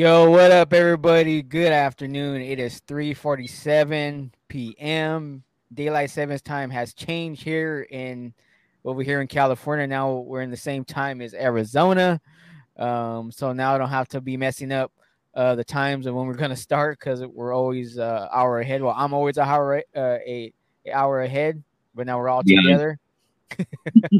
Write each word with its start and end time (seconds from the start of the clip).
Yo, 0.00 0.30
what 0.30 0.50
up, 0.50 0.72
everybody? 0.72 1.42
Good 1.42 1.72
afternoon. 1.72 2.40
It 2.40 2.58
is 2.58 2.80
3:47 2.88 4.32
p.m. 4.48 5.44
Daylight 5.74 6.08
savings 6.08 6.40
time 6.40 6.70
has 6.70 6.94
changed 6.94 7.42
here 7.42 7.82
in 7.90 8.32
over 8.82 9.02
here 9.02 9.20
in 9.20 9.26
California. 9.26 9.86
Now 9.86 10.14
we're 10.14 10.40
in 10.40 10.50
the 10.50 10.56
same 10.56 10.86
time 10.86 11.20
as 11.20 11.34
Arizona, 11.34 12.18
um, 12.78 13.30
so 13.30 13.52
now 13.52 13.74
I 13.74 13.76
don't 13.76 13.90
have 13.90 14.08
to 14.08 14.22
be 14.22 14.38
messing 14.38 14.72
up 14.72 14.90
uh, 15.34 15.54
the 15.54 15.64
times 15.64 16.06
and 16.06 16.16
when 16.16 16.26
we're 16.26 16.32
gonna 16.32 16.56
start 16.56 16.98
because 16.98 17.22
we're 17.22 17.52
always 17.52 17.98
uh, 17.98 18.26
hour 18.32 18.58
ahead. 18.58 18.82
Well, 18.82 18.94
I'm 18.96 19.12
always 19.12 19.36
a 19.36 19.42
hour 19.42 19.82
uh, 19.94 20.00
a, 20.00 20.50
a 20.86 20.92
hour 20.92 21.20
ahead, 21.20 21.62
but 21.94 22.06
now 22.06 22.18
we're 22.18 22.30
all 22.30 22.42
Yeah. 22.42 22.62
together. 22.62 22.98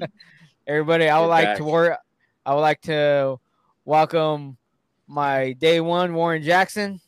Everybody, 0.67 1.09
I 1.09 1.19
would 1.21 1.29
like 1.29 1.47
back. 1.47 1.57
to 1.57 1.65
work. 1.65 1.99
I 2.45 2.53
would 2.53 2.61
like 2.61 2.83
to 2.83 3.41
welcome 3.87 4.59
my 5.11 5.53
day 5.55 5.81
one 5.81 6.15
Warren 6.15 6.41
Jackson, 6.43 7.01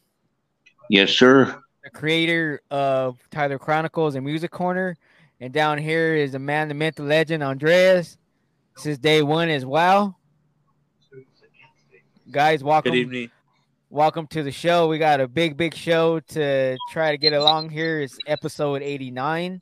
Yes, 0.91 1.11
sir. 1.13 1.63
the 1.85 1.91
creator 1.91 2.61
of 2.71 3.17
Tyler 3.31 3.59
Chronicles 3.59 4.17
and 4.17 4.25
Music 4.27 4.51
Corner, 4.51 4.97
and 5.41 5.53
down 5.53 5.79
here 5.79 6.17
is 6.17 6.33
the 6.33 6.39
man, 6.41 6.67
the 6.69 6.75
myth, 6.75 6.97
the 6.97 7.05
legend, 7.05 7.43
Andreas. 7.45 8.19
This 8.77 8.87
is 8.87 8.99
day 8.99 9.23
one 9.23 9.49
as 9.49 9.65
well. 9.65 10.19
Guys, 12.31 12.65
welcome 12.65 12.93
Good 12.93 12.99
evening. 12.99 13.31
welcome 13.89 14.27
to 14.29 14.43
the 14.43 14.51
show. 14.53 14.89
We 14.89 14.99
got 14.99 15.21
a 15.21 15.29
big, 15.29 15.57
big 15.57 15.75
show 15.75 16.19
to 16.21 16.77
try 16.91 17.13
to 17.13 17.19
get 17.19 17.33
along 17.35 17.71
here. 17.71 18.01
It's 18.01 18.19
episode 18.27 18.83
89. 18.83 19.61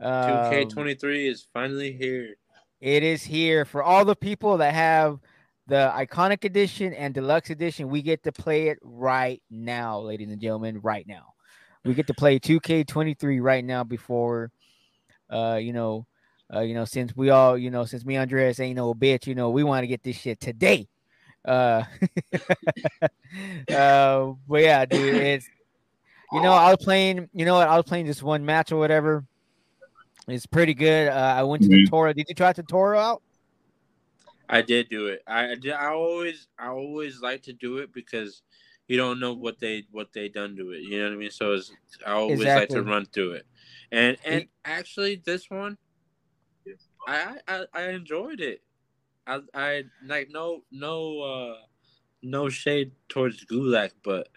Um, 0.00 0.12
2K23 0.12 1.28
is 1.30 1.46
finally 1.52 1.92
here. 1.92 2.34
it 2.80 3.02
is 3.04 3.22
here 3.22 3.64
for 3.64 3.82
all 3.82 4.04
the 4.04 4.16
people 4.16 4.56
that 4.58 4.72
have 4.74 5.18
the 5.68 5.92
iconic 5.94 6.44
edition 6.44 6.94
and 6.94 7.14
deluxe 7.14 7.50
edition. 7.50 7.88
We 7.88 8.00
get 8.02 8.22
to 8.24 8.32
play 8.32 8.68
it 8.68 8.78
right 8.82 9.42
now, 9.50 10.00
ladies 10.00 10.30
and 10.30 10.40
gentlemen, 10.40 10.80
right 10.80 11.06
now. 11.06 11.34
We 11.84 11.94
get 11.94 12.06
to 12.08 12.14
play 12.14 12.38
2K23 12.40 13.40
right 13.40 13.64
now 13.64 13.84
before, 13.84 14.50
uh, 15.30 15.58
you 15.60 15.72
know, 15.74 16.06
uh, 16.52 16.60
you 16.60 16.74
know, 16.74 16.86
since 16.86 17.14
we 17.14 17.28
all, 17.28 17.58
you 17.58 17.70
know, 17.70 17.84
since 17.84 18.04
me, 18.06 18.14
and 18.14 18.22
Andreas 18.22 18.58
ain't 18.58 18.76
no 18.76 18.94
bitch, 18.94 19.26
you 19.26 19.34
know, 19.34 19.50
we 19.50 19.62
want 19.62 19.82
to 19.82 19.86
get 19.86 20.02
this 20.02 20.16
shit 20.16 20.40
today. 20.40 20.88
Uh, 21.44 21.84
uh, 23.70 24.32
but 24.48 24.62
yeah, 24.62 24.86
dude, 24.86 25.14
it's 25.14 25.46
you 26.32 26.42
know, 26.42 26.52
I 26.52 26.70
was 26.70 26.82
playing, 26.82 27.28
you 27.32 27.44
know 27.44 27.54
what, 27.54 27.68
I 27.68 27.76
was 27.76 27.84
playing 27.86 28.06
just 28.06 28.22
one 28.22 28.44
match 28.44 28.72
or 28.72 28.76
whatever. 28.76 29.24
It's 30.26 30.46
pretty 30.46 30.74
good. 30.74 31.08
Uh, 31.08 31.34
I 31.38 31.42
went 31.42 31.62
to 31.62 31.68
the 31.68 31.76
Mhm. 31.76 31.88
Toro. 31.88 32.12
Did 32.12 32.26
you 32.28 32.34
try 32.34 32.52
the 32.52 32.62
Toro 32.62 32.98
out? 32.98 33.22
I 34.48 34.62
did 34.62 34.88
do 34.88 35.06
it. 35.08 35.22
I 35.26 35.50
I 35.52 35.54
did- 35.54 35.72
I 35.72 35.88
always 35.88 36.48
I 36.58 36.68
always 36.68 37.20
like 37.20 37.42
to 37.44 37.52
do 37.52 37.78
it 37.78 37.92
because 37.92 38.42
you 38.86 38.96
don't 38.96 39.20
know 39.20 39.34
what 39.34 39.58
they 39.58 39.84
what 39.90 40.12
they 40.12 40.28
done 40.28 40.56
to 40.56 40.70
it. 40.72 40.80
You 40.82 40.98
know 40.98 41.04
what 41.04 41.12
I 41.12 41.16
mean? 41.16 41.30
So 41.30 41.52
it's, 41.52 41.70
I 42.06 42.12
always 42.12 42.38
like 42.60 42.68
to 42.70 42.82
run 42.82 43.04
through 43.06 43.32
it. 43.32 43.46
And 43.92 44.16
and 44.24 44.46
actually 44.64 45.16
this 45.16 45.48
one 45.50 45.76
I 47.06 47.36
I, 47.46 47.64
I 47.74 47.82
enjoyed 47.90 48.40
it. 48.40 48.62
I 49.26 49.40
I 49.54 49.84
like 50.06 50.28
no 50.30 50.64
no 50.70 51.20
uh 51.20 51.56
no 52.22 52.48
shade 52.48 52.92
towards 53.08 53.44
Gulak, 53.44 53.92
but 54.02 54.28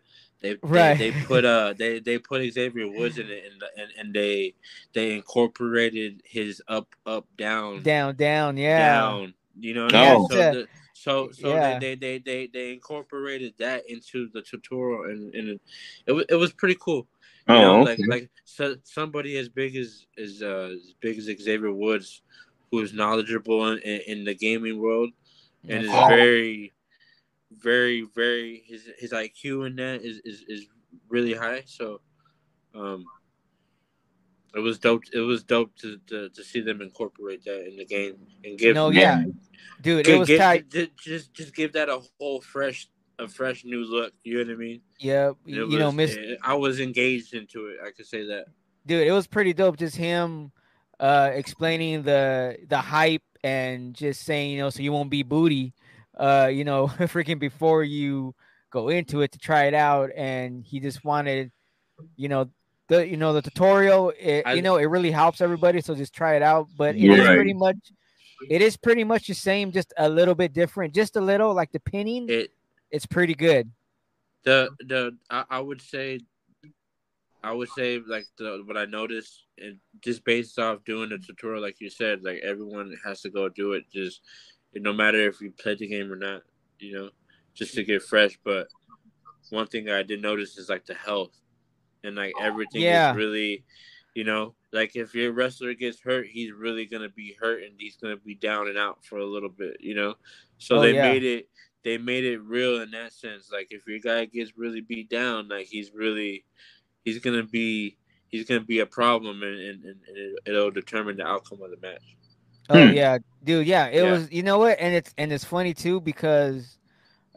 they 0.41 0.57
Right. 0.61 0.97
they, 0.97 1.11
they 1.11 1.23
put 1.25 1.45
uh 1.45 1.73
they 1.77 1.99
they 1.99 2.17
put 2.17 2.41
Xavier 2.53 2.87
Woods 2.89 3.17
in 3.17 3.29
it 3.29 3.45
and 3.51 3.63
and, 3.77 3.91
and 3.97 4.13
they 4.13 4.55
they 4.93 5.13
incorporated 5.15 6.21
his 6.25 6.61
up 6.67 6.93
up 7.05 7.25
down 7.37 7.83
Down, 7.83 8.15
down, 8.15 8.57
yeah. 8.57 8.79
down. 9.01 9.33
You 9.59 9.73
know 9.73 9.85
what 9.85 9.93
Yeah, 9.93 10.13
I 10.13 10.17
mean? 10.17 10.27
So, 10.29 10.35
the, 10.43 10.67
so, 10.93 11.31
so 11.31 11.53
yeah. 11.53 11.79
they, 11.79 11.95
they, 11.95 11.95
they, 11.95 12.17
they, 12.19 12.47
they 12.47 12.73
incorporated 12.73 13.53
that 13.59 13.89
into 13.89 14.29
the 14.33 14.41
tutorial, 14.41 15.09
and, 15.09 15.33
and 15.35 15.59
it 16.05 16.11
was 16.11 16.25
it 16.29 16.35
was 16.35 16.53
pretty 16.53 16.77
cool. 16.79 17.07
You 17.47 17.59
Oh, 17.59 17.61
know, 17.61 17.81
okay. 17.81 17.89
like 17.89 17.99
like 18.07 18.29
so, 18.45 18.75
somebody 18.83 19.37
as 19.37 19.49
big 19.49 19.75
as 19.75 20.07
as 20.17 20.41
uh, 20.41 20.71
as 20.75 20.93
big 20.99 21.17
as 21.17 21.25
Xavier 21.25 21.71
Woods, 21.73 22.21
who 22.71 22.79
is 22.79 22.93
knowledgeable 22.93 23.71
in, 23.71 23.79
in, 23.79 24.01
in 24.07 24.23
the 24.25 24.33
gaming 24.35 24.79
world 24.79 25.11
and 25.67 25.83
is 25.83 25.91
That's 25.91 26.09
right. 26.09 26.09
very, 26.09 26.73
very, 27.51 28.01
very 28.15 28.63
his 28.67 28.89
his 28.97 29.11
IQ 29.13 29.65
in 29.65 29.75
that 29.77 30.01
is 30.01 30.19
is, 30.23 30.43
is 30.47 30.67
really 31.09 31.33
high. 31.33 31.63
So, 31.65 32.01
um, 32.75 33.09
it 34.53 34.59
was 34.59 34.79
dope. 34.79 35.03
It 35.13 35.19
was 35.19 35.43
dope 35.43 35.75
to, 35.77 35.97
to, 36.07 36.29
to 36.29 36.43
see 36.43 36.61
them 36.61 36.81
incorporate 36.81 37.43
that 37.45 37.67
in 37.67 37.77
the 37.77 37.85
game 37.85 38.15
and 38.43 38.57
give 38.57 38.75
No, 38.75 38.89
yeah, 38.89 39.23
dude, 39.81 40.07
it 40.07 40.19
was 40.19 40.27
give- 40.27 40.39
tight. 40.39 40.69
Just, 40.69 41.33
just 41.33 41.55
give 41.55 41.73
that 41.73 41.89
a 41.89 42.01
whole 42.19 42.41
fresh, 42.41 42.89
a 43.17 43.27
fresh 43.27 43.63
new 43.63 43.83
look. 43.83 44.13
You 44.23 44.39
know 44.39 44.51
what 44.51 44.53
I 44.53 44.57
mean? 44.57 44.81
It 45.45 45.55
you 45.69 45.79
know, 45.79 45.91
Miss, 45.91 46.17
eh, 46.17 46.35
I 46.43 46.53
was 46.55 46.79
engaged 46.79 47.33
into 47.33 47.67
it. 47.67 47.77
I 47.85 47.91
could 47.91 48.05
say 48.05 48.25
that. 48.25 48.45
dude, 48.85 49.07
it 49.07 49.11
was 49.11 49.27
pretty 49.27 49.53
dope. 49.53 49.77
Just 49.77 49.95
him, 49.95 50.51
uh, 50.99 51.31
explaining 51.33 52.03
the 52.03 52.57
the 52.67 52.77
hype 52.77 53.23
and 53.43 53.93
just 53.95 54.21
saying, 54.23 54.51
you 54.51 54.59
know, 54.59 54.69
so 54.69 54.81
you 54.83 54.91
won't 54.91 55.09
be 55.09 55.23
booty, 55.23 55.73
uh, 56.17 56.49
you 56.51 56.63
know, 56.65 56.87
freaking 56.99 57.39
before 57.39 57.83
you 57.83 58.35
go 58.69 58.89
into 58.89 59.21
it 59.21 59.31
to 59.31 59.39
try 59.39 59.63
it 59.63 59.73
out, 59.73 60.09
and 60.15 60.65
he 60.65 60.81
just 60.81 61.05
wanted, 61.05 61.51
you 62.17 62.27
know. 62.27 62.49
The, 62.91 63.07
you 63.07 63.15
know 63.15 63.31
the 63.31 63.41
tutorial 63.41 64.11
it, 64.19 64.43
I- 64.45 64.53
you 64.55 64.61
know 64.61 64.75
it 64.75 64.83
really 64.95 65.11
helps 65.11 65.39
everybody 65.39 65.79
so 65.79 65.95
just 65.95 66.13
try 66.13 66.35
it 66.35 66.41
out 66.41 66.67
but 66.77 66.93
it 66.93 67.09
is 67.09 67.25
Right. 67.25 67.35
pretty 67.35 67.53
much 67.53 67.77
it 68.49 68.61
is 68.61 68.75
pretty 68.75 69.05
much 69.05 69.27
the 69.27 69.33
same 69.33 69.71
just 69.71 69.93
a 69.97 70.09
little 70.09 70.35
bit 70.35 70.51
different 70.51 70.93
just 70.93 71.15
a 71.15 71.21
little 71.21 71.53
like 71.53 71.71
the 71.71 71.79
pinning 71.79 72.25
It 72.29 72.51
it's 72.91 73.05
pretty 73.05 73.33
good 73.33 73.71
the 74.43 74.69
the 74.91 75.15
I, 75.29 75.45
I 75.49 75.59
would 75.61 75.81
say, 75.81 76.19
I 77.43 77.51
would 77.53 77.69
say 77.69 77.99
like 78.05 78.25
the 78.37 78.61
what 78.65 78.75
I 78.75 78.85
noticed 78.85 79.45
and 79.57 79.77
just 80.01 80.25
based 80.25 80.59
off 80.59 80.83
doing 80.83 81.09
the 81.09 81.17
tutorial, 81.19 81.61
like 81.61 81.79
you 81.79 81.89
said, 81.89 82.23
like 82.23 82.39
everyone 82.43 82.93
has 83.05 83.21
to 83.21 83.29
go 83.29 83.47
do 83.49 83.73
it. 83.73 83.85
Just 83.89 84.21
no 84.75 84.91
matter 84.93 85.19
if 85.29 85.39
you 85.41 85.51
played 85.51 85.79
the 85.79 85.87
game 85.87 86.11
or 86.11 86.15
not, 86.17 86.41
you 86.79 86.93
know, 86.95 87.09
just 87.53 87.73
to 87.75 87.83
get 87.83 88.01
fresh. 88.03 88.37
But 88.43 88.67
one 89.49 89.67
thing 89.67 89.89
I 89.89 90.03
did 90.03 90.21
notice 90.21 90.57
is 90.57 90.69
like 90.69 90.85
the 90.85 90.95
health 90.95 91.37
and 92.03 92.15
like 92.15 92.35
everything 92.39 92.83
Yeah. 92.83 93.11
is 93.11 93.13
really, 93.13 93.63
you 94.13 94.23
know, 94.23 94.55
like 94.71 94.95
if 94.95 95.13
your 95.15 95.31
wrestler 95.33 95.73
gets 95.73 95.99
hurt, 96.01 96.27
he's 96.27 96.51
really 96.51 96.85
gonna 96.85 97.09
be 97.09 97.35
hurt 97.39 97.63
and 97.63 97.73
he's 97.77 97.97
gonna 97.97 98.17
be 98.17 98.35
down 98.35 98.67
and 98.67 98.77
out 98.77 99.03
for 99.05 99.17
a 99.19 99.25
little 99.25 99.49
bit, 99.49 99.77
you 99.79 99.95
know. 99.95 100.15
So 100.57 100.77
Oh, 100.77 100.81
they 100.81 100.93
yeah. 100.93 101.01
made 101.01 101.23
it. 101.23 101.49
They 101.83 101.97
made 101.97 102.25
it 102.25 102.39
real 102.39 102.81
in 102.81 102.91
that 102.91 103.13
sense. 103.13 103.51
Like 103.51 103.67
if 103.71 103.87
your 103.87 103.99
guy 103.99 104.25
gets 104.25 104.57
really 104.57 104.81
beat 104.81 105.09
down, 105.09 105.47
like 105.49 105.67
he's 105.67 105.91
really, 105.93 106.45
he's 107.03 107.19
gonna 107.19 107.43
be, 107.43 107.97
he's 108.29 108.45
gonna 108.45 108.61
be 108.61 108.79
a 108.79 108.85
problem, 108.85 109.41
and, 109.43 109.59
and, 109.59 109.85
and 109.85 109.97
it, 110.07 110.39
it'll 110.45 110.71
determine 110.71 111.17
the 111.17 111.25
outcome 111.25 111.61
of 111.61 111.71
the 111.71 111.77
match. 111.81 112.15
Oh 112.69 112.83
Hmm. 112.83 112.91
yeah, 112.91 113.17
dude. 113.43 113.67
Yeah, 113.67 113.87
it 113.87 114.03
Yeah. 114.03 114.07
was. 114.07 114.31
You 114.31 114.43
know 114.43 114.59
what? 114.59 114.79
And 114.79 114.93
it's 114.95 115.13
and 115.17 115.31
it's 115.31 115.43
funny 115.43 115.73
too 115.73 115.99
because, 116.01 116.77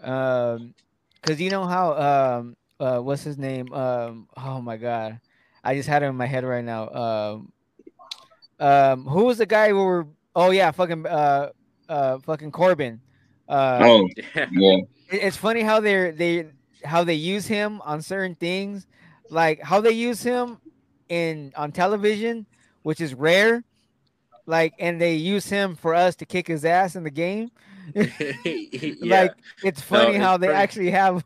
um, 0.02 0.74
because 1.20 1.40
you 1.40 1.50
know 1.50 1.64
how 1.66 1.94
um 2.38 2.56
uh 2.80 2.98
what's 2.98 3.22
his 3.22 3.38
name 3.38 3.72
um 3.72 4.28
oh 4.36 4.60
my 4.60 4.76
god, 4.76 5.20
I 5.62 5.74
just 5.74 5.88
had 5.88 6.02
it 6.02 6.06
in 6.06 6.16
my 6.16 6.26
head 6.26 6.44
right 6.44 6.64
now. 6.64 6.88
Um, 6.90 7.52
um, 8.60 9.04
who 9.06 9.24
was 9.24 9.38
the 9.38 9.46
guy 9.46 9.68
who 9.70 9.82
were? 9.84 10.06
Oh 10.34 10.50
yeah, 10.50 10.70
fucking 10.70 11.06
uh 11.06 11.50
uh 11.88 12.18
fucking 12.18 12.50
Corbin. 12.52 13.00
Uh, 13.48 13.78
Oh, 13.82 14.08
Yeah, 14.34 14.46
yeah. 14.52 14.76
it- 15.10 15.22
it's 15.22 15.36
funny 15.36 15.60
how 15.62 15.80
they're 15.80 16.12
they 16.12 16.46
how 16.84 17.04
they 17.04 17.14
use 17.14 17.46
him 17.46 17.80
on 17.82 18.02
certain 18.02 18.34
things, 18.34 18.86
like 19.30 19.60
how 19.62 19.80
they 19.80 19.92
use 19.92 20.22
him 20.22 20.58
in 21.08 21.52
on 21.56 21.72
television, 21.72 22.46
which 22.82 23.00
is 23.00 23.14
rare. 23.14 23.62
Like, 24.46 24.74
and 24.78 25.00
they 25.00 25.14
use 25.14 25.48
him 25.48 25.74
for 25.74 25.94
us 25.94 26.16
to 26.16 26.26
kick 26.26 26.46
his 26.46 26.66
ass 26.66 26.96
in 26.96 27.02
the 27.04 27.10
game. 27.10 27.50
yeah. 27.94 28.92
Like, 29.00 29.32
it's 29.62 29.80
funny 29.80 30.16
it's 30.16 30.24
how 30.24 30.36
they 30.36 30.48
pretty- 30.48 30.60
actually 30.62 30.90
have. 30.90 31.24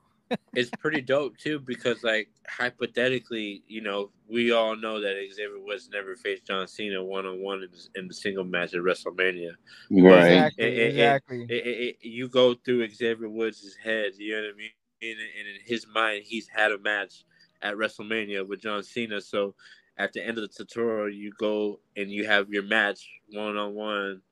It's 0.55 0.71
pretty 0.79 1.01
dope 1.01 1.37
too 1.39 1.59
because 1.61 2.03
like 2.03 2.29
hypothetically, 2.49 3.63
you 3.69 3.81
know, 3.81 4.11
we 4.29 4.53
all 4.53 4.77
know 4.77 5.01
that 5.01 5.17
Xavier 5.33 5.59
Woods 5.59 5.89
never 5.93 6.17
faced 6.17 6.47
John 6.47 6.67
Cena 6.69 7.03
one 7.03 7.27
on 7.27 7.41
one 7.43 7.67
in 7.95 8.09
the 8.09 8.15
single 8.15 8.45
match 8.45 8.75
at 8.75 8.81
WrestleMania. 8.81 9.53
Right. 9.91 10.33
Exactly. 10.33 10.65
It- 10.65 10.73
it- 10.73 10.79
it- 10.79 10.89
exactly. 10.91 11.43
It, 11.49 11.51
it, 11.67 11.97
it, 12.03 12.09
you 12.09 12.29
go 12.29 12.55
through 12.55 12.89
Xavier 12.91 13.29
Woods' 13.29 13.77
head, 13.83 14.13
you 14.19 14.35
know 14.37 14.43
what 14.43 14.55
I 14.55 14.57
mean? 14.57 14.71
And, 15.01 15.19
and 15.39 15.49
in 15.49 15.61
his 15.65 15.87
mind, 15.87 16.25
he's 16.25 16.49
had 16.49 16.73
a 16.73 16.79
match 16.79 17.25
at 17.63 17.75
WrestleMania 17.75 18.47
with 18.47 18.61
John 18.63 18.83
Cena. 18.83 19.21
So 19.21 19.55
at 19.97 20.13
the 20.13 20.25
end 20.25 20.39
of 20.39 20.43
the 20.43 20.49
tutorial, 20.49 21.09
you 21.13 21.33
go 21.39 21.81
and 21.97 22.11
you 22.11 22.27
have 22.27 22.51
your 22.51 22.63
match 22.65 23.09
one 23.33 23.57
on 23.57 23.75
one 23.75 24.23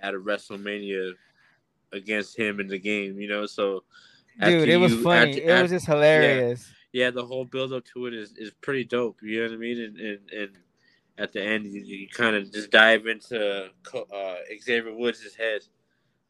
at 0.00 0.14
a 0.14 0.18
WrestleMania 0.18 1.12
against 1.92 2.38
him 2.38 2.60
in 2.60 2.66
the 2.68 2.78
game, 2.78 3.20
you 3.20 3.28
know? 3.28 3.44
So 3.46 3.84
Dude, 4.44 4.68
it 4.68 4.76
was 4.76 4.92
you- 4.94 5.02
funny. 5.02 5.30
after- 5.32 5.58
it 5.58 5.62
was 5.62 5.70
just 5.70 5.86
hilarious. 5.86 6.72
yeah, 6.92 7.10
the 7.10 7.24
whole 7.24 7.44
build 7.44 7.72
up 7.72 7.84
to 7.94 8.06
it 8.06 8.14
is, 8.14 8.32
is 8.36 8.50
pretty 8.60 8.84
dope. 8.84 9.18
You 9.22 9.40
know 9.42 9.48
what 9.48 9.54
I 9.54 9.58
mean? 9.58 9.80
And 9.80 9.96
and, 9.98 10.30
and 10.30 10.50
at 11.18 11.32
the 11.32 11.42
end, 11.42 11.66
you, 11.66 11.82
you 11.82 12.08
kind 12.08 12.34
of 12.34 12.50
just 12.50 12.70
dive 12.70 13.06
into 13.06 13.70
uh, 13.94 14.34
Xavier 14.62 14.94
Woods' 14.94 15.34
head 15.36 15.60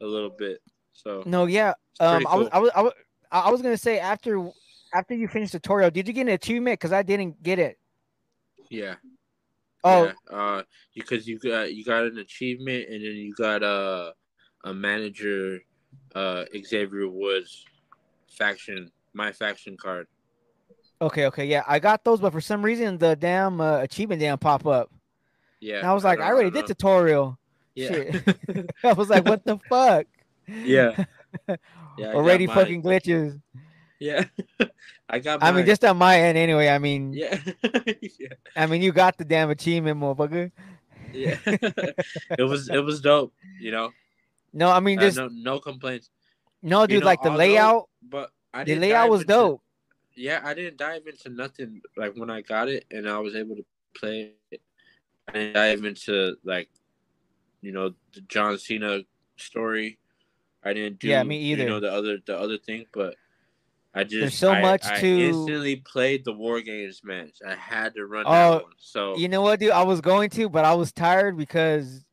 a 0.01 0.05
little 0.05 0.29
bit. 0.29 0.61
So 0.93 1.23
No, 1.25 1.45
yeah. 1.45 1.73
Um, 1.99 2.25
I 2.27 2.35
was. 2.35 2.49
I 2.51 2.59
was, 2.59 2.71
I 2.75 2.81
was, 2.81 2.93
I, 3.31 3.51
was 3.51 3.61
gonna 3.61 3.77
say 3.77 3.99
after 3.99 4.49
after 4.93 5.13
you 5.15 5.27
finished 5.27 5.53
the 5.53 5.59
tutorial, 5.59 5.91
did 5.91 6.07
you 6.07 6.13
get 6.13 6.21
an 6.21 6.29
achievement? 6.29 6.79
Because 6.79 6.91
I 6.91 7.03
didn't 7.03 7.41
get 7.41 7.59
it. 7.59 7.79
Yeah. 8.69 8.95
Oh, 9.83 10.05
Yeah, 10.05 10.35
uh, 10.35 10.63
because 10.93 11.27
you 11.27 11.39
got 11.39 11.73
you 11.73 11.83
got 11.83 12.03
an 12.03 12.17
achievement, 12.17 12.89
and 12.89 13.03
then 13.03 13.15
you 13.15 13.33
got 13.33 13.63
a 13.63 14.13
a 14.63 14.73
manager, 14.73 15.59
uh, 16.13 16.45
Xavier 16.65 17.07
Woods 17.07 17.65
faction, 18.31 18.91
my 19.13 19.31
faction 19.31 19.77
card. 19.77 20.07
okay, 21.01 21.25
okay, 21.27 21.45
yeah, 21.45 21.63
I 21.67 21.79
got 21.79 22.03
those, 22.03 22.19
but 22.19 22.31
for 22.31 22.41
some 22.41 22.63
reason 22.63 22.97
the 22.97 23.15
damn 23.15 23.59
uh, 23.61 23.79
achievement 23.79 24.19
didn't 24.19 24.41
pop 24.41 24.65
up. 24.65 24.91
Yeah, 25.59 25.77
And 25.79 25.87
I 25.87 25.93
was 25.93 26.03
like, 26.03 26.19
I, 26.19 26.27
don't- 26.27 26.33
already 26.33 26.49
don't 26.51 26.67
did 26.67 26.77
tutorial. 26.77 27.37
Yeah, 27.75 27.87
Shit. 27.89 28.71
I 28.83 28.93
was 28.93 29.09
like, 29.09 29.25
what 29.25 29.45
the 29.45 29.57
fuck? 29.69 30.05
yeah, 30.47 31.05
yeah. 31.97 32.13
Already 32.13 32.47
fucking 32.47 32.81
glitches. 32.83 33.39
Yeah, 33.99 34.25
I 35.07 35.19
got. 35.19 35.43
I 35.43 35.51
mean, 35.51 35.65
just 35.65 35.85
on 35.85 35.95
my 35.97 36.19
end 36.19 36.37
anyway. 36.37 36.67
I 36.69 36.79
mean, 36.79 37.13
yeah, 37.13 37.39
yeah, 38.01 38.29
I 38.55 38.65
mean, 38.65 38.81
you 38.81 38.91
got 38.91 39.17
the 39.17 39.23
damn 39.25 39.49
achievement, 39.51 39.99
motherfucker. 39.99 40.51
yeah. 41.13 41.37
it 41.45 42.47
was 42.49 42.67
it 42.69 42.79
was 42.83 42.99
dope. 43.01 43.33
You 43.59 43.71
know, 43.71 43.91
No, 44.53 44.69
I 44.71 44.79
mean, 44.79 44.97
Uh, 44.99 45.11
no 45.15 45.29
no 45.31 45.59
complaints. 45.59 46.09
No, 46.61 46.81
you 46.81 46.87
dude. 46.87 46.99
know, 47.01 47.05
like 47.05 47.21
the 47.21 47.29
although- 47.29 47.37
layout, 47.39 47.89
But 48.03 48.31
I 48.53 48.63
the 48.63 48.75
layout 48.75 49.09
was 49.09 49.21
into- 49.21 49.33
dope. 49.33 49.61
yeah, 50.15 50.41
I 50.43 50.53
didn't 50.53 50.77
dive 50.77 51.07
into 51.07 51.29
nothing 51.29 51.81
like 51.97 52.15
when 52.15 52.29
I 52.29 52.41
got 52.41 52.67
it 52.69 52.85
and 52.91 53.07
I 53.09 53.17
was 53.19 53.35
able 53.35 53.55
to 53.55 53.65
play 53.93 54.33
it. 54.51 54.61
I 55.27 55.31
didn't 55.33 55.53
dive 55.53 55.85
into 55.85 56.35
like, 56.43 56.69
you 57.61 57.71
know, 57.71 57.93
the 58.13 58.21
John 58.21 58.57
Cena 58.57 59.01
story. 59.37 59.97
I 60.63 60.73
didn't 60.73 60.99
do 60.99 61.07
Yeah, 61.07 61.23
me 61.23 61.37
either. 61.39 61.63
You 61.63 61.69
know 61.69 61.79
the 61.79 61.91
other 61.91 62.19
the 62.25 62.37
other 62.37 62.57
thing, 62.57 62.85
but 62.91 63.15
I 63.93 64.03
just 64.03 64.19
There's 64.21 64.35
so 64.35 64.51
I- 64.51 64.61
much 64.61 64.85
I 64.85 64.99
to- 64.99 65.07
instantly 65.21 65.77
played 65.77 66.23
the 66.25 66.33
War 66.33 66.61
Games 66.61 67.01
match. 67.03 67.37
I 67.45 67.55
had 67.55 67.93
to 67.95 68.05
run 68.05 68.25
Oh, 68.27 68.31
that 68.31 68.63
one. 68.63 68.71
So 68.77 69.17
You 69.17 69.27
know 69.27 69.41
what, 69.41 69.59
dude? 69.59 69.71
I 69.71 69.83
was 69.83 70.01
going 70.01 70.29
to, 70.31 70.49
but 70.49 70.65
I 70.65 70.73
was 70.75 70.91
tired 70.91 71.35
because 71.37 72.03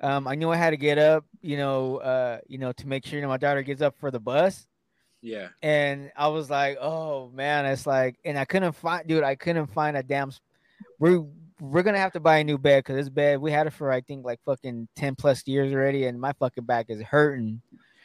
um, 0.00 0.26
I 0.28 0.34
knew 0.34 0.50
I 0.50 0.56
had 0.56 0.70
to 0.70 0.76
get 0.76 0.98
up. 0.98 1.24
You 1.40 1.56
know, 1.56 1.96
uh, 1.98 2.38
you 2.46 2.58
know, 2.58 2.72
to 2.72 2.86
make 2.88 3.04
sure 3.06 3.18
you 3.18 3.22
know, 3.22 3.28
my 3.28 3.36
daughter 3.36 3.62
gets 3.62 3.82
up 3.82 3.94
for 3.98 4.10
the 4.10 4.20
bus. 4.20 4.66
yeah, 5.22 5.48
and 5.62 6.10
I 6.16 6.28
was 6.28 6.48
like, 6.50 6.78
"Oh 6.80 7.30
man, 7.30 7.66
it's 7.66 7.86
like," 7.86 8.16
and 8.24 8.38
I 8.38 8.44
couldn't 8.44 8.72
find, 8.72 9.06
dude. 9.06 9.24
I 9.24 9.34
couldn't 9.34 9.66
find 9.68 9.96
a 9.96 10.02
damn. 10.02 10.30
sp- 10.30 10.42
We're 10.98 11.24
we're 11.60 11.82
gonna 11.82 11.98
have 11.98 12.12
to 12.12 12.20
buy 12.20 12.38
a 12.38 12.44
new 12.44 12.56
bed 12.58 12.84
because 12.84 12.96
this 12.96 13.08
bed 13.08 13.40
we 13.40 13.50
had 13.50 13.66
it 13.66 13.72
for 13.72 13.90
I 13.90 14.00
think 14.00 14.24
like 14.24 14.38
fucking 14.44 14.86
ten 14.94 15.16
plus 15.16 15.46
years 15.48 15.72
already, 15.72 16.04
and 16.06 16.20
my 16.20 16.32
fucking 16.38 16.64
back 16.64 16.86
is 16.88 17.02
hurting. 17.02 17.60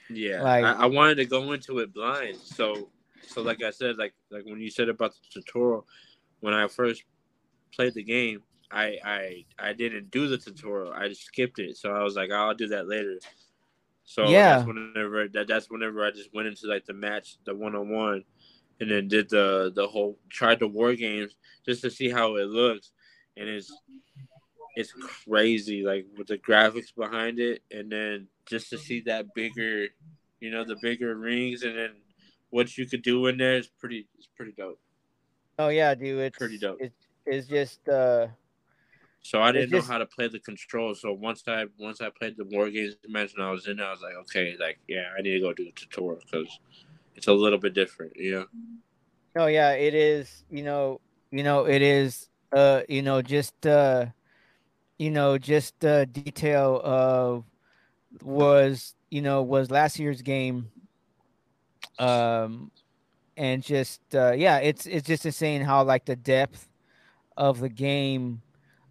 yeah. 0.10 0.42
Like- 0.42 0.66
I, 0.66 0.72
I 0.74 0.86
wanted 0.88 1.16
to 1.18 1.26
go 1.26 1.52
into 1.52 1.80
it 1.80 1.94
blind. 1.94 2.38
So 2.38 2.90
so 3.28 3.42
like 3.44 3.62
I 3.64 3.70
said, 3.70 3.98
like 3.98 4.14
like 4.32 4.46
when 4.46 4.60
you 4.60 4.72
said 4.72 4.90
about 4.90 5.14
the 5.14 5.42
tutorial, 5.42 5.86
when 6.40 6.54
I 6.56 6.68
first 6.68 7.04
played 7.76 7.94
the 7.94 8.04
game, 8.04 8.42
I 8.74 8.98
I 9.06 9.46
I 9.60 9.74
didn't 9.74 10.12
do 10.12 10.28
the 10.28 10.38
tutorial. 10.38 10.94
I 10.94 11.08
just 11.08 11.24
skipped 11.24 11.60
it. 11.60 11.78
So 11.78 11.92
I 11.94 12.04
was 12.04 12.16
like, 12.16 12.32
I'll 12.32 12.56
do 12.56 12.68
that 12.70 12.88
later. 12.88 13.20
So 14.04 14.28
Yeah. 14.28 14.56
that's 14.56 14.68
whenever 14.68 15.28
that 15.30 15.48
that's 15.48 15.70
whenever 15.70 16.06
I 16.06 16.12
just 16.12 16.34
went 16.34 16.48
into 16.48 16.68
like 16.68 16.86
the 16.86 16.94
match, 16.94 17.38
the 17.46 17.56
one 17.56 17.76
on 17.76 17.90
one, 17.90 18.24
and 18.80 18.90
then 18.90 19.08
did 19.08 19.30
the 19.30 19.72
the 19.74 19.88
whole 19.88 20.18
tried 20.30 20.60
the 20.60 20.68
war 20.68 20.94
games 20.96 21.36
just 21.66 21.82
to 21.84 21.90
see 21.92 22.10
how 22.10 22.36
it 22.36 22.48
looks, 22.48 22.92
and 23.38 23.48
it's 23.48 23.72
it's 24.76 24.92
crazy 24.92 25.84
like 25.84 26.08
with 26.18 26.28
the 26.28 26.38
graphics 26.38 26.94
behind 26.96 27.40
it, 27.40 27.62
and 27.72 27.92
then 27.92 28.28
just 28.46 28.70
to 28.72 28.78
see 28.78 29.02
that 29.02 29.34
bigger, 29.36 29.88
you 30.40 30.50
know, 30.50 30.64
the 30.64 30.78
bigger 30.82 31.16
rings, 31.16 31.64
and 31.64 31.78
then 31.78 31.92
what 32.50 32.78
you 32.78 32.86
could 32.86 33.04
do 33.04 33.28
in 33.28 33.38
there 33.38 33.58
is 33.58 33.68
pretty 33.68 34.08
it's 34.18 34.28
pretty 34.36 34.52
dope. 34.52 34.80
Oh 35.60 35.70
yeah, 35.70 35.94
dude, 35.94 36.20
it's 36.20 36.38
Pretty 36.38 36.58
dope. 36.58 36.78
It's, 36.82 36.96
it's 37.26 37.48
just 37.48 37.88
uh, 37.88 38.28
So 39.24 39.42
I 39.42 39.52
didn't 39.54 39.72
just- 39.72 39.88
know 39.88 39.94
how 39.94 39.98
to 40.00 40.06
play 40.06 40.28
the 40.28 40.40
controls. 40.40 41.02
So 41.02 41.14
once 41.14 41.44
I 41.48 41.66
once 41.80 42.02
I 42.02 42.10
played 42.10 42.36
the 42.38 42.44
war 42.46 42.70
games 42.70 42.96
and 43.06 43.44
I 43.44 43.52
was 43.52 43.68
in 43.68 43.80
I 43.80 43.90
was 43.90 44.02
like, 44.02 44.16
okay, 44.24 44.56
like 44.60 44.80
yeah, 44.88 45.12
I 45.18 45.22
need 45.22 45.32
to 45.34 45.40
go 45.40 45.54
do 45.54 45.64
the 45.66 45.72
tutorial 45.72 46.22
because 46.24 46.60
it's 47.16 47.28
a 47.28 47.34
little 47.34 47.58
bit 47.60 47.74
different, 47.74 48.16
you 48.18 48.32
know. 48.32 48.46
oh 49.38 49.48
yeah, 49.48 49.72
it 49.72 49.94
is. 49.94 50.44
You 50.50 50.64
know, 50.64 51.02
you 51.32 51.44
know, 51.44 51.66
it 51.66 51.82
is. 51.82 52.30
Uh, 52.52 52.84
you 52.88 53.02
know, 53.02 53.22
just 53.22 53.66
uh, 53.66 54.06
you 55.00 55.10
know, 55.10 55.38
just 55.40 55.84
uh, 55.84 56.06
detail 56.06 56.80
of 56.84 57.46
was 58.22 58.94
you 59.10 59.22
know 59.22 59.42
was 59.42 59.72
last 59.72 59.98
year's 60.00 60.22
game. 60.22 60.70
Um, 61.98 62.72
and 63.38 63.64
just 63.64 64.02
uh, 64.14 64.34
yeah, 64.34 64.58
it's 64.58 64.86
it's 64.86 65.08
just 65.08 65.26
insane 65.26 65.62
how 65.62 65.84
like 65.84 66.06
the 66.06 66.16
depth 66.16 66.68
of 67.38 67.60
the 67.60 67.70
game. 67.70 68.42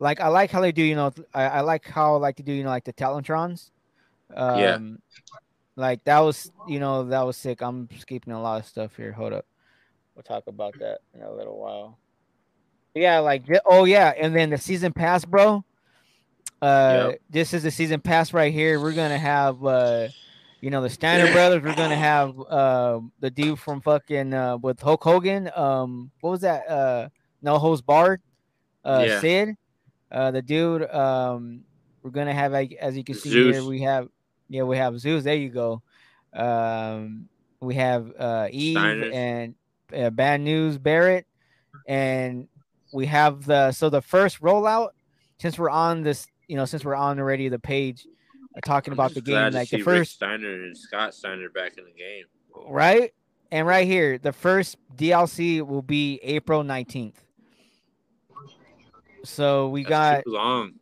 Like 0.03 0.21
I 0.21 0.27
like 0.29 0.51
how 0.51 0.61
they 0.61 0.73
do, 0.73 0.83
you 0.83 0.97
know, 0.97 1.13
I, 1.33 1.45
I 1.45 1.61
like 1.61 1.87
how 1.87 2.15
I 2.15 2.19
like 2.19 2.37
to 2.37 2.43
do, 2.43 2.53
you 2.53 2.65
know, 2.65 2.71
like 2.71 2.85
the 2.85 2.93
Talentrons. 2.93 3.71
Um, 4.35 4.59
Yeah. 4.59 4.79
Like 5.77 6.03
that 6.05 6.19
was, 6.19 6.51
you 6.69 6.81
know, 6.81 7.05
that 7.05 7.23
was 7.25 7.37
sick. 7.37 7.63
I'm 7.63 7.89
skipping 7.99 8.33
a 8.33 8.43
lot 8.43 8.61
of 8.61 8.67
stuff 8.67 8.97
here. 8.97 9.13
Hold 9.13 9.33
up, 9.33 9.47
we'll 10.15 10.23
talk 10.25 10.45
about 10.49 10.75
that 10.81 10.99
in 11.15 11.23
a 11.23 11.33
little 11.33 11.57
while. 11.59 11.99
Yeah, 12.95 13.21
like 13.21 13.45
oh 13.65 13.85
yeah, 13.85 14.13
and 14.21 14.35
then 14.37 14.51
the 14.51 14.59
season 14.59 14.93
pass, 14.93 15.25
bro. 15.25 15.65
Uh, 16.61 17.09
Yep. 17.11 17.21
this 17.31 17.55
is 17.55 17.63
the 17.63 17.71
season 17.71 18.01
pass 18.01 18.33
right 18.35 18.53
here. 18.53 18.81
We're 18.81 18.93
gonna 18.93 19.19
have 19.19 19.65
uh, 19.65 20.09
you 20.61 20.71
know, 20.71 20.83
the 20.83 20.91
Steiner 20.91 21.33
brothers. 21.33 21.63
We're 21.63 21.75
gonna 21.75 21.97
have 21.97 22.39
uh, 22.41 23.01
the 23.21 23.31
dude 23.31 23.59
from 23.59 23.81
fucking 23.81 24.35
uh, 24.35 24.59
with 24.59 24.81
Hulk 24.81 25.03
Hogan. 25.03 25.49
Um, 25.57 26.11
what 26.21 26.31
was 26.31 26.41
that? 26.43 26.69
Uh, 26.69 27.09
No 27.41 27.59
Holds 27.59 27.81
Barred. 27.83 28.21
Uh, 28.85 29.05
Yeah. 29.09 29.21
Sid. 29.21 29.57
Uh, 30.13 30.31
the 30.31 30.43
dude. 30.43 30.89
Um, 30.91 31.65
we're 32.03 32.11
gonna 32.11 32.35
have 32.35 32.53
like, 32.53 32.73
as 32.81 32.97
you 32.97 33.05
can 33.05 33.15
see 33.15 33.31
here, 33.31 33.65
we 33.65 33.83
have 33.83 34.09
yeah, 34.49 34.63
we 34.65 34.77
have 34.77 34.99
Zeus. 34.99 35.25
There 35.25 35.35
you 35.35 35.49
go. 35.49 35.83
Um, 36.35 37.29
we 37.61 37.75
have 37.77 38.13
uh 38.19 38.49
Eve 38.51 38.77
Steiners. 38.77 39.15
and 39.15 39.55
uh, 39.97 40.11
Bad 40.11 40.41
News 40.41 40.79
Barrett, 40.79 41.27
and 41.87 42.49
we 42.93 43.07
have 43.07 43.47
the 43.47 43.73
so 43.73 43.89
the 43.89 44.03
first 44.03 44.41
rollout. 44.41 44.91
Since 45.41 45.59
we're 45.59 45.71
on 45.71 46.03
this, 46.03 46.27
you 46.47 46.57
know, 46.57 46.67
since 46.67 46.85
we're 46.85 46.95
on 46.95 47.19
already 47.19 47.49
the 47.49 47.59
page, 47.59 48.07
uh, 48.57 48.61
talking 48.61 48.93
I'm 48.93 48.99
about 48.99 49.15
the 49.15 49.21
game, 49.21 49.53
like 49.53 49.71
the 49.71 49.77
see 49.79 49.83
Rick 49.83 49.85
first 49.85 50.13
Steiner 50.13 50.53
and 50.65 50.77
Scott 50.77 51.15
Steiner 51.15 51.49
back 51.49 51.79
in 51.79 51.85
the 51.85 51.93
game. 51.93 52.25
right? 52.69 53.13
And 53.51 53.67
right 53.67 53.87
here, 53.87 54.19
the 54.19 54.33
first 54.33 54.77
DLC 54.97 55.67
will 55.67 55.83
be 55.83 56.19
April 56.23 56.63
19th. 56.63 57.17
So 59.25 59.69
we 59.69 59.85
That's 59.85 59.91
got, 59.91 60.25
too 60.25 60.33
long. 60.33 60.73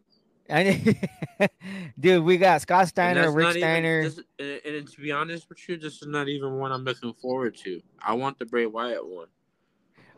dude, 2.00 2.24
we 2.24 2.36
got 2.38 2.60
Scott 2.62 2.88
Steiner, 2.88 3.22
that's 3.22 3.34
Rick 3.34 3.44
not 3.44 3.56
even- 3.56 3.60
Steiner. 3.62 4.02
this- 4.02 4.20
and, 4.66 4.74
and 4.76 4.88
to 4.90 5.00
be 5.00 5.12
honest 5.12 5.48
with 5.48 5.68
you, 5.68 5.76
this 5.76 6.02
is 6.02 6.08
not 6.08 6.28
even 6.28 6.58
one 6.58 6.72
I'm 6.72 6.84
looking 6.84 7.12
forward 7.14 7.56
to. 7.58 7.80
I 8.02 8.14
want 8.14 8.38
the 8.38 8.46
Bray 8.46 8.66
Wyatt 8.66 9.06
one. 9.06 9.28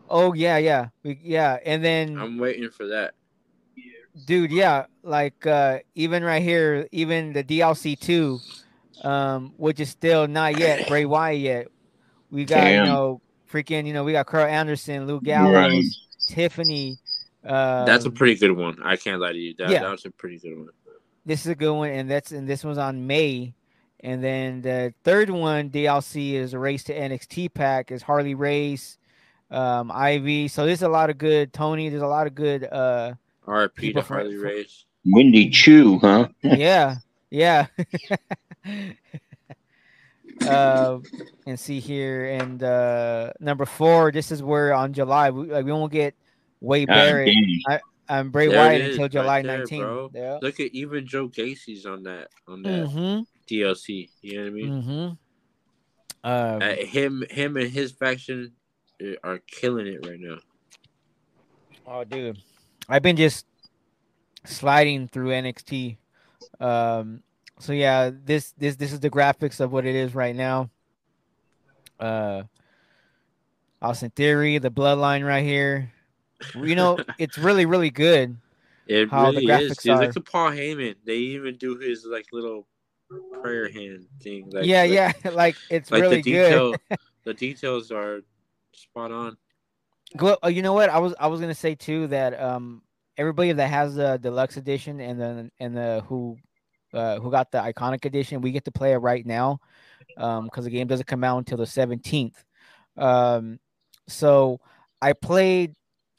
oh 0.09 0.33
yeah, 0.33 0.57
yeah, 0.59 0.88
we, 1.02 1.19
yeah. 1.23 1.59
And 1.64 1.85
then, 1.85 2.19
I'm 2.19 2.38
waiting 2.38 2.71
for 2.71 2.87
that. 2.88 3.14
dude, 4.26 4.50
yeah, 4.52 4.87
like 5.02 5.47
uh 5.47 5.79
even 5.95 6.23
right 6.25 6.43
here, 6.43 6.88
even 6.93 7.33
the 7.33 7.45
DLC 7.45 7.99
two, 7.99 8.38
um, 9.05 9.52
which 9.57 9.81
is 9.81 9.91
still 9.91 10.26
not 10.29 10.59
yet 10.59 10.88
Bray 10.88 11.05
Wyatt 11.05 11.41
yet. 11.41 11.67
We 12.31 12.45
got 12.47 12.67
you 12.71 12.85
know 12.85 13.21
freaking 13.52 13.87
you 13.87 13.93
know 13.93 14.05
we 14.05 14.12
got 14.12 14.26
Karl 14.26 14.47
Anderson, 14.47 15.07
Luke 15.07 15.25
Gallows, 15.25 15.52
Right. 15.55 15.85
Tiffany. 16.29 16.99
Uh, 17.44 17.84
That's 17.84 18.04
a 18.04 18.11
pretty 18.11 18.37
good 18.37 18.52
one. 18.52 18.78
I 18.82 18.96
can't 18.96 19.20
lie 19.20 19.32
to 19.32 19.38
you. 19.38 19.54
That, 19.58 19.70
yeah. 19.70 19.82
that 19.82 19.90
was 19.90 20.04
a 20.04 20.11
pretty 20.11 20.38
good 20.38 20.56
one. 20.56 20.68
this 21.26 21.40
is 21.40 21.49
a 21.49 21.54
good 21.54 21.72
one, 21.72 21.90
and 21.90 22.11
that's 22.11 22.32
and 22.32 22.49
this 22.49 22.64
one's 22.64 22.78
on 22.78 23.06
May. 23.06 23.54
And 24.00 24.22
then 24.22 24.62
the 24.62 24.92
third 25.04 25.30
one 25.30 25.70
DLC 25.70 26.32
is 26.32 26.54
a 26.54 26.58
race 26.58 26.82
to 26.84 26.94
NXT 26.94 27.54
pack 27.54 27.92
is 27.92 28.02
Harley 28.02 28.34
Race, 28.34 28.99
um, 29.50 29.90
Ivy. 29.92 30.49
So 30.49 30.66
there's 30.66 30.82
a 30.82 30.88
lot 30.88 31.08
of 31.11 31.18
good 31.18 31.52
Tony. 31.52 31.88
There's 31.88 32.02
a 32.02 32.06
lot 32.06 32.26
of 32.26 32.34
good 32.34 32.64
uh 32.64 33.14
RP 33.46 33.75
People 33.76 34.02
to 34.02 34.06
from- 34.08 34.16
Harley 34.16 34.34
from- 34.37 34.44
Race. 34.44 34.84
Wendy 35.04 35.50
Choo, 35.50 35.99
huh? 35.99 36.28
yeah, 36.42 36.96
yeah. 37.28 37.66
uh, 40.46 40.99
and 41.46 41.58
see 41.58 41.80
here, 41.80 42.26
and 42.26 42.62
uh, 42.62 43.32
number 43.40 43.66
four. 43.66 44.12
This 44.12 44.30
is 44.30 44.42
where 44.42 44.75
on 44.75 44.92
July 44.92 45.30
we 45.30 45.46
like, 45.46 45.64
we 45.64 45.72
won't 45.72 45.92
get 45.92 46.14
Wade 46.62 46.88
God 46.88 46.95
Barrett 46.95 47.35
damn. 47.69 47.81
and 48.09 48.33
Bray 48.33 48.47
There 48.49 48.57
Wyatt 48.59 48.81
is, 48.81 48.88
until 48.99 49.02
right 49.04 49.11
July 49.11 49.42
there, 49.42 49.66
19th. 49.66 50.11
Yeah. 50.14 50.38
Look 50.40 50.61
at 50.61 50.73
even 50.73 51.07
Joe 51.07 51.26
Gacy's 51.28 51.85
on 51.87 52.04
that 52.04 52.28
on 52.47 52.62
that 52.62 52.87
Mm-hmm. 52.87 53.23
DLC. 53.50 54.09
You 54.23 54.37
know 54.37 54.42
what 54.42 54.47
I 54.47 54.50
mean? 54.50 54.83
Mm-hmm. 54.83 54.90
Um, 56.25 56.62
Uh, 56.62 56.76
him 56.87 57.25
him 57.31 57.57
and 57.57 57.69
his 57.71 57.90
faction 57.92 58.52
uh, 59.02 59.14
are 59.25 59.38
killing 59.38 59.88
it 59.88 60.07
right 60.07 60.21
now. 60.21 60.37
Oh, 61.85 62.04
dude, 62.04 62.38
I've 62.88 63.02
been 63.02 63.16
just 63.16 63.45
sliding 64.45 65.09
through 65.09 65.31
NXT. 65.31 65.97
Um, 66.61 67.25
so 67.59 67.73
yeah, 67.73 68.11
this 68.12 68.52
this 68.57 68.76
this 68.76 68.92
is 68.92 69.00
the 69.00 69.11
graphics 69.11 69.59
of 69.59 69.73
what 69.73 69.85
it 69.85 69.97
is 69.97 70.14
right 70.14 70.37
now. 70.37 70.71
Uh, 71.99 72.45
Austin 73.81 74.11
Theory, 74.11 74.59
the 74.59 74.71
Bloodline 74.71 75.26
right 75.26 75.45
here. 75.45 75.92
You 76.54 76.76
know, 76.76 76.99
it's 77.18 77.38
really 77.38 77.66
really 77.66 77.90
good. 77.90 78.37
It 78.87 79.08
How 79.11 79.30
the 79.30 79.40
really 79.40 79.46
graphics 79.46 79.70
is. 79.70 79.76
Dude, 79.78 79.92
are. 79.92 80.00
look 80.06 80.16
at 80.16 80.25
Paul 80.25 80.50
Heyman. 80.50 80.96
They 81.04 81.16
even 81.16 81.56
do 81.56 81.78
his 81.78 82.04
like 82.04 82.26
little 82.32 82.66
prayer 83.40 83.68
hand 83.68 84.06
thing. 84.22 84.50
Like, 84.50 84.66
yeah, 84.66 84.82
like, 84.82 84.90
yeah, 85.25 85.30
like 85.32 85.56
it's 85.70 85.90
Like 85.90 86.02
really 86.02 86.22
the 86.22 86.32
good. 86.32 86.76
the 87.25 87.34
details 87.34 87.90
are 87.90 88.20
spot 88.72 89.12
on. 89.12 89.37
Well, 90.20 90.38
uh, 90.44 90.49
you 90.49 90.62
know 90.62 90.72
what? 90.72 90.90
I 90.90 90.99
was 90.99 91.14
I 91.18 91.26
was 91.28 91.40
gonna 91.40 91.54
say 91.54 91.75
too 91.75 92.06
that 92.08 92.38
um 92.40 92.82
everybody 93.16 93.52
that 93.52 93.68
has 93.68 93.94
the 93.94 94.18
deluxe 94.18 94.56
edition 94.56 95.00
and 95.00 95.20
then 95.20 95.50
and 95.61 95.76
the 95.76 96.02
who 96.06 96.37
uh 96.92 97.18
who 97.20 97.30
got 97.30 97.50
the 97.50 97.58
iconic 97.58 98.04
edition, 98.04 98.40
we 98.40 98.52
get 98.52 98.64
to 98.64 98.72
play 98.72 98.92
it 98.92 98.99
right 98.99 99.25
now, 99.25 99.61
um 100.16 100.44
because 100.44 100.64
the 100.64 100.70
game 100.70 100.87
doesn't 100.87 101.06
come 101.06 101.25
out 101.25 101.38
until 101.38 101.58
the 101.58 101.66
seventeenth. 101.66 102.44
Um, 102.96 103.58
so 104.08 104.61
I 105.00 105.12
played 105.14 105.75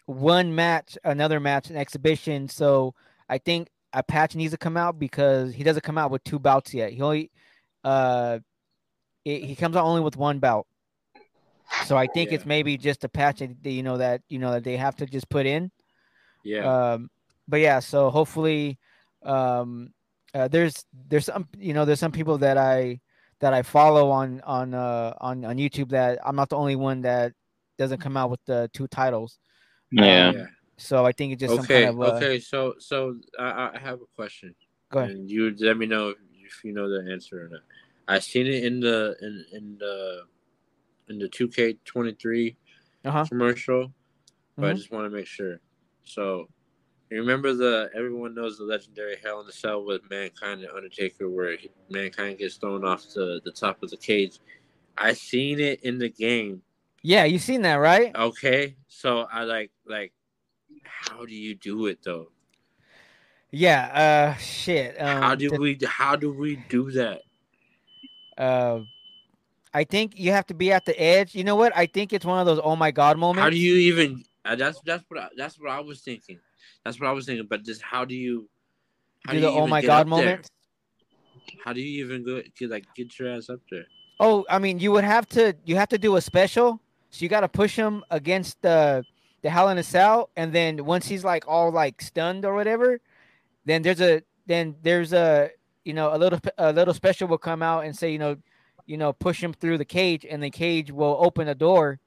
one 0.05 0.53
match, 0.55 0.97
another 1.03 1.39
match, 1.39 1.69
an 1.69 1.77
exhibition. 1.77 2.49
So 2.49 2.93
I 3.29 3.37
think 3.37 3.69
a 3.93 4.03
patch 4.03 4.35
needs 4.35 4.51
to 4.51 4.57
come 4.57 4.77
out 4.77 4.99
because 4.99 5.53
he 5.53 5.63
doesn't 5.63 5.83
come 5.83 5.97
out 5.97 6.11
with 6.11 6.23
two 6.23 6.39
bouts 6.39 6.73
yet. 6.73 6.91
He 6.91 7.01
only 7.01 7.31
uh 7.83 8.39
it, 9.25 9.43
he 9.43 9.55
comes 9.55 9.75
out 9.75 9.85
only 9.85 10.01
with 10.01 10.17
one 10.17 10.39
bout. 10.39 10.67
So 11.85 11.97
I 11.97 12.07
think 12.07 12.31
it's 12.31 12.45
maybe 12.45 12.77
just 12.77 13.03
a 13.03 13.09
patch 13.09 13.39
that 13.39 13.69
you 13.69 13.83
know 13.83 13.97
that 13.97 14.21
you 14.29 14.39
know 14.39 14.51
that 14.51 14.63
they 14.63 14.77
have 14.77 14.95
to 14.97 15.05
just 15.05 15.29
put 15.29 15.45
in. 15.45 15.71
Yeah, 16.43 16.93
Um, 16.93 17.09
but 17.47 17.61
yeah, 17.61 17.79
so 17.79 18.09
hopefully, 18.09 18.77
um, 19.23 19.93
uh, 20.33 20.47
there's 20.49 20.85
there's 21.07 21.25
some 21.25 21.47
you 21.57 21.73
know 21.73 21.85
there's 21.85 21.99
some 21.99 22.11
people 22.11 22.37
that 22.39 22.57
I 22.57 22.99
that 23.39 23.53
I 23.53 23.61
follow 23.61 24.09
on 24.11 24.41
on 24.41 24.73
uh 24.73 25.13
on 25.19 25.45
on 25.45 25.57
YouTube 25.57 25.89
that 25.89 26.19
I'm 26.23 26.35
not 26.35 26.49
the 26.49 26.57
only 26.57 26.75
one 26.75 27.01
that 27.01 27.33
doesn't 27.77 28.01
come 28.01 28.17
out 28.17 28.29
with 28.29 28.43
the 28.45 28.69
two 28.73 28.87
titles. 28.87 29.39
Yeah. 29.93 30.29
Um, 30.29 30.47
So 30.77 31.05
I 31.05 31.11
think 31.11 31.33
it's 31.33 31.39
just 31.41 31.53
okay, 31.53 31.57
some 31.57 31.67
kind 31.67 31.89
of 31.89 32.01
uh, 32.01 32.15
okay. 32.15 32.39
So, 32.39 32.75
so 32.79 33.15
I, 33.39 33.71
I 33.75 33.79
have 33.79 34.01
a 34.01 34.05
question. 34.15 34.55
Go 34.91 34.99
ahead. 34.99 35.11
And 35.11 35.29
you 35.29 35.55
let 35.59 35.77
me 35.77 35.85
know 35.85 36.09
if, 36.09 36.17
if 36.43 36.63
you 36.63 36.73
know 36.73 36.89
the 36.89 37.11
answer 37.11 37.45
or 37.45 37.49
not. 37.49 37.61
I 38.07 38.19
seen 38.19 38.47
it 38.47 38.63
in 38.65 38.79
the 38.79 39.15
in 39.21 39.45
in 39.53 39.77
the 39.77 40.23
in 41.09 41.19
the 41.19 41.29
two 41.29 41.47
K 41.47 41.77
twenty 41.85 42.13
three 42.13 42.57
Uh-huh. 43.05 43.25
commercial, 43.25 43.93
but 44.57 44.65
I 44.65 44.73
Mhm. 44.73 44.77
just 44.77 44.91
want 44.91 45.05
to 45.05 45.15
make 45.15 45.27
sure. 45.27 45.59
So, 46.03 46.49
you 47.09 47.19
remember 47.19 47.53
the 47.53 47.89
everyone 47.95 48.33
knows 48.33 48.57
the 48.57 48.63
legendary 48.63 49.17
Hell 49.23 49.39
in 49.41 49.45
the 49.45 49.53
Cell 49.53 49.85
with 49.85 50.01
Mankind 50.09 50.61
and 50.63 50.71
Undertaker, 50.71 51.29
where 51.29 51.55
he- 51.55 51.69
Mankind 51.89 52.39
gets 52.39 52.55
thrown 52.55 52.83
off 52.83 53.07
the 53.13 53.39
the 53.45 53.51
top 53.51 53.83
of 53.83 53.91
the 53.91 53.97
cage. 53.97 54.39
I 54.97 55.13
seen 55.13 55.59
it 55.59 55.81
in 55.83 55.97
the 55.99 56.09
game. 56.09 56.61
Yeah, 57.03 57.25
you 57.25 57.37
seen 57.37 57.61
that, 57.63 57.75
right? 57.75 58.15
Okay, 58.15 58.77
so 58.87 59.27
I 59.31 59.43
like 59.43 59.71
like, 59.85 60.13
how 60.83 61.25
do 61.25 61.35
you 61.35 61.53
do 61.53 61.87
it 61.87 61.99
though? 62.03 62.31
Yeah. 63.51 64.33
Uh, 64.33 64.37
shit. 64.39 64.99
Um, 64.99 65.21
how 65.21 65.35
do 65.35 65.49
the- 65.49 65.59
we 65.59 65.77
how 65.85 66.15
do 66.15 66.33
we 66.33 66.55
do 66.69 66.91
that? 66.91 67.21
uh, 68.37 68.79
I 69.73 69.83
think 69.83 70.17
you 70.17 70.31
have 70.31 70.47
to 70.47 70.53
be 70.53 70.71
at 70.71 70.85
the 70.85 70.99
edge. 70.99 71.35
You 71.35 71.43
know 71.43 71.55
what? 71.55 71.75
I 71.75 71.85
think 71.85 72.13
it's 72.13 72.25
one 72.25 72.39
of 72.39 72.45
those 72.45 72.59
oh 72.63 72.75
my 72.75 72.91
god 72.91 73.17
moments. 73.19 73.43
How 73.43 73.49
do 73.49 73.57
you 73.57 73.75
even? 73.75 74.23
Uh, 74.45 74.55
that's 74.55 74.79
that's 74.81 75.03
what 75.09 75.19
I, 75.19 75.29
that's 75.35 75.59
what 75.59 75.69
I 75.71 75.81
was 75.81 76.01
thinking. 76.01 76.39
That's 76.85 76.99
what 76.99 77.09
I 77.09 77.11
was 77.11 77.25
thinking. 77.25 77.47
But 77.47 77.63
just 77.63 77.81
how 77.81 78.05
do 78.05 78.15
you? 78.15 78.49
How 79.25 79.33
do 79.33 79.39
you 79.39 79.45
the 79.45 79.51
oh 79.51 79.67
my 79.67 79.81
god 79.81 80.01
up 80.01 80.07
there? 80.07 80.25
moment? 80.25 80.47
How 81.63 81.73
do 81.73 81.81
you 81.81 82.05
even 82.05 82.23
go 82.23 82.41
get 82.57 82.69
like 82.69 82.85
get 82.95 83.17
your 83.19 83.29
ass 83.29 83.49
up 83.49 83.59
there? 83.69 83.85
Oh, 84.19 84.45
I 84.49 84.59
mean, 84.59 84.79
you 84.79 84.91
would 84.91 85.03
have 85.03 85.27
to 85.29 85.55
you 85.65 85.75
have 85.75 85.89
to 85.89 85.97
do 85.97 86.15
a 86.15 86.21
special. 86.21 86.79
So 87.13 87.21
you 87.21 87.29
got 87.29 87.41
to 87.41 87.47
push 87.47 87.75
him 87.75 88.03
against 88.09 88.59
the 88.63 89.05
the 89.43 89.49
Hell 89.51 89.69
in 89.69 89.77
a 89.77 89.83
Cell, 89.83 90.31
and 90.35 90.51
then 90.51 90.83
once 90.83 91.05
he's 91.05 91.23
like 91.23 91.47
all 91.47 91.71
like 91.71 92.01
stunned 92.01 92.43
or 92.43 92.55
whatever, 92.55 92.99
then 93.65 93.83
there's 93.83 94.01
a 94.01 94.23
then 94.47 94.75
there's 94.81 95.13
a 95.13 95.51
you 95.85 95.93
know 95.93 96.15
a 96.15 96.17
little 96.17 96.39
a 96.57 96.73
little 96.73 96.93
special 96.95 97.27
will 97.27 97.37
come 97.37 97.61
out 97.61 97.85
and 97.85 97.95
say 97.95 98.11
you 98.11 98.17
know 98.17 98.35
you 98.87 98.97
know 98.97 99.13
push 99.13 99.43
him 99.43 99.53
through 99.53 99.77
the 99.77 99.85
cage, 99.85 100.25
and 100.27 100.41
the 100.41 100.49
cage 100.49 100.91
will 100.91 101.15
open 101.19 101.47
a 101.47 101.53
door, 101.53 101.99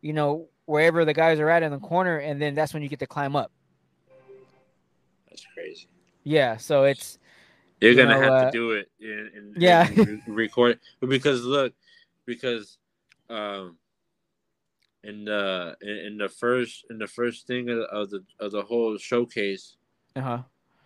you 0.00 0.14
know 0.14 0.48
wherever 0.64 1.04
the 1.04 1.12
guys 1.12 1.38
are 1.40 1.50
at 1.50 1.62
in 1.62 1.70
the 1.70 1.78
corner, 1.78 2.16
and 2.16 2.40
then 2.40 2.54
that's 2.54 2.72
when 2.72 2.82
you 2.82 2.88
get 2.88 3.00
to 3.00 3.06
climb 3.06 3.36
up. 3.36 3.52
That's 5.28 5.46
crazy. 5.52 5.88
Yeah, 6.24 6.56
so 6.56 6.84
it's 6.84 7.18
You're 7.82 7.90
You 7.90 7.96
gonna 7.98 8.14
know, 8.14 8.20
have 8.22 8.32
uh, 8.32 8.44
to 8.46 8.50
do 8.50 8.70
it 8.70 8.90
and, 8.98 9.30
and 9.34 9.62
yeah. 9.62 9.86
and 9.88 10.22
re- 10.26 10.48
record 10.48 10.80
because 11.06 11.44
look, 11.44 11.74
because 12.24 12.78
um, 13.28 13.76
in 15.08 15.24
the 15.24 15.76
in, 15.80 15.96
in 16.06 16.18
the 16.18 16.28
first 16.28 16.84
in 16.90 16.98
the 16.98 17.06
first 17.06 17.46
thing 17.46 17.70
of, 17.70 17.78
of 17.80 18.10
the 18.10 18.22
of 18.40 18.52
the 18.52 18.62
whole 18.62 18.96
showcase, 18.98 19.76
uh 20.16 20.20
huh 20.20 20.42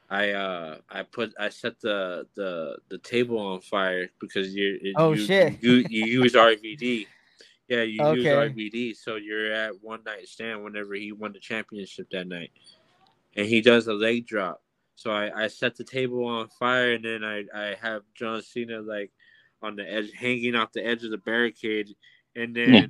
I 0.08 0.30
uh 0.30 0.76
I 0.90 1.02
put 1.02 1.32
I 1.38 1.48
set 1.48 1.80
the 1.80 2.26
the 2.34 2.76
the 2.88 2.98
table 2.98 3.38
on 3.38 3.60
fire 3.60 4.08
because 4.20 4.54
you 4.54 4.78
Oh, 4.96 5.12
you, 5.12 5.26
shit. 5.26 5.62
you 5.62 5.72
you 5.88 6.04
use 6.22 6.34
RVD. 6.34 7.06
Yeah, 7.68 7.82
you 7.82 8.02
use 8.16 8.26
RVD, 8.26 8.96
so 8.96 9.16
you're 9.16 9.52
at 9.52 9.72
one 9.82 10.02
night 10.04 10.28
stand 10.28 10.62
whenever 10.62 10.94
he 10.94 11.12
won 11.12 11.32
the 11.32 11.40
championship 11.40 12.08
that 12.10 12.26
night, 12.26 12.50
and 13.36 13.46
he 13.46 13.60
does 13.60 13.86
a 13.86 13.94
leg 13.94 14.26
drop. 14.26 14.62
So 14.96 15.10
I, 15.10 15.44
I 15.44 15.48
set 15.48 15.76
the 15.76 15.84
table 15.84 16.24
on 16.26 16.48
fire, 16.58 16.92
and 16.92 17.04
then 17.04 17.24
I, 17.24 17.44
I 17.54 17.76
have 17.80 18.02
John 18.14 18.42
Cena 18.42 18.80
like 18.82 19.10
on 19.62 19.76
the 19.76 19.90
edge, 19.90 20.12
hanging 20.12 20.54
off 20.54 20.72
the 20.72 20.84
edge 20.86 21.02
of 21.04 21.10
the 21.10 21.18
barricade, 21.18 21.88
and 22.36 22.54
then 22.54 22.74
Yeah. 22.74 22.86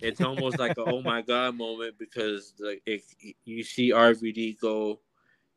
It's 0.00 0.20
almost 0.20 0.58
like 0.58 0.76
a 0.78 0.84
oh 0.84 1.02
my 1.02 1.22
god 1.22 1.56
moment 1.56 1.96
because 1.98 2.54
like 2.60 2.82
it, 2.86 3.02
you 3.44 3.62
see 3.64 3.92
RVD 3.92 4.60
go 4.60 5.00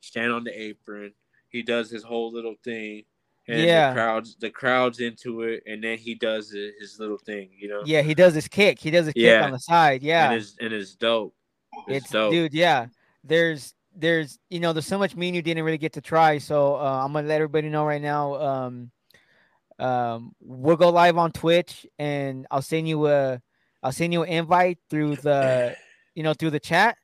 stand 0.01 0.31
on 0.31 0.43
the 0.43 0.61
apron, 0.61 1.13
he 1.49 1.61
does 1.61 1.89
his 1.89 2.03
whole 2.03 2.31
little 2.31 2.55
thing, 2.63 3.03
and 3.47 3.61
Yeah. 3.61 3.89
the 3.89 3.93
crowds 3.95 4.35
the 4.39 4.49
crowds 4.49 4.99
into 4.99 5.41
it, 5.41 5.63
and 5.65 5.83
then 5.83 5.97
he 5.97 6.15
does 6.15 6.51
his, 6.51 6.71
his 6.79 6.99
little 6.99 7.17
thing, 7.17 7.49
you 7.57 7.67
know, 7.67 7.81
yeah 7.85 8.01
he 8.01 8.13
does 8.13 8.33
his 8.33 8.47
kick. 8.47 8.79
He 8.79 8.91
does 8.91 9.07
a 9.07 9.13
kick 9.13 9.43
on 9.43 9.51
the 9.51 9.59
side. 9.59 10.01
Yeah. 10.03 10.31
And 10.31 10.35
it's 10.41 10.55
and 10.59 10.73
it's 10.73 10.95
dope. 10.95 11.35
It's, 11.87 12.05
it's 12.05 12.09
dope. 12.11 12.31
dude 12.31 12.53
yeah. 12.53 12.87
There's 13.23 13.73
there's 13.95 14.39
you 14.49 14.59
know 14.61 14.71
there's 14.71 14.87
so 14.87 14.97
much 14.97 15.15
mean 15.15 15.33
you 15.33 15.41
didn't 15.41 15.63
really 15.65 15.77
get 15.77 15.93
to 15.93 16.01
try. 16.01 16.37
So 16.37 16.75
uh, 16.75 17.01
i'm 17.03 17.11
gonna 17.11 17.27
let 17.27 17.35
everybody 17.35 17.69
know 17.69 17.85
right 17.85 18.01
now 18.01 18.35
um 18.35 18.91
um 19.79 20.33
we'll 20.41 20.75
go 20.77 20.89
live 20.89 21.17
on 21.17 21.31
twitch 21.31 21.85
and 21.97 22.45
i'll 22.51 22.61
send 22.61 22.87
you 22.87 23.07
a 23.07 23.41
i'll 23.83 23.91
send 23.91 24.13
you 24.13 24.23
an 24.23 24.29
invite 24.29 24.77
through 24.89 25.15
the 25.17 25.75
you 26.15 26.23
know 26.23 26.33
through 26.33 26.49
the 26.51 26.59
chat 26.59 26.97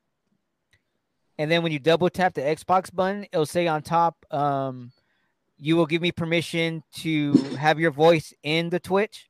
and 1.38 1.50
then 1.52 1.64
when 1.64 1.72
you 1.72 1.80
double 1.80 2.10
tap 2.10 2.34
the 2.34 2.42
xbox 2.42 2.94
button 2.94 3.26
it'll 3.32 3.46
say 3.46 3.68
on 3.68 3.82
top 3.82 4.26
um 4.34 4.92
you 5.58 5.76
will 5.78 5.86
give 5.86 6.02
me 6.02 6.12
permission 6.12 6.84
to 6.94 7.54
have 7.54 7.80
your 7.80 7.92
voice 7.92 8.34
in 8.44 8.70
the 8.70 8.80
twitch 8.80 9.30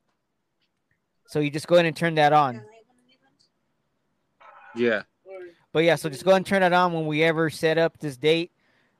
so 1.28 1.38
you 1.40 1.50
just 1.50 1.66
go 1.66 1.76
ahead 1.76 1.86
and 1.86 1.96
turn 1.96 2.14
that 2.16 2.32
on 2.32 2.62
Yeah, 4.76 5.02
But 5.72 5.84
yeah, 5.84 5.94
so 5.96 6.08
just 6.10 6.24
go 6.24 6.30
ahead 6.32 6.38
and 6.40 6.46
turn 6.46 6.62
it 6.62 6.72
on 6.72 6.92
when 6.92 7.06
we 7.06 7.22
ever 7.22 7.48
set 7.50 7.78
up 7.78 7.98
this 7.98 8.16
date 8.16 8.50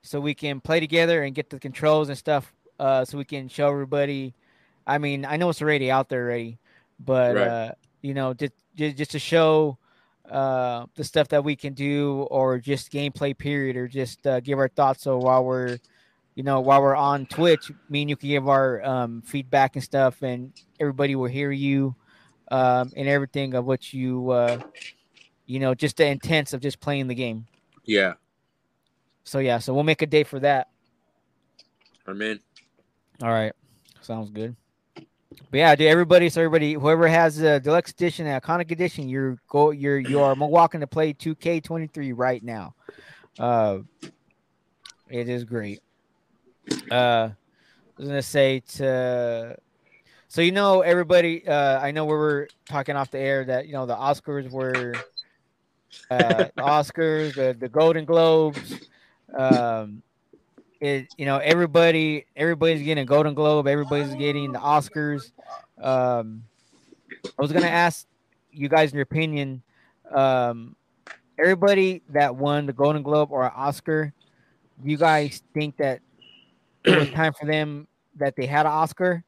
so 0.02 0.20
we 0.20 0.34
can 0.34 0.60
play 0.60 0.80
together 0.80 1.22
and 1.22 1.34
get 1.34 1.50
the 1.50 1.58
controls 1.58 2.08
and 2.08 2.16
stuff 2.16 2.52
uh 2.78 3.04
so 3.04 3.18
we 3.18 3.24
can 3.24 3.48
show 3.48 3.70
everybody. 3.70 4.34
I 4.86 4.98
mean, 4.98 5.24
I 5.24 5.36
know 5.36 5.48
it's 5.50 5.60
already 5.60 5.90
out 5.90 6.08
there 6.08 6.24
already, 6.24 6.58
but 7.00 7.34
Right. 7.36 7.48
uh 7.48 7.72
you 8.06 8.14
know, 8.14 8.34
just 8.34 8.52
just, 8.76 9.10
to 9.10 9.18
show 9.18 9.78
uh 10.30 10.86
the 10.96 11.04
stuff 11.04 11.28
that 11.28 11.44
we 11.44 11.54
can 11.54 11.72
do 11.72 12.26
or 12.30 12.58
just 12.58 12.92
gameplay 12.92 13.36
period 13.36 13.76
or 13.76 13.86
just 13.86 14.26
uh, 14.26 14.40
give 14.40 14.58
our 14.58 14.68
thoughts 14.68 15.04
so 15.04 15.18
while 15.18 15.44
we're 15.44 15.78
you 16.34 16.42
know 16.42 16.60
while 16.60 16.82
we're 16.82 16.96
on 16.96 17.26
Twitch, 17.26 17.70
me 17.88 18.02
and 18.02 18.10
you 18.10 18.16
can 18.16 18.28
give 18.28 18.48
our 18.48 18.82
um 18.84 19.22
feedback 19.22 19.76
and 19.76 19.84
stuff 19.84 20.22
and 20.22 20.52
everybody 20.80 21.14
will 21.14 21.28
hear 21.28 21.50
you 21.50 21.94
um 22.50 22.92
and 22.96 23.08
everything 23.08 23.54
of 23.54 23.64
what 23.64 23.92
you 23.92 24.30
uh 24.30 24.58
you 25.46 25.60
know, 25.60 25.75
just 25.75 25.96
the 25.96 26.06
intents 26.06 26.52
of 26.52 26.60
just 26.60 26.80
playing 26.80 27.06
the 27.06 27.14
game. 27.14 27.46
yeah, 27.84 28.14
So 29.25 29.38
yeah, 29.38 29.58
so 29.58 29.72
we'll 29.72 29.84
make 29.84 30.02
a 30.02 30.06
date 30.06 30.26
for 30.26 30.40
that. 30.40 30.68
I'm 32.06 32.20
in. 32.20 32.40
All 33.22 33.30
right, 33.30 33.52
sounds 34.00 34.30
good. 34.30 34.56
But 35.50 35.59
yeah, 35.59 35.75
dude, 35.76 35.87
everybody, 35.87 36.28
so 36.28 36.40
everybody, 36.40 36.75
whoever 36.75 37.07
has 37.07 37.37
the 37.37 37.61
deluxe 37.61 37.90
edition, 37.93 38.26
and 38.26 38.43
iconic 38.43 38.71
edition, 38.71 39.09
you're 39.09 39.38
go, 39.49 39.71
you're 39.71 39.99
you 39.99 40.21
are 40.21 40.35
walking 40.35 40.81
to 40.81 40.87
play 40.87 41.12
2K23 41.12 42.12
right 42.16 42.43
now. 42.43 42.75
Uh, 43.38 43.78
it 45.09 45.28
is 45.28 45.45
great. 45.45 45.81
Uh, 46.90 47.31
I 47.31 47.35
was 47.97 48.09
gonna 48.09 48.23
say 48.23 48.61
to, 48.75 49.57
so 50.28 50.43
you 50.43 50.52
know, 50.52 50.81
everybody, 50.81 51.47
uh, 51.47 51.81
I 51.81 51.93
know 51.93 52.05
we 52.05 52.14
were 52.14 52.49
talking 52.69 52.97
off 52.97 53.11
the 53.11 53.19
air 53.19 53.45
that 53.45 53.66
you 53.66 53.73
know 53.73 53.87
the 53.87 53.95
Oscars 53.95 54.50
were, 54.50 54.95
uh, 56.11 56.47
the 56.57 56.62
Oscars, 56.62 57.35
the 57.35 57.57
the 57.59 57.69
Golden 57.69 58.05
Globes, 58.05 58.81
um, 59.33 60.02
it 60.80 61.06
you 61.16 61.25
know 61.25 61.38
everybody 61.38 62.26
everybody's 62.37 62.83
getting 62.83 63.02
a 63.02 63.06
golden 63.06 63.35
globe 63.35 63.66
everybody's 63.66 64.14
getting 64.14 64.52
the 64.52 64.59
oscars 64.59 65.33
um 65.80 66.45
i 67.38 67.42
was 67.42 67.52
gonna 67.52 67.66
ask 67.66 68.06
you 68.50 68.68
guys 68.68 68.92
your 68.92 69.02
opinion 69.02 69.62
Um, 70.14 70.76
everybody 71.38 72.02
that 72.11 72.35
won 72.35 72.66
the 72.66 72.73
Golden 72.73 73.02
Globe 73.02 73.30
or 73.33 73.45
Oscar, 73.45 74.12
do 74.83 74.90
you 74.90 74.97
guys 74.97 75.42
think 75.54 75.76
that 75.78 76.00
it 76.85 76.99
was 76.99 77.09
time 77.11 77.33
for 77.33 77.47
them 77.47 77.87
that 78.16 78.37
they 78.37 78.47
had 78.47 78.66
an 78.66 78.73
Oscar 78.73 79.25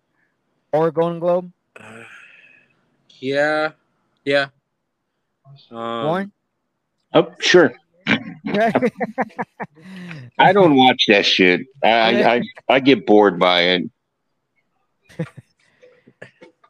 or 0.73 0.89
a 0.89 0.93
Golden 0.93 1.19
Globe? 1.19 1.51
Uh, 1.79 2.05
yeah, 3.21 3.73
yeah. 4.25 4.49
Um, 5.71 6.07
Warren? 6.07 6.33
Oh, 7.15 7.35
sure. 7.41 7.75
I 10.39 10.53
don't 10.53 10.75
watch 10.77 11.05
that 11.09 11.25
shit. 11.27 11.63
I, 11.83 12.23
I 12.23 12.43
I 12.69 12.81
get 12.81 13.07
bored 13.07 13.39
by 13.39 13.61
it. 13.63 13.83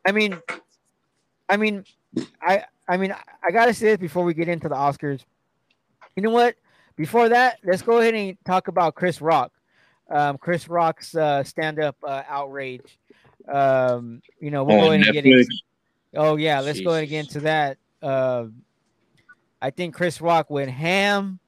I 0.04 0.12
mean, 0.12 0.40
I 1.48 1.56
mean, 1.56 1.84
I 2.40 2.64
I 2.88 2.96
mean, 2.96 3.14
I 3.42 3.50
gotta 3.50 3.74
say 3.74 3.88
this 3.88 3.98
before 3.98 4.24
we 4.24 4.34
get 4.34 4.48
into 4.48 4.68
the 4.68 4.74
Oscars. 4.74 5.24
You 6.16 6.22
know 6.22 6.30
what? 6.30 6.54
Before 6.96 7.28
that, 7.28 7.58
let's 7.64 7.82
go 7.82 7.98
ahead 7.98 8.14
and 8.14 8.36
talk 8.44 8.68
about 8.68 8.94
Chris 8.94 9.20
Rock. 9.20 9.52
Um, 10.10 10.38
Chris 10.38 10.68
Rock's 10.68 11.14
uh, 11.14 11.44
stand-up 11.44 11.96
uh, 12.02 12.22
outrage. 12.28 12.98
Um, 13.46 14.22
you 14.40 14.50
know, 14.50 14.64
we'll 14.64 14.78
Oh, 14.78 14.80
go 14.80 14.92
ahead 14.92 15.06
and 15.06 15.12
get 15.12 15.26
into. 15.26 15.46
Oh 16.14 16.36
yeah, 16.36 16.60
let's 16.60 16.80
go 16.80 16.90
ahead 16.90 17.02
and 17.02 17.10
get 17.10 17.20
into 17.20 17.40
that. 17.40 17.76
Uh, 18.02 18.46
I 19.60 19.70
think 19.70 19.94
Chris 19.94 20.20
Rock 20.20 20.50
went 20.50 20.70
ham. 20.70 21.38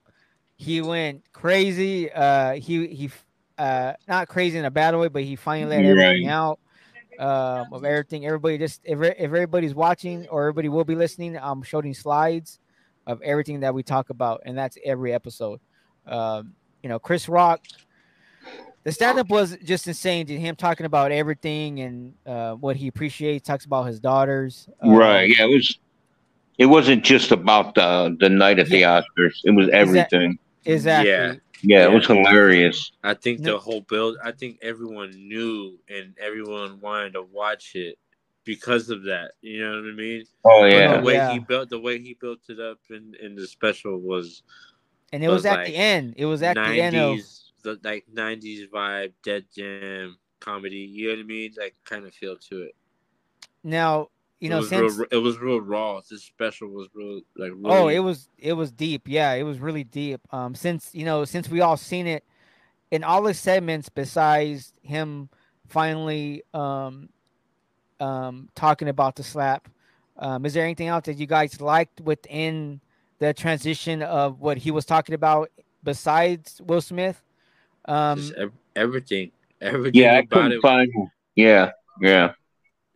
He 0.61 0.83
went 0.83 1.25
crazy. 1.33 2.13
Uh, 2.13 2.53
he 2.53 2.87
he, 2.89 3.11
uh, 3.57 3.95
not 4.07 4.29
crazy 4.29 4.59
in 4.59 4.67
a 4.67 4.71
bad 4.71 4.95
way, 4.95 5.09
but 5.09 5.23
he 5.23 5.35
finally 5.35 5.75
let 5.75 5.87
everything 5.87 6.27
Right. 6.27 6.31
out 6.31 6.59
um, 7.19 7.73
of 7.73 7.83
everything. 7.83 8.27
Everybody 8.27 8.59
just 8.59 8.83
if, 8.85 9.01
if 9.01 9.19
everybody's 9.19 9.75
watching 9.75 10.29
or 10.29 10.43
everybody 10.43 10.69
will 10.69 10.85
be 10.85 10.95
listening, 10.95 11.39
I'm 11.41 11.63
showing 11.63 11.95
slides 11.95 12.59
of 13.07 13.23
everything 13.23 13.61
that 13.61 13.73
we 13.73 13.83
talk 13.83 14.11
about, 14.11 14.43
and 14.45 14.57
that's 14.57 14.77
every 14.85 15.15
episode. 15.15 15.61
Um, 16.07 16.53
you 16.83 16.91
know, 16.91 16.99
Chris 16.99 17.27
Rock. 17.27 17.63
The 18.83 18.93
stand-up 18.93 19.31
was 19.31 19.57
just 19.65 19.87
insane. 19.87 20.27
To 20.27 20.39
him 20.39 20.57
talking 20.57 20.85
about 20.85 21.11
everything 21.11 21.81
and 21.81 22.15
uh, 22.27 22.53
what 22.55 22.77
he 22.77 22.89
appreciates. 22.89 23.47
Talks 23.47 23.65
about 23.65 23.85
his 23.85 23.99
daughters. 23.99 24.69
Um, 24.83 24.93
right. 24.93 25.27
Yeah, 25.27 25.47
it 25.47 25.55
was. 25.55 25.79
It 26.59 26.67
wasn't 26.67 27.03
just 27.03 27.33
about 27.33 27.75
the 27.75 28.15
the 28.21 28.29
night 28.29 28.59
at 28.59 28.69
the 28.69 28.83
Oscars. 28.83 29.41
It 29.45 29.55
was 29.55 29.71
everything. 29.71 30.39
Exactly. 30.65 31.11
Yeah. 31.11 31.35
Yeah, 31.63 31.85
it 31.85 31.93
was 31.93 32.07
hilarious. 32.07 32.93
I 33.05 33.13
think 33.15 33.43
the 33.43 33.59
whole 33.59 33.83
build. 33.83 34.17
I 34.25 34.33
think 34.33 34.59
everyone 34.63 35.11
knew 35.11 35.79
and 35.91 36.15
everyone 36.19 36.81
wanted 36.81 37.13
to 37.15 37.23
watch 37.23 37.75
it 37.75 37.99
because 38.45 38.89
of 38.89 39.03
that. 39.05 39.33
You 39.43 39.61
know 39.63 39.83
what 39.83 39.91
I 39.91 39.95
mean? 39.95 40.25
Oh 40.45 40.63
But 40.63 40.73
yeah. 40.73 40.97
the 40.97 41.03
way 41.03 41.15
Yeah. 41.15 41.33
he 41.35 41.39
built, 41.39 41.69
the 41.69 41.79
way 41.79 41.99
he 41.99 42.15
built 42.15 42.41
it 42.49 42.61
up 42.61 42.79
in, 42.89 43.15
in 43.21 43.35
the 43.35 43.47
special 43.47 43.99
was 43.99 44.43
And 45.13 45.23
it 45.23 45.29
was, 45.29 45.39
was 45.39 45.47
at 45.47 45.57
like 45.59 45.67
the 45.67 45.77
end. 45.77 46.15
It 46.17 46.25
was 46.25 46.43
at 46.43 46.55
the 46.55 46.63
end 46.63 46.97
of 46.97 47.19
the 47.63 47.79
like 47.85 48.07
nineties 48.11 48.67
vibe, 48.69 49.13
Def 49.23 49.45
Jam 49.55 50.17
comedy. 50.41 50.77
You 50.79 51.09
know 51.09 51.17
what 51.17 51.21
I 51.21 51.27
mean? 51.27 51.53
Like 51.59 51.75
kind 51.85 52.07
of 52.07 52.15
feel 52.15 52.37
to 52.37 52.63
it. 52.63 52.75
now. 53.63 54.09
You 54.41 54.47
it 54.47 54.51
know, 54.51 54.59
was 54.61 54.69
since 54.71 54.97
real, 54.97 55.07
it 55.11 55.17
was 55.19 55.39
real 55.39 55.61
raw. 55.61 56.01
This 56.09 56.23
special 56.25 56.69
was 56.69 56.89
real, 56.95 57.21
like 57.37 57.53
really, 57.53 57.63
oh, 57.65 57.89
it 57.89 57.99
was 57.99 58.29
it 58.39 58.55
was 58.55 58.73
deep. 58.73 59.03
Yeah, 59.07 59.35
it 59.35 59.43
was 59.43 59.59
really 59.59 59.85
deep. 59.85 60.21
Um, 60.33 60.55
since 60.55 60.91
you 60.95 61.05
know, 61.05 61.25
since 61.27 61.49
we 61.49 61.61
all 61.61 61.77
seen 61.77 62.07
it 62.07 62.25
in 62.91 63.05
all 63.05 63.23
the 63.23 63.35
segments, 63.35 63.91
besides 63.91 64.73
him 64.83 65.29
finally 65.69 66.43
um 66.55 67.11
um 68.01 68.49
talking 68.55 68.89
about 68.89 69.15
the 69.17 69.23
slap. 69.23 69.69
Um, 70.17 70.45
is 70.45 70.53
there 70.55 70.65
anything 70.65 70.89
else 70.89 71.05
that 71.07 71.15
you 71.15 71.27
guys 71.27 71.61
liked 71.61 72.01
within 72.01 72.81
the 73.19 73.33
transition 73.33 74.03
of 74.03 74.41
what 74.41 74.59
he 74.59 74.71
was 74.71 74.85
talking 74.85 75.15
about 75.15 75.51
besides 75.83 76.61
Will 76.65 76.81
Smith? 76.83 77.23
Um, 77.87 78.19
just 78.19 78.35
ev- 78.35 78.53
everything, 78.77 79.33
everything 79.61 80.01
Yeah, 80.03 80.19
I 80.19 80.27
couldn't 80.27 80.53
it. 80.53 80.63
find. 80.63 80.91
Yeah, 81.37 81.71
yeah. 82.01 82.33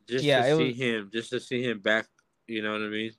Just 0.09 0.25
Yeah, 0.25 0.47
to 0.47 0.57
see 0.57 0.69
was- 0.69 0.77
him, 0.77 1.11
just 1.13 1.31
to 1.31 1.41
see 1.41 1.63
him 1.63 1.81
back. 1.81 2.09
You 2.47 2.63
know 2.63 2.73
what 2.73 2.83
I 2.83 2.89
mean? 2.89 3.13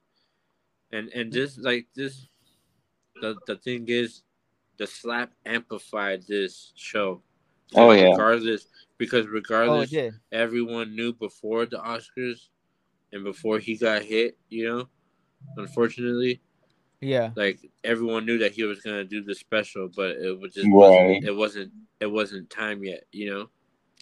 And 0.92 1.10
and 1.10 1.32
mm-hmm. 1.32 1.34
just 1.34 1.60
like 1.60 1.88
this, 1.96 2.28
the 3.22 3.36
the 3.48 3.56
thing 3.58 3.86
is, 3.88 4.24
the 4.78 4.88
slap 4.88 5.32
amplified 5.46 6.24
this 6.28 6.74
show. 6.76 7.22
Oh, 7.74 7.92
yeah. 7.92 8.12
Regardless, 8.12 8.68
because 8.98 9.26
oh, 9.26 9.30
regardless, 9.30 9.90
did. 9.90 10.14
everyone 10.32 10.96
knew 10.96 11.14
before 11.14 11.66
the 11.66 11.78
Oscars, 11.78 12.50
and 13.12 13.24
before 13.24 13.60
he 13.60 13.76
got 13.76 14.04
hit. 14.04 14.38
You 14.50 14.70
know, 14.70 14.90
unfortunately, 15.58 16.42
Yeah, 17.02 17.32
like 17.36 17.60
everyone 17.84 18.26
knew 18.26 18.38
that 18.40 18.52
he 18.52 18.64
was 18.64 18.82
gonna 18.82 19.04
do 19.04 19.24
the 19.24 19.34
special, 19.36 19.90
but 19.96 20.18
it 20.18 20.40
was 20.40 20.54
just 20.54 20.68
Right. 20.68 20.72
wasn't, 20.74 21.26
it 21.26 21.36
wasn't 21.36 21.74
it 22.00 22.08
wasn't 22.12 22.50
time 22.50 22.84
yet. 22.84 23.06
You 23.12 23.32
know. 23.32 23.50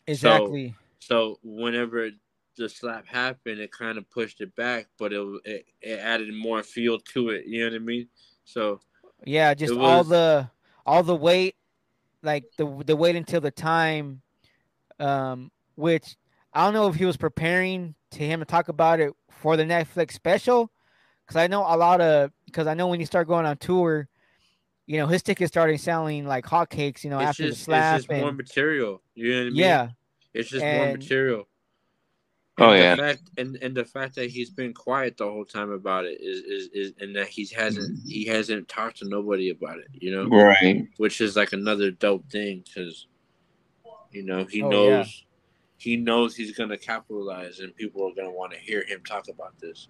exactly. 0.08 0.76
So 1.00 1.39
whenever 1.43 2.12
the 2.56 2.70
slap 2.70 3.08
happened, 3.08 3.60
it 3.60 3.72
kind 3.72 3.98
of 3.98 4.10
pushed 4.10 4.42
it 4.42 4.56
back, 4.56 4.88
but 4.98 5.13
it, 5.13 5.22
it 5.46 5.66
it 5.82 6.00
added 6.00 6.34
more 6.34 6.63
feel 6.63 7.00
to 7.00 7.30
it. 7.30 7.46
You 7.46 7.62
know 7.62 7.72
what 7.72 7.76
I 7.76 7.80
mean? 7.80 8.08
So 8.46 8.82
Yeah, 9.26 9.54
just 9.54 9.74
It 9.74 9.80
all 9.80 10.04
the 10.04 10.50
all 10.86 11.04
the 11.04 11.16
wait, 11.16 11.56
like 12.22 12.46
the 12.58 12.84
the 12.86 12.96
wait 12.96 13.16
until 13.16 13.42
the 13.42 13.52
time, 13.52 14.22
um, 15.00 15.52
which 15.76 16.18
I 16.54 16.66
don't 16.66 16.74
know 16.74 16.88
if 16.88 16.96
he 16.96 17.06
was 17.06 17.18
preparing 17.18 17.96
to 18.12 18.20
him 18.20 18.39
to 18.39 18.46
talk 18.46 18.68
about 18.68 19.00
it 19.00 19.13
for 19.30 19.58
the 19.58 19.63
Netflix 19.63 20.13
special, 20.13 20.72
because 21.26 21.36
I 21.36 21.48
know 21.48 21.62
a 21.62 21.78
lot 21.78 22.02
of 22.02 22.32
because 22.46 22.68
I 22.68 22.74
know 22.74 22.88
when 22.88 23.00
you 23.00 23.06
start 23.06 23.28
going 23.28 23.46
on 23.46 23.58
tour, 23.58 24.08
you 24.86 24.98
know 24.98 25.08
his 25.08 25.24
tickets 25.24 25.50
started 25.50 25.80
selling 25.80 26.26
like 26.26 26.46
hotcakes, 26.46 27.04
you 27.04 27.10
know, 27.10 27.20
after 27.20 27.48
just 27.48 27.60
the 27.60 27.66
slap. 27.66 27.96
it's 27.96 28.08
just 28.08 28.20
more 28.20 28.32
material. 28.32 29.02
You 29.16 29.32
know 29.32 29.38
what 29.38 29.42
I 29.42 29.50
mean? 29.50 29.56
yeah, 29.56 29.89
it's 30.34 30.50
just 30.50 30.66
more 30.66 30.86
material. 30.92 31.48
Oh, 32.60 32.70
And 32.70 32.74
the 32.74 32.78
yeah. 32.84 32.96
fact, 32.96 33.22
and 33.38 33.56
and 33.63 33.76
the 33.76 33.84
fact 33.86 34.13
that 34.16 34.30
he's 34.30 34.52
been 34.52 34.74
quiet 34.74 35.18
the 35.18 35.26
whole 35.26 35.44
time 35.46 35.72
about 35.72 36.06
it 36.06 36.20
is 36.22 36.42
is, 36.42 36.70
is 36.74 36.94
and 37.02 37.16
that 37.16 37.28
he 37.28 37.48
hasn't 37.56 38.00
he 38.08 38.26
hasn't 38.26 38.68
talked 38.68 38.98
to 39.00 39.08
nobody 39.10 39.50
about 39.50 39.80
it. 39.80 39.88
You 39.94 40.12
know, 40.16 40.28
Right. 40.30 40.88
which 40.98 41.20
is 41.20 41.36
like 41.36 41.54
another 41.54 41.89
dope 41.89 42.30
thing 42.30 42.63
because 42.66 43.08
you 44.12 44.24
know 44.24 44.46
he 44.46 44.62
Oh, 44.62 44.70
knows 44.70 45.26
he 45.78 45.98
knows 45.98 46.36
he's 46.36 46.56
gonna 46.56 46.78
capitalize 46.78 47.60
and 47.60 47.76
people 47.76 48.08
are 48.08 48.13
gonna 48.16 48.32
want 48.32 48.52
to 48.54 48.60
hear 48.60 48.84
him 48.86 49.02
talk 49.04 49.28
about 49.30 49.58
this. 49.60 49.88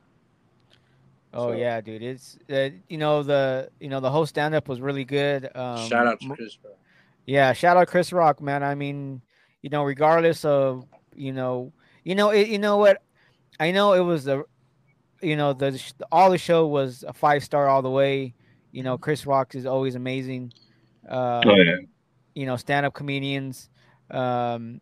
oh 1.33 1.51
So- 1.51 1.57
yeah, 1.57 1.81
dude, 1.81 2.01
it's 2.01 2.37
uh, 2.49 2.69
you 2.87 2.97
know 2.97 3.23
the 3.23 3.69
you 3.81 3.89
know 3.89 3.99
the 3.99 4.09
whole 4.09 4.25
stand 4.25 4.55
up 4.55 4.69
was 4.69 4.79
really 4.79 5.03
good. 5.03 5.49
Um, 5.53 5.85
Shout 5.89 6.07
out 6.07 6.21
to 6.21 6.29
Chris. 6.29 6.57
Rock. 6.63 6.77
Yeah, 7.25 7.51
shout 7.51 7.75
out 7.75 7.87
Chris 7.89 8.13
Rock, 8.13 8.41
man. 8.41 8.63
I 8.63 8.73
mean, 8.75 9.21
you 9.61 9.69
know, 9.69 9.83
regardless 9.83 10.45
of 10.45 10.85
you 11.15 11.33
know, 11.33 11.73
you 12.03 12.15
know, 12.15 12.29
it, 12.29 12.47
you 12.47 12.59
know 12.59 12.77
what, 12.77 13.01
I 13.59 13.71
know 13.71 13.93
it 13.93 14.01
was 14.01 14.25
the, 14.25 14.43
you 15.21 15.35
know, 15.35 15.53
the 15.53 15.81
all 16.11 16.31
the 16.31 16.37
show 16.37 16.67
was 16.67 17.03
a 17.07 17.13
five 17.13 17.43
star 17.43 17.67
all 17.67 17.81
the 17.81 17.89
way. 17.89 18.33
You 18.71 18.83
know, 18.83 18.97
Chris 18.97 19.25
Rock 19.25 19.55
is 19.55 19.65
always 19.65 19.95
amazing. 19.95 20.51
Uh, 21.09 21.41
Oh 21.45 21.55
yeah. 21.55 21.77
You 22.35 22.45
know, 22.45 22.55
stand 22.57 22.85
up 22.85 22.93
comedians. 22.93 23.69
Um, 24.09 24.81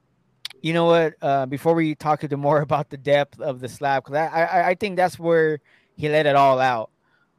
you 0.62 0.74
know 0.74 0.86
what? 0.86 1.16
Uh, 1.22 1.46
before 1.46 1.74
we 1.74 1.96
talk 1.96 2.22
to 2.22 2.28
them 2.28 2.40
more 2.40 2.62
about 2.68 2.90
the 2.90 2.98
depth 2.98 3.40
of 3.40 3.60
the 3.60 3.68
slap, 3.68 4.06
because 4.06 4.16
I, 4.16 4.28
I 4.28 4.68
I 4.70 4.76
think 4.76 4.96
that's 4.96 5.20
where 5.20 5.60
he 5.96 6.10
let 6.10 6.26
it 6.26 6.36
all 6.36 6.60
out. 6.60 6.92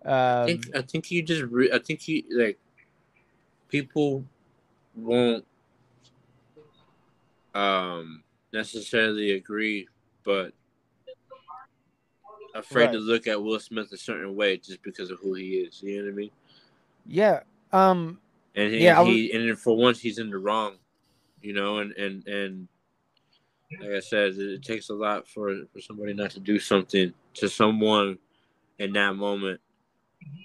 Um, 0.04 0.12
I 0.14 0.46
think 0.46 0.76
I 0.76 0.82
think 0.82 1.10
you 1.10 1.22
just 1.22 1.42
re- 1.42 1.72
I 1.72 1.78
think 1.78 2.06
you 2.08 2.24
like 2.30 2.58
people 3.68 4.24
won't 4.94 5.46
um 7.54 8.22
necessarily 8.52 9.32
agree, 9.32 9.88
but 10.24 10.52
afraid 12.54 12.92
to 12.92 12.98
look 12.98 13.26
at 13.26 13.42
Will 13.42 13.60
Smith 13.60 13.90
a 13.92 13.96
certain 13.96 14.34
way 14.36 14.56
just 14.56 14.82
because 14.82 15.10
of 15.10 15.18
who 15.20 15.34
he 15.34 15.56
is. 15.56 15.82
You 15.82 15.98
know 15.98 16.04
what 16.04 16.12
I 16.12 16.16
mean? 16.16 16.30
yeah. 17.06 17.40
Um, 17.72 18.20
And 18.54 18.72
he, 18.72 18.84
Yeah, 18.84 19.02
he 19.02 19.32
and 19.32 19.58
for 19.58 19.76
once 19.76 20.00
he's 20.00 20.18
in 20.18 20.30
the 20.30 20.38
wrong, 20.38 20.76
you 21.40 21.54
know, 21.54 21.78
and 21.78 21.92
and 21.92 22.26
and 22.26 22.68
like 23.80 23.92
I 23.92 24.00
said, 24.00 24.32
it, 24.32 24.38
it 24.38 24.62
takes 24.62 24.90
a 24.90 24.94
lot 24.94 25.26
for 25.26 25.64
for 25.72 25.80
somebody 25.80 26.12
not 26.12 26.30
to 26.32 26.40
do 26.40 26.58
something 26.58 27.14
to 27.34 27.48
someone 27.48 28.18
in 28.78 28.92
that 28.92 29.16
moment. 29.16 29.60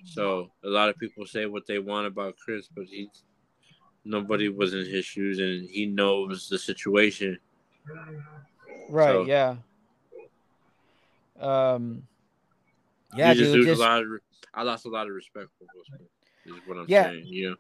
So 0.06 0.52
a 0.64 0.70
lot 0.70 0.90
of 0.90 0.98
people 0.98 1.26
say 1.26 1.46
what 1.46 1.68
they 1.68 1.80
want 1.80 2.08
about 2.08 2.38
Chris, 2.38 2.70
but 2.74 2.86
he 2.86 3.10
nobody 4.06 4.48
was 4.48 4.74
in 4.74 4.86
his 4.86 5.06
shoes, 5.06 5.40
and 5.40 5.70
he 5.70 5.86
knows 5.86 6.48
the 6.48 6.58
situation. 6.58 7.38
Right. 8.90 9.12
So- 9.14 9.26
yeah. 9.26 9.56
Um. 11.40 12.04
Yeah, 13.16 13.34
just 13.34 13.54
dude. 13.54 13.66
just- 13.66 13.82
of. 13.82 14.06
I 14.54 14.64
lost 14.64 14.86
a 14.86 14.90
lot 14.90 15.08
of 15.08 15.14
respect 15.14 15.48
for 15.58 15.66
Will 15.76 15.84
Smith. 15.86 16.02
Is 16.46 16.68
what 16.68 16.78
I'm 16.80 16.86
Yeah. 16.88 17.10
saying. 17.12 17.28
Know. 17.30 17.56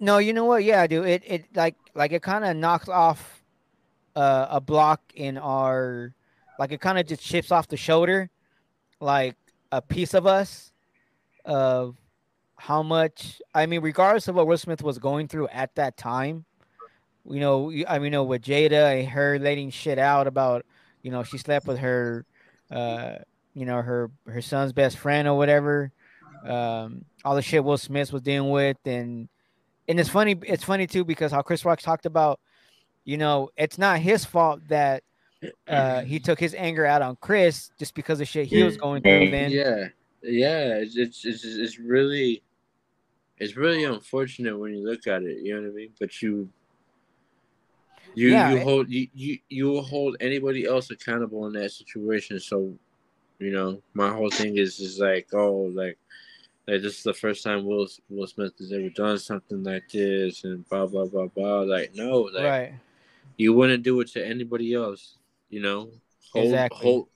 No, 0.00 0.18
you 0.18 0.32
know 0.32 0.44
what? 0.44 0.64
Yeah, 0.64 0.86
dude. 0.86 1.06
It 1.06 1.22
it 1.26 1.44
like 1.56 1.74
like 1.94 2.12
it 2.12 2.22
kind 2.22 2.44
of 2.44 2.56
knocks 2.56 2.88
off 2.88 3.42
uh, 4.16 4.46
a 4.50 4.60
block 4.60 5.00
in 5.14 5.36
our 5.36 6.14
like 6.58 6.72
it 6.72 6.80
kind 6.80 6.98
of 6.98 7.06
just 7.06 7.22
chips 7.22 7.52
off 7.52 7.68
the 7.68 7.76
shoulder, 7.76 8.30
like 9.00 9.36
a 9.72 9.82
piece 9.82 10.14
of 10.14 10.26
us. 10.26 10.72
of 11.44 11.96
how 12.56 12.82
much 12.82 13.40
I 13.54 13.64
mean, 13.66 13.80
regardless 13.80 14.28
of 14.28 14.34
what 14.34 14.46
Will 14.46 14.58
Smith 14.58 14.82
was 14.82 14.98
going 14.98 15.28
through 15.28 15.48
at 15.48 15.74
that 15.76 15.96
time, 15.96 16.44
you 17.30 17.40
know, 17.40 17.72
I 17.86 17.98
mean, 17.98 18.04
you 18.06 18.10
know, 18.10 18.24
with 18.24 18.42
Jada 18.42 18.98
and 18.98 19.08
her 19.08 19.38
letting 19.38 19.70
shit 19.70 19.98
out 19.98 20.26
about, 20.26 20.64
you 21.02 21.10
know, 21.10 21.22
she 21.22 21.38
slept 21.38 21.66
with 21.66 21.78
her, 21.78 22.24
uh, 22.70 23.16
you 23.54 23.66
know, 23.66 23.82
her 23.82 24.10
her 24.26 24.40
son's 24.40 24.72
best 24.72 24.98
friend 24.98 25.28
or 25.28 25.36
whatever, 25.36 25.92
um, 26.44 27.04
all 27.24 27.34
the 27.34 27.42
shit 27.42 27.64
Will 27.64 27.78
Smith 27.78 28.12
was 28.12 28.22
dealing 28.22 28.50
with, 28.50 28.78
and 28.84 29.28
and 29.88 30.00
it's 30.00 30.08
funny, 30.08 30.36
it's 30.42 30.64
funny 30.64 30.86
too 30.86 31.04
because 31.04 31.32
how 31.32 31.42
Chris 31.42 31.64
Rock 31.64 31.80
talked 31.80 32.06
about, 32.06 32.40
you 33.04 33.16
know, 33.16 33.50
it's 33.56 33.78
not 33.78 33.98
his 33.98 34.24
fault 34.24 34.60
that 34.68 35.02
uh, 35.66 36.02
he 36.02 36.18
took 36.20 36.38
his 36.38 36.54
anger 36.54 36.86
out 36.86 37.02
on 37.02 37.16
Chris 37.20 37.70
just 37.78 37.94
because 37.94 38.20
of 38.20 38.28
shit 38.28 38.46
he 38.46 38.62
was 38.62 38.76
going 38.76 39.02
through. 39.02 39.30
Then 39.30 39.50
yeah, 39.50 39.88
yeah, 40.22 40.74
it's, 40.76 40.96
it's 40.96 41.24
it's 41.24 41.44
it's 41.44 41.78
really 41.78 42.42
it's 43.38 43.56
really 43.56 43.84
unfortunate 43.84 44.58
when 44.58 44.74
you 44.74 44.84
look 44.84 45.06
at 45.06 45.22
it. 45.22 45.38
You 45.42 45.56
know 45.56 45.62
what 45.62 45.70
I 45.70 45.74
mean? 45.74 45.90
But 45.98 46.22
you 46.22 46.48
you 48.18 48.30
Yeah, 48.30 48.50
you 48.50 48.56
it- 48.58 48.62
hold 48.64 48.88
you, 48.90 49.08
you 49.14 49.38
you 49.48 49.66
will 49.66 49.82
hold 49.82 50.16
anybody 50.20 50.66
else 50.66 50.90
accountable 50.90 51.46
in 51.46 51.52
that 51.54 51.70
situation. 51.70 52.40
So 52.40 52.56
you 53.38 53.52
know, 53.52 53.80
my 53.94 54.10
whole 54.10 54.30
thing 54.30 54.56
is 54.58 54.80
is 54.80 54.98
like 54.98 55.28
oh 55.32 55.70
like. 55.82 55.96
Like 56.70 56.82
this 56.82 56.98
is 56.98 57.02
the 57.02 57.14
first 57.14 57.42
time 57.42 57.64
Will 57.64 57.88
Will 58.10 58.26
Smith 58.26 58.52
has 58.58 58.72
ever 58.72 58.90
done 58.90 59.18
something 59.18 59.64
like 59.64 59.88
this, 59.90 60.44
and 60.44 60.68
blah 60.68 60.84
blah 60.84 61.06
blah 61.06 61.28
blah. 61.28 61.60
Like 61.60 61.94
no, 61.94 62.28
like 62.36 62.44
right, 62.44 62.72
you 63.38 63.54
wouldn't 63.54 63.82
do 63.84 63.98
it 64.02 64.08
to 64.08 64.20
anybody 64.22 64.74
else. 64.74 65.16
You 65.48 65.62
know, 65.62 65.88
hold, 66.30 66.44
Exactly. 66.44 66.78
hold, 66.78 67.08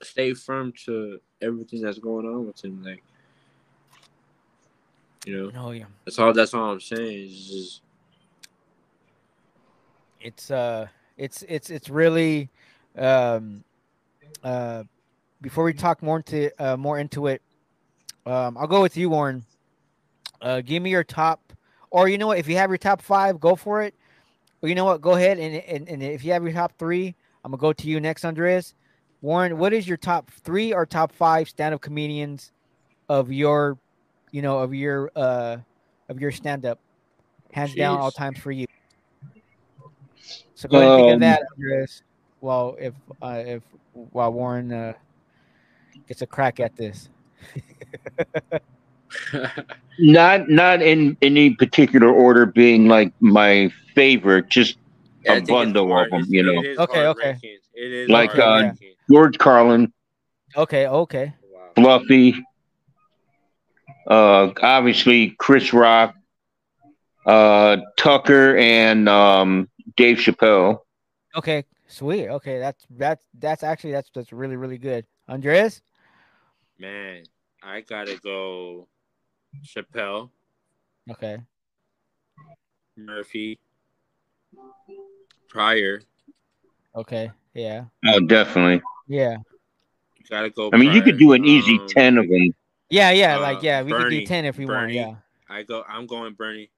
stay 0.00 0.32
firm 0.32 0.72
to 0.86 1.20
everything 1.42 1.82
that's 1.82 1.98
going 1.98 2.24
on 2.24 2.46
with 2.46 2.64
him. 2.64 2.82
Like, 2.82 3.02
you 5.26 5.36
know, 5.36 5.52
oh 5.54 5.72
yeah. 5.72 5.84
that's 6.06 6.18
all. 6.18 6.32
That's 6.32 6.54
all 6.54 6.70
I'm 6.72 6.80
saying. 6.80 7.28
Is 7.28 7.46
just 7.46 7.82
it's 10.24 10.50
uh 10.50 10.86
it's 11.16 11.44
it's 11.48 11.70
it's 11.70 11.88
really 11.88 12.48
um 12.98 13.62
uh 14.42 14.82
before 15.40 15.64
we 15.64 15.72
talk 15.72 16.02
more 16.02 16.16
into 16.16 16.50
uh 16.60 16.76
more 16.76 16.98
into 16.98 17.26
it 17.28 17.42
um 18.26 18.56
i'll 18.58 18.66
go 18.66 18.82
with 18.82 18.96
you 18.96 19.10
warren. 19.10 19.44
Uh 20.40 20.60
give 20.60 20.82
me 20.82 20.90
your 20.90 21.04
top 21.04 21.52
or 21.90 22.08
you 22.08 22.18
know 22.18 22.26
what 22.28 22.38
if 22.38 22.48
you 22.48 22.56
have 22.56 22.70
your 22.70 22.78
top 22.78 23.00
five 23.00 23.38
go 23.38 23.54
for 23.54 23.82
it. 23.82 23.94
Or 24.62 24.68
you 24.68 24.74
know 24.74 24.86
what 24.86 25.00
go 25.02 25.12
ahead 25.12 25.38
and 25.38 25.56
and, 25.56 25.88
and 25.88 26.02
if 26.02 26.24
you 26.24 26.32
have 26.32 26.42
your 26.42 26.52
top 26.52 26.72
three 26.78 27.14
i'm 27.44 27.50
gonna 27.50 27.60
go 27.60 27.72
to 27.74 27.86
you 27.86 28.00
next 28.00 28.24
andres 28.24 28.74
warren 29.20 29.58
what 29.58 29.74
is 29.74 29.86
your 29.86 29.98
top 29.98 30.30
three 30.30 30.72
or 30.72 30.86
top 30.86 31.12
five 31.12 31.50
stand-up 31.50 31.82
comedians 31.82 32.50
of 33.10 33.30
your 33.30 33.76
you 34.32 34.40
know 34.40 34.58
of 34.58 34.72
your 34.72 35.10
uh 35.14 35.58
of 36.08 36.18
your 36.20 36.32
stand-up? 36.32 36.78
Hands 37.52 37.74
down 37.74 37.98
all 38.00 38.10
Jeez. 38.10 38.16
times 38.16 38.38
for 38.38 38.50
you 38.50 38.66
so 40.54 40.68
go 40.68 40.78
ahead 40.78 40.90
and 40.90 40.96
think 40.98 41.08
of 41.08 41.14
Um, 41.14 41.20
that, 41.20 41.42
Andres. 41.56 42.02
Well, 42.40 42.76
if 42.80 42.94
uh, 43.22 43.42
if 43.46 43.62
while 43.92 44.32
Warren 44.32 44.72
uh, 44.72 44.92
gets 46.08 46.22
a 46.22 46.26
crack 46.26 46.60
at 46.60 46.76
this, 46.76 47.08
Not 49.98 50.48
not 50.48 50.82
in 50.82 51.16
any 51.22 51.50
particular 51.54 52.08
order 52.12 52.46
being 52.46 52.88
like 52.88 53.12
my 53.20 53.70
favorite, 53.94 54.48
just 54.48 54.76
I 55.28 55.34
A 55.34 55.34
think 55.36 55.42
it's 55.42 55.50
bundle 55.50 55.84
of 55.84 55.90
hard. 55.90 56.12
them, 56.12 56.24
you 56.28 56.42
know. 56.42 56.60
it 56.60 56.66
is 56.66 56.78
Okay, 56.78 57.04
hard 57.04 57.16
okay. 57.16 57.38
It 57.74 57.92
is 57.92 58.08
Like, 58.10 58.32
hard 58.32 58.40
uh, 58.40 58.68
rankings. 58.72 58.96
George 59.10 59.38
Carlin, 59.38 59.92
okay, 60.56 60.86
okay, 60.88 61.32
Fluffy, 61.76 62.34
uh, 64.08 64.50
obviously 64.62 65.30
Chris 65.38 65.72
Rock, 65.72 66.14
uh, 67.26 67.76
Tucker, 67.96 68.56
and 68.56 69.08
um, 69.08 69.68
Dave 69.96 70.18
Chappelle. 70.18 70.80
okay, 71.36 71.64
sweet. 71.86 72.28
Okay, 72.28 72.58
that's 72.58 72.84
that's 72.90 73.24
that's 73.38 73.62
actually 73.62 73.92
that's 73.92 74.10
that's 74.14 74.32
really 74.32 74.56
really 74.56 74.78
good. 74.78 75.06
Andres, 75.28 75.80
Man, 76.78 77.22
I 77.62 77.80
gotta 77.80 78.16
go. 78.22 78.88
Chappelle, 79.64 80.30
okay, 81.10 81.38
Murphy, 82.96 83.58
Pryor. 85.48 86.02
okay, 86.96 87.30
yeah, 87.54 87.84
Oh, 88.06 88.18
definitely. 88.18 88.82
yeah, 89.06 89.36
Gotta 90.28 90.50
go. 90.50 90.70
I 90.72 90.76
mean, 90.76 90.92
you 90.92 91.02
could 91.02 91.18
do 91.18 91.32
an 91.34 91.44
easy 91.44 91.78
Um, 91.78 91.86
ten 91.86 92.18
of 92.18 92.28
them. 92.28 92.48
yeah, 92.90 93.10
yeah. 93.12 93.36
Uh, 93.36 93.40
like 93.42 93.62
yeah, 93.62 93.82
we 93.82 93.92
could 93.92 94.10
do 94.10 94.26
ten 94.26 94.44
if 94.44 94.58
we 94.58 94.66
want. 94.66 94.90
Yeah, 94.90 95.14
I 95.48 95.62
go. 95.62 95.84
I'm 95.88 96.06
going 96.08 96.34
Bernie, 96.34 96.70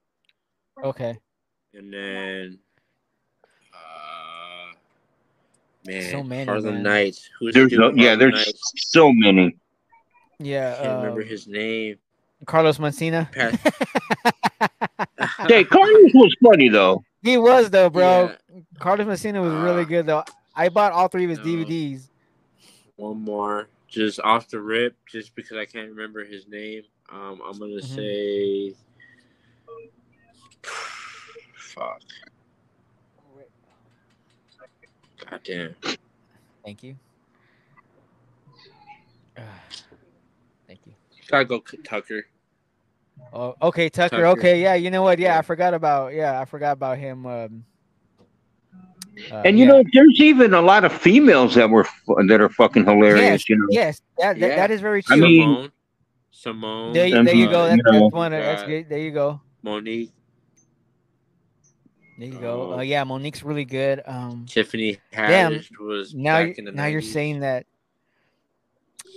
okay. 0.85 1.17
and 1.73 1.91
then. 1.93 2.59
Uh, 3.73 4.73
man, 5.87 6.11
So 6.11 6.23
many, 6.23 6.45
Harlem 6.47 6.75
man. 6.75 6.83
Nights. 6.83 7.31
Who's 7.39 7.55
There's 7.55 7.73
no, 7.73 7.89
with 7.89 7.97
yeah, 7.99 8.05
Harlem 8.15 8.19
there's 8.21 8.35
Nights? 8.47 8.73
so 8.77 9.13
many. 9.13 9.57
Yeah, 10.39 10.77
I 10.79 10.83
can't 10.83 10.97
remember 11.03 11.23
um, 11.23 11.29
his 11.29 11.47
name. 11.47 11.97
Carlos 12.45 12.79
Mencia. 12.79 13.31
Pat- 13.33 13.59
Hey, 15.49 15.65
Carlos 15.65 16.13
was 16.15 16.35
funny 16.45 16.69
though. 16.69 17.03
he 17.23 17.37
was 17.39 17.71
though, 17.71 17.89
bro. 17.91 18.35
Yeah. 18.53 18.61
Carlos 18.79 19.07
Mencia 19.07 19.41
was 19.41 19.53
really 19.55 19.83
Uh, 19.83 19.87
good 19.87 20.07
though. 20.07 20.25
I 20.55 20.69
bought 20.69 20.93
all 20.93 21.09
three 21.09 21.25
of 21.25 21.31
his 21.31 21.39
no. 21.39 21.45
DVDs. 21.45 22.09
One 22.97 23.21
more, 23.21 23.69
just 23.89 24.21
off 24.21 24.49
the 24.49 24.61
rip, 24.61 24.97
just 25.11 25.35
because 25.35 25.57
I 25.59 25.65
can't 25.67 25.89
remember 25.89 26.25
his 26.25 26.47
name. 26.49 26.83
Um, 27.13 27.41
I'm 27.47 27.59
gonna 27.59 27.75
Mhm. 27.81 27.95
say, 27.95 28.75
fuck, 31.55 32.01
goddamn. 35.31 35.75
Thank 36.65 36.83
you. 36.83 36.97
Thank 40.67 40.81
you. 40.87 40.93
Gotta 41.29 41.45
go 41.45 41.63
Tucker. 41.85 42.25
Oh, 43.33 43.55
okay, 43.63 43.89
Tucker. 43.89 44.11
Tucker. 44.17 44.27
Okay, 44.39 44.63
yeah. 44.63 44.75
You 44.75 44.91
know 44.91 45.03
what? 45.03 45.19
Yeah, 45.19 45.35
Yeah. 45.35 45.39
I 45.39 45.43
forgot 45.43 45.75
about. 45.75 46.13
Yeah, 46.15 46.41
I 46.41 46.45
forgot 46.45 46.73
about 46.73 46.99
him. 46.99 47.27
Um, 47.27 47.65
uh, 49.33 49.37
And 49.45 49.59
you 49.59 49.65
yeah. 49.65 49.73
know, 49.73 49.85
there's 49.93 50.21
even 50.21 50.53
a 50.55 50.61
lot 50.61 50.85
of 50.85 50.93
females 50.93 51.55
that 51.55 51.69
were 51.71 51.87
that 52.29 52.41
are 52.41 52.49
fucking 52.51 52.85
hilarious. 52.85 53.21
yes, 53.23 53.49
You 53.49 53.57
know, 53.59 53.67
yes, 53.71 54.03
that, 54.19 54.39
that, 54.39 54.49
Yeah. 54.51 54.57
that 54.57 54.71
is 54.71 54.81
very 54.81 55.03
true. 55.03 55.17
I 55.17 55.19
true. 55.19 55.27
mean- 55.29 55.43
Simone, 55.49 55.71
Simone, 56.31 56.93
there, 56.93 57.07
you- 57.07 57.25
there 57.25 57.35
you 57.35 57.49
uh, 57.49 57.51
go. 57.51 57.65
you 57.65 57.71
That's, 57.71 57.83
know, 57.93 58.01
that's 58.01 58.13
one. 58.15 58.31
That's 58.33 58.63
uh, 58.63 58.67
good. 58.67 58.89
There 58.91 58.99
you 58.99 59.11
go. 59.11 59.41
Mo'Nique, 59.65 60.11
There 62.19 62.29
you 62.29 62.39
go. 62.39 62.73
uh, 62.73 62.77
Uh, 62.77 62.81
yeah, 62.81 63.05
Mo'Nique's 63.05 63.43
really 63.43 63.65
good. 63.65 64.03
Um, 64.07 64.47
Tiffany 64.49 64.99
Damn, 65.13 65.53
Haddish 65.53 65.71
was 65.79 66.15
now, 66.15 66.39
back 66.39 66.47
you- 66.49 66.55
in 66.59 66.65
the 66.65 66.73
now 66.73 66.87
you're 66.87 67.01
90s. 67.01 67.13
saying 67.13 67.41
that. 67.41 67.67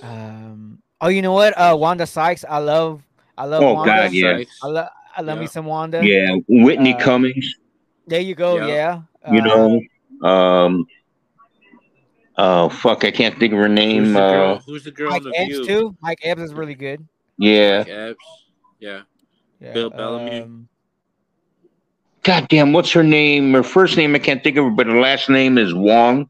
Um. 0.02 0.82
Oh, 1.02 1.08
you 1.08 1.22
know 1.22 1.34
what? 1.34 1.54
Uh, 1.58 1.76
Wanda 1.80 2.06
Sykes. 2.06 2.44
I 2.48 2.58
love. 2.58 3.02
I 3.38 3.46
love 3.46 3.64
Oh, 3.64 3.74
Wanda. 3.74 3.94
God, 3.94 4.12
yeah. 4.14 4.38
Sykes. 4.38 4.60
I 4.64 4.68
love. 4.68 4.88
I 5.16 5.22
love 5.22 5.40
me 5.40 5.48
some 5.48 5.66
Wanda. 5.66 6.06
yeah, 6.06 6.36
Whitney 6.48 6.94
Uh, 6.94 7.00
Cummings. 7.00 7.56
There 8.08 8.22
you 8.22 8.36
go. 8.36 8.58
Yeah. 8.66 9.02
Yeah. 9.26 9.34
You 9.34 9.42
Uh, 9.42 9.46
know, 10.22 10.28
um, 10.30 10.86
oh 12.38 12.70
fuck, 12.70 13.04
I 13.04 13.12
can't 13.12 13.38
think 13.40 13.54
of 13.54 13.60
her 13.60 13.68
Who's 13.68 13.76
name. 13.76 14.14
the 14.14 14.20
girl? 14.20 14.56
Uh, 14.56 14.60
Who's 14.66 14.84
the 14.84 14.92
girl 14.92 15.10
Mike 15.12 15.24
on 15.26 15.32
the 15.32 15.38
Epps 15.40 15.50
view? 15.50 15.66
too. 15.66 15.96
Mike 16.02 16.20
Epps 16.24 16.42
is 16.42 16.54
really 16.54 16.76
good. 16.76 17.06
yeah, 17.38 17.80
Mike 17.80 17.90
Epps. 17.90 18.26
Yeah. 18.80 19.02
Yeah. 19.60 19.74
Bill 19.74 19.90
Bellamy. 19.90 20.42
um, 20.42 20.70
goddamn, 22.24 22.74
what's 22.74 22.92
her 22.92 23.04
name? 23.04 23.54
Her 23.54 23.64
first 23.64 23.98
name 23.98 24.16
I 24.16 24.20
can't 24.20 24.44
think 24.44 24.58
of, 24.58 24.66
her, 24.66 24.72
but 24.72 24.88
her 24.88 25.00
last 25.00 25.30
name 25.30 25.58
is 25.58 25.74
Wong. 25.74 26.30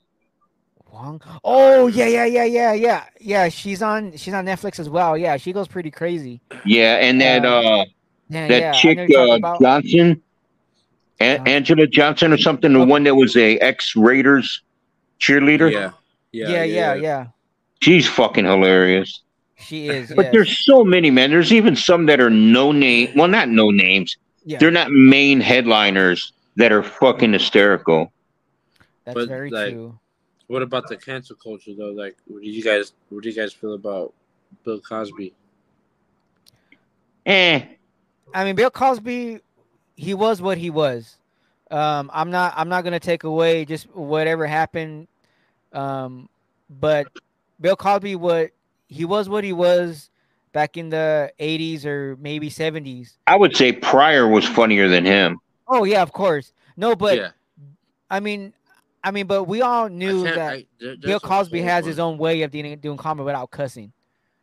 Wong. 0.92 1.22
Oh 1.44 1.88
yeah, 1.88 2.08
yeah, 2.08 2.26
yeah, 2.26 2.44
yeah, 2.44 2.74
yeah, 2.74 3.06
yeah. 3.20 3.50
She's 3.50 3.82
on. 3.82 4.16
She's 4.18 4.34
on 4.34 4.46
Netflix 4.46 4.80
as 4.80 4.90
well. 4.90 5.18
Yeah, 5.18 5.38
she 5.38 5.54
goes 5.54 5.68
pretty 5.68 5.92
crazy. 5.92 6.42
Yeah, 6.66 6.96
and 6.98 7.22
that 7.22 7.46
Uh, 7.46 7.60
uh, 7.60 7.86
Yeah, 8.30 8.48
that 8.48 8.60
yeah. 8.62 8.72
Chick 8.74 8.98
know 8.98 9.04
you're 9.04 9.18
talking 9.28 9.34
uh, 9.34 9.38
about. 9.38 9.62
Johnson, 9.62 10.22
A- 11.20 11.38
Johnson. 11.38 11.78
Anjelah 11.78 11.92
Johnson 11.92 12.34
or 12.34 12.38
something, 12.38 12.74
the 12.74 12.80
Okay. 12.80 12.90
one 12.90 13.04
that 13.06 13.16
was 13.16 13.36
a 13.38 13.58
ex 13.60 13.96
Raiders 13.96 14.62
cheerleader. 15.20 15.72
Yeah. 15.72 15.92
Yeah. 16.32 16.50
yeah, 16.50 16.64
yeah, 16.64 16.94
yeah. 16.94 17.26
She's 17.82 18.08
fucking 18.08 18.46
hilarious. 18.46 19.22
She 19.58 19.88
is. 19.88 20.12
But 20.16 20.26
yes. 20.26 20.32
there's 20.34 20.66
so 20.66 20.84
many, 20.84 21.10
man. 21.12 21.32
There's 21.32 21.52
even 21.52 21.76
some 21.76 22.06
that 22.06 22.20
are 22.22 22.30
no 22.30 22.72
name. 22.72 23.10
Well, 23.16 23.28
not 23.28 23.50
no 23.50 23.72
names. 23.72 24.16
Yeah, 24.46 24.58
They're 24.60 24.72
not 24.72 24.92
main 24.92 25.42
headliners 25.42 26.34
that 26.56 26.72
are 26.72 26.84
fucking 26.84 27.34
hysterical. 27.34 28.12
that's 29.06 29.16
but, 29.16 29.28
very 29.28 29.50
like, 29.50 29.74
true. 29.74 30.00
What 30.48 30.64
about 30.64 30.88
the 30.88 30.98
cancel 30.98 31.36
culture 31.36 31.74
though? 31.78 31.92
Like, 31.92 32.18
what 32.26 32.42
do 32.42 32.50
you 32.50 32.64
guys? 32.64 32.94
What 33.10 33.22
do 33.22 33.30
you 33.30 33.36
guys 33.36 33.54
feel 33.54 33.76
about 33.76 34.14
Bill 34.66 34.82
Cosby? 34.82 35.34
Eh. 37.26 37.64
I 38.34 38.44
mean, 38.44 38.56
Bill 38.56 38.72
Cosby, 38.72 39.42
he 39.96 40.14
was 40.16 40.42
what 40.42 40.58
he 40.58 40.72
was. 40.72 41.18
Um, 41.70 42.10
I'm 42.12 42.32
not. 42.32 42.56
I'm 42.58 42.68
not 42.68 42.84
gonna 42.84 43.00
take 43.00 43.26
away 43.26 43.64
just 43.66 43.94
whatever 43.96 44.48
happened. 44.48 45.08
Um, 45.72 46.30
but 46.68 47.08
Bill 47.62 47.76
Cosby, 47.76 48.16
what 48.16 48.50
he 48.88 49.06
was, 49.06 49.30
what 49.30 49.44
he 49.44 49.54
was. 49.54 50.09
Back 50.52 50.78
in 50.78 50.90
the 50.90 51.32
80s 51.40 51.86
or 51.86 52.18
maybe 52.20 52.50
70s. 52.50 53.18
I 53.28 53.36
would 53.36 53.56
say 53.56 53.72
Pryor 53.72 54.28
was 54.28 54.46
funnier 54.48 54.88
than 54.88 55.06
him. 55.06 55.38
Oh 55.68 55.84
yeah, 55.84 56.02
of 56.02 56.12
course. 56.12 56.54
No, 56.76 56.96
but 56.96 57.18
yeah. 57.18 57.30
I 58.10 58.20
mean, 58.20 58.54
I 59.04 59.12
mean, 59.12 59.28
but 59.28 59.44
we 59.44 59.62
all 59.62 59.88
knew 59.90 60.24
that 60.24 60.40
I- 60.54 60.66
there- 60.80 60.98
Bill 60.98 61.20
Cosby 61.20 61.60
whole 61.60 61.68
has 61.70 61.86
his 61.86 62.00
own 62.00 62.18
way 62.18 62.42
of 62.42 62.50
doing, 62.52 62.78
doing 62.80 62.98
comedy 62.98 63.26
without 63.26 63.52
cussing. 63.52 63.94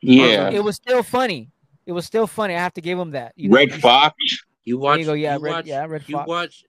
Yeah. 0.01 0.47
Um, 0.49 0.55
it 0.55 0.63
was 0.63 0.77
still 0.77 1.03
funny. 1.03 1.51
It 1.87 1.93
was 1.93 2.07
still 2.07 2.27
funny. 2.29 2.55
I 2.55 2.59
have 2.61 2.75
to 2.75 2.81
give 2.81 2.99
him 2.99 3.11
that. 3.13 3.33
You 3.37 3.51
Red 3.51 3.71
he's- 3.71 3.81
Fox. 3.81 4.15
You 4.65 4.79
watch. 4.79 5.01
you 5.01 5.05
go, 5.07 5.13
yeah, 5.15 5.35
you 5.37 5.41
Red- 5.43 5.51
watch, 5.53 5.67
yeah, 5.67 5.87
Red 5.87 6.05
you 6.07 6.17
Fox. 6.17 6.29
watch. 6.29 6.65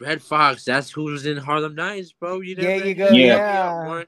Redd 0.00 0.20
Foxx. 0.22 0.64
That's 0.64 0.90
who's 0.90 1.26
in 1.26 1.36
Harlem 1.36 1.74
Nights, 1.74 2.12
bro. 2.12 2.40
You 2.40 2.54
There 2.56 2.76
never- 2.76 2.88
you 2.88 2.94
go, 2.94 3.02
helped 3.04 3.16
me 3.16 3.26
Yeah. 3.26 4.04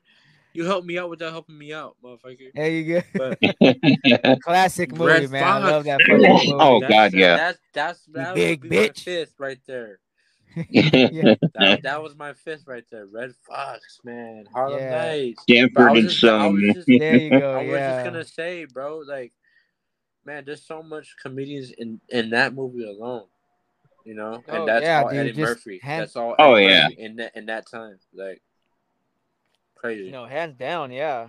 Out, 0.59 0.63
You 0.63 0.65
helped 0.67 0.87
me 0.87 0.99
out 0.99 1.11
without 1.11 1.33
helping 1.33 1.57
me 1.59 1.73
out, 1.73 1.97
motherfucker. 2.05 2.51
There 2.55 2.71
you 2.71 3.03
But 3.15 3.39
go. 3.41 4.37
Classic 4.43 4.91
movie, 4.93 5.05
Red 5.05 5.31
man. 5.31 5.43
I 5.45 5.59
love 5.71 5.85
that 5.85 6.01
fucking 6.01 6.27
oh, 6.29 6.33
movie. 6.35 6.53
Oh, 6.59 6.81
that's- 6.81 7.13
God, 7.13 7.19
yeah. 7.19 7.37
That's 7.37 7.59
that's 7.73 8.01
that 8.13 8.35
big 8.35 8.63
would 8.63 8.71
be 8.71 8.77
my 8.77 8.83
bitch. 8.89 9.01
fist 9.03 9.35
right 9.39 9.59
there. 9.67 10.01
Yeah. 10.71 11.35
That, 11.55 11.81
that 11.85 12.03
was 12.03 12.17
my 12.17 12.33
fist 12.33 12.67
right 12.67 12.85
there. 12.91 13.07
Redd 13.07 13.33
Foxx, 13.47 14.01
man. 14.05 14.47
Harlem 14.53 14.81
Yeah. 14.81 14.91
Nights. 15.07 15.45
But 15.47 15.55
Sanford 15.55 15.97
and 15.99 16.09
just- 16.09 16.25
I 16.25 16.29
Son. 16.29 16.53
was 16.55 16.75
just- 16.75 16.87
There 16.89 17.17
you 17.17 17.31
go. 17.31 17.53
I 17.55 17.63
was 17.63 17.67
yeah. 17.73 17.95
just 18.03 18.05
gonna 18.13 18.25
say, 18.25 18.65
bro, 18.65 18.99
like, 19.07 19.33
man, 20.25 20.45
there's 20.47 20.63
so 20.67 20.83
much 20.83 21.15
comedians 21.23 21.71
in 21.73 22.01
in 22.09 22.31
that 22.31 22.55
movie 22.55 22.85
alone, 22.89 23.25
you 24.05 24.15
know, 24.15 24.43
and 24.49 24.59
Oh, 24.63 24.67
that's 24.67 24.83
yeah, 24.83 25.03
all 25.03 25.11
dude, 25.11 25.19
Eddie 25.29 25.41
Murphy. 25.41 25.79
hand- 25.83 26.03
That's 26.03 26.17
all. 26.17 26.35
Oh, 26.39 26.55
Eddie 26.55 26.67
yeah. 26.73 26.83
Murphy 26.89 27.03
in 27.03 27.17
that 27.17 27.37
in 27.37 27.47
that 27.47 27.71
time, 27.71 27.99
like, 28.15 28.43
crazy. 29.79 30.11
No, 30.11 30.27
hands 30.27 30.57
down, 30.57 30.91
yeah. 30.93 31.29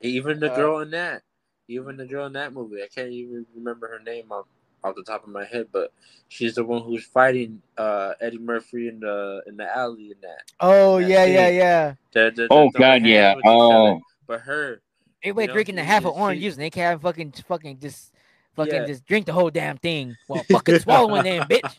Even 0.00 0.40
the 0.40 0.50
Uh, 0.52 0.56
girl 0.56 0.80
in 0.80 0.90
that, 0.90 1.22
even 1.68 1.96
the 1.96 2.06
girl 2.06 2.26
in 2.26 2.32
that 2.34 2.52
movie, 2.52 2.82
I 2.82 2.88
can't 2.92 3.10
even 3.10 3.46
remember 3.54 3.88
her 3.88 4.00
name 4.00 4.32
off, 4.32 4.46
off 4.82 4.96
the 4.96 5.04
top 5.04 5.22
of 5.22 5.28
my 5.30 5.44
head, 5.44 5.68
but 5.72 5.92
she's 6.28 6.56
the 6.56 6.64
one 6.64 6.82
who's 6.82 7.04
fighting 7.04 7.62
uh 7.78 8.14
Eddie 8.20 8.38
Murphy 8.38 8.88
in 8.88 8.98
the 9.00 9.42
in 9.46 9.56
the 9.56 9.76
alley 9.76 10.06
in 10.10 10.16
that. 10.22 10.42
Oh 10.60 11.00
That 11.00 11.08
yeah, 11.08 11.24
yeah, 11.24 11.46
scene. 11.48 11.56
yeah. 11.56 11.94
The- 12.12 12.30
the- 12.34 12.42
the 12.42 12.48
Oh 12.50 12.70
throwing 12.70 13.02
God, 13.02 13.06
yeah. 13.08 13.34
with 13.36 13.44
each 13.44 13.48
other. 13.48 13.54
Oh, 13.54 14.00
but 14.26 14.40
her, 14.40 14.80
Everybody 15.22 15.46
know, 15.46 15.52
drinking 15.52 15.76
the 15.76 15.84
half 15.84 16.04
of 16.04 16.14
she- 16.14 16.20
orange 16.20 16.40
juice 16.42 16.54
and 16.54 16.62
they 16.62 16.70
can't 16.70 17.00
fucking 17.00 17.32
fucking 17.46 17.78
just 17.78 18.12
fucking 18.56 18.74
Yeah. 18.74 18.86
just 18.86 19.06
drink 19.06 19.26
the 19.26 19.32
whole 19.32 19.50
damn 19.50 19.76
thing. 19.76 20.16
while 20.26 20.42
fucking 20.50 20.80
swallowing 20.80 21.24
it, 21.26 21.46
then, 21.48 21.60
bitch. 21.62 21.78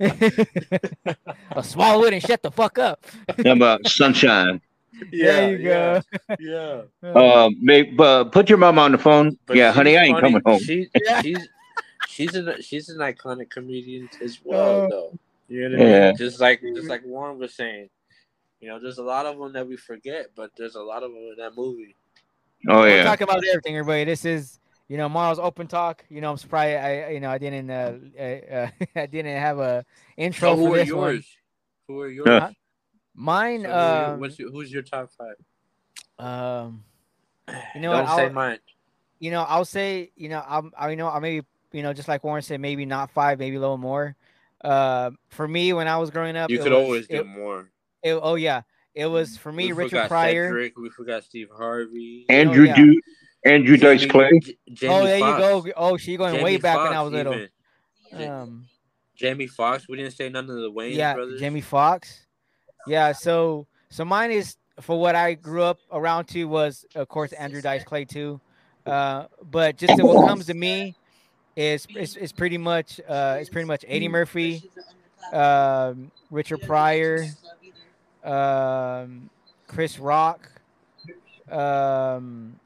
or 1.56 1.62
swallow 1.62 2.04
it 2.04 2.14
and 2.14 2.22
shut 2.22 2.42
the 2.42 2.50
fuck 2.50 2.78
up. 2.78 3.04
how 3.44 3.52
about 3.52 3.86
Sunshine? 3.86 4.60
There 5.12 5.50
you 5.50 5.58
go. 5.62 6.00
Yeah. 6.38 6.82
Uh, 7.02 7.48
babe, 7.64 7.98
uh, 8.00 8.24
put 8.24 8.48
your 8.48 8.58
mom 8.58 8.78
on 8.78 8.92
the 8.92 8.98
phone. 8.98 9.38
But 9.46 9.56
yeah, 9.56 9.72
honey, 9.72 9.96
I 9.96 10.04
ain't 10.04 10.16
funny. 10.16 10.32
coming 10.32 10.42
home. 10.44 10.60
She, 10.60 10.88
Yeah. 10.94 11.20
she's 11.22 11.48
she's 12.06 12.34
an 12.34 12.60
she's 12.60 12.88
an 12.90 12.98
iconic 12.98 13.50
comedian 13.50 14.08
as 14.22 14.40
well, 14.44 14.82
Uh, 14.84 14.88
though. 14.88 15.18
You 15.48 15.68
know 15.68 15.78
what 15.78 15.86
I 15.86 15.88
Yeah. 15.88 16.06
mean? 16.08 16.16
Just 16.16 16.40
like 16.40 16.60
just 16.74 16.88
like 16.88 17.04
Warren 17.04 17.38
was 17.38 17.54
saying, 17.54 17.88
you 18.60 18.68
know, 18.68 18.78
there's 18.80 18.98
a 18.98 19.02
lot 19.02 19.26
of 19.26 19.38
them 19.38 19.52
that 19.54 19.66
we 19.66 19.76
forget, 19.76 20.26
but 20.36 20.50
there's 20.56 20.74
a 20.74 20.82
lot 20.82 21.02
of 21.02 21.12
them 21.12 21.18
in 21.18 21.34
that 21.38 21.56
movie. 21.56 21.94
Oh 22.68 22.82
We're 22.82 22.96
yeah. 22.96 23.04
talking 23.04 23.24
about 23.24 23.42
everything, 23.46 23.76
everybody. 23.76 24.04
This 24.04 24.24
is 24.24 24.58
you 24.88 24.96
know 24.96 25.08
Marl's 25.08 25.38
open 25.38 25.66
talk. 25.66 26.04
You 26.08 26.20
know 26.20 26.30
I'm 26.30 26.36
surprised 26.36 26.78
I 26.78 27.10
you 27.10 27.20
know 27.20 27.30
I 27.30 27.38
didn't 27.38 27.70
uh, 27.70 27.94
uh, 28.18 28.22
uh 28.22 28.68
I 28.96 29.06
didn't 29.06 29.38
have 29.38 29.58
a 29.58 29.84
intro 30.16 30.50
So 30.50 30.56
who 30.56 30.64
for 30.66 30.74
are 30.74 30.78
this 30.78 30.88
yours? 30.88 31.14
one. 31.14 31.24
Who 31.96 32.00
are 32.02 32.08
yours? 32.08 32.26
Yeah. 32.28 32.50
Mine, 33.20 33.62
So 33.62 33.68
who 33.68 33.74
your- 33.74 34.04
um, 34.14 34.20
what's 34.20 34.38
your, 34.38 34.50
who's 34.52 34.72
your 34.72 34.82
top 34.82 35.10
five? 35.10 35.34
um, 36.24 36.84
you 37.74 37.80
know 37.80 37.92
Don't 37.92 38.04
what? 38.06 38.16
say 38.16 38.24
I'll, 38.26 38.32
mine. 38.32 38.58
you 39.18 39.30
know 39.30 39.42
I'll 39.42 39.64
say 39.64 40.10
you 40.16 40.28
know 40.28 40.42
I'm 40.46 40.70
I 40.78 40.90
you 40.90 40.96
know 40.96 41.08
I 41.08 41.18
maybe 41.18 41.44
you 41.72 41.82
know 41.82 41.92
just 41.92 42.06
like 42.08 42.22
Warren 42.24 42.42
said 42.42 42.60
maybe 42.60 42.84
not 42.86 43.10
five 43.10 43.38
maybe 43.38 43.56
a 43.56 43.60
little 43.60 43.76
more. 43.78 44.14
Uh, 44.62 45.10
for 45.28 45.46
me 45.48 45.72
when 45.72 45.86
I 45.88 45.96
was 45.98 46.10
growing 46.10 46.36
up, 46.36 46.50
You 46.50 46.58
could 46.58 46.72
was- 46.72 46.82
always 46.84 47.06
do 47.08 47.16
it- 47.20 47.26
more. 47.26 47.70
it- 48.02 48.14
oh 48.22 48.34
yeah, 48.36 48.62
it 48.94 49.06
was 49.06 49.36
for 49.36 49.50
me 49.52 49.66
we 49.66 49.72
Richard 49.84 50.08
Pryor. 50.08 50.48
Cedric, 50.48 50.78
we 50.78 50.90
forgot 50.90 51.24
Steve 51.24 51.48
Harvey. 51.56 52.24
Andrew 52.28 52.64
yeah. 52.66 52.76
Du- 52.76 53.00
Andrew 53.44 53.76
Dice 53.76 54.00
Jamie- 54.00 54.10
Clay. 54.10 54.30
J- 54.40 54.56
Jamie 54.72 54.94
Oh, 54.94 55.04
there 55.04 55.18
Foxx. 55.20 55.66
you 55.66 55.72
go. 55.72 55.76
Oh, 55.76 55.96
she 55.96 56.16
going 56.16 56.34
way 56.42 56.52
Jamie 56.52 56.58
back 56.62 56.78
when 56.78 56.92
I 56.92 57.02
was 57.02 57.12
little. 57.12 57.34
even. 58.12 58.28
Um, 58.30 58.66
Jamie 59.16 59.46
Foxx. 59.46 59.88
We 59.88 59.96
didn't 59.96 60.12
say 60.12 60.28
none 60.28 60.48
of 60.50 60.56
the 60.56 60.70
Wayans 60.70 60.94
yeah, 60.94 61.14
brothers. 61.14 61.40
Jamie 61.40 61.60
Foxx. 61.60 62.26
Yeah, 62.88 63.12
so 63.12 63.66
so 63.90 64.04
mine 64.04 64.30
is 64.30 64.56
for 64.80 64.98
what 64.98 65.14
I 65.14 65.34
grew 65.34 65.62
up 65.62 65.78
around 65.92 66.26
to 66.28 66.44
was 66.44 66.84
of 66.94 67.08
course 67.08 67.32
Andrew 67.32 67.60
Dice 67.60 67.84
Clay 67.84 68.04
too. 68.04 68.40
Uh, 68.86 69.26
but 69.50 69.76
just 69.76 70.02
what 70.02 70.26
comes 70.26 70.46
to 70.46 70.54
me 70.54 70.94
is 71.56 71.86
is, 71.94 72.16
is 72.16 72.32
pretty 72.32 72.58
much 72.58 73.00
uh 73.08 73.36
it's 73.40 73.50
pretty 73.50 73.66
much 73.66 73.84
Eddie 73.88 74.08
Murphy, 74.08 74.62
um, 75.32 76.10
Richard 76.30 76.62
Pryor, 76.62 77.26
um, 78.24 79.28
Chris 79.66 79.98
Rock. 79.98 80.50
Um, 81.50 82.58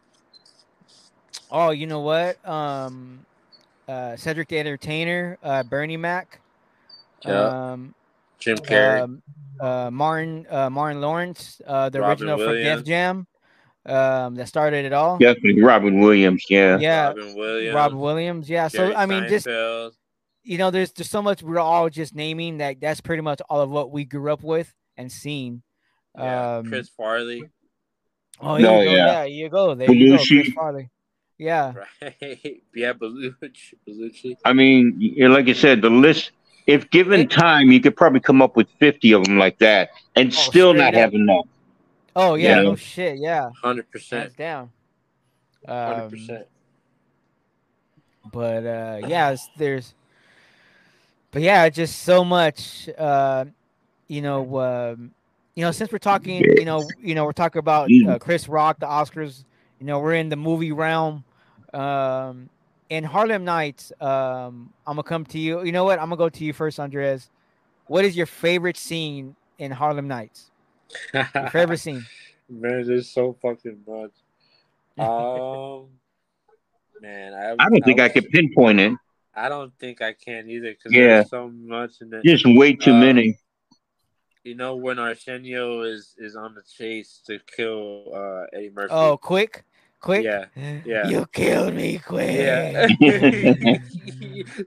oh, 1.51 1.71
you 1.71 1.87
know 1.87 2.01
what? 2.01 2.47
Um, 2.49 3.25
uh, 3.89 4.17
Cedric 4.17 4.49
the 4.49 4.59
Entertainer, 4.59 5.39
uh, 5.43 5.63
Bernie 5.63 5.97
Mac. 5.97 6.41
Yeah. 7.25 7.73
Um, 7.73 7.95
Jim 8.43 8.59
Carrey. 8.59 9.03
um, 9.03 9.23
uh, 9.61 9.91
Martin 9.91 10.47
uh, 10.51 10.69
Martin 10.71 11.01
Lawrence, 11.01 11.61
uh, 11.67 11.89
the 11.89 12.01
Robin 12.01 12.29
original 12.29 12.39
from 12.47 12.57
Def 12.57 12.85
Jam, 12.85 13.27
um, 13.87 14.35
that 14.35 14.49
started 14.49 14.85
it 14.85 14.93
all. 14.93 15.19
Definitely 15.19 15.63
Robin 15.63 16.01
Williams. 16.01 16.45
Yeah. 16.49 16.79
Yeah, 16.79 17.09
Robin 17.09 17.35
Williams. 17.37 17.75
Rob 17.75 17.93
Williams. 17.95 18.51
Yeah, 18.51 18.69
so 18.69 18.95
I 18.95 19.07
mean, 19.07 19.29
just 19.29 19.47
you 20.45 20.59
know, 20.59 20.71
there's 20.73 20.91
there's 20.93 21.09
so 21.11 21.23
much 21.23 21.43
we're 21.43 21.59
all 21.61 21.89
just 21.89 22.15
naming 22.15 22.59
that 22.59 22.81
that's 22.81 23.01
pretty 23.01 23.23
much 23.23 23.41
all 23.49 23.61
of 23.61 23.71
what 23.71 23.93
we 23.93 24.05
grew 24.05 24.33
up 24.33 24.43
with 24.43 24.73
and 24.97 25.11
seen. 25.11 25.63
Yeah, 26.19 26.57
Um, 26.59 26.67
Chris 26.67 26.89
Farley. 26.89 27.45
Oh, 28.41 28.57
No, 28.59 28.81
you 28.81 28.87
go. 28.87 28.93
yeah. 28.93 29.07
Yeah, 29.07 29.25
you 29.25 29.49
go. 29.49 29.75
There 29.77 29.91
you 29.93 30.17
go, 30.19 30.25
Chris 30.25 30.49
Farley. 30.53 30.91
Yeah, 31.39 31.73
Right. 32.03 32.63
Yeah, 32.75 32.93
Belushi. 32.93 33.75
Belushi. 33.89 34.35
I 34.45 34.53
mean, 34.53 35.15
like 35.19 35.49
I 35.49 35.53
said, 35.53 35.81
the 35.83 35.91
list. 35.91 36.33
If 36.67 36.91
given 36.91 37.21
It- 37.21 37.31
time, 37.31 37.71
you 37.73 37.81
could 37.81 37.97
probably 37.97 38.21
come 38.21 38.41
up 38.43 38.57
with 38.57 38.69
fifty 38.79 39.13
of 39.13 39.25
them 39.25 39.39
like 39.39 39.59
that, 39.59 39.91
and 40.17 40.29
Oh, 40.29 40.37
still 40.37 40.75
not 40.75 40.89
up. 40.89 41.01
have 41.01 41.15
enough. 41.15 41.47
Oh 42.15 42.35
yeah, 42.35 42.57
Yeah. 42.57 42.63
no 42.63 42.77
shit. 42.77 43.19
Yeah, 43.19 43.51
Hundred 43.63 43.83
hands 43.85 43.91
percent. 43.93 44.37
down. 44.37 44.71
Hundred 45.67 46.03
Um, 46.05 46.11
percent. 46.11 46.47
but 48.33 48.65
uh 48.65 49.01
yeah 49.09 49.31
it's, 49.31 49.49
there's 49.57 49.95
but 51.33 51.43
yeah 51.43 51.69
just 51.69 52.03
so 52.03 52.25
much 52.25 52.89
uh 52.97 53.45
you 54.09 54.23
know 54.23 54.61
um 54.61 55.11
you 55.57 55.65
know 55.65 55.73
since 55.73 55.91
we're 55.91 55.99
talking 55.99 56.41
you 56.57 56.65
know 56.65 56.89
you 57.01 57.15
know 57.17 57.25
we're 57.25 57.33
talking 57.33 57.59
about 57.59 57.91
uh, 58.09 58.19
chris 58.21 58.49
rock 58.49 58.79
the 58.79 58.87
oscars 58.87 59.45
you 59.81 59.87
know 59.87 59.99
we're 59.99 60.15
in 60.15 60.29
the 60.29 60.37
movie 60.37 60.71
realm 60.73 61.25
um 61.75 62.49
in 62.95 63.03
harlem 63.05 63.43
nights 63.45 63.85
um 64.01 64.55
i'm 64.87 64.97
gonna 64.97 65.03
come 65.13 65.25
to 65.25 65.39
you 65.39 65.53
you 65.67 65.73
know 65.77 65.85
what 65.89 65.99
i'm 66.01 66.09
gonna 66.11 66.17
go 66.27 66.29
to 66.39 66.43
you 66.45 66.53
first 66.53 66.79
andres 66.85 67.31
what 67.87 68.05
is 68.05 68.15
your 68.21 68.27
favorite 68.45 68.77
scene 68.87 69.35
in 69.59 69.71
harlem 69.81 70.07
nights 70.17 70.51
your 71.15 71.51
favorite 71.59 71.79
scene 71.87 72.05
Man, 72.51 72.85
there's 72.87 73.09
so 73.09 73.25
fucking 73.41 73.79
much. 73.89 74.11
Um, 74.99 75.87
man, 77.01 77.33
I, 77.33 77.53
I 77.59 77.69
don't 77.71 77.83
think 77.83 77.99
I 77.99 78.03
would- 78.05 78.13
could 78.13 78.29
pinpoint 78.31 78.79
it. 78.81 78.93
I 79.35 79.49
don't 79.49 79.73
think 79.79 80.03
I 80.03 80.13
can 80.13 80.51
either 80.51 80.73
because 80.73 80.93
Yeah. 80.93 81.07
there's 81.07 81.31
so 81.31 81.49
much 81.49 81.93
in 82.03 82.13
it. 82.13 82.23
Just 82.25 82.45
way 82.47 82.75
too 82.75 82.93
Uh, 82.93 83.01
many. 83.01 83.39
You 84.45 84.55
know 84.55 84.77
when 84.77 84.99
Arsenio 84.99 85.81
is 85.83 86.15
is 86.19 86.37
on 86.37 86.55
the 86.55 86.63
chase 86.77 87.23
to 87.27 87.39
kill 87.57 88.13
uh, 88.15 88.45
Eddie 88.57 88.71
Murphy. 88.75 88.93
oh 88.93 89.17
quick 89.17 89.65
quick 90.03 90.25
Yeah, 90.25 90.47
yeah. 90.85 91.09
you 91.09 91.25
killed 91.33 91.75
me 91.75 91.99
quick 92.05 92.31
yeah. 92.37 92.87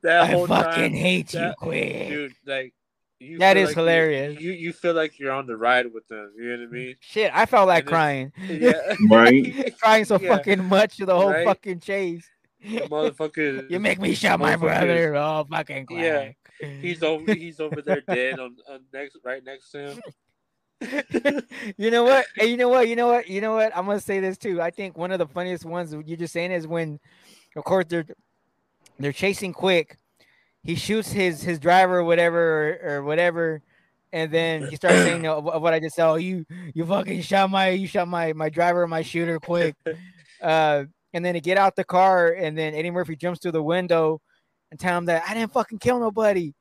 that 0.04 0.22
I 0.24 0.46
fucking 0.48 0.50
time, 0.50 0.94
hate 0.94 1.34
you, 1.34 1.40
that- 1.40 1.58
quick. 1.58 2.08
dude. 2.10 2.34
Like 2.46 2.74
you 3.20 3.38
That 3.40 3.56
like 3.58 3.74
hilarious. 3.76 4.40
You 4.40 4.52
you 4.52 4.74
feel 4.74 4.94
like 4.94 5.20
you're 5.20 5.32
on 5.32 5.48
the 5.48 5.56
ride 5.56 5.92
with 5.94 6.08
them. 6.08 6.34
You 6.38 6.46
know 6.58 6.64
what 6.64 6.70
I 6.70 6.72
mean? 6.72 6.96
Shit, 7.00 7.32
I 7.34 7.46
felt 7.46 7.68
like 7.68 7.86
And 7.86 7.88
then- 7.88 7.92
crying. 7.94 8.32
Yeah. 8.62 8.96
Right. 9.10 9.78
crying 9.80 10.06
so 10.06 10.20
Yeah. 10.20 10.36
fucking 10.38 10.64
much 10.66 10.98
to 10.98 11.06
the 11.06 11.16
whole 11.16 11.32
Right? 11.32 11.46
fucking 11.46 11.80
chase. 11.80 12.28
Motherfucker. 12.64 13.70
You 13.70 13.80
make 13.80 14.00
me 14.02 14.16
shout 14.16 14.40
my 14.40 14.56
motherfucker 14.56 14.60
brother. 14.60 15.16
Oh, 15.16 15.46
fucking 15.50 15.88
Yeah. 15.92 16.32
He's 16.82 17.04
over. 17.04 17.34
He's 17.34 17.60
over 17.60 17.82
there 17.82 18.02
dead 18.02 18.40
on, 18.40 18.56
on 18.70 18.80
next, 18.94 19.18
right 19.24 19.44
next 19.44 19.72
to 19.72 19.92
him. 19.92 20.02
you 21.78 21.92
know 21.92 22.04
what? 22.04 22.26
Hey, 22.36 22.48
you 22.48 22.58
know 22.58 22.70
what? 22.70 22.88
You 22.88 22.96
know 22.96 23.08
what? 23.08 23.28
You 23.28 23.42
know 23.42 23.54
what? 23.54 23.76
I'm 23.76 23.86
gonna 23.86 24.00
say 24.00 24.20
this 24.20 24.38
too. 24.38 24.62
I 24.62 24.72
think 24.72 24.98
one 24.98 25.12
of 25.12 25.20
the 25.20 25.28
funniest 25.28 25.66
ones 25.66 25.94
you're 26.06 26.18
just 26.18 26.34
saying 26.34 26.52
is 26.52 26.68
when, 26.68 27.00
of 27.56 27.64
course, 27.64 27.86
they're 27.88 28.06
they're 29.00 29.14
chasing 29.14 29.54
quick. 29.54 29.98
He 30.64 30.76
shoots 30.76 31.12
his 31.12 31.42
his 31.42 31.60
driver 31.60 32.00
or 32.00 32.04
whatever 32.04 32.80
or, 32.82 32.96
or 32.98 33.04
whatever, 33.04 33.62
and 34.12 34.32
then 34.32 34.68
he 34.68 34.76
starts 34.76 34.98
saying 34.98 35.26
of, 35.28 35.48
of 35.48 35.62
what 35.62 35.74
I 35.74 35.80
just 35.80 35.96
said. 35.96 36.08
Oh, 36.08 36.16
you 36.16 36.46
you 36.74 36.86
fucking 36.86 37.22
shot 37.22 37.50
my 37.50 37.70
you 37.70 37.88
shot 37.88 38.08
my 38.08 38.34
my 38.34 38.50
driver 38.50 38.86
my 38.88 39.02
shooter 39.02 39.40
quick. 39.40 39.76
Uh, 40.42 40.84
and 41.14 41.24
then 41.24 41.34
to 41.34 41.40
get 41.40 41.58
out 41.58 41.78
the 41.78 41.84
car, 41.84 42.28
and 42.34 42.58
then 42.58 42.76
Eddie 42.76 42.92
Murphy 42.92 43.16
jumps 43.16 43.40
through 43.40 43.54
the 43.54 43.64
window 43.64 44.22
and 44.70 44.80
tell 44.80 44.98
him 44.98 45.06
that 45.06 45.24
I 45.26 45.34
didn't 45.34 45.54
fucking 45.54 45.80
kill 45.80 45.98
nobody. 45.98 46.54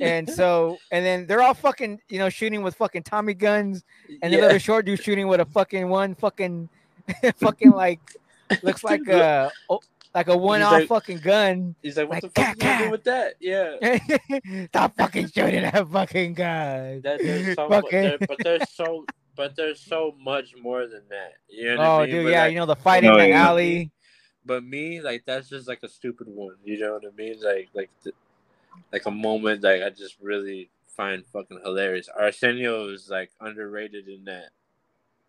And 0.00 0.28
so, 0.28 0.78
and 0.90 1.04
then 1.04 1.26
they're 1.26 1.42
all 1.42 1.54
fucking, 1.54 2.00
you 2.08 2.18
know, 2.18 2.28
shooting 2.28 2.62
with 2.62 2.74
fucking 2.74 3.04
Tommy 3.04 3.34
guns, 3.34 3.84
and 4.22 4.32
the 4.32 4.38
Yeah. 4.38 4.44
other 4.46 4.58
short 4.58 4.86
dude 4.86 5.02
shooting 5.02 5.28
with 5.28 5.40
a 5.40 5.44
fucking 5.46 5.88
one 5.88 6.14
fucking, 6.14 6.68
fucking 7.36 7.70
like, 7.70 8.00
looks 8.62 8.82
like 8.82 9.06
a, 9.08 9.50
oh, 9.70 9.80
like 10.14 10.28
a 10.28 10.36
one-off 10.36 10.72
like- 10.72 10.88
fucking 10.88 11.18
gun. 11.18 11.74
He's 11.82 11.96
like, 11.96 12.08
what 12.08 12.22
like, 12.22 12.34
the 12.34 12.40
fuck 12.40 12.44
"Ka, 12.44 12.50
you 12.50 12.56
gonna 12.56 12.78
ka." 12.78 12.84
do 12.84 12.90
with 12.90 13.04
that? 13.04 13.34
Yeah. 13.40 14.66
Stop 14.66 14.96
fucking 14.96 15.28
shooting 15.30 15.62
that 15.62 15.88
fucking 15.88 16.34
gun. 16.34 17.00
That 17.02 17.20
there's 17.22 17.54
so 17.54 17.68
Fucking- 17.68 18.02
there, 18.02 18.18
but 18.18 18.38
there's 18.42 18.70
so 18.70 19.04
but 19.36 19.56
there's 19.56 19.80
so 19.80 20.14
much 20.20 20.54
more 20.60 20.86
than 20.86 21.02
that. 21.10 21.32
You 21.48 21.74
know 21.74 21.76
what 21.78 21.86
oh, 21.86 21.96
I 21.98 22.06
mean? 22.06 22.14
dude, 22.14 22.24
But 22.26 22.30
yeah, 22.30 22.42
like, 22.42 22.52
you 22.52 22.58
know 22.58 22.66
the 22.66 22.76
fight 22.76 23.04
oh, 23.04 23.14
in 23.14 23.14
Oh, 23.14 23.18
the 23.18 23.32
alley. 23.32 23.90
But 24.46 24.62
me, 24.62 25.00
like 25.00 25.24
that's 25.26 25.48
just 25.48 25.66
like 25.66 25.80
a 25.82 25.88
stupid 25.88 26.28
one. 26.28 26.54
You 26.64 26.78
know 26.78 26.92
what 26.92 27.02
I 27.04 27.16
mean? 27.16 27.36
Like 27.42 27.68
like 27.74 27.90
the, 28.04 28.12
like 28.92 29.06
a 29.06 29.10
moment 29.10 29.62
like 29.62 29.82
I 29.82 29.90
just 29.90 30.16
really 30.20 30.70
find 30.96 31.24
fucking 31.26 31.60
hilarious. 31.64 32.08
Arsenio 32.08 32.88
is 32.88 33.08
like 33.10 33.30
underrated 33.40 34.08
in 34.08 34.24
that. 34.24 34.50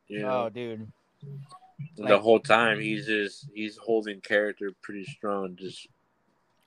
You 0.07 0.19
know, 0.21 0.45
Oh, 0.45 0.49
dude. 0.49 0.91
the 1.97 2.19
whole 2.19 2.39
time 2.39 2.79
he's 2.79 3.07
just 3.07 3.47
he's 3.53 3.77
holding 3.77 4.21
character 4.21 4.71
pretty 4.81 5.05
strong, 5.05 5.55
just 5.55 5.87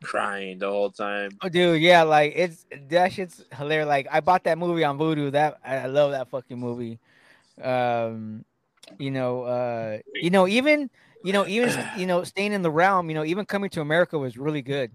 crying 0.02 0.58
the 0.58 0.68
whole 0.68 0.90
time. 0.90 1.30
Oh, 1.42 1.48
dude, 1.48 1.80
yeah, 1.80 2.02
like 2.02 2.32
it's 2.34 2.66
that 2.88 3.12
shit's 3.12 3.44
hilarious. 3.56 3.88
Like 3.88 4.08
I 4.10 4.20
bought 4.20 4.44
that 4.44 4.58
movie 4.58 4.84
on 4.84 4.98
Vudu. 4.98 5.30
That 5.32 5.58
I 5.64 5.76
I 5.76 5.86
love 5.86 6.10
that 6.12 6.28
fucking 6.28 6.58
movie. 6.58 6.98
Um, 7.62 8.44
you 8.98 9.10
know, 9.10 9.42
uh, 9.42 9.98
you 10.14 10.30
know, 10.30 10.48
even 10.48 10.90
you 11.24 11.32
know, 11.32 11.46
even 11.46 11.72
you 11.96 12.06
know, 12.06 12.24
staying 12.24 12.52
in 12.52 12.62
the 12.62 12.70
realm. 12.70 13.08
You 13.08 13.14
know, 13.14 13.24
even 13.24 13.44
coming 13.44 13.70
to 13.70 13.80
America 13.80 14.18
was 14.18 14.36
really 14.36 14.62
good. 14.62 14.90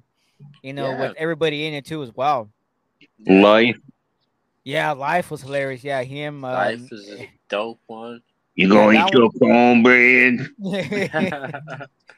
You 0.62 0.74
know, 0.74 0.90
Yeah. 0.90 1.00
with 1.00 1.18
everybody 1.18 1.66
in 1.68 1.74
it 1.74 1.86
too 1.86 2.04
as 2.04 2.14
well. 2.16 2.50
Life. 3.26 3.78
Yeah, 4.64 4.92
life 4.92 5.30
was 5.32 5.42
hilarious. 5.42 5.84
Yeah, 5.84 6.04
him. 6.04 6.46
Um, 6.46 6.54
Life 6.54 6.92
is 6.92 7.10
a 7.12 7.30
dope 7.50 7.82
one. 7.88 8.22
You 8.56 8.70
gonna 8.70 8.94
Yeah, 8.94 9.08
eat 9.08 9.12
that 9.12 9.14
your 9.14 9.30
cornbread? 9.32 10.40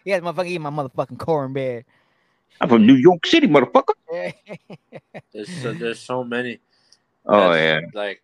yeah, 0.05 0.19
motherfucker, 0.19 0.47
eat 0.47 0.59
my 0.59 0.69
motherfucking 0.69 1.17
cornbread. 1.17 1.85
I'm 2.61 2.69
from 2.69 2.85
New 2.85 2.95
York 2.95 3.25
City, 3.25 3.47
motherfucker. 3.47 3.93
There's 5.33 5.49
so, 5.61 5.73
there's 5.73 5.99
so 5.99 6.23
many. 6.23 6.59
Oh 7.25 7.51
That's, 7.51 7.83
yeah. 7.93 7.99
like 7.99 8.21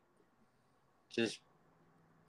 just 1.14 1.40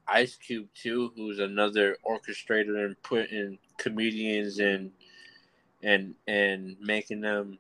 Ice 0.09 0.37
Cube 0.37 0.69
too, 0.75 1.13
who's 1.15 1.39
another 1.39 1.97
orchestrator 2.05 2.85
and 2.85 3.01
putting 3.03 3.59
comedians 3.77 4.59
and 4.59 4.91
and 5.83 6.15
and 6.27 6.77
making 6.81 7.21
them 7.21 7.59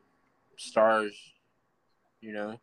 stars. 0.56 1.14
You 2.20 2.32
know, 2.32 2.60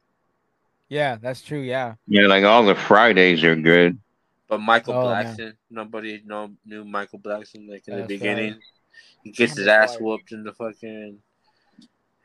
yeah, 0.88 1.18
that's 1.22 1.42
true. 1.42 1.60
Yeah. 1.62 1.96
Yeah, 2.08 2.28
like 2.28 2.44
all 2.46 2.64
the 2.64 2.76
Fridays 2.76 3.44
are 3.44 3.56
good. 3.56 4.00
but 4.48 4.60
Michael 4.62 4.94
Oh, 4.94 5.10
man. 5.10 5.26
Blackson, 5.36 5.54
nobody 5.70 6.22
know, 6.26 6.52
knew 6.66 6.86
Michael 6.86 7.20
Blackson 7.20 7.70
like 7.70 7.88
in 7.88 7.96
That's 7.96 7.98
the 7.98 8.00
right. 8.00 8.08
beginning. 8.08 8.56
He 9.24 9.32
gets 9.32 9.58
his 9.58 9.68
ass 9.68 9.98
whooped 10.00 10.32
in 10.32 10.44
the 10.44 10.54
fucking 10.54 11.20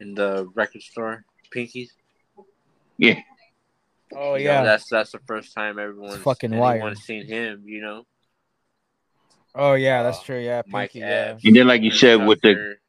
in 0.01 0.15
the 0.15 0.47
record 0.55 0.83
store, 0.83 1.25
Pinkies. 1.55 1.89
Yeah. 2.99 3.19
Oh 4.15 4.37
You 4.37 4.45
know, 4.45 4.51
yeah. 4.53 4.63
that's 4.65 4.89
that's 4.89 5.11
the 5.11 5.19
first 5.27 5.53
time 5.55 5.79
everyone's 5.81 6.19
fucking 6.19 6.53
anyone's 6.53 6.83
wired. 6.83 6.99
seen 6.99 7.27
him. 7.27 7.65
You 7.67 7.81
know, 7.83 8.07
Oh 9.57 9.75
yeah, 9.75 10.05
that's 10.05 10.19
uh, 10.19 10.23
true. 10.23 10.39
Yeah, 10.39 10.63
Mike 10.69 10.93
Pinky, 10.93 11.01
yeah. 11.07 11.37
And 11.45 11.57
then, 11.57 11.67
like 11.67 11.83
you 11.83 11.91
said, 11.91 12.25
with 12.25 12.41
the 12.43 12.55
Tucker. 12.55 12.81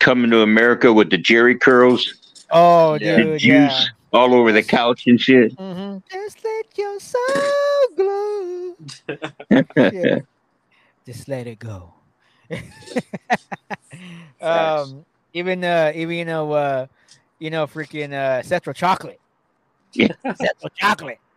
Coming 0.00 0.30
to 0.30 0.42
America 0.42 0.92
with 0.92 1.10
the 1.10 1.18
Jheri 1.18 1.60
curls, 1.60 2.14
Oh, 2.50 2.94
Yeah. 2.94 3.16
the 3.16 3.24
juice 3.38 3.42
yeah. 3.42 3.84
all 4.12 4.34
over 4.34 4.52
the 4.52 4.62
couch 4.62 5.06
and 5.06 5.20
shit. 5.20 5.52
hmm 5.58 5.98
Just 6.10 6.44
let 6.44 6.78
your 6.78 7.00
soul 7.00 7.88
glow. 7.96 8.76
Yeah. 9.92 10.18
Just 11.04 11.26
let 11.28 11.46
it 11.46 11.58
go. 11.58 11.94
um, 14.40 15.04
even 15.32 15.64
uh, 15.64 15.92
even 15.94 16.16
you 16.16 16.24
know, 16.24 16.52
uh, 16.52 16.86
you 17.38 17.50
know, 17.50 17.66
freaking 17.66 18.12
uh, 18.12 18.42
Sexual 18.42 18.74
Chocolate. 18.74 19.20
Yeah. 19.94 20.12
Sexual 20.22 20.70
Chocolate. 20.76 21.18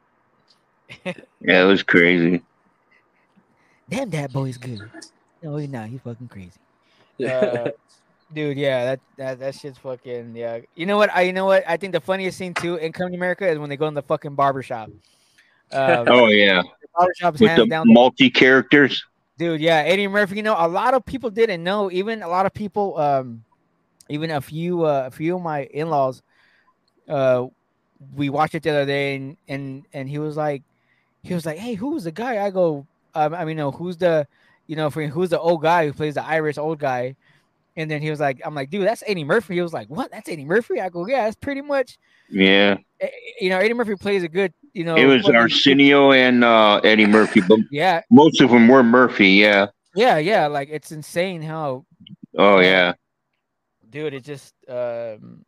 Yeah, 1.39 1.63
it 1.63 1.65
was 1.65 1.83
crazy. 1.83 2.41
Damn, 3.89 4.09
that 4.09 4.31
boy's 4.33 4.57
good. 4.57 4.81
No, 5.41 5.55
he's 5.55 5.69
not. 5.69 5.87
He's 5.87 6.01
fucking 6.01 6.27
crazy. 6.27 6.51
Uh, 7.25 7.69
dude, 8.33 8.57
yeah, 8.57 8.85
that 8.85 8.99
that 9.17 9.39
that 9.39 9.55
shit's 9.55 9.77
fucking 9.77 10.35
yeah. 10.35 10.59
You 10.75 10.85
know 10.85 10.97
what? 10.97 11.13
I 11.13 11.21
you 11.21 11.33
know 11.33 11.45
what? 11.45 11.63
I 11.67 11.77
think 11.77 11.93
the 11.93 12.01
funniest 12.01 12.37
scene 12.37 12.53
too 12.53 12.75
in 12.75 12.91
Coming 12.91 13.13
to 13.13 13.17
America 13.17 13.47
is 13.47 13.59
when 13.59 13.69
they 13.69 13.77
go 13.77 13.87
in 13.87 13.93
the 13.93 14.01
fucking 14.01 14.35
barbershop. 14.35 14.89
Um, 15.71 16.05
Oh 16.07 16.27
yeah, 16.27 16.61
the 16.61 16.87
barbershop's 16.97 17.39
with 17.39 17.55
the 17.55 17.65
down. 17.65 17.91
multi 17.91 18.29
characters. 18.29 19.05
Dude, 19.37 19.61
yeah, 19.61 19.77
Eddie 19.77 20.07
Murphy. 20.07 20.35
You 20.35 20.43
know, 20.43 20.55
a 20.57 20.67
lot 20.67 20.93
of 20.93 21.05
people 21.05 21.29
didn't 21.29 21.63
know. 21.63 21.89
Even 21.91 22.21
a 22.21 22.27
lot 22.27 22.45
of 22.45 22.53
people, 22.53 22.97
um, 22.97 23.43
even 24.09 24.29
a 24.29 24.41
few, 24.41 24.83
uh, 24.83 25.05
a 25.07 25.11
few 25.11 25.35
of 25.37 25.41
my 25.41 25.63
in-laws, 25.63 26.21
uh, 27.07 27.47
we 28.15 28.29
watched 28.29 28.55
it 28.55 28.63
the 28.63 28.69
other 28.69 28.85
day, 28.85 29.15
and 29.15 29.37
and 29.47 29.85
and 29.93 30.09
he 30.09 30.19
was 30.19 30.37
like, 30.37 30.63
he 31.23 31.33
was 31.33 31.45
like, 31.45 31.57
hey, 31.57 31.73
who 31.73 31.91
was 31.91 32.03
the 32.03 32.11
guy? 32.11 32.43
I 32.45 32.49
go, 32.49 32.85
um, 33.15 33.33
I 33.33 33.45
mean, 33.45 33.57
no, 33.57 33.71
who's 33.71 33.97
the, 33.97 34.27
you 34.67 34.75
know, 34.75 34.89
for 34.89 35.05
who's 35.07 35.29
the 35.29 35.39
old 35.39 35.61
guy 35.61 35.87
who 35.87 35.93
plays 35.93 36.15
the 36.15 36.25
Irish 36.25 36.57
old 36.57 36.79
guy? 36.79 37.15
And 37.75 37.89
then 37.89 38.01
he 38.01 38.09
was 38.09 38.19
like, 38.19 38.41
I'm 38.43 38.53
like, 38.53 38.69
dude, 38.69 38.85
that's 38.85 39.03
Eddie 39.07 39.23
Murphy. 39.23 39.55
He 39.55 39.61
was 39.61 39.73
like, 39.73 39.87
what? 39.89 40.11
That's 40.11 40.27
Eddie 40.27 40.45
Murphy? 40.45 40.81
I 40.81 40.89
go, 40.89 41.07
yeah, 41.07 41.23
that's 41.25 41.37
pretty 41.37 41.61
much. 41.61 41.97
Yeah, 42.29 42.77
eh, 42.99 43.09
You 43.39 43.49
know, 43.49 43.57
Eddie 43.59 43.73
Murphy 43.73 43.95
plays 43.95 44.23
a 44.23 44.27
good, 44.29 44.53
you 44.73 44.83
know. 44.83 44.95
it 44.97 45.05
was 45.05 45.27
Arsenio 45.29 46.11
and 46.11 46.43
uh, 46.43 46.81
Eddie 46.83 47.05
Murphy, 47.05 47.41
but 47.41 47.59
Yeah, 47.71 48.01
most 48.09 48.41
of 48.41 48.49
them 48.51 48.67
were 48.67 48.83
Murphy. 48.83 49.29
Yeah. 49.29 49.67
yeah, 49.95 50.17
yeah. 50.17 50.47
Like 50.47 50.69
it's 50.69 50.91
insane 50.91 51.41
how 51.41 51.85
Oh 52.37 52.59
yeah. 52.59 52.93
dude 53.89 54.13
it 54.13 54.23
just 54.23 54.53
um 54.69 55.43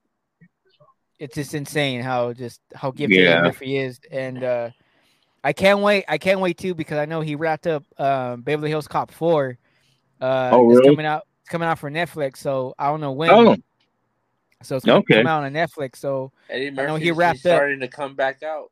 it's 1.19 1.35
just 1.35 1.53
insane 1.53 2.01
how 2.01 2.33
just 2.33 2.59
how 2.75 2.91
gifted 2.91 3.17
Yeah. 3.19 3.31
Eddie 3.31 3.41
Murphy 3.47 3.77
is 3.77 3.99
and 4.11 4.43
uh 4.43 4.69
I 5.43 5.53
can't 5.53 5.79
wait 5.79 6.03
I 6.09 6.17
can't 6.17 6.39
wait 6.41 6.57
too 6.57 6.73
because 6.73 6.97
I 6.97 7.05
know 7.05 7.21
he 7.21 7.35
wrapped 7.35 7.67
up 7.67 7.83
um 7.97 8.41
Beverly 8.41 8.69
Hills 8.69 8.87
Cop 8.87 9.11
4 9.11 9.57
uh 10.19 10.49
Oh, 10.51 10.63
really? 10.63 10.87
coming 10.89 11.05
out 11.05 11.23
it's 11.43 11.49
coming 11.49 11.67
out 11.67 11.77
for 11.77 11.91
Netflix 11.91 12.37
so 12.37 12.73
I 12.79 12.87
don't 12.87 13.01
know 13.01 13.11
when 13.11 13.29
Oh. 13.29 13.55
so 14.61 14.77
it's 14.77 14.85
gonna 14.85 14.99
Okay. 14.99 15.17
come 15.17 15.27
out 15.27 15.43
on 15.43 15.51
Netflix 15.51 15.97
so 15.97 16.31
Eddie 16.49 16.71
know 16.71 16.93
Murphy 16.93 17.03
he 17.03 17.11
wrapped 17.11 17.37
up- 17.39 17.41
starting 17.57 17.81
to 17.81 17.87
come 17.89 18.15
back 18.15 18.41
out. 18.43 18.71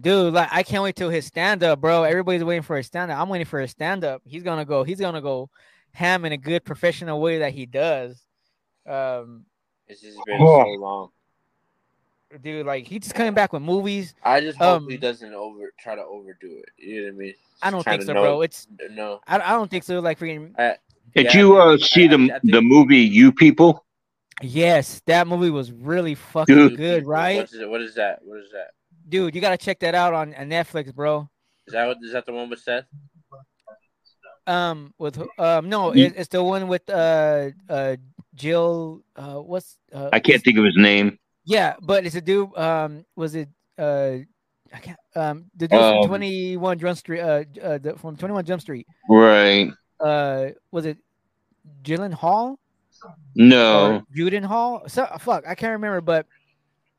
dude 0.00 0.34
like 0.34 0.48
I 0.52 0.62
can't 0.62 0.82
wait 0.82 0.96
till 0.96 1.08
his 1.10 1.24
stand 1.26 1.62
up 1.64 1.80
bro 1.80 2.02
everybody's 2.04 2.44
waiting 2.44 2.62
for 2.62 2.76
his 2.76 2.86
stand 2.86 3.10
up 3.10 3.18
I'm 3.18 3.28
waiting 3.30 3.46
for 3.46 3.58
his 3.60 3.70
stand 3.70 4.04
up 4.04 4.20
he's 4.26 4.42
gonna 4.42 4.64
go 4.66 4.84
he's 4.84 5.00
gonna 5.00 5.22
go 5.22 5.48
ham 5.92 6.24
in 6.26 6.32
a 6.32 6.36
good 6.36 6.64
professional 6.64 7.20
way 7.20 7.38
that 7.38 7.52
he 7.54 7.64
does 7.66 8.20
um 8.86 9.44
It's 9.88 10.02
just 10.02 10.18
been 10.26 10.36
Oh. 10.40 10.62
so 10.62 10.68
long. 10.78 11.08
dude 12.42 12.66
like 12.66 12.86
he's 12.86 13.00
just 13.00 13.14
coming 13.14 13.32
back 13.34 13.52
with 13.52 13.62
movies 13.62 14.14
I 14.22 14.40
just 14.42 14.58
hope 14.58 14.82
Um, 14.82 14.88
he 14.90 14.96
doesn't 14.98 15.32
over 15.32 15.72
try 15.80 15.94
to 15.96 16.02
overdo 16.04 16.58
it. 16.58 16.68
You 16.76 17.00
know 17.00 17.06
what 17.08 17.14
I 17.14 17.16
mean? 17.16 17.34
I 17.62 17.70
don't 17.70 17.82
think 17.84 18.02
so, 18.02 18.12
know- 18.12 18.22
bro. 18.22 18.40
It's 18.42 18.66
no. 18.90 19.20
I, 19.26 19.36
I 19.36 19.50
don't 19.52 19.70
think 19.70 19.84
so. 19.84 20.00
Like 20.00 20.18
freaking 20.18 20.54
Did 21.14 21.26
Yeah, 21.26 21.36
you 21.38 21.56
uh 21.56 21.76
think- 21.76 21.84
see 21.88 22.06
the 22.08 22.16
I- 22.16 22.36
I 22.36 22.38
think- 22.40 22.52
the 22.52 22.62
movie 22.62 22.98
You 22.98 23.32
People? 23.32 23.84
yes, 24.42 25.02
that 25.06 25.26
movie 25.26 25.50
was 25.50 25.70
really 25.72 26.14
fucking 26.14 26.54
Dude. 26.54 26.76
good, 26.76 27.06
right, 27.06 27.36
What 27.38 27.44
is, 27.52 27.54
it? 27.60 27.68
what 27.70 27.80
is 27.82 27.94
that? 27.96 28.20
What 28.22 28.38
is 28.40 28.50
that? 28.52 28.68
dude? 29.08 29.34
You 29.34 29.40
gotta 29.40 29.56
check 29.56 29.80
that 29.80 29.94
out 29.94 30.14
on, 30.14 30.34
on 30.34 30.48
Netflix, 30.48 30.94
bro. 30.94 31.28
Is 31.66 31.72
that 31.72 31.86
what? 31.86 31.96
Is 32.02 32.12
that 32.12 32.26
the 32.26 32.32
one 32.32 32.48
with 32.48 32.60
Seth? 32.60 32.84
Um, 34.46 34.94
with 34.98 35.18
um, 35.38 35.68
no, 35.68 35.90
it, 35.92 36.14
it's 36.16 36.28
the 36.28 36.42
one 36.42 36.66
with 36.68 36.88
uh 36.90 37.50
uh 37.68 37.96
Jill. 38.34 39.02
Uh, 39.14 39.34
what's 39.36 39.76
uh, 39.92 40.08
I 40.12 40.18
can't 40.20 40.42
think 40.42 40.58
of 40.58 40.64
his 40.64 40.76
name. 40.76 41.18
Yeah, 41.44 41.74
but 41.80 42.06
it's 42.06 42.14
a 42.16 42.20
dude. 42.20 42.56
Um, 42.56 43.04
was 43.16 43.34
it 43.34 43.48
uh? 43.78 44.16
I 44.72 44.78
can't. 44.80 44.98
Um, 45.16 45.46
the 45.56 45.68
dude 45.68 45.78
Um, 45.78 46.02
from 46.02 46.08
Twenty 46.08 46.56
One 46.56 46.78
Jump 46.78 46.96
Street. 46.98 47.20
Uh, 47.20 47.44
uh 47.62 47.78
the, 47.78 47.96
from 47.98 48.16
Twenty 48.16 48.34
One 48.34 48.44
Jump 48.44 48.60
Street. 48.62 48.86
Right. 49.08 49.70
Uh, 50.00 50.48
was 50.70 50.86
it 50.86 50.98
Jillian 51.84 52.12
Hall? 52.12 52.58
No. 53.34 53.86
or 53.86 54.02
Juden 54.14 54.44
Hall. 54.44 54.82
So 54.88 55.06
fuck, 55.18 55.46
I 55.46 55.54
can't 55.54 55.72
remember, 55.72 56.00
but 56.00 56.26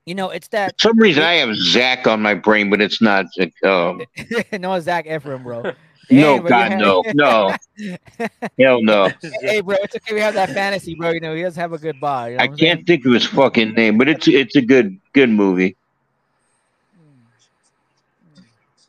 you 0.05 0.15
know, 0.15 0.29
it's 0.29 0.47
that 0.49 0.79
For 0.79 0.89
some 0.89 0.99
reason 0.99 1.23
I 1.23 1.35
have 1.35 1.55
Zach 1.55 2.07
on 2.07 2.21
my 2.21 2.33
brain, 2.33 2.69
but 2.69 2.81
it's 2.81 3.01
not. 3.01 3.25
Um, 3.63 4.01
no 4.53 4.79
Zac 4.79 5.05
Efron, 5.05 5.43
bro. 5.43 5.61
no, 5.61 5.73
Damn, 6.09 6.41
bro, 6.41 6.49
God, 6.49 6.79
no, 6.79 7.03
no, 7.13 7.55
hell 8.59 8.81
no. 8.81 9.09
hey, 9.41 9.61
bro, 9.61 9.77
it's 9.81 9.95
okay. 9.95 10.13
We 10.13 10.21
have 10.21 10.33
that 10.33 10.49
fantasy, 10.49 10.95
bro. 10.95 11.11
You 11.11 11.19
know, 11.19 11.35
he 11.35 11.43
does 11.43 11.55
have 11.55 11.73
a 11.73 11.77
good 11.77 11.99
body. 11.99 12.33
You 12.33 12.37
know 12.37 12.43
I 12.43 12.47
can't 12.47 12.85
think 12.87 13.05
of 13.05 13.13
his 13.13 13.25
fucking 13.25 13.73
name, 13.73 13.97
but 13.97 14.07
it's 14.07 14.27
it's 14.27 14.55
a 14.55 14.61
good 14.61 14.99
good 15.13 15.29
movie. 15.29 15.75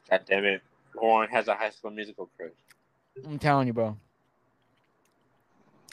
God 0.08 0.20
damn 0.26 0.44
it! 0.44 0.62
Warren 0.94 1.30
has 1.30 1.48
a 1.48 1.54
high 1.54 1.70
school 1.70 1.90
musical 1.90 2.30
crush. 2.36 2.50
I'm 3.26 3.38
telling 3.38 3.66
you, 3.66 3.72
bro. 3.72 3.96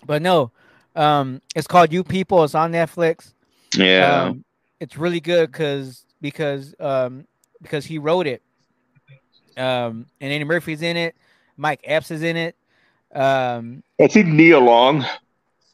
But 0.06 0.22
no, 0.22 0.52
um, 0.96 1.42
it's 1.56 1.68
called 1.68 1.92
You 1.92 2.04
People. 2.04 2.44
It's 2.44 2.56
on 2.56 2.72
Netflix. 2.72 3.34
Yeah. 3.76 4.24
Um, 4.30 4.46
it's 4.80 4.98
really 4.98 5.20
good 5.20 5.52
because 5.52 6.06
because 6.22 6.74
um 6.80 7.26
because 7.62 7.86
he 7.86 7.98
wrote 7.98 8.28
it. 8.28 8.42
Um, 9.58 10.06
and 10.22 10.32
Eddie 10.32 10.46
Murphy's 10.46 10.82
in 10.82 10.96
it. 10.96 11.16
Mike 11.58 11.82
Epps 11.84 12.12
is 12.12 12.24
in 12.24 12.38
it. 12.38 12.56
Um, 13.14 13.84
I 14.00 14.08
think 14.08 14.28
Nia 14.28 14.60
Long. 14.60 15.06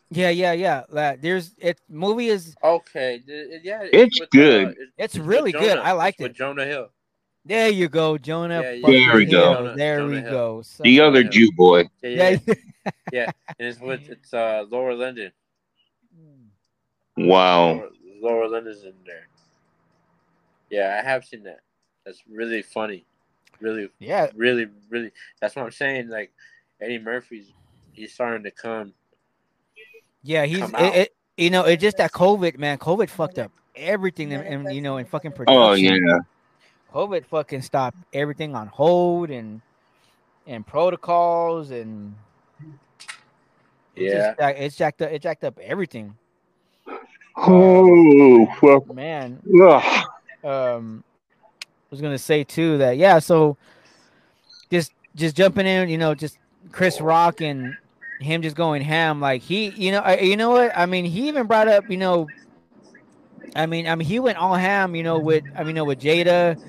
yeah, 0.10 0.30
yeah, 0.30 0.54
yeah. 0.54 0.84
Like, 0.90 1.22
there's 1.22 1.54
it. 1.60 1.80
Movie 1.90 2.28
is 2.30 2.56
Okay, 2.64 3.22
yeah, 3.28 3.82
It's 3.94 4.20
with, 4.20 4.30
good. 4.32 4.64
it's- 4.70 4.88
It's 4.98 5.18
really 5.18 5.52
good. 5.52 5.78
I 5.78 5.92
liked 5.92 6.20
it. 6.20 6.24
with. 6.24 6.34
Jonah 6.34 6.66
Hill. 6.66 6.90
There. 7.46 7.70
You 7.70 7.88
go, 7.90 8.18
Jonah. 8.18 8.62
Yeah, 8.62 8.72
yeah, 8.72 8.88
There 8.88 9.16
we 9.16 9.26
go. 9.26 9.64
Hill. 9.66 9.76
There 9.76 9.98
Jonah 10.00 10.10
we 10.10 10.22
Hill. 10.22 10.32
go. 10.32 10.62
So- 10.64 10.84
The 10.84 11.00
other 11.02 11.22
Yeah. 11.22 11.30
Jew 11.30 11.52
boy. 11.52 11.90
Yeah, 12.02 12.10
yeah, 12.10 12.38
yeah. 12.48 12.54
yeah. 13.14 13.32
And 13.60 13.68
it's 13.70 13.80
with 13.80 14.10
it's 14.10 14.34
uh 14.34 14.66
Lauren 14.70 15.00
London. 15.00 15.32
Wow. 17.18 17.74
Laura, 17.74 17.90
Lauren 18.22 18.52
London's 18.52 18.84
in 18.84 18.94
there. 19.06 19.28
Yeah, 20.70 21.00
I 21.02 21.08
have 21.08 21.24
seen 21.26 21.44
that. 21.44 21.60
That's 22.06 22.22
really 22.30 22.62
funny. 22.62 23.06
Really, 23.62 23.90
yeah, 24.00 24.28
really, 24.36 24.68
really. 24.90 25.12
That's 25.40 25.56
what 25.56 25.64
I'm 25.64 25.72
saying. 25.72 26.10
Like 26.10 26.32
Eddie 26.82 27.00
Murphy's, 27.00 27.48
he's 27.94 28.14
starting 28.14 28.44
to 28.44 28.52
come. 28.52 28.94
yeah. 30.24 30.46
He's 30.46 30.60
Come 30.60 30.76
it, 30.76 30.82
out. 30.82 30.96
it, 30.96 31.16
you 31.38 31.50
know 31.50 31.64
it's 31.64 31.82
just 31.82 31.98
that 31.98 32.12
COVID 32.12 32.58
man. 32.58 32.78
COVID 32.80 33.10
fucked 33.10 33.40
up 33.40 33.52
everything, 33.76 34.34
and, 34.34 34.46
and 34.68 34.76
you 34.76 34.82
know 34.82 34.98
in 34.98 35.06
fucking 35.06 35.32
production. 35.32 35.62
Oh 35.62 35.72
yeah. 35.74 36.20
COVID 36.96 37.26
fucking 37.26 37.62
stopped 37.62 37.98
everything 38.14 38.56
on 38.56 38.68
hold 38.68 39.30
and 39.30 39.60
and 40.48 40.66
protocols 40.66 41.70
and 41.72 42.16
it 43.98 44.04
Yeah. 44.04 44.28
just, 44.28 44.40
jack- 44.40 44.56
it's 44.58 44.76
jacked 44.78 45.02
up. 45.02 45.12
It 45.12 45.22
jacked 45.22 45.44
up 45.44 45.60
everything, 45.60 46.16
Oh 47.36 48.46
fuck. 48.62 48.94
man. 48.96 49.42
Ugh. 49.62 50.06
Um, 50.44 51.04
I 51.62 51.68
was 51.92 52.00
gonna 52.00 52.18
say 52.18 52.46
too 52.46 52.78
that 52.78 52.96
yeah. 52.98 53.20
So 53.20 53.58
just 54.72 54.94
just 55.16 55.36
jumping 55.36 55.66
in, 55.66 55.90
you 55.90 55.98
know, 55.98 56.16
just 56.16 56.38
Chris 56.72 57.02
Rock 57.02 57.42
and 57.42 57.76
him 58.22 58.42
just 58.42 58.56
going 58.56 58.82
ham. 58.82 59.20
Like 59.20 59.42
he, 59.42 59.68
you 59.72 59.92
know, 59.92 60.00
I, 60.00 60.20
you 60.20 60.38
know 60.38 60.52
what? 60.52 60.72
I 60.78 60.86
mean, 60.86 61.04
he 61.04 61.28
even 61.28 61.46
brought 61.46 61.68
up, 61.68 61.90
you 61.90 61.98
know, 61.98 62.28
I 63.54 63.66
mean, 63.66 63.86
I 63.86 63.96
mean, 63.96 64.08
he 64.08 64.20
went 64.20 64.38
all 64.38 64.56
ham, 64.56 64.96
you 64.96 65.04
know, 65.04 65.20
with 65.20 65.44
I 65.56 65.60
mean, 65.60 65.68
you 65.70 65.74
know, 65.74 65.86
with 65.86 66.00
Jada, 66.00 66.62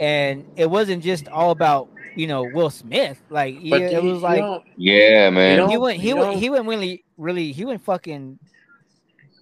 and 0.00 0.44
it 0.56 0.70
wasn't 0.70 1.02
just 1.02 1.28
all 1.28 1.50
about 1.50 1.88
you 2.16 2.26
know 2.26 2.42
Will 2.52 2.70
Smith. 2.70 3.20
Like 3.30 3.56
he, 3.58 3.72
it 3.72 3.92
you- 3.92 3.96
was 4.10 4.18
you 4.18 4.18
like 4.18 4.40
don't- 4.40 4.64
Yeah, 4.76 5.30
man. 5.30 5.68
he 5.68 5.76
went 5.76 6.00
he 6.00 6.08
you 6.08 6.16
went 6.16 6.32
don't- 6.32 6.38
he 6.40 6.50
went 6.50 6.66
really 6.66 7.04
really 7.16 7.52
he 7.52 7.64
went 7.64 7.82
fucking 7.82 8.38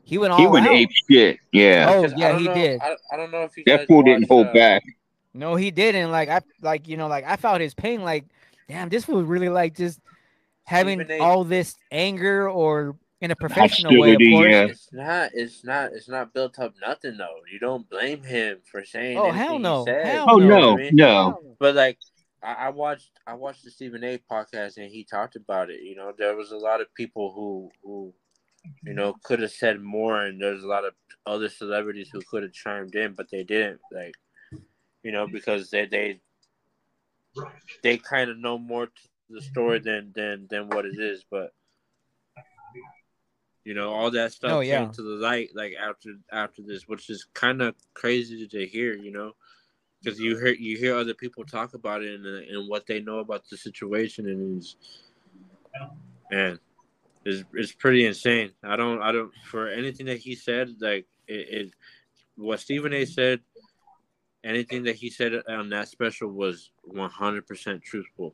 he 0.05 0.19
went 0.19 0.33
all 0.33 0.39
he 0.39 0.47
went 0.47 0.67
out. 0.67 0.73
ape 0.75 0.91
shit. 1.11 1.39
Yeah. 1.53 1.87
Oh 1.95 2.03
'cause 2.03 2.13
I 2.13 2.17
yeah, 2.17 2.29
don't 2.33 2.39
he 2.41 2.45
know- 2.47 2.55
did. 2.55 2.81
I, 2.81 2.97
I 3.13 3.17
don't 3.17 3.31
know 3.31 3.43
if 3.43 3.57
you 3.57 3.65
that 3.67 3.79
guys 3.79 3.87
fool 3.87 4.03
didn't 4.03 4.29
hold 4.29 4.49
uh, 4.49 4.53
back. 4.53 4.83
No, 5.35 5.55
he 5.57 5.71
didn't. 5.71 6.11
Like 6.11 6.29
I 6.29 6.41
like 6.63 6.89
you 6.89 6.97
know 6.97 7.09
like 7.09 7.25
I 7.27 7.37
felt 7.37 7.61
his 7.61 7.75
pain. 7.75 8.03
Like 8.03 8.25
damn, 8.69 8.89
this 8.89 9.07
was 9.09 9.25
really 9.25 9.49
like 9.49 9.75
just 9.77 10.01
having 10.65 11.09
all 11.21 11.45
this 11.45 11.77
anger 11.93 12.49
or 12.51 12.97
in 13.21 13.31
a 13.31 13.37
professional 13.37 13.99
way, 13.99 14.13
of 14.13 14.21
Hostility, 14.21 14.31
course. 14.33 14.51
yeah. 14.51 14.65
It's 14.67 14.93
not. 14.93 15.31
It's 15.35 15.65
not. 15.65 15.93
It's 15.93 16.09
not 16.09 16.35
built 16.35 16.59
up 16.59 16.75
nothing 16.81 17.17
though. 17.17 17.41
You 17.51 17.59
don't 17.59 17.89
blame 17.89 18.23
him 18.23 18.59
for 18.71 18.85
saying. 18.85 19.17
Oh, 19.17 19.25
anything 19.25 19.39
hell 19.39 19.53
he 19.55 19.59
no. 19.59 19.85
said, 19.87 20.07
Hell 20.07 20.27
Oh 20.29 20.37
no, 20.37 20.73
I 20.75 20.77
mean? 20.77 20.97
no. 20.97 21.41
But 21.59 21.75
like, 21.75 21.99
I, 22.43 22.53
I 22.53 22.69
watched. 22.69 23.11
I 23.27 23.35
watched 23.35 23.65
the 23.65 23.71
Stephen 23.71 24.05
A. 24.05 24.19
podcast 24.31 24.77
and 24.77 24.91
he 24.91 25.05
talked 25.05 25.37
about 25.37 25.71
it. 25.71 25.81
You 25.83 25.97
know, 25.97 26.13
there 26.17 26.37
was 26.37 26.53
a 26.53 26.59
lot 26.59 26.81
of 26.83 26.93
people 26.95 27.33
who 27.35 27.71
who, 27.83 28.13
you 28.85 28.93
know, 28.95 29.15
could 29.25 29.41
have 29.41 29.53
said 29.53 29.81
more, 29.81 30.21
and 30.27 30.41
there's 30.41 30.63
a 30.63 30.69
lot 30.69 30.85
of 30.85 30.93
other 31.27 31.49
celebrities 31.49 32.11
who 32.13 32.21
could 32.31 32.43
have 32.43 32.53
chimed 32.53 32.95
in, 32.95 33.15
but 33.15 33.31
they 33.31 33.45
didn't. 33.45 33.81
Like, 33.91 34.15
you 35.03 35.13
know, 35.13 35.27
because 35.27 35.71
they 35.71 35.87
they 35.87 36.21
they 37.83 37.97
kind 37.97 38.31
of 38.31 38.37
know 38.39 38.59
more 38.59 38.87
to 38.87 38.93
the 39.31 39.41
story 39.41 39.79
than 39.79 40.13
than 40.15 40.47
than 40.51 40.69
what 40.69 40.85
it 40.85 40.99
is, 40.99 41.25
but. 41.31 41.53
You 43.67 43.75
know, 43.75 43.93
all 43.93 44.13
that 44.13 44.33
stuff 44.33 44.53
Oh, 44.53 44.61
yeah. 44.61 44.85
came 44.85 44.93
to 44.93 45.03
the 45.03 45.17
light 45.17 45.51
like 45.57 45.75
after 45.75 46.11
after 46.31 46.63
this, 46.63 46.87
which 46.87 47.11
is 47.11 47.27
kind 47.35 47.61
of 47.61 47.75
crazy 47.95 48.47
to 48.47 48.65
hear. 48.65 48.95
You 48.95 49.11
know, 49.11 49.33
because 50.01 50.21
you 50.21 50.37
hear 50.37 50.55
you 50.55 50.79
hear 50.79 50.95
other 50.95 51.15
people 51.15 51.45
talk 51.45 51.75
about 51.75 52.05
it 52.05 52.15
and, 52.15 52.25
and 52.25 52.69
what 52.69 52.87
they 52.87 53.01
know 53.01 53.19
about 53.19 53.43
the 53.51 53.57
situation, 53.57 54.29
and 54.29 54.59
it's 54.59 54.77
man, 56.31 56.61
it's 57.25 57.43
it's 57.55 57.73
pretty 57.73 58.07
insane. 58.07 58.53
I 58.63 58.77
don't 58.77 59.03
I 59.03 59.11
don't 59.11 59.33
for 59.51 59.67
anything 59.67 60.07
that 60.07 60.19
he 60.19 60.37
said 60.37 60.77
like 60.81 61.07
it, 61.27 61.49
it 61.51 61.73
what 62.37 62.61
Stephen 62.61 62.93
A. 62.93 63.05
said. 63.05 63.41
Anything 64.45 64.85
that 64.85 64.95
he 64.95 65.11
said 65.11 65.43
on 65.49 65.71
that 65.71 65.89
special 65.89 66.29
was 66.29 66.71
one 66.85 67.11
hundred 67.11 67.49
percent 67.49 67.83
truthful. 67.83 68.33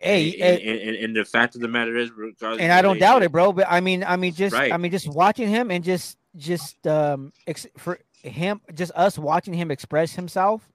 Hey, 0.00 0.32
and, 0.34 0.60
and, 0.60 0.80
and, 0.80 0.96
and, 1.04 1.16
the 1.16 1.24
fact 1.24 1.54
of 1.54 1.60
the 1.60 1.68
matter 1.68 1.96
is, 1.96 2.10
regardless, 2.10 2.62
and 2.62 2.72
I 2.72 2.82
don't 2.82 2.98
doubt 2.98 3.22
it, 3.22 3.32
bro. 3.32 3.52
But 3.52 3.66
I 3.68 3.80
mean, 3.80 4.04
I 4.04 4.16
mean, 4.16 4.32
just 4.32 4.54
Right. 4.54 4.72
I 4.72 4.76
mean, 4.76 4.90
just 4.90 5.08
watching 5.08 5.48
him 5.48 5.70
and 5.70 5.84
just 5.84 6.16
just 6.36 6.86
um 6.86 7.32
ex- 7.46 7.66
for 7.76 7.98
him, 8.22 8.60
just 8.74 8.92
us 8.94 9.18
watching 9.18 9.54
him 9.54 9.70
express 9.70 10.14
himself, 10.14 10.68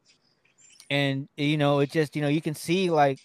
and 0.89 1.27
you 1.37 1.57
know, 1.57 1.79
it 1.79 1.91
just 1.91 2.15
you 2.15 2.21
know 2.21 2.27
you 2.27 2.41
can 2.41 2.55
see 2.55 2.89
like 2.89 3.19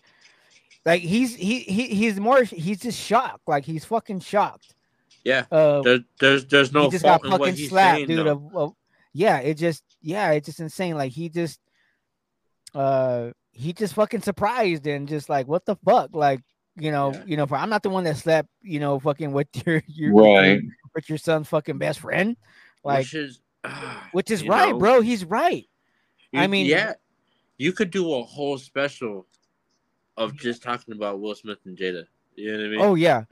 like 0.86 1.02
he's 1.02 1.34
he 1.34 1.60
he 1.60 1.88
he's 1.88 2.18
more 2.18 2.42
he's 2.44 2.80
just 2.80 2.98
shocked, 2.98 3.46
like 3.46 3.64
he's 3.64 3.84
fucking 3.84 4.20
shocked. 4.20 4.74
Yeah, 5.24 5.44
Uh, 5.50 5.82
there, 5.82 5.98
there's 6.18 6.46
there's 6.46 6.72
no 6.72 6.84
he 6.84 6.90
just 6.90 7.04
got 7.04 7.22
fucking 7.24 7.56
slapped, 7.56 7.96
saying, 7.96 8.06
dude. 8.06 8.26
Of, 8.26 8.56
of- 8.56 8.74
yeah, 9.12 9.38
it 9.38 9.54
just 9.54 9.84
yeah, 10.00 10.30
it's 10.30 10.46
just 10.46 10.60
insane. 10.60 10.96
Like 10.96 11.12
he 11.12 11.28
just 11.28 11.60
uh 12.74 13.30
he 13.60 13.72
just 13.72 13.94
fucking 13.94 14.22
surprised 14.22 14.86
and 14.86 15.06
just 15.08 15.28
like 15.28 15.46
what 15.46 15.64
the 15.66 15.76
fuck, 15.84 16.10
like 16.14 16.40
you 16.76 16.90
know, 16.92 17.12
Yeah. 17.12 17.22
you 17.26 17.36
know, 17.36 17.46
for 17.46 17.56
I'm 17.56 17.68
not 17.70 17.82
the 17.82 17.90
one 17.90 18.04
that 18.04 18.16
slept, 18.16 18.48
you 18.62 18.80
know, 18.80 18.98
fucking 18.98 19.32
with 19.32 19.48
your 19.66 19.82
your 19.86 20.14
Right. 20.14 20.60
with 20.94 21.08
your 21.08 21.18
son's 21.18 21.48
fucking 21.48 21.78
best 21.78 22.00
friend, 22.00 22.36
like 22.84 23.00
which 23.00 23.14
is 23.14 23.40
ah, 23.64 24.08
which 24.12 24.30
is 24.30 24.46
right, 24.46 24.70
know, 24.72 24.78
bro. 24.78 25.00
He's 25.00 25.24
right. 25.24 25.66
I 26.34 26.46
mean- 26.46 26.66
yeah, 26.66 26.94
you 27.58 27.72
could 27.72 27.90
do 27.90 28.14
a 28.14 28.22
whole 28.22 28.56
special 28.56 29.26
of 30.16 30.34
just 30.36 30.62
talking 30.62 30.94
about 30.94 31.20
Will 31.20 31.34
Smith 31.34 31.58
and 31.66 31.76
Jada. 31.76 32.04
You 32.36 32.52
know 32.52 32.58
what 32.58 32.66
I 32.66 32.68
mean? 32.70 32.80
Oh 32.80 32.94
yeah, 32.94 33.24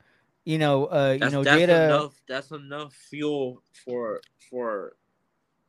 you 0.45 0.59
know, 0.59 0.87
uh, 0.87 1.13
you 1.21 1.31
know, 1.31 1.45
that's 1.45 1.63
Jada. 1.63 1.85
enough. 1.87 2.21
That's 2.29 2.51
enough 2.51 2.93
fuel 2.93 3.63
for 3.85 4.21
for 4.51 4.97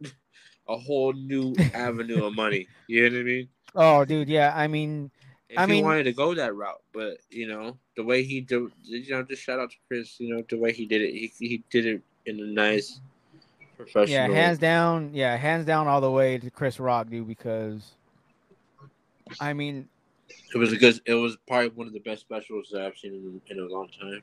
a 0.68 0.78
whole 0.78 1.14
new 1.14 1.54
avenue 1.74 2.26
of 2.26 2.36
money. 2.36 2.68
You 2.88 3.10
know 3.10 3.16
what 3.18 3.22
I 3.22 3.24
mean? 3.24 3.50
Oh, 3.76 4.06
dude, 4.06 4.30
yeah. 4.30 4.54
I 4.56 4.68
mean, 4.68 5.12
If 5.50 5.58
I 5.58 5.66
he 5.66 5.72
mean- 5.74 5.84
wanted 5.86 6.04
to 6.04 6.14
go 6.14 6.34
that 6.36 6.56
route, 6.56 6.82
but 6.94 7.18
you 7.30 7.48
know 7.48 7.78
the 7.96 8.04
way 8.04 8.24
he 8.24 8.42
did, 8.42 8.70
you 8.84 9.10
know, 9.12 9.24
just 9.24 9.44
shout 9.44 9.60
out 9.60 9.72
to 9.72 9.78
Chris. 9.88 10.20
You 10.20 10.36
know 10.36 10.44
the 10.50 10.58
way 10.58 10.72
he 10.74 10.86
did 10.86 11.02
it. 11.02 11.12
He 11.14 11.32
he 11.40 11.64
did 11.70 11.86
it 11.86 12.02
in 12.26 12.40
a 12.40 12.46
nice, 12.46 13.00
professional. 13.78 14.10
yeah, 14.10 14.28
hands 14.28 14.58
down, 14.60 15.12
yeah, 15.14 15.36
hands 15.38 15.66
down 15.66 15.88
all 15.88 16.02
the 16.02 16.12
way 16.12 16.38
to 16.38 16.50
Chris 16.52 16.80
Rock, 16.80 17.10
dude. 17.10 17.28
Because, 17.28 17.94
I 19.40 19.54
mean, 19.54 19.88
It 20.54 20.58
was 20.58 20.72
a 20.74 20.78
good. 20.78 21.00
It 21.06 21.14
was 21.16 21.38
probably 21.48 21.70
one 21.70 21.88
of 21.88 21.94
the 21.94 22.00
best 22.00 22.22
specials 22.22 22.70
that 22.72 22.82
I've 22.84 22.98
seen 22.98 23.14
in, 23.14 23.58
in 23.58 23.64
a 23.64 23.68
long 23.68 23.88
time. 24.00 24.22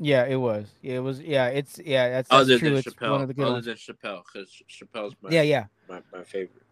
Yeah, 0.00 0.24
it 0.26 0.36
was. 0.36 0.66
It 0.82 0.98
was. 1.00 1.20
Yeah, 1.20 1.46
it's 1.48 1.78
yeah. 1.84 2.08
That's, 2.10 2.28
that's 2.28 2.40
Other 2.42 2.58
true. 2.58 2.70
than 2.70 2.78
It's 2.78 2.88
Chappelle, 2.88 3.10
one 3.12 3.22
of 3.22 3.28
the 3.28 3.34
good 3.34 3.44
other 3.44 3.52
ones. 3.54 3.66
than 3.66 3.76
Chappelle, 3.76 4.22
because 4.24 4.50
Chappelle's 4.68 5.14
my 5.22 5.30
Yeah, 5.30 5.42
yeah. 5.42 5.66
my, 5.88 6.00
my 6.12 6.24
favorite. 6.24 6.63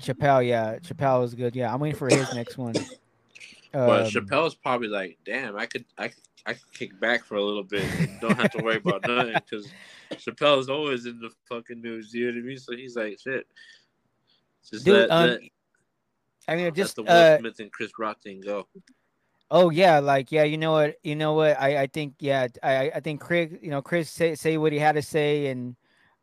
Chappelle. 0.00 0.46
Yeah, 0.46 0.78
Chappelle 0.78 1.24
is 1.24 1.34
good. 1.34 1.54
Yeah, 1.54 1.72
I'm 1.72 1.80
waiting 1.80 1.98
for 1.98 2.08
his 2.08 2.32
next 2.34 2.58
one. 2.58 2.74
But 3.72 4.06
Um, 4.06 4.06
Chappelle's 4.10 4.54
probably 4.54 4.88
like, 4.88 5.18
damn, 5.24 5.56
I 5.56 5.66
could 5.66 5.84
I 5.96 6.10
I 6.46 6.54
could 6.54 6.72
kick 6.74 6.98
back 7.00 7.24
for 7.24 7.36
a 7.36 7.42
little 7.42 7.62
bit. 7.62 7.84
and 7.98 8.20
Don't 8.20 8.36
have 8.36 8.50
to 8.52 8.62
worry 8.64 8.76
about 8.76 9.06
nothing 9.06 9.34
because 9.34 9.68
Chappelle's 10.12 10.68
always 10.68 11.06
in 11.06 11.20
the 11.20 11.30
fucking 11.48 11.80
news. 11.80 12.12
You 12.12 12.26
know 12.26 12.38
what 12.38 12.44
I 12.44 12.46
mean? 12.46 12.58
So 12.58 12.76
he's 12.76 12.96
like, 12.96 13.18
shit. 13.20 13.46
Just 14.68 14.84
Dude, 14.84 15.08
let, 15.08 15.10
um, 15.10 15.28
let, 15.30 15.40
I 16.48 16.56
mean, 16.56 16.64
let 16.64 16.74
just 16.74 16.96
the 16.96 17.02
Will 17.02 17.10
uh, 17.10 17.38
Smith 17.38 17.60
and 17.60 17.72
Chris 17.72 17.92
Rock 17.98 18.20
thing 18.22 18.40
go. 18.40 18.66
oh 19.50 19.70
yeah, 19.70 19.98
like 20.00 20.32
yeah, 20.32 20.44
you 20.44 20.58
know 20.58 20.72
what, 20.72 20.96
you 21.02 21.16
know 21.16 21.34
what, 21.34 21.60
I 21.60 21.82
I 21.82 21.86
think 21.86 22.14
yeah, 22.18 22.48
I 22.62 22.90
I 22.94 23.00
think 23.00 23.20
Chris, 23.20 23.50
you 23.62 23.70
know, 23.70 23.82
Chris 23.82 24.10
say 24.10 24.34
say 24.34 24.56
what 24.58 24.72
he 24.72 24.78
had 24.78 24.96
to 24.96 25.02
say, 25.02 25.46
and 25.46 25.76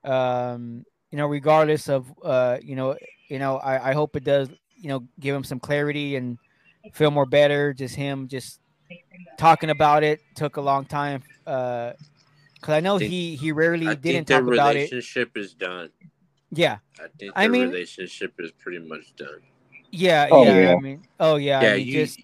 um, 0.03 0.85
you 1.11 1.17
know, 1.17 1.27
regardless 1.27 1.89
of 1.89 2.11
uh, 2.23 2.57
you 2.61 2.75
know, 2.75 2.95
you 3.27 3.39
know, 3.39 3.57
I 3.57 3.89
I 3.89 3.93
hope 3.93 4.15
it 4.15 4.23
does, 4.23 4.49
you 4.75 4.89
know, 4.89 5.07
give 5.19 5.35
him 5.35 5.43
some 5.43 5.59
clarity 5.59 6.15
and 6.15 6.37
feel 6.93 7.11
more 7.11 7.25
better. 7.25 7.73
Just 7.73 7.95
him 7.95 8.27
just 8.27 8.59
talking 9.37 9.69
about 9.69 10.03
it 10.03 10.19
took 10.35 10.57
a 10.57 10.61
long 10.61 10.85
time. 10.85 11.23
Uh, 11.45 11.93
because 12.55 12.73
I 12.73 12.79
know 12.79 12.97
Think- 12.97 13.11
he 13.11 13.35
he 13.35 13.51
rarely 13.51 13.87
I 13.87 13.93
didn't 13.95 14.25
think 14.27 14.45
talk 14.45 14.53
about 14.53 14.75
it. 14.75 14.79
relationship 14.91 15.37
is 15.37 15.53
done. 15.53 15.89
Yeah, 16.51 16.77
I 16.99 17.07
think 17.19 17.33
I 17.35 17.47
mean- 17.47 17.69
relationship 17.69 18.33
is 18.39 18.51
pretty 18.51 18.79
much 18.79 19.15
done. 19.15 19.41
yeah, 19.91 20.27
Oh, 20.31 20.43
yeah, 20.45 20.59
yeah. 20.61 20.73
I 20.75 20.79
mean, 20.79 21.03
oh 21.19 21.35
yeah, 21.35 21.61
Yeah, 21.61 21.71
I 21.73 21.77
mean, 21.77 21.87
you- 21.87 21.93
just 22.05 22.19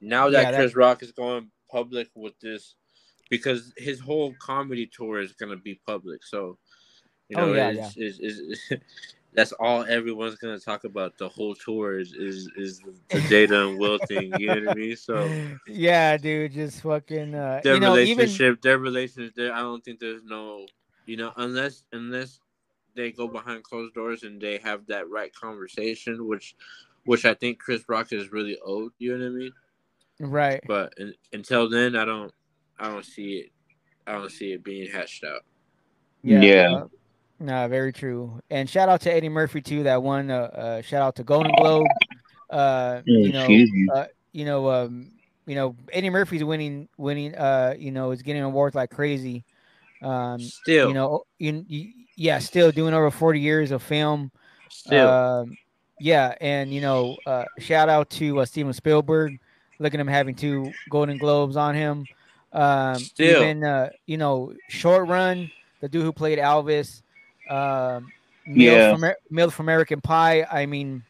Now 0.00 0.28
that 0.30 0.42
Yeah, 0.42 0.50
that- 0.52 0.58
Chris 0.58 0.76
Rock 0.76 1.02
is 1.02 1.12
going 1.12 1.50
public 1.70 2.08
with 2.14 2.38
this 2.40 2.74
because 3.30 3.72
his 3.76 4.00
whole 4.00 4.34
comedy 4.40 4.86
tour 4.86 5.20
is 5.20 5.32
gonna 5.32 5.56
be 5.56 5.80
public. 5.86 6.24
So, 6.24 6.58
you 7.28 7.36
Oh, 7.36 7.46
know, 7.46 7.52
yeah, 7.54 7.70
it's, 7.70 7.96
Is, 7.96 8.18
is, 8.20 8.58
that's 9.34 9.52
all 9.52 9.84
everyone's 9.84 10.36
gonna 10.36 10.58
talk 10.58 10.84
about. 10.84 11.16
The 11.18 11.28
whole 11.28 11.54
tour 11.54 11.98
is 11.98 12.12
is, 12.12 12.50
is 12.56 12.80
the 13.10 13.18
Jada 13.18 13.68
and 13.68 13.78
Will 13.78 13.98
thing. 13.98 14.32
You 14.38 14.48
know 14.48 14.66
what 14.66 14.70
I 14.70 14.74
mean? 14.74 14.96
So 14.96 15.30
yeah, 15.66 16.16
dude, 16.16 16.52
just 16.52 16.82
fucking. 16.82 17.34
Uh, 17.34 17.60
their 17.62 17.74
you 17.74 17.80
know, 17.80 17.96
even 17.96 18.16
relationship, 18.18 18.62
their 18.62 18.78
relationship. 18.78 19.34
There, 19.34 19.52
I 19.52 19.60
don't 19.60 19.84
think 19.84 20.00
there's 20.00 20.22
no, 20.24 20.66
you 21.06 21.16
know, 21.16 21.32
unless 21.36 21.84
unless 21.92 22.40
they 22.94 23.12
go 23.12 23.28
behind 23.28 23.62
closed 23.62 23.94
doors 23.94 24.22
and 24.22 24.40
they 24.40 24.58
have 24.58 24.86
that 24.86 25.08
right 25.08 25.32
conversation, 25.34 26.26
which 26.26 26.56
which 27.04 27.24
I 27.24 27.34
think 27.34 27.58
Chris 27.58 27.88
Rock 27.88 28.12
is 28.12 28.32
really 28.32 28.58
owed. 28.64 28.92
You 28.98 29.16
know 29.16 29.24
what 29.24 29.30
I 29.30 29.34
mean? 29.36 29.52
right. 30.20 30.60
But 30.66 30.94
in, 30.96 31.14
until 31.32 31.68
then, 31.68 31.96
I 31.96 32.04
don't 32.04 32.32
I 32.78 32.88
don't 32.88 33.04
see 33.04 33.34
it. 33.34 33.52
I 34.06 34.12
don't 34.12 34.32
see 34.32 34.52
it 34.52 34.64
being 34.64 34.90
hashed 34.90 35.24
out. 35.24 35.42
Yeah. 36.22 36.84
Uh, 37.46 37.68
very 37.68 37.92
true. 37.92 38.40
And 38.50 38.68
shout 38.68 38.88
out 38.88 39.00
to 39.02 39.12
Eddie 39.14 39.28
Murphy 39.28 39.60
too. 39.60 39.84
That 39.84 40.02
one. 40.02 40.30
Uh, 40.30 40.36
uh 40.36 40.82
shout 40.82 41.02
out 41.02 41.16
to 41.16 41.24
Golden 41.24 41.52
Globe. 41.56 41.86
Uh, 42.50 43.02
you 43.04 43.32
know, 43.32 43.46
you. 43.46 43.90
uh, 43.92 44.06
you 44.32 44.44
know, 44.44 44.70
um, 44.70 45.10
you 45.46 45.54
know, 45.54 45.76
Eddie 45.92 46.10
Murphy's 46.10 46.42
winning, 46.42 46.88
winning. 46.96 47.34
Uh, 47.34 47.74
you 47.78 47.92
know, 47.92 48.10
is 48.10 48.22
getting 48.22 48.42
awards 48.42 48.74
like 48.74 48.90
crazy. 48.90 49.44
Um, 50.02 50.40
Still, 50.40 50.88
you 50.88 50.94
know, 50.94 51.24
you, 51.38 51.64
you, 51.68 51.92
yeah, 52.16 52.38
still 52.38 52.72
doing 52.72 52.94
over 52.94 53.10
forty 53.10 53.40
years 53.40 53.70
of 53.70 53.82
film. 53.82 54.30
still, 54.68 55.08
Um, 55.08 55.56
yeah, 56.00 56.34
and 56.40 56.72
you 56.72 56.80
know, 56.80 57.16
uh, 57.26 57.44
shout 57.58 57.88
out 57.88 58.10
to 58.10 58.40
uh, 58.40 58.44
Steven 58.44 58.72
Spielberg. 58.72 59.38
Look 59.78 59.94
at 59.94 60.00
him 60.00 60.08
having 60.08 60.34
two 60.34 60.72
Golden 60.90 61.18
Globes 61.18 61.56
on 61.56 61.74
him. 61.74 62.04
Um, 62.52 62.96
Still. 62.96 63.42
even 63.42 63.64
uh, 63.64 63.90
you 64.06 64.16
know, 64.16 64.54
Short 64.68 65.08
Round, 65.08 65.50
the 65.80 65.88
dude 65.88 66.02
who 66.02 66.12
played 66.12 66.38
Elvis. 66.38 67.02
Um, 67.48 68.12
Meal 68.46 68.72
Yeah. 68.72 68.96
from 68.96 69.12
Meal 69.30 69.50
from 69.50 69.64
American 69.66 70.00
Pie. 70.00 70.44
I 70.50 70.66
mean, 70.66 71.02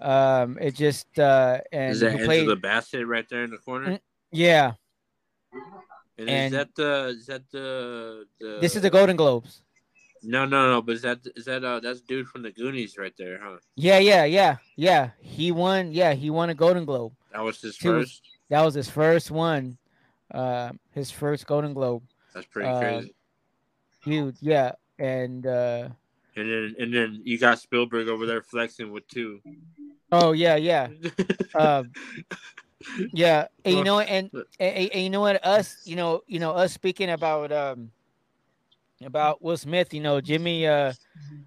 um, 0.00 0.58
it 0.60 0.74
just 0.74 1.18
uh, 1.18 1.58
and 1.72 1.92
is 1.92 2.00
that 2.00 2.12
who 2.12 2.18
Angela 2.18 2.44
played, 2.46 2.62
Bassett 2.62 3.06
right 3.06 3.28
there 3.28 3.44
in 3.44 3.50
the 3.50 3.58
corner? 3.58 3.92
Mm, 3.92 4.00
yeah. 4.32 4.72
And, 6.18 6.30
and- 6.30 6.46
is 6.54 6.58
that 6.58 6.74
the 6.74 7.14
is 7.18 7.26
that 7.26 7.42
the, 7.50 8.26
the 8.40 8.58
This 8.60 8.76
is 8.76 8.82
the 8.82 8.90
Golden 8.90 9.16
Globes. 9.16 9.62
No, 10.22 10.44
no, 10.46 10.70
no. 10.70 10.82
But 10.82 10.92
is 10.96 11.02
that 11.02 11.18
is 11.36 11.44
that 11.44 11.62
uh 11.64 11.78
that's 11.80 12.00
dude 12.00 12.26
from 12.28 12.42
the 12.42 12.50
Goonies 12.50 12.96
right 12.98 13.12
there, 13.18 13.38
huh? 13.42 13.58
Yeah, 13.76 13.98
yeah, 13.98 14.24
yeah, 14.24 14.56
yeah. 14.76 15.10
He 15.20 15.52
won. 15.52 15.92
Yeah, 15.92 16.14
he 16.14 16.30
won 16.30 16.50
a 16.50 16.54
Golden 16.54 16.84
Globe. 16.84 17.12
That 17.32 17.42
was 17.44 17.60
his 17.60 17.76
Two- 17.76 18.00
first. 18.00 18.22
That 18.48 18.62
was 18.64 18.74
his 18.74 18.88
first 18.88 19.30
one. 19.30 19.76
Uh, 20.32 20.70
his 20.92 21.10
first 21.10 21.46
Golden 21.46 21.74
Globe. 21.74 22.02
That's 22.34 22.46
pretty 22.46 22.68
uh, 22.68 22.80
crazy. 22.80 23.14
Dude, 24.04 24.36
yeah, 24.40 24.72
and 24.98 25.46
uh, 25.46 25.88
And 26.36 26.50
then 26.50 26.74
and 26.78 26.94
then 26.94 27.20
you 27.24 27.38
got 27.38 27.58
Spielberg 27.60 28.08
over 28.08 28.26
there 28.26 28.42
flexing 28.42 28.90
with 28.92 29.06
two. 29.08 29.40
oh 30.12 30.32
yeah, 30.32 30.56
yeah, 30.56 30.88
um, 31.54 31.90
yeah. 33.12 33.46
And, 33.64 33.76
you 33.76 33.84
know, 33.84 34.00
and, 34.00 34.30
and, 34.60 34.90
and 34.92 35.02
you 35.02 35.10
know 35.10 35.20
what? 35.20 35.44
Us, 35.44 35.76
you 35.84 35.96
know, 35.96 36.22
you 36.26 36.38
know, 36.38 36.52
us 36.52 36.72
speaking 36.72 37.10
about 37.10 37.52
um 37.52 37.90
about 39.04 39.42
Will 39.42 39.56
Smith. 39.56 39.92
You 39.94 40.00
know, 40.00 40.20
Jimmy. 40.20 40.66
Uh, 40.66 40.92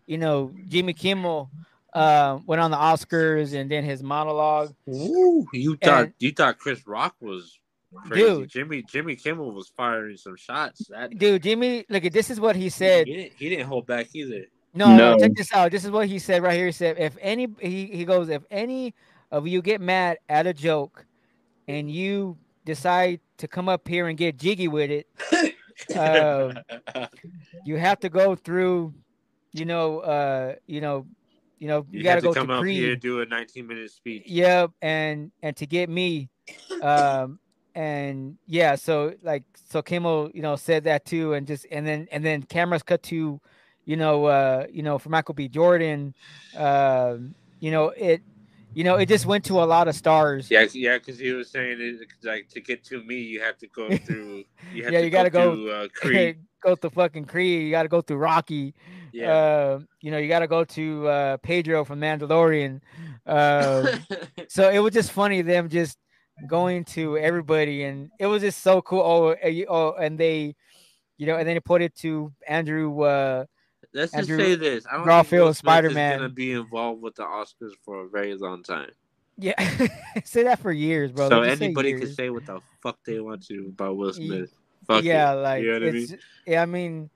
you 0.06 0.18
know, 0.18 0.54
Jimmy 0.68 0.94
Kimmel. 0.94 1.50
Uh, 1.92 2.38
went 2.46 2.62
on 2.62 2.70
the 2.70 2.78
Oscars 2.78 3.60
and 3.60 3.70
then 3.72 3.84
his 3.84 4.04
monologue. 4.04 4.76
Ooh, 4.88 5.48
you 5.52 5.76
thought 5.78 6.04
And- 6.04 6.14
you 6.20 6.32
thought 6.32 6.60
Chris 6.60 6.86
Rock 6.86 7.16
was 7.20 7.59
crazy. 8.08 8.26
Dude. 8.26 8.50
Jimmy 8.50 8.84
Jimmy 8.84 9.16
Kimmel 9.16 9.52
was 9.52 9.70
firing 9.70 10.18
some 10.18 10.36
shots. 10.36 10.88
That 10.90 11.18
Dude, 11.18 11.44
Jimmy, 11.44 11.86
look 11.90 12.06
at 12.06 12.14
this 12.14 12.30
is 12.30 12.40
what 12.40 12.56
he 12.56 12.70
said. 12.70 13.08
he 13.08 13.14
didn't, 13.16 13.34
he 13.38 13.50
didn't 13.50 13.68
hold 13.68 13.86
back 13.88 14.08
either. 14.14 14.46
No, 14.74 14.90
no, 14.96 15.14
No. 15.14 15.18
check 15.20 15.34
this 15.34 15.52
out. 15.54 15.72
This 15.72 15.84
is 15.86 15.92
what 15.92 16.08
he 16.08 16.20
said 16.20 16.44
right 16.44 16.56
here. 16.56 16.68
He 16.68 16.72
said, 16.72 16.98
if 17.00 17.18
any, 17.20 17.48
he, 17.60 17.86
he 17.88 18.06
goes, 18.06 18.30
if 18.30 18.44
any 18.52 18.94
of 19.32 19.48
you 19.48 19.62
get 19.62 19.82
mad 19.82 20.20
at 20.30 20.46
a 20.46 20.54
joke 20.54 21.06
and 21.68 21.90
you 21.92 22.38
decide 22.66 23.20
to 23.38 23.48
come 23.48 23.68
up 23.68 23.88
here 23.88 24.08
and 24.08 24.18
get 24.18 24.38
jiggy 24.38 24.68
with 24.68 24.92
it, 24.92 25.08
Um, 25.96 26.60
you 27.66 27.78
have 27.78 28.02
to 28.02 28.10
go 28.10 28.36
through, 28.36 28.94
you 29.54 29.64
know, 29.66 30.00
uh, 30.00 30.56
you 30.68 30.82
know, 30.82 31.08
you 31.58 31.68
know, 31.68 31.86
you, 31.90 32.00
you 32.00 32.04
got 32.04 32.16
had 32.16 32.16
to 32.24 32.28
go 32.28 32.34
come 32.34 32.48
to 32.48 32.54
up 32.56 32.66
here 32.66 32.92
and 32.94 33.02
do 33.02 33.22
a 33.22 33.26
19 33.26 33.66
minute 33.66 33.90
speech. 33.90 34.24
Yep, 34.26 34.72
and 34.82 35.32
and 35.42 35.56
to 35.56 35.66
get 35.66 35.90
me, 35.90 36.30
um, 36.82 37.40
and 37.80 38.38
yeah, 38.46 38.76
so 38.76 39.14
like 39.24 39.44
so 39.70 39.82
Kimmel, 39.82 40.32
you 40.34 40.42
know, 40.42 40.58
said 40.58 40.84
that 40.84 41.06
too, 41.06 41.32
and 41.34 41.48
just 41.48 41.66
and 41.72 41.88
then 41.88 42.08
and 42.12 42.26
then 42.26 42.44
cameras 42.44 42.84
cut 42.84 43.02
to, 43.04 43.40
you 43.86 43.96
know, 43.96 44.26
uh, 44.26 44.66
you 44.70 44.84
know, 44.84 45.00
for 45.00 45.08
Michael 45.08 45.34
B. 45.34 45.48
Jordan, 45.48 46.14
um, 46.58 47.34
you 47.62 47.72
know, 47.72 47.90
it, 47.90 48.22
you 48.74 48.84
know, 48.84 48.96
it 48.96 49.08
just 49.08 49.26
went 49.26 49.46
to 49.46 49.64
a 49.64 49.66
lot 49.66 49.88
of 49.88 49.96
stars. 49.96 50.52
Yeah, 50.52 50.66
yeah, 50.74 50.98
because 50.98 51.18
he 51.20 51.32
was 51.32 51.50
saying 51.50 51.78
it 51.80 52.06
like 52.24 52.50
to 52.50 52.60
get 52.60 52.84
to 52.86 53.02
me, 53.04 53.16
you 53.16 53.40
have 53.42 53.58
to 53.60 53.68
go 53.68 53.96
through. 54.06 54.44
You 54.74 54.84
have 54.84 54.92
Yeah, 54.92 55.00
to 55.00 55.06
you 55.06 55.12
gotta 55.12 55.30
go- 55.30 55.56
through, 55.56 55.72
uh, 55.72 55.88
Creed. 55.94 56.40
go 56.62 56.76
through 56.76 56.90
fucking 56.90 57.26
Creed. 57.26 57.64
You 57.64 57.72
got 57.72 57.84
to 57.84 57.88
go 57.90 58.02
through 58.02 58.18
Rocky. 58.18 58.74
Yeah. 59.14 59.32
Uh, 59.34 59.80
you 60.02 60.12
know, 60.12 60.18
you 60.18 60.28
got 60.28 60.40
to 60.40 60.48
go 60.48 60.66
to 60.66 61.08
uh, 61.08 61.38
Pedro 61.38 61.86
from 61.86 62.02
Mandalorian. 62.02 62.82
Uh, 63.26 64.00
so 64.50 64.70
it 64.70 64.80
was 64.80 64.94
just 64.94 65.12
funny 65.12 65.42
them 65.42 65.70
just 65.70 65.98
going 66.48 66.86
to 66.86 67.18
everybody, 67.18 67.84
and 67.84 68.12
it 68.20 68.28
was 68.28 68.42
just 68.42 68.62
so 68.62 68.82
cool. 68.82 69.02
Oh, 69.02 69.30
uh, 69.30 69.66
oh 69.68 69.94
and 69.94 70.18
they, 70.18 70.56
you 71.18 71.28
know, 71.28 71.36
and 71.38 71.48
then 71.48 71.56
they 71.56 71.60
put 71.60 71.82
it 71.82 71.96
to 71.98 72.32
Andrew. 72.48 73.02
Uh, 73.02 73.46
Let's 73.94 74.12
just 74.12 74.28
say 74.28 74.56
this: 74.56 74.86
I 74.92 74.98
don't 74.98 75.06
Garfield, 75.06 75.56
Smith 75.56 75.58
Spider-Man. 75.58 76.14
is 76.14 76.18
gonna 76.18 76.30
be 76.30 76.52
involved 76.52 77.02
with 77.02 77.16
the 77.16 77.24
Oscars 77.24 77.72
for 77.84 78.02
a 78.06 78.10
very 78.10 78.36
long 78.36 78.64
time. 78.64 78.92
yeah, 79.38 79.88
say 80.24 80.44
that 80.44 80.60
for 80.60 80.72
years, 80.72 81.12
bro. 81.12 81.30
so 81.30 81.44
Just 81.44 81.62
anybody 81.62 81.98
can 81.98 82.14
say 82.14 82.30
what 82.30 82.46
the 82.46 82.60
fuck 82.82 83.00
they 83.06 83.20
want 83.20 83.46
to 83.48 83.68
about 83.74 83.98
Will 83.98 84.14
Smith. 84.14 84.52
Fuck 84.86 85.04
yeah, 85.04 85.34
it. 85.34 85.36
like 85.36 85.64
you 85.64 85.80
know 85.80 85.88
I 85.88 85.92
mean? 85.92 86.20
Yeah, 86.46 86.62
I 86.62 86.66
mean, 86.66 87.10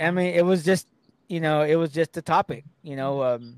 I 0.00 0.10
mean, 0.10 0.34
it 0.34 0.44
was 0.44 0.64
just, 0.64 0.86
you 1.28 1.40
know, 1.40 1.62
it 1.62 1.76
was 1.76 1.90
just 1.90 2.16
a 2.16 2.22
topic, 2.22 2.64
you 2.82 2.96
know. 2.96 3.22
Um, 3.22 3.56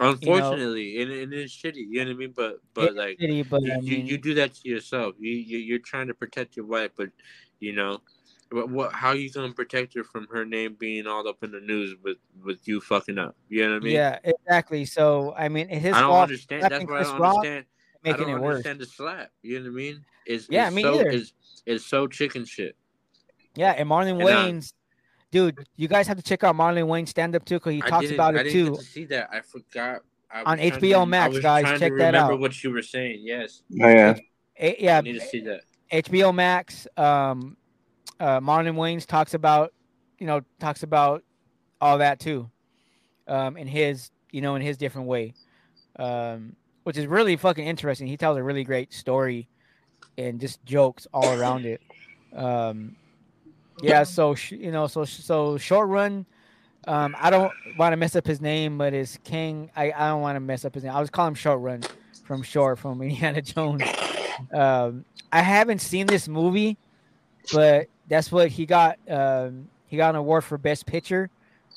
Unfortunately, 0.00 1.02
and, 1.02 1.12
and 1.12 1.32
it's 1.34 1.54
shitty. 1.54 1.86
You 1.88 2.04
know 2.04 2.10
what 2.10 2.14
I 2.14 2.18
mean? 2.18 2.32
But 2.34 2.60
but 2.72 2.88
it's 2.88 2.96
like 2.96 3.18
shitty, 3.18 3.48
but 3.48 3.62
you, 3.62 3.72
I 3.72 3.76
mean, 3.80 4.06
you 4.06 4.16
do 4.18 4.34
that 4.34 4.54
to 4.54 4.68
yourself. 4.68 5.14
You, 5.18 5.30
you 5.30 5.58
you're 5.58 5.78
trying 5.78 6.06
to 6.06 6.14
protect 6.14 6.56
your 6.56 6.64
wife, 6.64 6.92
but 6.96 7.10
you 7.60 7.74
know, 7.74 8.00
what, 8.50 8.70
what 8.70 8.92
how 8.92 9.12
you 9.12 9.30
gonna 9.30 9.52
protect 9.52 9.94
her 9.94 10.02
from 10.02 10.26
her 10.32 10.46
name 10.46 10.76
being 10.78 11.06
all 11.06 11.28
up 11.28 11.44
in 11.44 11.52
the 11.52 11.60
news 11.60 11.94
with 12.02 12.16
with 12.42 12.66
you 12.66 12.80
fucking 12.80 13.18
up? 13.18 13.36
You 13.50 13.64
know 13.66 13.74
what 13.74 13.82
I 13.82 13.84
mean? 13.84 13.94
yeah, 13.94 14.18
exactly. 14.24 14.86
So 14.86 15.34
I 15.36 15.50
mean, 15.50 15.68
his 15.68 15.94
I 15.94 16.00
don't 16.00 16.10
fault 16.10 16.22
understand. 16.22 16.62
That's 16.70 16.86
why 16.86 17.00
I 17.00 17.02
don't 17.02 17.20
Rock, 17.20 17.36
understand. 17.36 17.64
I 18.06 18.12
don't 18.12 18.30
it 18.30 18.40
worse. 18.40 18.44
understand 18.44 18.80
the 18.80 18.86
slap. 18.86 19.30
You 19.42 19.58
know 19.58 19.64
what 19.66 19.72
I 19.72 19.74
mean? 19.74 20.04
It's 20.24 20.48
Yeah, 20.50 20.66
it's 20.66 20.76
me 20.76 20.82
so, 20.82 20.90
neither. 20.92 21.10
It's, 21.10 21.32
it's 21.66 21.86
so 21.86 22.06
chicken 22.06 22.44
shit. 22.46 22.74
Yeah, 23.54 23.72
and 23.72 23.88
Marlon 23.88 24.12
And, 24.12 24.22
uh, 24.22 24.24
Wayans, 24.24 24.72
dude, 25.30 25.66
you 25.76 25.88
guys 25.88 26.06
have 26.06 26.16
to 26.16 26.22
check 26.22 26.42
out 26.44 26.54
Marlon 26.56 26.86
Wayans 26.86 27.08
stand 27.08 27.34
up 27.36 27.44
too, 27.44 27.56
because 27.56 27.74
he 27.74 27.80
talks 27.80 28.02
didn't- 28.06 28.14
about 28.14 28.36
I 28.36 28.40
it 28.40 28.44
didn't 28.44 28.52
too. 28.66 28.70
get 28.72 28.80
to 28.80 28.84
see 28.86 29.04
that. 29.06 29.28
I 29.32 29.40
forgot. 29.40 30.02
I 30.32 30.42
On 30.42 30.58
was 30.58 30.68
trying 30.68 30.80
HBO 30.82 31.00
to- 31.00 31.06
Max, 31.06 31.24
I 31.24 31.28
was 31.28 31.40
guys, 31.40 31.62
trying 31.64 31.78
check 31.80 31.92
to 31.92 31.98
that 31.98 32.06
remember 32.06 32.32
out. 32.34 32.40
What 32.40 32.64
you 32.64 32.70
were 32.70 32.82
saying? 32.82 33.20
Yes, 33.22 33.62
Oh, 33.82 33.88
yeah. 33.88 34.16
Eh, 34.56 34.74
yeah, 34.78 34.98
I 34.98 35.00
need 35.00 35.14
to 35.14 35.20
see 35.20 35.40
that. 35.40 35.62
HBO 35.92 36.32
Max. 36.32 36.86
Um, 36.96 37.56
uh, 38.20 38.38
Marlon 38.40 38.74
Wayans 38.76 39.06
talks 39.06 39.34
about, 39.34 39.72
you 40.18 40.26
know, 40.26 40.42
talks 40.60 40.82
about 40.82 41.24
all 41.80 41.98
that 41.98 42.20
too, 42.20 42.48
um, 43.26 43.56
in 43.56 43.66
his, 43.66 44.10
you 44.30 44.40
know, 44.40 44.54
in 44.54 44.62
his 44.62 44.76
different 44.76 45.08
way, 45.08 45.34
um, 45.96 46.54
which 46.84 46.96
is 46.96 47.06
really 47.06 47.36
fucking 47.36 47.66
interesting. 47.66 48.06
He 48.06 48.16
tells 48.16 48.36
a 48.36 48.42
really 48.42 48.62
great 48.64 48.92
story, 48.92 49.48
and 50.18 50.38
just 50.40 50.62
jokes 50.64 51.06
all 51.12 51.32
around 51.40 51.64
it. 51.64 51.80
Um, 52.36 52.94
yeah, 53.82 54.02
so 54.02 54.34
you 54.50 54.70
know, 54.70 54.86
so 54.86 55.04
so 55.04 55.58
Short 55.58 55.88
Round. 55.88 56.26
Um, 56.86 57.14
I 57.18 57.28
don't 57.28 57.52
want 57.78 57.92
to 57.92 57.96
mess 57.96 58.16
up 58.16 58.26
his 58.26 58.40
name, 58.40 58.78
but 58.78 58.94
it's 58.94 59.18
King. 59.22 59.70
I, 59.76 59.92
I 59.92 60.08
don't 60.08 60.22
want 60.22 60.36
to 60.36 60.40
mess 60.40 60.64
up 60.64 60.74
his 60.74 60.84
name. 60.84 60.94
I 60.94 61.00
was 61.00 61.10
calling 61.10 61.32
him 61.32 61.34
Short 61.34 61.60
Round 61.60 61.86
from 62.24 62.42
Short 62.42 62.78
from 62.78 63.02
Indiana 63.02 63.42
Jones. 63.42 63.82
Um, 64.52 65.04
I 65.32 65.42
haven't 65.42 65.80
seen 65.80 66.06
this 66.06 66.26
movie, 66.26 66.76
but 67.52 67.88
that's 68.08 68.32
what 68.32 68.48
he 68.48 68.66
got. 68.66 68.98
Um, 69.08 69.68
he 69.86 69.96
got 69.96 70.10
an 70.10 70.16
award 70.16 70.44
for 70.44 70.56
Best 70.56 70.86
Picture, 70.86 71.30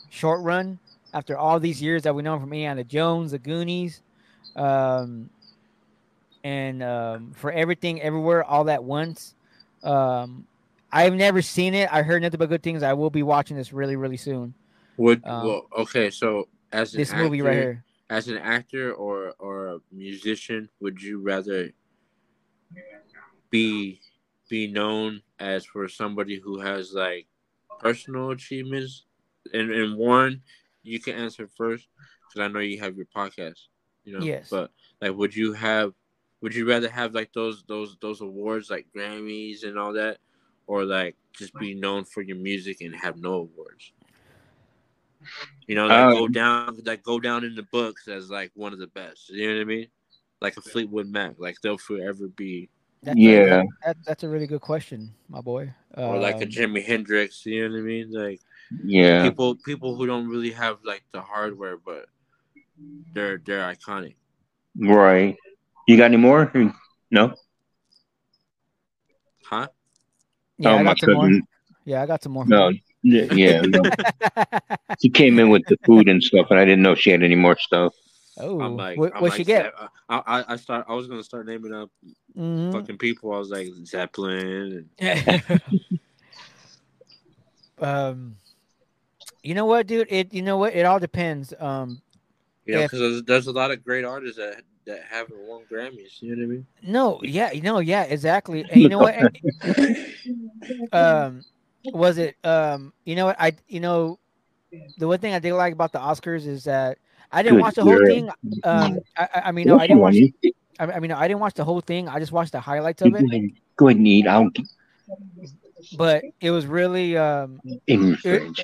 Short 0.10 0.42
Round. 0.42 0.80
After 1.14 1.38
all 1.38 1.60
these 1.60 1.82
years 1.82 2.04
that 2.04 2.16
we 2.16 2.24
know 2.24 2.36
him 2.36 2.42
from 2.42 2.54
Indiana 2.54 2.84
Jones, 2.84 3.32
The 3.32 3.40
Goonies, 3.40 4.02
um, 4.56 5.30
and 6.44 6.82
um, 6.82 7.34
for 7.36 7.52
everything, 7.52 8.02
everywhere, 8.02 8.44
all 8.44 8.68
at 8.70 8.84
once. 8.84 9.36
Um, 9.84 10.48
I've 10.94 11.16
never 11.16 11.42
seen 11.42 11.74
it. 11.74 11.90
I 11.92 12.04
heard 12.04 12.22
nothing 12.22 12.38
but 12.38 12.50
good 12.50 12.62
things. 12.64 12.84
I 12.84 12.94
will 12.94 13.10
be 13.10 13.24
watching 13.24 13.58
this 13.58 13.74
really, 13.74 13.96
really 13.96 14.18
soon. 14.18 14.54
Would 14.98 15.26
Um, 15.26 15.46
well, 15.48 15.68
okay. 15.80 16.10
So 16.12 16.48
as 16.72 16.94
an 16.94 17.00
This 17.00 17.12
movie 17.14 17.42
right 17.42 17.50
actor- 17.58 17.62
here. 17.62 17.86
as 18.10 18.28
an 18.28 18.38
actor 18.38 18.94
or 18.94 19.34
or 19.40 19.68
a 19.68 19.80
musician, 19.92 20.70
would 20.80 21.02
you 21.02 21.20
rather 21.20 21.72
be 23.50 24.00
be 24.50 24.68
known 24.68 25.22
as 25.40 25.66
for 25.66 25.88
somebody 25.88 26.40
who 26.40 26.60
has 26.60 26.94
like 26.94 27.26
personal 27.80 28.32
achievements? 28.32 29.06
And 29.54 29.72
and 29.72 29.98
Warren, 29.98 30.42
you 30.84 31.00
can 31.00 31.16
answer 31.16 31.50
first 31.58 31.88
because 32.30 32.44
I 32.44 32.52
know 32.52 32.60
you 32.60 32.80
have 32.80 32.96
your 32.96 33.08
podcast. 33.16 33.68
You 34.06 34.20
know, 34.20 34.26
Yes. 34.26 34.48
But 34.50 34.72
like, 35.02 35.16
would 35.16 35.36
you 35.36 35.54
have? 35.54 35.94
Would 36.42 36.54
you 36.54 36.68
rather 36.68 36.90
have 36.90 37.14
like 37.16 37.32
those 37.34 37.64
those 37.68 37.98
those 38.02 38.22
awards 38.22 38.70
like 38.70 38.86
Grammys 38.96 39.64
and 39.64 39.80
all 39.80 39.94
that, 39.94 40.18
or 40.68 40.86
like 40.86 41.16
just 41.34 41.54
be 41.56 41.74
known 41.74 42.04
for 42.06 42.22
your 42.22 42.38
music 42.38 42.82
and 42.82 42.96
have 42.96 43.18
no 43.18 43.34
awards? 43.34 43.92
You 45.68 45.76
know, 45.76 45.88
like 45.88 46.12
go 46.12 46.26
Um, 46.26 46.32
down, 46.32 46.80
like 46.86 47.04
go 47.04 47.20
down 47.20 47.44
in 47.44 47.56
the 47.56 47.64
books 47.64 48.08
as 48.08 48.30
like 48.30 48.52
one 48.56 48.74
of 48.74 48.80
the 48.80 48.88
best. 48.88 49.30
You 49.30 49.48
know 49.50 49.56
what 49.56 49.62
I 49.62 49.66
mean? 49.66 49.88
Like 50.42 50.58
a 50.58 50.62
Fleetwood 50.62 51.08
Mac, 51.08 51.36
like 51.38 51.62
they'll 51.62 51.78
forever 51.78 52.28
be, 52.28 52.70
That's 53.02 53.18
Yeah. 53.18 53.62
a, 53.62 53.64
that, 53.86 53.98
that's 54.06 54.24
a 54.24 54.30
really 54.30 54.48
good 54.48 54.62
question, 54.62 55.14
my 55.30 55.40
boy. 55.42 55.74
or 55.96 56.18
like 56.18 56.42
a 56.42 56.44
Um, 56.44 56.50
Jimi 56.50 56.84
Hendrix. 56.86 57.46
You 57.46 57.68
know 57.70 57.76
what 57.76 57.80
I 57.80 57.84
mean? 57.84 58.12
Like 58.12 58.42
Yeah. 58.84 59.24
people, 59.24 59.56
people 59.56 59.96
who 59.96 60.06
don't 60.06 60.28
really 60.28 60.52
have 60.52 60.80
like 60.84 61.04
the 61.14 61.22
hardware, 61.22 61.78
but 61.78 62.08
they're 63.14 63.38
they're 63.38 63.62
iconic. 63.74 64.16
Right. 64.78 65.38
You 65.88 65.98
got 65.98 66.06
any 66.06 66.18
more? 66.18 66.52
No. 67.12 67.36
Huh? 69.46 69.68
Yeah, 70.64 70.72
oh, 70.72 70.78
I 70.78 70.84
my 70.84 70.92
got 70.92 71.00
some 71.00 71.14
more. 71.14 71.32
Yeah, 71.86 72.02
I 72.02 72.06
got 72.06 72.24
some 72.24 72.32
more. 72.32 72.46
No. 72.46 72.72
Yeah. 73.04 73.34
yeah, 73.34 73.62
no. 73.66 73.84
She 75.02 75.10
came 75.10 75.38
in 75.40 75.50
with 75.50 75.64
the 75.68 75.78
food 75.86 76.08
and 76.08 76.24
stuff, 76.24 76.48
and 76.50 76.60
I 76.60 76.66
didn't 76.66 76.82
know 76.82 76.96
she 76.96 77.10
had 77.12 77.22
any 77.24 77.36
more 77.36 77.58
stuff. 77.58 77.94
oh, 78.38 78.62
I'm 78.62 78.78
like, 78.78 78.98
what, 78.98 79.14
I'm 79.16 79.22
what 79.22 79.32
like, 79.32 79.38
she 79.38 79.44
get? 79.44 79.74
I, 80.10 80.22
I 80.26 80.54
I 80.54 80.56
start. 80.56 80.86
I 80.88 80.94
was 80.94 81.08
gonna 81.08 81.24
start 81.24 81.46
naming 81.46 81.74
up 81.74 81.90
Mhm. 82.38 82.72
fucking 82.72 82.98
people. 82.98 83.34
I 83.34 83.38
was 83.40 83.50
like 83.50 83.68
Zeppelin. 83.86 84.90
And, 85.00 85.62
um, 87.80 88.38
you 89.44 89.54
know 89.54 89.66
what, 89.66 89.88
dude? 89.88 90.08
It 90.10 90.34
you 90.34 90.42
know 90.42 90.58
what? 90.58 90.74
It 90.74 90.86
all 90.86 91.00
depends. 91.00 91.54
Um, 91.60 92.02
Yeah. 92.66 92.84
because 92.84 93.00
there's, 93.00 93.24
there's 93.24 93.48
a 93.48 93.52
lot 93.52 93.72
of 93.72 93.84
great 93.84 94.06
artists 94.06 94.38
that 94.38 94.62
that 94.86 95.02
haven't 95.10 95.40
won 95.48 95.64
Grammys. 95.72 96.22
You 96.22 96.36
know 96.36 96.42
what 96.42 96.44
I 96.44 96.56
mean? 96.56 96.66
no, 96.84 97.20
yeah, 97.24 97.52
no, 97.62 97.80
yeah, 97.80 98.04
exactly. 98.04 98.66
And 98.70 98.82
you 98.82 98.90
know 98.90 99.00
what? 99.00 99.16
um, 100.92 101.42
was 101.86 102.18
it? 102.18 102.36
Um, 102.44 102.94
you 103.06 103.16
know 103.16 103.26
what? 103.26 103.36
I 103.40 103.54
you 103.68 103.80
know, 103.80 104.20
the 104.98 105.08
one 105.08 105.20
thing 105.20 105.34
I 105.34 105.40
did 105.40 105.54
like 105.54 105.74
about 105.74 105.92
the 105.92 106.00
Oscars 106.00 106.46
is 106.48 106.64
that 106.66 106.98
I 107.32 107.42
didn't 107.44 107.58
Good 107.58 107.62
watch 107.64 107.76
the 107.76 107.84
whole 107.84 107.98
girl. 107.98 108.06
thing. 108.08 108.30
Um, 108.64 109.00
I, 109.18 109.24
I- 109.36 109.42
I 109.46 109.52
mean, 109.52 109.68
no, 109.68 109.80
I 109.80 109.88
didn't 109.88 110.00
watch. 110.02 110.16
I 110.16 110.86
mean, 110.88 110.96
I 110.96 111.00
mean, 111.00 111.12
I 111.12 111.28
didn't 111.28 111.40
watch 111.40 111.54
the 111.54 111.64
whole 111.66 111.82
thing. 111.82 112.08
I 112.08 112.20
just 112.20 112.32
watched 112.32 112.52
the 112.52 112.60
highlights 112.60 113.02
of 113.02 113.14
it. 113.16 113.24
ahead, 113.24 113.52
go 113.76 113.88
ahead 113.88 113.98
and 113.98 114.08
eat. 114.08 114.28
I'll 114.28 114.50
But 115.98 116.24
it 116.42 116.52
was 116.52 116.66
really, 116.66 117.16
um, 117.18 117.60
in 117.88 118.08
your 118.08 118.18
fridge. 118.18 118.64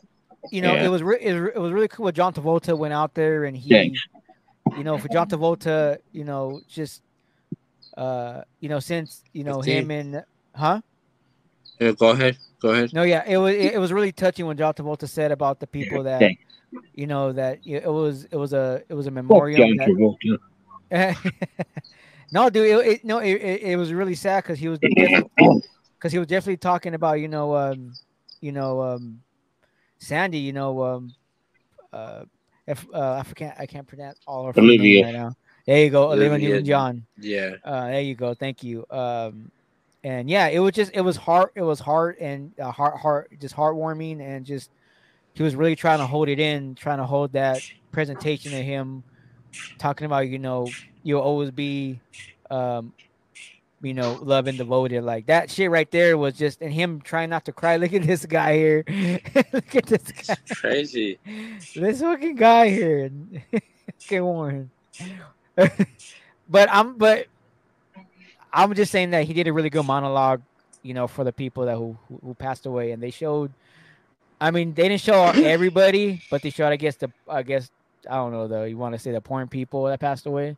you 0.51 0.61
know, 0.61 0.73
Yeah. 0.73 0.85
it 0.85 0.87
was 0.89 1.03
re- 1.03 1.19
it, 1.21 1.33
was- 1.39 1.51
it 1.55 1.59
was 1.59 1.71
really 1.71 1.87
cool. 1.87 2.05
When 2.05 2.13
John 2.13 2.33
Travolta 2.33 2.75
went 2.77 2.93
out 2.93 3.13
there 3.13 3.45
and 3.45 3.55
he, 3.55 3.69
Thanks. 3.69 3.99
You 4.77 4.83
know, 4.83 4.97
for 4.97 5.07
John 5.09 5.27
Travolta, 5.27 5.97
you 6.11 6.23
know, 6.23 6.61
just, 6.67 7.01
uh, 7.97 8.41
you 8.59 8.69
know, 8.69 8.79
since 8.79 9.23
you 9.33 9.43
know 9.43 9.61
him 9.61 9.91
and, 9.91 10.23
huh? 10.55 10.81
Yeah, 11.79 11.91
go 11.91 12.09
ahead. 12.09 12.37
Go 12.61 12.69
ahead. 12.71 12.93
No, 12.93 13.03
yeah, 13.03 13.23
it 13.25 13.37
was 13.37 13.55
it, 13.55 13.73
it 13.73 13.79
was 13.79 13.93
really 13.93 14.11
touching 14.11 14.45
when 14.45 14.57
John 14.57 14.73
Travolta 14.73 15.07
said 15.07 15.31
about 15.31 15.59
the 15.59 15.67
people 15.67 16.03
that, 16.03 16.31
you 16.93 17.07
know, 17.07 17.31
that 17.31 17.59
it 17.65 17.85
was 17.85 18.25
it 18.25 18.35
was 18.35 18.53
a 18.53 18.83
it 18.89 18.93
was 18.93 19.07
a 19.07 19.11
memorial. 19.11 19.65
John 19.65 19.77
that- 19.77 19.87
Travolta. 19.87 20.37
no, 22.31 22.49
dude, 22.49 22.65
it, 22.67 22.87
it 22.87 23.05
no, 23.05 23.19
it, 23.19 23.33
it, 23.33 23.61
it 23.61 23.75
was 23.75 23.93
really 23.93 24.15
sad 24.15 24.43
because 24.43 24.59
he 24.59 24.67
was 24.67 24.79
because 24.79 26.11
he 26.11 26.17
was 26.17 26.27
definitely 26.27 26.57
talking 26.57 26.95
about 26.95 27.19
you 27.19 27.27
know 27.27 27.55
um 27.55 27.93
you 28.41 28.51
know 28.51 28.81
um 28.81 29.21
Sandy, 29.99 30.39
you 30.39 30.51
know 30.51 30.83
um 30.83 31.13
uh 31.93 32.23
if 32.69 32.87
uh 32.93 33.23
I 33.27 33.33
can't 33.33 33.59
I 33.59 33.65
can't 33.65 33.87
pronounce 33.87 34.19
all 34.25 34.45
her 34.45 34.53
Olivia. 34.55 35.03
right 35.03 35.13
now. 35.13 35.33
There 35.65 35.83
you 35.83 35.89
go, 35.89 36.11
Olivia, 36.11 36.61
John. 36.61 37.05
Yeah. 37.17 37.55
Uh, 37.63 37.87
there 37.87 38.01
you 38.01 38.15
go. 38.15 38.33
Thank 38.33 38.63
you. 38.63 38.85
Um, 38.89 39.51
and 40.03 40.29
yeah, 40.29 40.47
it 40.47 40.59
was 40.59 40.73
just 40.73 40.91
it 40.93 41.01
was 41.01 41.17
heart 41.17 41.51
it 41.55 41.61
was 41.61 41.79
heart 41.79 42.17
and 42.19 42.53
uh, 42.59 42.71
heart 42.71 42.97
heart 42.97 43.31
just 43.39 43.55
heartwarming 43.55 44.21
and 44.21 44.45
just 44.45 44.71
he 45.33 45.43
was 45.43 45.55
really 45.55 45.75
trying 45.75 45.99
to 45.99 46.07
hold 46.07 46.29
it 46.29 46.39
in, 46.39 46.75
trying 46.75 46.99
to 46.99 47.05
hold 47.05 47.33
that 47.33 47.61
presentation 47.91 48.53
of 48.53 48.63
him 48.63 49.03
talking 49.77 50.05
about 50.05 50.27
you 50.27 50.39
know 50.39 50.67
you'll 51.03 51.21
always 51.21 51.51
be 51.51 51.99
um 52.51 52.93
you 53.81 53.93
know 53.93 54.19
love 54.21 54.47
and 54.47 54.57
devoted 54.57 55.03
like 55.03 55.25
that 55.27 55.49
shit 55.49 55.71
right 55.71 55.89
there 55.91 56.17
was 56.17 56.33
just 56.33 56.61
and 56.61 56.73
him 56.73 56.99
trying 57.01 57.29
not 57.29 57.45
to 57.45 57.51
cry 57.51 57.77
look 57.77 57.93
at 57.93 58.03
this 58.03 58.25
guy 58.25 58.55
here 58.55 58.83
look 59.53 59.75
at 59.75 59.85
this 59.85 60.11
guy 60.11 60.35
Crazy. 60.59 61.19
this 61.75 62.01
fucking 62.01 62.35
guy 62.35 62.69
here. 62.69 63.11
Get 64.07 64.23
Warren. 64.23 64.69
but 65.55 66.69
I'm 66.71 66.97
but 66.97 67.27
I'm 68.51 68.73
just 68.73 68.91
saying 68.91 69.11
that 69.11 69.25
he 69.25 69.33
did 69.33 69.47
a 69.47 69.53
really 69.53 69.69
good 69.69 69.85
monologue, 69.85 70.41
you 70.83 70.93
know, 70.93 71.07
for 71.07 71.23
the 71.23 71.31
people 71.31 71.65
that 71.65 71.75
who 71.75 71.97
who, 72.23 72.33
passed 72.33 72.65
away, 72.65 72.91
and 72.91 73.01
they 73.01 73.11
showed. 73.11 73.51
I 74.41 74.51
mean, 74.51 74.73
they 74.73 74.87
didn't 74.87 75.01
show 75.01 75.23
everybody, 75.35 76.21
but 76.31 76.41
they 76.41 76.49
showed, 76.49 76.69
I 76.69 76.75
guess, 76.75 76.95
the 76.95 77.11
I 77.27 77.43
guess 77.43 77.69
I 78.09 78.15
don't 78.15 78.31
know 78.31 78.47
though. 78.47 78.63
You 78.63 78.77
want 78.77 78.93
to 78.93 78.99
say 78.99 79.11
the 79.11 79.17
important 79.17 79.51
people 79.51 79.85
that 79.85 79.99
passed 79.99 80.25
away, 80.25 80.57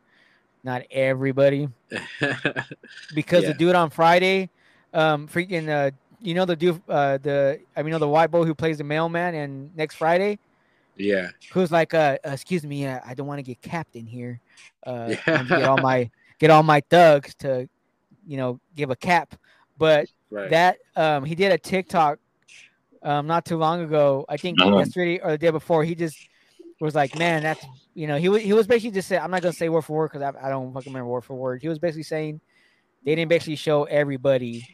not 0.64 0.84
everybody, 0.91 1.68
because 3.14 3.43
Yeah. 3.43 3.49
the 3.49 3.53
dude 3.53 3.76
on 3.76 3.89
Friday, 3.89 4.49
um, 4.93 5.28
freaking, 5.28 5.70
uh, 5.70 5.91
you 6.20 6.34
know 6.34 6.45
the 6.45 6.55
dude, 6.55 6.82
uh, 6.88 7.18
the 7.18 7.59
I 7.76 7.82
mean, 7.82 7.88
you 7.88 7.91
know 7.93 7.99
the 7.99 8.07
white 8.07 8.32
boy 8.32 8.45
who 8.45 8.53
plays 8.53 8.78
the 8.78 8.84
mailman, 8.84 9.36
and 9.36 9.76
next 9.76 9.95
Friday, 9.95 10.39
yeah. 10.95 11.30
who's 11.51 11.72
like, 11.72 11.93
uh, 11.93 12.18
uh, 12.26 12.30
excuse 12.32 12.64
me, 12.66 12.86
uh, 12.86 12.99
I 13.05 13.14
don't 13.14 13.28
want 13.28 13.39
to 13.39 13.43
get 13.43 13.62
capped 13.62 13.95
in 13.95 14.05
here. 14.05 14.39
Uh, 14.86 15.16
Yeah. 15.28 15.43
get 15.43 15.64
all 15.64 15.78
my 15.78 16.09
get 16.39 16.49
all 16.49 16.64
my 16.64 16.82
thugs 16.89 17.34
to, 17.36 17.68
you 18.26 18.38
know, 18.38 18.59
give 18.76 18.89
a 18.91 18.95
cap. 18.95 19.36
But 19.78 20.07
Right. 20.30 20.49
that 20.49 20.78
um, 20.95 21.26
he 21.26 21.36
did 21.36 21.51
a 21.51 21.57
TikTok 21.57 22.20
um, 23.03 23.28
not 23.28 23.45
too 23.45 23.57
long 23.57 23.82
ago. 23.82 24.26
I 24.30 24.38
think 24.38 24.59
Uh-huh. 24.59 24.78
yesterday 24.78 25.20
or 25.20 25.32
the 25.32 25.38
day 25.38 25.49
before. 25.49 25.84
He 25.84 25.95
just 25.95 26.18
was 26.84 26.95
like, 26.95 27.15
man, 27.17 27.43
that's 27.43 27.65
you 27.93 28.07
know, 28.07 28.17
he 28.17 28.29
was 28.29 28.41
he 28.41 28.53
was 28.53 28.67
basically 28.67 28.91
just 28.91 29.07
saying, 29.07 29.21
I'm 29.21 29.32
not 29.32 29.41
gonna 29.41 29.53
say 29.53 29.69
word 29.69 29.84
for 29.84 29.97
word 29.97 30.11
because 30.11 30.21
I, 30.21 30.47
I 30.47 30.49
don't 30.49 30.73
fucking 30.73 30.91
remember 30.91 31.09
word 31.09 31.23
for 31.25 31.36
word. 31.36 31.61
He 31.61 31.67
was 31.69 31.79
basically 31.79 32.03
saying 32.03 32.41
they 33.05 33.15
didn't 33.15 33.29
basically 33.29 33.55
show 33.55 33.84
everybody 33.86 34.67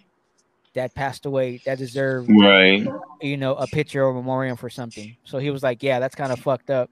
that 0.74 0.93
passed 0.93 1.26
away 1.26 1.60
that 1.66 1.78
deserved 1.78 2.30
Right. 2.30 2.88
you 3.22 3.38
know, 3.38 3.55
a 3.55 3.68
picture 3.68 4.03
or 4.03 4.14
memoriam 4.14 4.55
for 4.58 4.70
something. 4.70 5.18
So 5.24 5.39
he 5.39 5.49
was 5.49 5.64
like, 5.64 5.82
yeah, 5.82 5.99
that's 5.99 6.16
kind 6.16 6.32
of 6.32 6.39
fucked 6.39 6.70
up. 6.70 6.89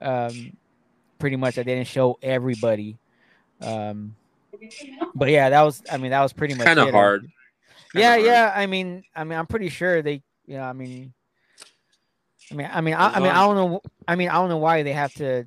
Um, 0.00 0.56
pretty 1.18 1.36
much, 1.36 1.58
I 1.58 1.62
didn't 1.62 1.86
show 1.88 2.18
everybody. 2.22 2.96
Um, 3.60 4.16
but 5.14 5.28
yeah, 5.30 5.50
that 5.50 5.62
was, 5.62 5.82
I 5.90 5.98
mean, 5.98 6.12
that 6.12 6.22
was 6.22 6.32
pretty 6.32 6.54
much 6.54 6.64
kind 6.64 6.78
of 6.78 6.90
hard. 6.90 7.22
Kinda 7.92 8.06
Yeah, 8.06 8.12
hard. 8.14 8.24
yeah. 8.24 8.52
I 8.54 8.66
mean, 8.66 9.04
I 9.14 9.24
mean, 9.24 9.38
I'm 9.38 9.46
pretty 9.46 9.68
sure 9.68 10.00
they, 10.00 10.22
you 10.46 10.56
know, 10.56 10.62
I 10.62 10.72
mean, 10.72 11.12
I 12.50 12.54
mean, 12.54 12.68
I 12.72 12.80
mean, 12.80 12.94
I, 12.94 13.08
I 13.08 13.20
mean, 13.20 13.30
I 13.30 13.46
don't 13.46 13.56
know. 13.56 13.82
I 14.06 14.16
mean, 14.16 14.28
I 14.28 14.34
don't 14.34 14.48
know 14.48 14.58
why 14.58 14.82
they 14.82 14.92
have 14.92 15.14
to 15.14 15.46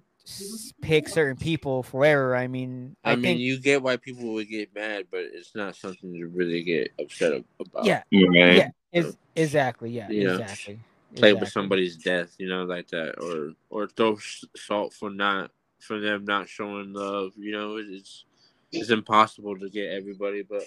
pick 0.82 1.10
certain 1.10 1.38
people 1.38 1.84
forever. 1.84 2.36
I 2.36 2.48
mean, 2.48 2.96
I, 3.04 3.12
I, 3.12 3.16
mean, 3.16 3.24
think, 3.24 3.40
you 3.40 3.60
get 3.60 3.82
why 3.82 3.98
people 3.98 4.34
would 4.34 4.50
get 4.50 4.74
mad, 4.76 5.08
but 5.10 5.22
it's 5.22 5.56
not 5.56 5.76
something 5.76 6.14
to 6.14 6.26
really 6.28 6.64
get 6.64 6.92
upset 7.00 7.44
about. 7.60 7.86
yeah, 7.86 8.02
Right. 8.12 8.56
yeah, 8.56 8.70
is, 8.92 9.18
exactly, 9.36 9.92
yeah, 9.92 10.10
Yeah. 10.10 10.32
exactly. 10.32 10.80
play 11.16 11.34
with 11.34 11.50
somebody's 11.50 11.98
death, 11.98 12.36
you 12.38 12.48
know, 12.48 12.64
like 12.64 12.88
that, 12.90 13.20
or 13.20 13.54
or 13.70 13.88
throw 13.88 14.18
salt 14.56 14.94
for 14.94 15.10
not 15.10 15.52
for 15.80 16.00
them 16.00 16.26
not 16.26 16.48
showing 16.48 16.94
love. 16.94 17.34
You 17.38 17.52
know, 17.52 17.78
it's 17.78 18.26
it's 18.72 18.90
impossible 18.90 19.58
to 19.58 19.70
get 19.70 19.92
everybody, 19.92 20.44
but 20.44 20.64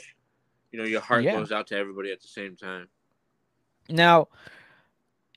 you 0.73 0.79
know, 0.79 0.85
your 0.87 1.01
heart 1.01 1.25
Yeah. 1.25 1.33
goes 1.39 1.53
out 1.53 1.69
to 1.69 1.77
everybody 1.77 2.11
at 2.11 2.21
the 2.21 2.29
same 2.29 2.57
time. 2.57 2.89
Now, 3.89 4.29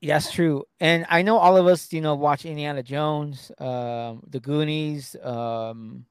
that's 0.01 0.31
true, 0.31 0.65
and 0.79 1.05
I 1.09 1.21
know 1.23 1.37
all 1.37 1.57
of 1.57 1.65
us, 1.67 1.91
you 1.91 2.01
know, 2.01 2.15
watch 2.15 2.45
Indiana 2.45 2.83
Jones, 2.83 3.51
um, 3.57 4.21
The 4.29 4.39
Goonies, 4.39 5.15
um, 5.23 6.05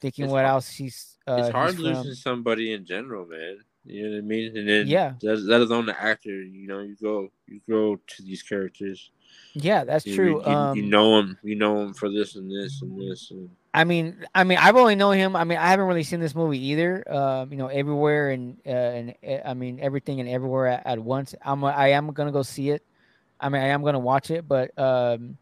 thinking 0.00 0.24
It's 0.26 0.32
what 0.32 0.44
hard- 0.44 0.50
else 0.54 0.70
he's. 0.70 1.16
Uh, 1.26 1.36
it's 1.40 1.50
hard 1.50 1.78
losing 1.78 2.04
from. 2.04 2.14
somebody 2.14 2.72
in 2.72 2.84
general, 2.84 3.26
man. 3.26 3.58
You 3.86 4.04
know 4.08 4.12
what 4.16 4.18
I 4.18 4.20
mean? 4.22 4.56
And 4.56 4.68
then 4.68 4.86
Yeah. 4.86 5.14
let, 5.22 5.40
let 5.40 5.60
alone 5.60 5.86
the 5.86 6.00
actor. 6.00 6.42
You 6.42 6.66
know, 6.66 6.80
you 6.80 6.96
go 7.00 7.30
you 7.46 7.60
go 7.68 7.96
to 7.96 8.22
these 8.22 8.42
characters. 8.42 9.10
Yeah, 9.54 9.84
that's 9.84 10.06
You, 10.06 10.14
true. 10.14 10.40
You, 10.42 10.52
um, 10.52 10.76
you 10.76 10.82
know 10.84 11.18
him. 11.18 11.38
You 11.42 11.56
know 11.56 11.82
him 11.82 11.94
for 11.94 12.10
this 12.10 12.36
and 12.36 12.50
this 12.50 12.80
and 12.82 12.98
this. 12.98 13.30
And 13.30 13.50
I 13.74 13.84
mean, 13.84 14.24
I 14.34 14.44
mean, 14.44 14.58
I've 14.58 14.76
only 14.76 14.94
known 14.94 15.16
him. 15.16 15.36
I 15.36 15.44
mean, 15.44 15.58
I 15.58 15.68
haven't 15.68 15.86
really 15.86 16.02
seen 16.02 16.20
this 16.20 16.34
movie 16.34 16.58
either. 16.68 17.04
Um, 17.12 17.50
you 17.52 17.58
know, 17.58 17.66
everywhere 17.68 18.30
and 18.30 18.58
uh, 18.66 18.70
and 18.70 19.14
uh, 19.26 19.38
I 19.44 19.54
mean 19.54 19.80
everything 19.80 20.20
and 20.20 20.28
everywhere 20.28 20.66
at, 20.68 20.86
at 20.86 20.98
once. 20.98 21.34
I'm 21.42 21.62
I 21.64 21.88
am 21.88 22.10
gonna 22.12 22.32
go 22.32 22.42
see 22.42 22.70
it. 22.70 22.82
I 23.40 23.48
mean, 23.48 23.62
I 23.62 23.68
am 23.68 23.82
gonna 23.82 23.98
watch 23.98 24.30
it, 24.30 24.46
but 24.46 24.76
um, 24.78 25.36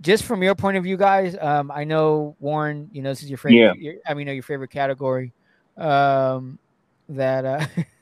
just 0.00 0.24
from 0.24 0.42
your 0.42 0.54
point 0.54 0.76
of 0.76 0.84
view, 0.84 0.96
guys, 0.96 1.36
um, 1.40 1.70
I 1.70 1.84
know 1.84 2.36
Warren. 2.40 2.88
You 2.92 3.02
know, 3.02 3.10
this 3.10 3.22
is 3.22 3.30
your 3.30 3.38
favorite. 3.38 3.58
Yeah. 3.58 3.72
Your, 3.76 3.94
I 4.06 4.14
mean, 4.14 4.26
know, 4.26 4.32
your 4.32 4.42
favorite 4.42 4.70
category. 4.70 5.32
Um, 5.76 6.58
that 7.08 7.44
uh, 7.44 7.66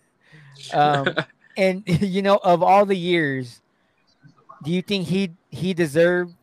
Um, 0.73 1.15
and 1.57 1.83
you 1.87 2.23
know, 2.23 2.39
of 2.43 2.63
all 2.63 2.87
the 2.87 2.97
years, 2.97 3.61
do 4.63 4.71
you 4.71 4.83
think 4.83 5.07
he 5.07 5.33
he 5.51 5.75
deserved, 5.75 6.35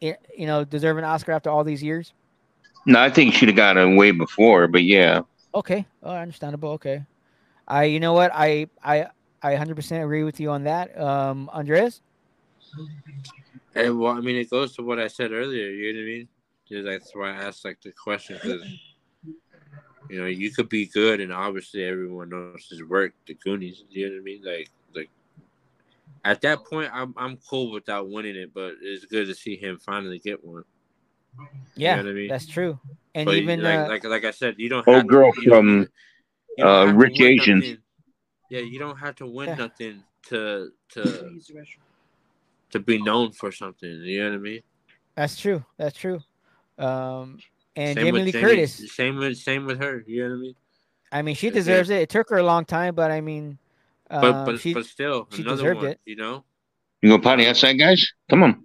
you 0.00 0.16
know, 0.38 0.64
deserve 0.64 0.98
an 0.98 1.04
Oscar 1.04 1.32
after 1.32 1.50
all 1.50 1.64
these 1.64 1.82
years? 1.82 2.12
No, 2.86 3.00
I 3.00 3.10
think 3.10 3.32
he 3.32 3.38
should 3.38 3.48
have 3.48 3.56
gotten 3.56 3.96
way 3.96 4.10
before, 4.10 4.66
but 4.66 4.84
yeah. 4.84 5.22
Okay, 5.54 5.84
oh, 6.02 6.14
understandable. 6.14 6.70
Okay, 6.70 7.04
I, 7.68 7.84
you 7.84 8.00
know 8.00 8.14
what, 8.14 8.30
I, 8.32 8.68
I, 8.82 9.06
I 9.42 9.54
100% 9.54 10.02
agree 10.02 10.22
with 10.22 10.40
you 10.40 10.50
on 10.50 10.64
that. 10.64 10.98
Um, 10.98 11.50
Andres. 11.52 12.00
And 13.74 13.98
well, 13.98 14.12
I 14.12 14.20
mean, 14.20 14.36
it 14.36 14.50
goes 14.50 14.74
to 14.76 14.82
what 14.82 14.98
I 14.98 15.06
said 15.08 15.32
earlier. 15.32 15.68
You 15.68 15.92
know 15.92 15.98
what 16.00 16.04
I 16.04 16.06
mean? 16.06 16.28
Just 16.68 16.84
that's 16.84 17.14
why 17.14 17.30
I 17.30 17.44
asked 17.44 17.64
like 17.64 17.80
the 17.82 17.92
question 17.92 18.38
because 18.42 18.62
you 20.08 20.20
know 20.20 20.26
you 20.26 20.50
could 20.50 20.68
be 20.68 20.86
good, 20.86 21.20
and 21.20 21.32
obviously 21.32 21.84
everyone 21.84 22.30
knows 22.30 22.66
his 22.68 22.82
work. 22.84 23.12
The 23.26 23.34
Goonies. 23.34 23.84
You 23.90 24.08
know 24.08 24.14
what 24.14 24.20
I 24.20 24.24
mean? 24.24 24.42
Like, 24.44 24.70
like 24.94 25.10
at 26.24 26.40
that 26.42 26.64
point, 26.64 26.90
I'm 26.92 27.14
I'm 27.16 27.38
cool 27.48 27.70
without 27.72 28.08
winning 28.08 28.36
it, 28.36 28.52
but 28.52 28.74
it's 28.82 29.04
good 29.04 29.26
to 29.26 29.34
see 29.34 29.56
him 29.56 29.78
finally 29.78 30.18
get 30.18 30.44
one. 30.44 30.64
Yeah, 31.76 31.96
know 31.96 32.02
what 32.02 32.10
I 32.10 32.14
mean? 32.14 32.28
that's 32.28 32.46
true. 32.46 32.78
And 33.14 33.24
But 33.26 33.36
even 33.36 33.62
like, 33.62 33.78
uh, 33.78 33.88
like 33.88 34.04
like 34.04 34.24
I 34.24 34.30
said, 34.32 34.56
you 34.58 34.68
don't. 34.68 34.86
Old 34.86 34.96
have 34.96 35.04
to- 35.04 35.08
girl 35.08 35.32
you 35.42 35.50
from, 35.50 35.88
uh, 36.60 36.92
Rich 36.94 37.18
win 37.20 37.28
Asians. 37.28 37.64
nothing. 37.64 37.78
Yeah, 38.50 38.60
you 38.60 38.78
don't 38.80 38.96
have 38.96 39.14
to 39.16 39.26
win 39.26 39.50
Yeah. 39.50 39.54
nothing 39.56 40.02
to 40.28 40.70
to 40.90 41.40
to 42.70 42.78
be 42.80 43.00
known 43.02 43.32
for 43.32 43.50
something. 43.52 43.88
You 43.90 44.22
know 44.24 44.30
what 44.30 44.34
I 44.36 44.38
mean? 44.38 44.60
that's 45.16 45.36
true. 45.38 45.64
That's 45.76 45.96
true. 45.96 46.20
Um, 46.78 47.38
and 47.76 47.94
Same 47.96 48.06
Jamie 48.06 48.12
with 48.12 48.22
Lee 48.24 48.32
Jamie- 48.32 48.44
Curtis. 48.44 48.94
Same 48.94 49.16
with 49.16 49.36
same 49.36 49.66
with 49.66 49.78
her. 49.80 50.02
You 50.06 50.22
know 50.24 50.28
what 50.30 50.36
I 50.36 50.40
mean? 50.40 50.54
I 51.12 51.22
mean, 51.22 51.34
she 51.34 51.48
Yeah. 51.48 51.52
deserves 51.54 51.90
it. 51.90 52.00
It 52.02 52.08
took 52.08 52.30
her 52.30 52.38
a 52.38 52.42
long 52.42 52.64
time, 52.64 52.94
but 52.94 53.10
I 53.10 53.20
mean, 53.20 53.58
um, 54.10 54.20
But 54.22 54.44
but 54.46 54.60
she, 54.60 54.72
but 54.74 54.86
still, 54.86 55.28
she 55.32 55.42
another 55.42 55.56
deserved 55.56 55.80
one. 55.82 55.86
it. 55.90 56.00
You 56.06 56.16
know, 56.16 56.44
You 57.02 57.10
go 57.10 57.18
potty 57.18 57.46
outside, 57.46 57.74
guys? 57.74 58.06
Come 58.28 58.42
on. 58.44 58.64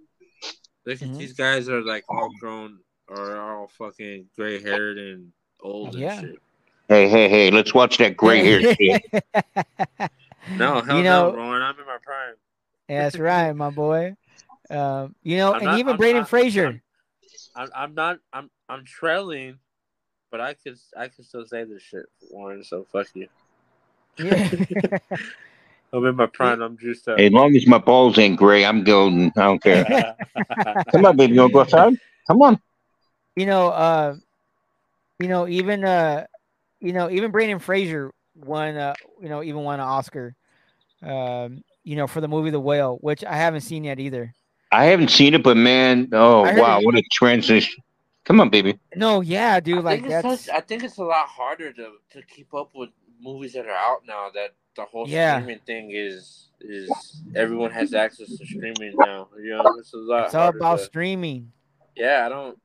Look, 0.86 0.98
Mhm. 0.98 1.18
these 1.18 1.32
guys 1.34 1.68
are 1.68 1.82
like 1.82 2.04
all 2.08 2.30
grown 2.40 2.78
or 3.08 3.36
all 3.36 3.68
fucking 3.76 4.26
gray 4.36 4.60
haired 4.62 4.98
and 4.98 5.32
old 5.60 5.94
and 5.94 6.02
Yeah. 6.02 6.20
shit. 6.20 6.36
Hey, 6.88 7.08
hey, 7.08 7.28
hey, 7.28 7.50
let's 7.50 7.74
watch 7.74 7.98
that 7.98 8.16
gray 8.16 8.44
hair 8.44 8.60
shit. 8.76 9.02
No, 10.56 10.80
hell 10.80 10.98
You 10.98 11.02
know- 11.02 11.30
no, 11.32 11.36
Rowan. 11.36 11.62
I'm 11.62 11.78
in 11.80 11.86
my 11.86 11.98
prime. 12.02 12.34
That's 12.88 13.18
right, 13.18 13.52
my 13.52 13.70
boy. 13.70 14.16
Um, 14.70 15.14
you 15.22 15.36
know, 15.36 15.50
I'm 15.52 15.56
and 15.56 15.64
not- 15.66 15.78
even 15.78 15.88
I'm- 15.90 15.96
Brendan 15.98 16.16
I'm- 16.22 16.26
Fraser. 16.26 16.82
I'm, 17.54 17.68
I'm 17.74 17.94
not. 17.94 18.18
I'm 18.32 18.50
I'm 18.68 18.84
trailing, 18.84 19.58
but 20.30 20.40
I 20.40 20.54
could 20.54 20.76
I 20.96 21.08
could 21.08 21.24
still 21.24 21.46
say 21.46 21.64
this 21.64 21.82
shit, 21.82 22.04
Warren. 22.30 22.62
So 22.64 22.84
fuck 22.92 23.06
you. 23.14 23.28
Yeah. 24.18 24.98
I'm 25.92 26.04
in 26.04 26.16
my 26.16 26.26
prime. 26.26 26.60
I'm 26.60 26.76
juiced 26.76 27.08
up. 27.08 27.18
As 27.18 27.32
long 27.32 27.54
as 27.56 27.66
my 27.66 27.78
balls 27.78 28.18
ain't 28.18 28.36
gray, 28.36 28.64
I'm 28.64 28.84
golden. 28.84 29.32
I 29.36 29.42
don't 29.44 29.62
care. 29.62 30.16
Come 30.90 31.06
on, 31.06 31.16
baby. 31.16 31.34
You 31.34 31.40
want 31.40 31.50
to 31.50 31.54
go 31.54 31.60
outside? 31.60 31.94
Come 32.26 32.42
on. 32.42 32.60
you 33.36 33.46
know, 33.46 33.68
uh, 33.68 34.16
you 35.20 35.28
know, 35.28 35.46
even 35.48 35.84
uh, 35.84 36.26
you 36.80 36.92
know, 36.92 37.08
even 37.08 37.30
Brendan 37.30 37.60
Fraser 37.60 38.12
won, 38.34 38.76
uh, 38.76 38.94
you 39.22 39.28
know, 39.30 39.42
even 39.42 39.62
won 39.62 39.80
an 39.80 39.86
Oscar, 39.86 40.34
um, 41.02 41.62
you 41.86 41.96
know, 41.96 42.06
for 42.06 42.20
the 42.20 42.28
movie 42.28 42.50
The 42.50 42.60
Whale, 42.60 42.98
which 43.00 43.22
I 43.24 43.36
haven't 43.36 43.60
seen 43.62 43.84
yet 43.84 43.98
either. 44.00 44.34
I 44.72 44.86
haven't 44.86 45.10
seen 45.10 45.32
it, 45.34 45.42
but 45.44 45.56
man, 45.56 46.08
oh 46.12 46.42
wow, 46.42 46.80
what 46.82 46.96
a 46.96 47.02
transition! 47.12 47.82
Come 48.24 48.40
on, 48.40 48.50
baby. 48.50 48.78
No, 48.96 49.20
yeah, 49.20 49.60
dude, 49.60 49.78
I 49.78 49.80
like 49.80 50.00
think 50.02 50.12
it's 50.12 50.22
that's 50.22 50.44
such- 50.46 50.54
I 50.54 50.60
think 50.60 50.82
it's 50.82 50.98
a 50.98 51.04
lot 51.04 51.26
harder 51.28 51.72
to 51.72 51.92
to 52.10 52.22
keep 52.22 52.52
up 52.52 52.70
with 52.74 52.90
movies 53.20 53.52
that 53.54 53.66
are 53.66 53.70
out 53.70 54.00
now. 54.06 54.28
That 54.34 54.54
the 54.74 54.82
whole 54.84 55.08
Yeah. 55.08 55.38
streaming 55.40 55.60
thing 55.64 55.90
is 55.94 56.48
is 56.60 57.22
everyone 57.36 57.70
has 57.70 57.94
access 57.94 58.28
to 58.36 58.44
streaming 58.44 58.94
now. 58.98 59.28
You 59.40 59.56
know, 59.56 59.76
it's 59.78 59.94
a 59.94 59.98
lot. 59.98 60.26
it's 60.26 60.34
all 60.34 60.48
about 60.48 60.78
to- 60.80 60.84
streaming. 60.84 61.52
Yeah, 61.96 62.26
I 62.26 62.28
don't. 62.28 62.58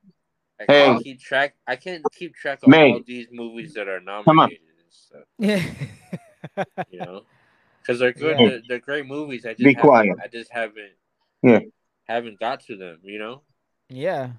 I 0.60 0.64
Hey. 0.68 0.86
can't 0.86 1.04
keep 1.04 1.20
track. 1.22 1.56
I 1.68 1.76
can't 1.76 2.04
keep 2.18 2.34
track 2.36 2.60
of 2.64 2.70
May. 2.70 2.94
all 2.94 3.02
these 3.06 3.28
movies 3.32 3.74
that 3.76 3.88
are 3.88 3.98
on. 3.98 4.06
nominated. 4.26 4.60
and 4.80 4.92
stuff, 4.92 5.24
Yeah. 5.38 5.64
you 6.92 7.00
know, 7.00 7.22
because 7.82 8.00
they're 8.00 8.14
good. 8.14 8.40
Yeah. 8.40 8.48
They're, 8.50 8.62
they're 8.68 8.80
great 8.80 9.06
movies. 9.08 9.46
I 9.46 9.50
just 9.54 9.64
Be 9.64 9.76
quiet. 9.76 10.16
I 10.24 10.28
just 10.28 10.52
haven't. 10.52 10.94
Yeah. 11.44 11.60
Haven't 12.08 12.40
got 12.40 12.62
to 12.68 12.76
them. 12.78 13.00
You 13.04 13.20
know, 13.20 13.42
yeah. 13.90 14.32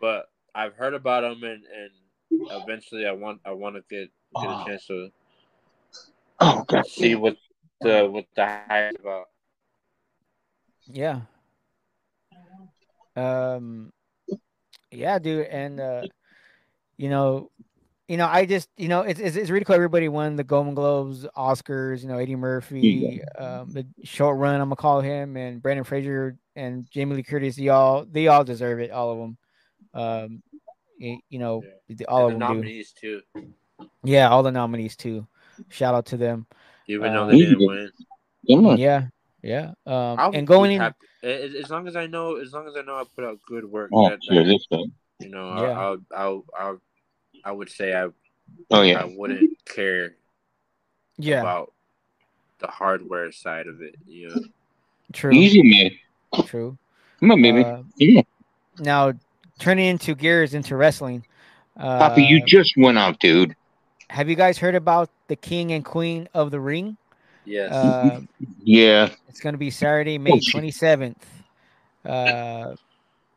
but 0.00 0.30
I've 0.54 0.74
heard 0.74 0.94
about 0.94 1.22
them, 1.22 1.42
and 1.42 1.64
and 1.64 1.90
eventually 2.62 3.06
I 3.06 3.12
want 3.12 3.40
I 3.44 3.52
want 3.52 3.76
to 3.76 3.82
get 3.90 4.10
get 4.40 4.50
a 4.50 4.54
Oh. 4.54 4.64
chance 4.66 4.86
to 4.86 5.10
Oh 6.40 6.64
God. 6.66 6.86
see 6.86 7.14
what 7.14 7.36
the 7.80 8.06
what 8.10 8.26
the 8.36 8.44
hype 8.46 8.92
is 8.94 9.00
about. 9.00 9.28
Yeah. 10.86 11.20
Um 13.16 13.92
yeah, 14.90 15.18
dude, 15.18 15.46
and 15.46 15.80
uh 15.80 16.02
you 16.96 17.08
know, 17.08 17.50
you 18.08 18.16
know, 18.16 18.26
I 18.26 18.44
just, 18.46 18.68
you 18.76 18.88
know, 18.88 19.00
it's 19.02 19.18
it's, 19.20 19.36
it's 19.36 19.50
really 19.50 19.64
cool. 19.64 19.74
Everybody 19.76 20.08
won 20.08 20.36
the 20.36 20.44
Golden 20.44 20.74
Globes, 20.74 21.26
Oscars. 21.36 22.02
You 22.02 22.08
know, 22.08 22.18
Eddie 22.18 22.36
Murphy, 22.36 23.22
um, 23.38 23.72
the 23.72 23.86
Short 24.02 24.36
Round. 24.38 24.60
I'm 24.60 24.68
gonna 24.68 24.76
call 24.76 25.00
him, 25.00 25.36
and 25.36 25.62
Brendan 25.62 25.84
Fraser 25.84 26.36
and 26.56 26.88
Jamie 26.90 27.16
Lee 27.16 27.22
Curtis. 27.22 27.56
They 27.56 27.68
all 27.68 28.04
they 28.04 28.26
all 28.28 28.44
deserve 28.44 28.80
it. 28.80 28.90
All 28.90 29.12
of 29.12 29.18
them. 29.18 29.36
Um, 29.94 30.42
y- 31.00 31.20
you 31.30 31.38
know, 31.38 31.62
the- 31.88 32.06
all 32.06 32.26
and 32.28 32.34
of 32.34 32.38
the 32.40 32.46
them 32.46 32.54
do. 32.56 32.60
nominees 32.60 32.92
too, 32.92 33.22
Yeah, 34.02 34.28
all 34.28 34.42
the 34.42 34.52
nominees 34.52 34.96
too. 34.96 35.26
Shout 35.68 35.94
out 35.94 36.06
to 36.06 36.16
them. 36.16 36.46
even 36.88 37.10
Uh, 37.10 37.24
though 37.26 37.30
they 37.30 37.38
didn't 37.38 37.66
win. 37.66 37.90
Come. 38.50 38.76
Yeah, 38.76 39.06
yeah. 39.42 39.72
Um, 39.86 40.18
I 40.18 40.26
would 40.26 40.36
and 40.36 40.46
going 40.46 40.72
in, 40.72 40.94
as 41.22 41.70
long 41.70 41.88
as 41.88 41.96
I 41.96 42.06
know, 42.06 42.36
as 42.36 42.52
long 42.52 42.66
as 42.68 42.76
I 42.76 42.82
know 42.82 42.96
I 42.96 43.04
put 43.16 43.24
out 43.24 43.38
good 43.46 43.64
work. 43.64 43.88
Oh, 43.92 44.10
that, 44.10 44.18
yeah, 44.28 44.42
that, 44.42 44.48
this 44.48 44.66
guy. 44.70 44.78
you 45.20 45.30
know, 45.30 45.54
Yeah. 45.54 45.70
I, 45.70 45.82
I'll, 45.82 45.98
I'll, 46.14 46.44
I'll, 46.58 46.80
I 47.44 47.52
would 47.52 47.70
say 47.70 47.94
I, 47.94 48.08
Oh 48.70 48.82
yeah. 48.82 49.00
I 49.00 49.04
wouldn't 49.04 49.50
care 49.64 50.16
yeah, 51.18 51.40
about 51.40 51.72
the 52.58 52.66
hardware 52.68 53.30
side 53.32 53.66
of 53.66 53.82
it. 53.82 53.96
You 54.06 54.28
know, 54.28 54.40
true, 55.12 55.32
Easy 55.32 55.62
man. 55.62 55.90
true. 56.46 56.76
Come 57.20 57.30
on, 57.32 57.42
baby. 57.42 57.64
Uh, 57.64 57.82
yeah. 57.96 58.22
now 58.78 59.12
turning 59.58 59.86
into 59.86 60.14
gears 60.14 60.54
into 60.54 60.76
wrestling. 60.76 61.24
Uh, 61.76 61.98
Poppy, 61.98 62.22
you 62.24 62.44
just 62.44 62.74
went 62.76 62.98
out, 62.98 63.18
dude. 63.20 63.54
have 64.10 64.28
you 64.28 64.36
guys 64.36 64.58
heard 64.58 64.74
about 64.74 65.10
the 65.28 65.36
King 65.36 65.72
and 65.72 65.84
Queen 65.84 66.28
of 66.34 66.50
the 66.50 66.60
Ring? 66.60 66.96
yes, 67.44 67.70
Uh, 67.72 68.20
Yeah. 68.62 69.10
it's 69.28 69.40
going 69.40 69.54
to 69.54 69.58
be 69.58 69.70
Saturday, 69.70 70.18
May 70.18 70.40
twenty 70.40 70.70
seventh. 70.70 71.24
Uh, 72.04 72.74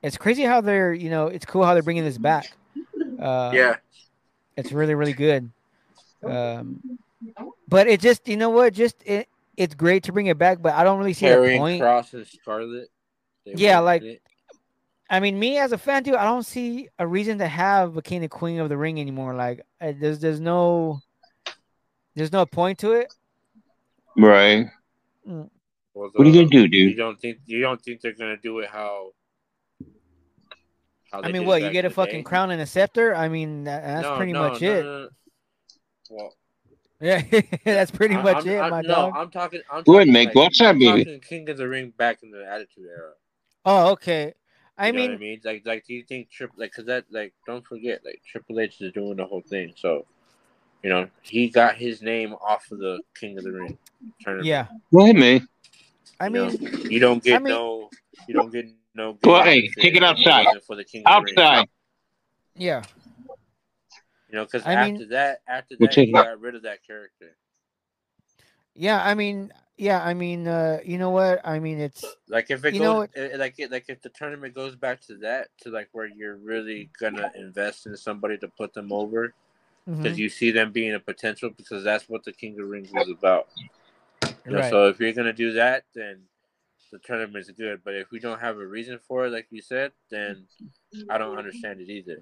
it's 0.03 0.18
crazy 0.18 0.43
how 0.43 0.62
they're 0.62 0.93
you 0.93 1.10
know 1.10 1.28
it's 1.28 1.45
cool 1.45 1.64
how 1.64 1.74
they're 1.74 1.84
bringing 1.84 2.03
this 2.03 2.18
back. 2.18 2.45
Uh, 3.20 3.51
yeah, 3.53 3.76
it's 4.55 4.72
really 4.72 4.95
really 4.95 5.13
good. 5.13 5.49
Um, 6.24 6.82
but 7.68 7.88
it 7.88 7.99
just 7.99 8.28
you 8.28 8.38
know 8.38 8.49
what 8.49 8.74
just 8.74 8.95
it 9.05 9.28
it's 9.55 9.74
great 9.76 10.03
to 10.03 10.11
bring 10.11 10.28
it 10.28 10.38
back, 10.38 10.61
but 10.61 10.74
I 10.74 10.84
don't 10.84 10.99
really 10.99 11.13
see 11.13 11.28
the 11.28 11.36
Karrion 11.36 11.57
point. 11.57 11.82
Kross 11.82 12.13
and 12.13 12.28
Scarlett. 12.28 12.89
Yeah, 13.45 13.80
like- 13.80 14.03
it. 14.03 14.22
I 15.09 15.22
mean, 15.22 15.39
me 15.39 15.57
as 15.57 15.72
a 15.72 15.78
fan, 15.78 16.03
too, 16.03 16.18
I 16.18 16.26
don't 16.26 16.43
see 16.43 16.89
a 16.99 17.07
reason 17.07 17.38
to 17.38 17.47
have 17.47 17.95
a 17.95 18.01
King 18.01 18.24
and 18.24 18.30
Queen 18.30 18.59
of 18.59 18.68
the 18.68 18.76
Ring 18.76 18.99
anymore. 18.99 19.34
Like, 19.34 19.61
uh, 19.80 19.93
there's 19.97 20.20
there's 20.20 20.41
no 20.41 20.99
there's 22.13 22.34
no 22.34 22.45
point 22.45 22.80
to 22.80 22.91
it. 22.91 23.13
Right. 24.18 24.68
Well, 25.24 25.49
What 25.93 26.20
are 26.20 26.26
you 26.26 26.34
gonna 26.34 26.47
do, 26.49 26.68
dude? 26.68 26.91
You 26.91 26.95
don't 26.95 27.20
think 27.20 27.39
you 27.45 27.61
don't 27.61 27.82
think 27.82 28.01
they're 28.01 28.13
gonna 28.13 28.36
do 28.38 28.59
it 28.59 28.70
how? 28.70 29.13
How 31.12 31.22
I 31.22 31.32
mean, 31.32 31.45
what 31.45 31.62
you 31.62 31.72
get 31.72 31.86
a 31.86 31.89
fucking 31.89 32.20
day? 32.20 32.24
crown 32.24 32.51
and 32.51 32.62
a 32.62 32.66
scepter? 32.66 33.16
I 33.16 33.28
mean, 33.30 33.64
that's 33.64 34.03
No, 34.03 34.18
pretty 34.18 34.34
no, 34.34 34.49
much 34.49 34.62
no, 34.62 34.72
it. 34.74 34.84
no, 34.84 34.99
no. 34.99 35.10
Well, 36.10 36.34
Yeah, 36.99 37.22
that's 37.64 37.91
pretty 37.91 38.16
I- 38.16 38.24
much 38.24 38.38
I'm, 38.45 38.47
it, 38.49 38.60
I'm, 38.60 38.70
my 38.72 38.82
no, 38.82 38.88
dog. 38.88 39.14
I'm 39.16 39.30
talking. 39.32 39.62
I'm 39.72 39.84
Go 39.84 39.95
ahead, 39.95 40.08
talking 40.08 40.14
Meg. 40.14 40.34
Go 40.34 40.45
outside, 40.45 40.68
I'm 40.70 40.80
baby. 40.80 41.05
talking 41.05 41.20
King 41.22 41.49
of 41.49 41.58
the 41.58 41.68
Ring 41.68 41.93
back 41.97 42.24
in 42.24 42.32
the 42.32 42.45
Attitude 42.45 42.86
Era. 42.89 43.12
Oh, 43.66 43.91
okay. 43.91 44.34
I 44.78 44.88
You 44.88 44.93
know 44.93 44.99
mean, 44.99 45.10
what 45.12 45.16
I 45.16 45.20
mean, 45.20 45.41
like, 45.43 45.62
like, 45.66 45.86
do 45.86 45.93
you 45.93 46.03
think 46.03 46.30
Triple, 46.30 46.55
like, 46.60 46.72
cause 46.72 46.86
that, 46.86 47.05
like, 47.10 47.34
don't 47.47 47.66
forget, 47.66 48.01
like, 48.05 48.22
Triple 48.30 48.60
H 48.60 48.80
is 48.82 48.91
doing 48.93 49.18
the 49.18 49.26
whole 49.26 49.41
thing, 49.41 49.74
so, 49.76 50.05
you 50.84 50.89
know, 50.91 51.08
he 51.24 51.49
got 51.49 51.76
his 51.76 52.01
name 52.03 52.34
off 52.34 52.70
of 52.72 52.78
the 52.78 52.99
King 53.20 53.38
of 53.39 53.43
the 53.43 53.51
Ring 53.51 53.78
tournament. 54.22 54.45
yeah. 54.45 54.68
Go 54.93 55.03
ahead, 55.03 55.16
man. 55.16 55.47
I 56.20 56.26
You 56.28 56.32
know, 56.32 56.45
mean, 56.49 56.91
you 56.91 56.99
don't 56.99 57.24
get 57.24 57.36
I 57.36 57.39
mean- 57.39 57.53
no, 57.53 57.89
you 58.28 58.34
don't 58.36 58.51
get 58.51 58.70
no. 58.97 59.17
Well, 59.23 59.43
hey, 59.43 59.61
benefit 59.61 59.81
take 59.81 59.95
it 59.95 60.03
outside. 60.03 60.47
For 60.65 60.75
the 60.75 60.83
King 60.83 61.03
of. 61.05 61.23
Outside. 61.23 61.67
yeah. 62.55 62.83
You 64.29 64.35
know, 64.35 64.43
because 64.45 64.63
after 64.65 64.91
mean- 64.93 65.09
that, 65.09 65.39
after 65.47 65.75
We'll 65.79 65.87
that, 65.87 65.93
take 65.95 66.09
he 66.09 66.15
out. 66.15 66.25
got 66.25 66.41
rid 66.41 66.55
of 66.55 66.63
that 66.63 66.85
character. 66.85 67.35
Yeah, 68.75 69.01
I 69.03 69.15
mean, 69.15 69.53
yeah, 69.77 70.03
I 70.03 70.13
mean, 70.13 70.47
uh, 70.47 70.79
you 70.85 70.97
know 70.97 71.09
what? 71.11 71.39
I 71.45 71.59
mean, 71.59 71.79
it's 71.79 72.03
Like 72.27 72.51
if 72.51 72.63
it 72.65 72.73
You 72.73 72.81
know 72.81 73.05
goes, 73.07 73.09
eh, 73.15 73.37
like 73.37 73.55
it, 73.57 73.71
like 73.71 73.85
if 73.87 74.01
the 74.01 74.09
tournament 74.09 74.53
goes 74.53 74.75
back 74.75 74.99
to 75.07 75.15
that, 75.19 75.47
to 75.61 75.69
like 75.69 75.87
where 75.93 76.07
you're 76.07 76.35
really 76.35 76.89
gonna 76.99 77.31
invest 77.35 77.85
in 77.87 77.95
somebody 77.95 78.37
to 78.39 78.47
put 78.49 78.73
them 78.73 78.91
over, 78.91 79.33
because 79.85 80.17
Mhm. 80.17 80.19
you 80.19 80.29
see 80.29 80.51
them 80.51 80.71
being 80.71 80.93
a 80.93 80.99
potential 80.99 81.49
because 81.49 81.83
that's 81.83 82.09
what 82.09 82.23
the 82.23 82.33
King 82.33 82.59
of 82.59 82.67
Rings 82.69 82.91
was 82.93 83.09
about. 83.09 83.47
You 84.45 84.51
know, 84.51 84.59
Right. 84.59 84.69
So 84.69 84.87
if 84.89 84.99
you're 84.99 85.13
gonna 85.13 85.33
do 85.33 85.53
that, 85.53 85.85
then 85.95 86.21
the 86.91 86.99
tournament's 86.99 87.51
good. 87.51 87.81
But 87.83 87.95
if 87.95 88.11
we 88.11 88.19
don't 88.19 88.39
have 88.39 88.57
a 88.57 88.65
reason 88.65 88.99
for 89.07 89.25
it, 89.25 89.31
like 89.31 89.47
you 89.49 89.61
said, 89.61 89.91
then 90.09 90.45
I 91.09 91.17
don't 91.17 91.38
understand 91.38 91.81
it 91.81 91.89
either. 91.89 92.21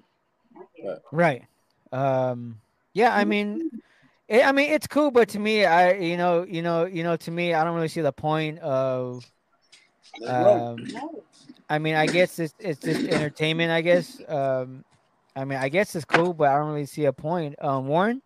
Right. 1.12 1.44
Um. 1.92 2.60
Yeah. 2.94 3.14
I 3.14 3.24
mean, 3.24 3.70
it, 4.28 4.44
I 4.44 4.52
mean, 4.52 4.72
it's 4.72 4.86
cool, 4.86 5.10
but 5.10 5.28
to 5.30 5.38
me, 5.38 5.64
I, 5.64 5.92
you 5.94 6.16
know, 6.16 6.44
you 6.44 6.62
know, 6.62 6.84
you 6.84 7.02
know, 7.02 7.16
to 7.16 7.30
me, 7.30 7.54
I 7.54 7.64
don't 7.64 7.74
really 7.74 7.88
see 7.88 8.00
the 8.00 8.12
point 8.12 8.58
of. 8.58 9.24
Um, 10.26 10.86
I 11.68 11.78
mean, 11.78 11.94
I 11.94 12.06
guess 12.06 12.38
it's 12.38 12.54
it's 12.58 12.80
just 12.80 13.04
entertainment. 13.04 13.70
I 13.70 13.80
guess. 13.80 14.20
Um, 14.26 14.84
I 15.36 15.44
mean, 15.44 15.58
I 15.58 15.68
guess 15.68 15.94
it's 15.94 16.06
cool, 16.06 16.32
but 16.32 16.48
I 16.48 16.56
don't 16.56 16.68
really 16.68 16.86
see 16.86 17.04
a 17.04 17.12
point. 17.12 17.56
Um, 17.62 17.86
Warren, 17.88 18.22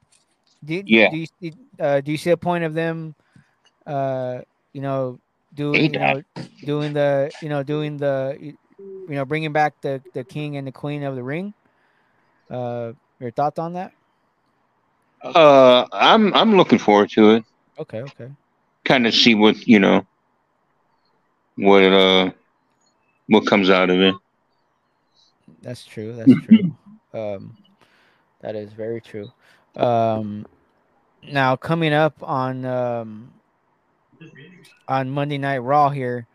do 0.65 0.75
you, 0.75 0.83
Yeah. 0.87 1.11
do 1.11 1.17
you 1.17 1.27
see, 1.41 1.53
uh, 1.81 2.01
do 2.01 2.13
you 2.13 2.17
see 2.17 2.31
a 2.31 2.37
point 2.37 2.63
of 2.63 2.73
them, 2.73 3.17
uh, 3.85 4.43
you 4.73 4.81
know, 4.81 5.19
doing 5.55 5.93
you 5.95 5.99
know, 5.99 6.23
doing 6.65 6.93
the 6.93 7.31
you 7.43 7.49
know 7.49 7.63
doing 7.63 7.97
the 7.97 8.37
you 8.41 8.57
you 8.79 9.15
know 9.15 9.25
bringing 9.25 9.53
back 9.53 9.75
the 9.81 10.01
the 10.15 10.25
king 10.25 10.57
and 10.57 10.67
the 10.67 10.73
queen 10.73 11.03
of 11.03 11.17
the 11.17 11.23
ring? 11.23 11.55
Uh, 12.51 12.93
your 13.21 13.31
thoughts 13.31 13.59
on 13.59 13.75
that? 13.75 13.93
Uh, 15.23 15.87
I'm 15.93 16.33
I'm 16.35 16.57
looking 16.57 16.79
forward 16.79 17.11
to 17.11 17.31
it. 17.31 17.45
Okay, 17.79 18.03
okay. 18.03 18.31
Kind 18.85 19.07
of 19.07 19.15
see 19.15 19.35
what 19.35 19.67
you 19.67 19.79
know, 19.79 20.07
what 21.57 21.85
uh, 21.85 22.31
what 23.29 23.47
comes 23.47 23.71
out 23.71 23.91
of 23.91 24.01
it. 24.01 24.15
That's 25.63 25.85
true. 25.85 26.15
That's 26.15 26.47
true. 26.47 26.77
Um, 27.13 27.57
that 28.41 28.57
is 28.57 28.73
very 28.73 29.01
true. 29.01 29.31
Um, 29.77 30.47
now 31.31 31.57
coming 31.57 31.93
up 31.93 32.23
on 32.23 32.65
um, 32.65 33.33
on 34.89 35.11
Monday 35.11 35.39
Night 35.39 35.59
Raw 35.59 35.89
here. 35.91 36.27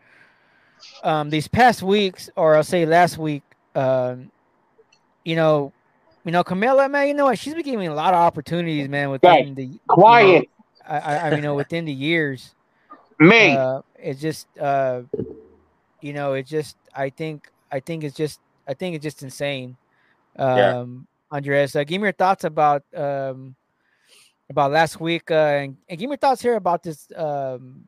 Um, 1.02 1.30
these 1.30 1.46
past 1.48 1.82
weeks, 1.82 2.30
or 2.36 2.56
I'll 2.56 2.64
say 2.64 2.86
last 2.86 3.18
week, 3.18 3.42
um, 3.74 4.30
you 5.24 5.36
know, 5.36 5.72
you 6.24 6.32
know, 6.32 6.42
Camilla, 6.42 6.88
man, 6.88 7.06
you 7.08 7.14
know 7.14 7.26
what? 7.26 7.38
She's 7.38 7.54
been 7.54 7.62
giving 7.62 7.88
a 7.88 7.94
lot 7.94 8.14
of 8.14 8.20
opportunities, 8.20 8.88
man. 8.88 9.10
Within 9.10 9.54
Right. 9.54 9.54
the 9.54 9.64
you 9.64 9.78
Quiet, 9.88 10.18
know, 10.18 10.46
I, 10.86 10.98
I, 10.98 11.30
you 11.30 11.42
know, 11.42 11.54
within 11.54 11.84
the 11.84 11.92
years. 11.92 12.54
me. 13.20 13.56
uh, 13.56 13.80
it's 13.96 14.20
just 14.20 14.46
uh, 14.58 15.02
you 16.00 16.12
know 16.12 16.34
it's 16.34 16.50
just 16.50 16.76
i 16.94 17.08
think 17.10 17.50
i 17.72 17.80
think 17.80 18.04
it's 18.04 18.16
just 18.16 18.40
i 18.66 18.74
think 18.74 18.94
it's 18.94 19.02
just 19.02 19.22
insane 19.22 19.76
Yeah. 20.54 20.74
um 20.80 21.06
andres 21.30 21.74
uh, 21.76 21.84
give 21.84 22.00
me 22.00 22.06
your 22.06 22.12
thoughts 22.12 22.44
about 22.44 22.82
um 22.94 23.54
about 24.48 24.70
last 24.70 25.00
week 25.00 25.30
uh 25.30 25.34
and, 25.34 25.76
and 25.88 25.98
give 25.98 26.08
me 26.08 26.12
your 26.12 26.18
thoughts 26.18 26.42
here 26.42 26.54
about 26.56 26.82
this 26.82 27.08
um 27.16 27.86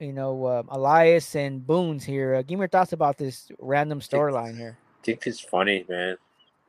you 0.00 0.12
know 0.12 0.46
um, 0.46 0.68
elias 0.70 1.34
and 1.36 1.60
Boogs 1.62 2.02
here 2.02 2.34
uh, 2.36 2.42
give 2.42 2.58
me 2.58 2.62
your 2.62 2.68
thoughts 2.68 2.92
about 2.92 3.16
this 3.18 3.50
random 3.58 4.00
storyline 4.00 4.56
here 4.56 4.78
I 5.02 5.04
think 5.04 5.26
it's 5.26 5.40
funny, 5.40 5.84
man. 5.88 6.16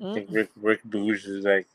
I 0.02 0.04
Mm, 0.04 0.14
think 0.14 0.28
Rick 0.32 0.50
Rick 0.60 0.82
Boogs 0.90 1.28
is 1.28 1.46
like 1.46 1.68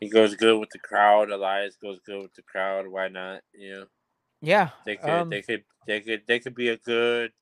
he 0.00 0.08
goes 0.08 0.34
good 0.36 0.58
with 0.58 0.70
the 0.70 0.78
crowd. 0.78 1.30
Elias 1.30 1.76
goes 1.76 1.98
good 2.06 2.22
with 2.22 2.34
the 2.34 2.42
crowd. 2.42 2.86
Why 2.86 3.08
not? 3.08 3.42
You 3.52 3.70
know, 3.70 3.86
yeah 4.40 4.70
they 4.84 4.96
could 4.96 5.08
um, 5.08 5.30
they 5.30 5.42
could 5.42 5.64
they 5.86 6.00
could 6.00 6.22
they 6.26 6.38
could 6.38 6.54
be 6.54 6.68
a 6.68 6.76
good 6.76 7.32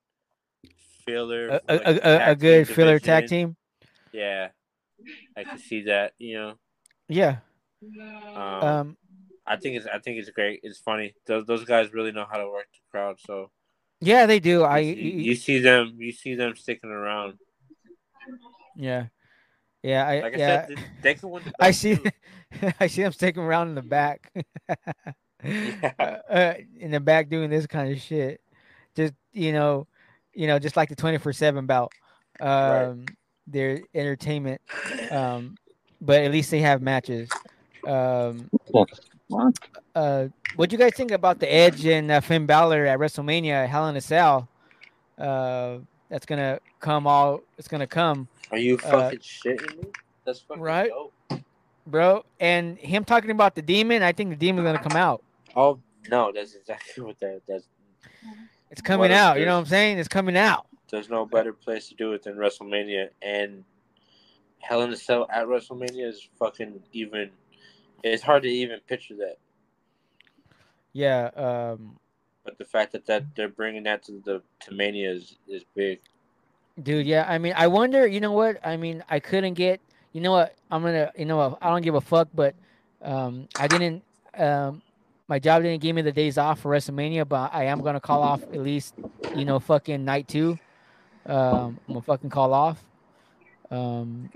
filler. 1.05 1.49
a, 1.51 1.61
like, 1.69 1.83
a, 1.87 2.01
a, 2.03 2.31
a 2.31 2.35
good 2.35 2.69
filler 2.69 2.99
tag 2.99 3.27
team 3.27 3.57
Yeah, 4.13 4.49
I 5.37 5.45
can 5.45 5.59
see 5.59 5.83
that. 5.83 6.15
You 6.19 6.39
know, 6.39 6.55
yeah 7.09 7.37
um, 7.83 8.65
um 8.65 8.97
I 9.47 9.57
think 9.57 9.77
it's 9.77 9.87
I 9.87 9.99
think 9.99 10.19
it's 10.19 10.31
great. 10.31 10.61
It's 10.63 10.79
funny. 10.79 11.15
Those 11.27 11.47
those 11.47 11.65
guys 11.65 11.93
really 11.93 12.13
know 12.13 12.27
how 12.31 12.39
to 12.39 12.49
work 12.49 12.67
the 12.73 12.81
crowd. 12.91 13.17
So 13.21 13.51
yeah 14.01 14.27
they 14.27 14.39
do 14.39 14.63
i 14.63 14.79
you, 14.79 14.95
you, 14.95 15.35
see 15.35 15.59
them 15.59 15.97
you 15.99 16.13
see 16.13 16.37
them 16.37 16.55
sticking 16.55 16.91
around. 16.91 17.35
yeah 18.77 19.07
yeah 19.83 20.07
i 20.07 20.21
Like 20.21 20.35
I 20.35 20.37
yeah 20.37 20.67
said, 20.67 20.79
they, 21.03 21.15
can 21.15 21.31
win. 21.31 21.43
The 21.45 21.53
I 21.59 21.73
see. 21.73 21.99
I 22.81 22.87
see 22.87 23.03
them 23.03 23.13
sticking 23.13 23.43
around 23.43 23.69
in 23.71 23.75
the 23.75 23.83
back, 23.83 24.33
Yeah. 25.45 25.93
uh, 25.99 26.03
uh, 26.03 26.55
in 26.79 26.91
the 26.93 27.01
back 27.01 27.29
doing 27.29 27.51
this 27.51 27.67
kind 27.67 27.93
of 27.93 28.01
shit. 28.01 28.41
Just 28.95 29.15
you 29.33 29.53
know, 29.53 29.87
you 30.33 30.47
know, 30.47 30.59
just 30.59 30.77
like 30.77 30.89
the 30.89 30.97
twenty 30.97 31.19
four 31.19 31.33
seven 31.33 31.67
bout. 31.67 31.93
Um, 32.41 33.05
Their 33.47 33.81
entertainment, 33.95 34.61
um, 35.11 35.57
but 36.01 36.23
at 36.23 36.31
least 36.31 36.51
they 36.51 36.61
have 36.61 36.83
matches. 36.83 37.29
Um, 37.87 38.51
uh, 39.95 40.29
what 40.57 40.71
do 40.71 40.75
you 40.75 40.79
guys 40.79 40.93
think 40.95 41.11
about 41.11 41.39
the 41.39 41.53
Edge 41.53 41.85
and 41.87 42.11
uh, 42.11 42.21
Finn 42.21 42.47
Balor 42.47 42.87
at 42.87 42.99
WrestleMania, 42.99 43.67
Hell 43.69 43.89
in 43.89 43.97
a 43.97 44.01
Cell? 44.01 44.49
Uh, 45.19 45.79
that's 46.09 46.27
gonna 46.27 46.59
come 46.81 47.07
all. 47.07 47.41
It's 47.59 47.69
gonna 47.69 47.87
come. 47.87 48.29
Are 48.51 48.59
you 48.59 48.77
Uh, 48.85 48.91
fucking 48.91 49.19
shitting 49.21 49.77
me? 49.79 49.85
That's 50.25 50.41
fucking 50.41 50.63
right? 50.63 50.91
dope. 50.91 51.43
bro. 51.87 52.25
And 52.41 52.79
him 52.79 53.05
talking 53.05 53.31
about 53.31 53.55
the 53.55 53.63
demon, 53.63 54.03
I 54.03 54.13
think 54.13 54.31
the 54.31 54.37
demon's 54.37 54.65
gonna 54.67 54.83
come 54.83 54.97
out. 54.97 55.23
Oh 55.57 55.79
no, 56.11 56.33
that's 56.33 56.55
exactly 56.55 57.03
what 57.05 57.19
that. 57.21 57.43
That's 57.47 57.67
It's 58.71 58.81
coming 58.81 59.01
What 59.01 59.11
is 59.11 59.17
out. 59.17 59.39
You 59.41 59.47
know 59.47 59.55
what 59.55 59.61
I'm 59.61 59.67
saying? 59.67 59.99
It's 59.99 60.09
coming 60.09 60.37
out. 60.37 60.67
there's 60.91 61.11
no 61.11 61.27
better 61.27 61.53
place 61.53 61.89
to 61.89 61.95
do 61.95 62.13
it 62.13 62.23
than 62.23 62.37
WrestleMania, 62.37 63.09
and 63.23 63.65
Hell 64.61 64.83
in 64.83 64.93
a 64.93 64.97
Cell 64.97 65.27
at 65.31 65.47
WrestleMania 65.47 66.07
is 66.09 66.27
fucking 66.39 66.83
even. 66.93 67.31
It's 68.03 68.23
hard 68.23 68.43
to 68.45 68.49
even 68.49 68.79
picture 68.87 69.17
that, 69.17 69.37
Yeah. 70.93 71.31
Um, 71.37 71.99
but 72.45 72.57
the 72.59 72.65
fact 72.65 72.93
that 72.93 73.05
that 73.07 73.25
they're 73.35 73.49
bringing 73.49 73.83
that 73.85 74.03
to 74.05 74.13
the 74.25 74.43
to 74.61 74.75
Mania 74.75 75.11
is 75.11 75.37
is 75.49 75.65
big. 75.75 76.01
dude. 76.83 77.07
Yeah. 77.07 77.27
I 77.29 77.39
mean, 77.39 77.55
I 77.57 77.67
wonder. 77.67 78.07
You 78.07 78.21
know 78.21 78.33
what? 78.33 78.65
I 78.67 78.77
mean, 78.77 79.05
I 79.09 79.21
couldn't 79.21 79.55
get. 79.55 79.81
You 80.13 80.21
know 80.21 80.33
what? 80.33 80.55
I'm 80.71 80.83
gonna. 80.83 81.13
You 81.17 81.27
know 81.27 81.37
what? 81.37 81.59
I 81.61 81.71
don't 81.71 81.83
give 81.83 81.95
a 81.95 82.01
fuck. 82.01 82.29
But 82.35 82.55
um, 83.03 83.49
I 83.59 83.67
didn't. 83.69 84.03
Um, 84.37 84.81
my 85.27 85.39
job 85.39 85.63
didn't 85.63 85.83
give 85.83 85.95
me 85.95 86.01
the 86.03 86.13
days 86.13 86.39
off 86.39 86.61
for 86.61 86.71
WrestleMania, 86.73 87.29
but 87.29 87.53
I 87.53 87.65
am 87.65 87.83
gonna 87.83 88.01
call 88.01 88.23
off 88.23 88.43
at 88.45 88.61
least. 88.63 88.95
You 89.37 89.45
know, 89.45 89.59
fucking 89.59 90.05
night 90.05 90.29
two. 90.29 90.59
Um, 91.27 91.79
I'm 91.87 91.95
gonna 91.95 92.03
fucking 92.03 92.31
call 92.31 92.55
off. 92.55 92.83
Um, 93.71 94.31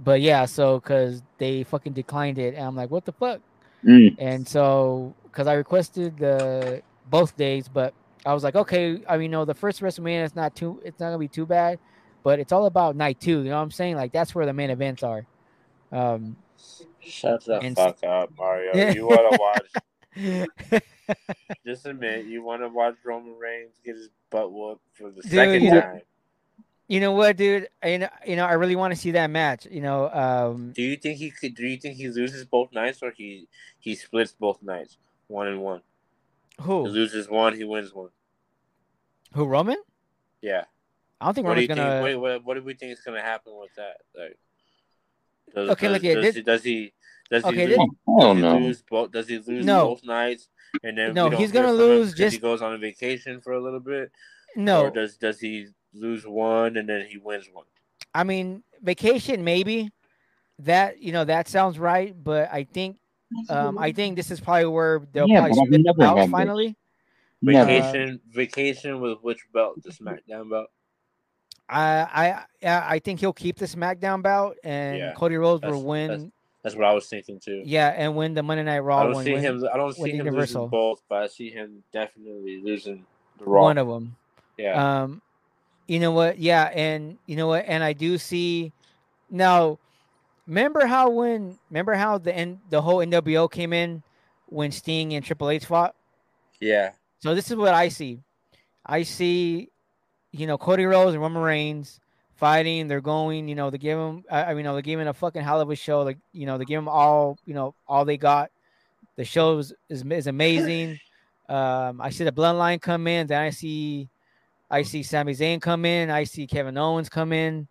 but 0.00 0.20
yeah. 0.20 0.44
So, 0.44 0.80
cause 0.80 1.22
they 1.38 1.64
fucking 1.64 1.92
declined 1.92 2.38
it, 2.38 2.54
and 2.54 2.64
I'm 2.64 2.76
like, 2.76 2.90
what 2.90 3.04
the 3.04 3.12
fuck? 3.12 3.40
Mm. 3.84 4.16
And 4.18 4.46
so, 4.46 5.14
because 5.24 5.46
I 5.46 5.54
requested 5.54 6.18
the 6.18 6.82
both 7.10 7.36
days, 7.36 7.68
but 7.68 7.94
I 8.26 8.34
was 8.34 8.42
like, 8.44 8.56
okay, 8.56 9.02
I 9.08 9.14
mean, 9.16 9.22
you 9.24 9.28
know, 9.28 9.44
the 9.44 9.54
first 9.54 9.80
WrestleMania 9.80 10.24
is 10.24 10.34
not 10.34 10.54
too, 10.56 10.80
it's 10.84 10.98
not 11.00 11.06
gonna 11.06 11.18
be 11.18 11.28
too 11.28 11.46
bad, 11.46 11.78
but 12.22 12.38
it's 12.40 12.52
all 12.52 12.66
about 12.66 12.96
night 12.96 13.20
two. 13.20 13.38
You 13.38 13.50
know 13.50 13.56
what 13.56 13.62
I'm 13.62 13.70
saying? 13.70 13.96
Like 13.96 14.12
that's 14.12 14.34
where 14.34 14.46
the 14.46 14.52
main 14.52 14.70
events 14.70 15.02
are. 15.02 15.24
Um, 15.92 16.36
Shut 17.00 17.44
the 17.44 17.58
And- 17.60 17.76
fuck 17.76 17.98
up, 18.04 18.30
Mario. 18.36 18.72
You 18.94 19.06
want 19.06 19.32
to 19.32 19.38
watch? 19.40 20.82
Just 21.64 21.86
admit 21.86 22.26
you 22.26 22.42
want 22.42 22.60
to 22.62 22.68
watch 22.68 22.96
Roman 23.04 23.38
Reigns 23.38 23.72
get 23.84 23.96
his 23.96 24.10
butt 24.30 24.52
whooped 24.52 24.82
for 24.92 25.10
the 25.10 25.22
Dude, 25.22 25.30
second 25.30 25.70
time. 25.70 26.00
You 26.88 27.00
know 27.00 27.12
what, 27.12 27.36
dude? 27.36 27.68
I, 27.82 27.88
you 27.88 27.98
know- 27.98 28.08
you 28.26 28.36
know, 28.36 28.46
I 28.46 28.54
really 28.54 28.76
want 28.76 28.92
to 28.94 28.98
see 29.00 29.12
that 29.12 29.28
match. 29.30 29.66
You 29.70 29.80
know, 29.82 30.08
um, 30.10 30.72
Do 30.74 30.82
you 30.82 30.96
think 30.96 31.18
he 31.18 31.30
could? 31.30 31.54
Do 31.54 31.66
you 31.66 31.76
think 31.76 31.96
he 31.96 32.08
loses 32.08 32.44
both 32.44 32.72
nights, 32.72 33.02
or 33.02 33.12
he 33.16 33.46
he 33.78 33.94
splits 33.94 34.32
both 34.32 34.62
nights, 34.62 34.96
one 35.28 35.46
and 35.48 35.60
one? 35.62 35.82
He 36.58 36.64
who? 36.64 36.82
loses 36.88 37.28
one, 37.28 37.54
he 37.54 37.64
wins 37.64 37.94
one. 37.94 38.10
Who? 39.34 39.44
Roman? 39.44 39.76
Yeah. 40.40 40.64
I 41.20 41.26
don't 41.26 41.34
think 41.34 41.44
What 41.46 41.50
Roman's 41.56 41.68
you 41.68 41.74
gonna. 41.74 42.02
think? 42.02 42.20
What, 42.20 42.32
what, 42.32 42.44
what 42.44 42.54
do 42.54 42.62
we 42.62 42.74
think 42.74 42.92
is 42.92 43.00
gonna 43.00 43.20
happen 43.22 43.52
with 43.58 43.74
that? 43.76 43.96
Like, 44.18 44.38
does, 45.54 45.70
Okay, 45.70 45.86
does, 45.86 45.92
look, 45.94 46.02
yeah, 46.02 46.14
does, 46.14 46.24
this- 46.24 46.34
he, 46.36 46.42
does 46.42 46.62
he 46.62 46.92
does 47.30 47.44
Okay, 47.44 47.56
he 47.68 47.76
lose, 47.76 47.78
I 47.78 48.20
don't 48.22 48.40
does 48.40 48.54
he 48.60 48.66
lose 48.66 48.82
both? 48.82 49.10
Does 49.12 49.28
he 49.28 49.38
lose 49.38 49.64
No. 49.66 49.88
both 49.88 50.04
nights? 50.04 50.48
And 50.82 50.96
then 50.96 51.14
No, 51.14 51.28
he's 51.30 51.50
gonna 51.52 51.68
from 51.68 51.76
him 51.76 51.80
lose 51.80 52.10
'cause 52.10 52.18
he 52.18 52.24
just- 52.24 52.40
goes 52.40 52.62
on 52.62 52.72
a 52.74 52.78
vacation 52.78 53.40
for 53.40 53.52
a 53.52 53.60
little 53.60 53.80
bit. 53.80 54.10
No, 54.56 54.84
Or 54.86 54.90
does 54.90 55.16
does 55.18 55.38
he 55.40 55.68
lose 55.94 56.26
one 56.26 56.76
and 56.76 56.88
then 56.88 57.06
he 57.06 57.18
wins 57.18 57.48
one? 57.52 57.64
I 58.14 58.24
mean 58.24 58.62
vacation 58.82 59.44
maybe. 59.44 59.90
That 60.60 61.00
you 61.00 61.12
know 61.12 61.24
that 61.24 61.46
sounds 61.46 61.78
right, 61.78 62.12
but 62.24 62.48
I 62.52 62.64
think 62.64 62.98
um 63.48 63.78
I 63.78 63.92
think 63.92 64.16
this 64.16 64.30
is 64.32 64.40
probably 64.40 64.66
where 64.66 65.02
they'll 65.12 65.28
Yeah, 65.28 65.40
probably 65.40 65.56
but 65.56 65.62
I've 65.62 65.70
the 65.70 65.78
never 65.78 65.98
belts 65.98 66.18
had 66.18 66.26
this. 66.26 66.32
finally. 66.32 66.76
Never. 67.40 67.66
Vacation, 67.66 68.20
vacation 68.32 69.00
with 69.00 69.18
which 69.22 69.46
belt? 69.52 69.80
The 69.84 69.90
SmackDown 69.90 70.50
belt. 70.50 70.66
I 71.68 71.84
I 72.12 72.44
yeah, 72.60 72.84
I 72.88 72.98
think 72.98 73.20
he'll 73.20 73.32
keep 73.32 73.56
the 73.56 73.66
SmackDown 73.66 74.22
bout, 74.22 74.56
and 74.64 74.98
Yeah, 74.98 75.12
Cody 75.14 75.36
Rhodes 75.36 75.62
will 75.64 75.84
win. 75.84 76.08
that's- 76.08 76.30
That's 76.64 76.74
what 76.74 76.84
I 76.86 76.92
was 76.92 77.06
thinking 77.06 77.38
too. 77.38 77.62
yeah, 77.64 77.90
and 77.96 78.16
win 78.16 78.34
the 78.34 78.42
Monday 78.42 78.64
Night 78.64 78.80
Raw. 78.80 78.98
I 78.98 79.04
don't 79.04 79.12
one. 79.14 79.24
see 79.24 79.34
win 79.34 79.42
him. 79.42 79.64
I 79.72 79.76
don't 79.76 79.92
see 79.94 80.10
him 80.10 80.16
Universal. 80.26 80.62
losing 80.62 80.70
both, 80.70 81.02
but 81.08 81.22
I 81.22 81.26
see 81.28 81.50
him 81.50 81.84
definitely 81.92 82.60
losing 82.60 83.06
the 83.38 83.44
Raw. 83.44 83.62
one 83.62 83.78
of 83.78 83.86
them. 83.86 84.16
yeah, 84.56 85.02
Um, 85.02 85.22
you 85.88 85.98
know 85.98 86.12
what? 86.12 86.38
Yeah, 86.38 86.64
and 86.74 87.18
you 87.26 87.34
know 87.34 87.48
what? 87.48 87.64
And 87.66 87.82
I 87.82 87.94
do 87.94 88.18
see 88.18 88.72
now 89.30 89.78
remember 90.46 90.86
how 90.86 91.10
when 91.10 91.58
remember 91.70 91.94
how 91.94 92.18
the 92.18 92.34
N, 92.34 92.60
the 92.70 92.80
whole 92.80 92.98
NWO 92.98 93.50
came 93.50 93.72
in 93.72 94.02
when 94.46 94.70
Sting 94.70 95.14
and 95.14 95.24
Triple 95.24 95.50
H 95.50 95.64
fought. 95.64 95.94
Yeah. 96.60 96.92
So 97.20 97.34
this 97.34 97.50
is 97.50 97.56
what 97.56 97.74
I 97.74 97.88
see. 97.88 98.20
I 98.84 99.02
see, 99.02 99.70
you 100.30 100.46
know, 100.46 100.56
Cody 100.56 100.84
Rhodes 100.84 101.14
and 101.14 101.22
Roman 101.22 101.42
Reigns 101.42 102.00
fighting. 102.36 102.86
They're 102.86 103.00
going, 103.00 103.48
you 103.48 103.54
know, 103.54 103.70
they 103.70 103.78
give 103.78 103.98
them. 103.98 104.24
I, 104.30 104.44
I 104.44 104.48
mean, 104.48 104.58
you 104.58 104.62
know, 104.64 104.74
they're 104.74 104.82
giving 104.82 105.08
a 105.08 105.14
fucking 105.14 105.42
hell 105.42 105.60
of 105.60 105.70
a 105.70 105.76
show. 105.76 106.02
Like, 106.02 106.18
you 106.32 106.46
know, 106.46 106.58
they 106.58 106.64
give 106.64 106.78
them 106.78 106.88
all, 106.88 107.38
you 107.46 107.54
know, 107.54 107.74
all 107.86 108.04
they 108.04 108.16
got. 108.16 108.50
The 109.16 109.24
show 109.24 109.58
is 109.58 109.72
is, 109.88 110.04
is 110.04 110.26
amazing. 110.26 111.00
Um, 111.50 112.02
I 112.02 112.10
see 112.10 112.24
the 112.24 112.32
Bloodline 112.32 112.78
come 112.78 113.06
in. 113.06 113.26
Then 113.26 113.40
I 113.40 113.48
see, 113.48 114.06
I 114.70 114.82
see 114.82 115.02
Sami 115.02 115.32
Zayn 115.32 115.60
come 115.60 115.84
in. 115.84 116.10
I 116.10 116.24
see 116.24 116.46
Kevin 116.46 116.76
Owens 116.76 117.08
come 117.08 117.32
in. 117.32 117.66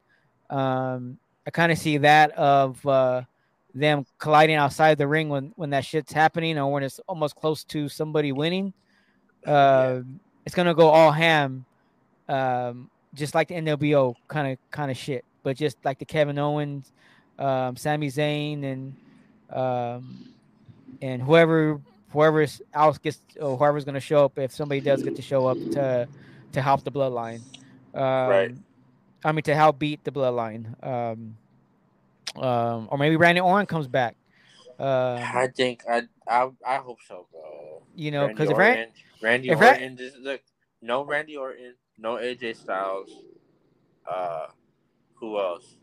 Um, 0.49 1.17
I 1.45 1.51
kind 1.51 1.71
of 1.71 1.77
see 1.77 1.97
that 1.97 2.31
of 2.31 2.85
uh, 2.85 3.21
them 3.73 4.05
colliding 4.17 4.55
outside 4.55 4.97
the 4.97 5.07
ring 5.07 5.29
when 5.29 5.53
when 5.55 5.69
that 5.71 5.85
shit's 5.85 6.11
happening 6.11 6.57
or 6.57 6.71
when 6.71 6.83
it's 6.83 6.99
almost 7.07 7.35
close 7.35 7.63
to 7.65 7.87
somebody 7.89 8.31
winning. 8.31 8.73
Uh, 9.45 10.01
It's 10.45 10.55
gonna 10.55 10.73
go 10.73 10.87
all 10.89 11.11
ham, 11.11 11.65
um, 12.27 12.89
just 13.13 13.35
like 13.35 13.49
the 13.49 13.55
NWO 13.55 14.15
kind 14.27 14.53
of 14.53 14.71
kind 14.71 14.89
of 14.89 14.97
shit, 14.97 15.23
but 15.43 15.57
just 15.57 15.77
like 15.83 15.99
the 15.99 16.05
Kevin 16.05 16.39
Owens, 16.39 16.91
um, 17.37 17.75
Sami 17.75 18.07
Zayn, 18.07 18.63
and 18.63 18.95
um, 19.51 20.29
and 21.01 21.21
whoever 21.21 21.79
whoever 22.11 22.45
else 22.73 22.97
gets 22.97 23.21
or 23.39 23.57
whoever's 23.57 23.85
gonna 23.85 23.99
show 23.99 24.25
up 24.25 24.39
if 24.39 24.53
somebody 24.53 24.81
does 24.81 25.03
get 25.03 25.15
to 25.15 25.21
show 25.21 25.45
up 25.47 25.57
to 25.71 26.07
to 26.53 26.61
help 26.61 26.83
the 26.83 26.91
bloodline. 26.91 27.41
Um, 27.93 28.29
Right. 28.29 28.55
I 29.23 29.31
mean 29.31 29.43
to 29.43 29.55
help 29.55 29.79
beat 29.79 30.03
the 30.03 30.11
bloodline. 30.11 30.65
Um, 30.85 31.37
um, 32.41 32.87
or 32.91 32.97
maybe 32.97 33.15
Randy 33.15 33.41
Orton 33.41 33.65
comes 33.65 33.87
back. 33.87 34.15
Um, 34.79 34.87
I 34.87 35.47
think 35.55 35.83
I 35.89 36.03
I 36.27 36.49
I 36.65 36.75
hope 36.77 36.99
so, 37.07 37.25
bro. 37.31 37.81
you 37.95 38.11
know, 38.11 38.27
because 38.27 38.51
if 38.51 38.57
Randy, 38.57 38.79
Orton, 38.81 38.93
Randy 39.21 39.49
if 39.49 39.57
Orton, 39.59 39.97
just 39.97 40.17
look, 40.17 40.41
no 40.81 41.03
Randy 41.03 41.35
Orton, 41.35 41.73
no 41.97 42.15
AJ 42.15 42.57
Styles. 42.57 43.09
Uh, 44.09 44.47
who 45.15 45.39
else? 45.39 45.75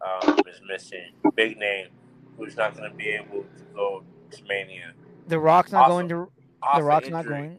Um, 0.00 0.38
is 0.46 0.60
missing 0.68 1.12
big 1.34 1.58
name 1.58 1.88
who's 2.36 2.56
not 2.56 2.76
going 2.76 2.90
to 2.90 2.96
be 2.96 3.08
able 3.08 3.44
to 3.56 3.64
go 3.74 4.02
to 4.30 4.44
Mania. 4.44 4.92
The 5.28 5.38
Rock's 5.38 5.72
not 5.72 5.88
going 5.88 6.08
to. 6.08 6.30
The 6.74 6.82
Rock's 6.82 7.08
not 7.08 7.26
going. 7.26 7.58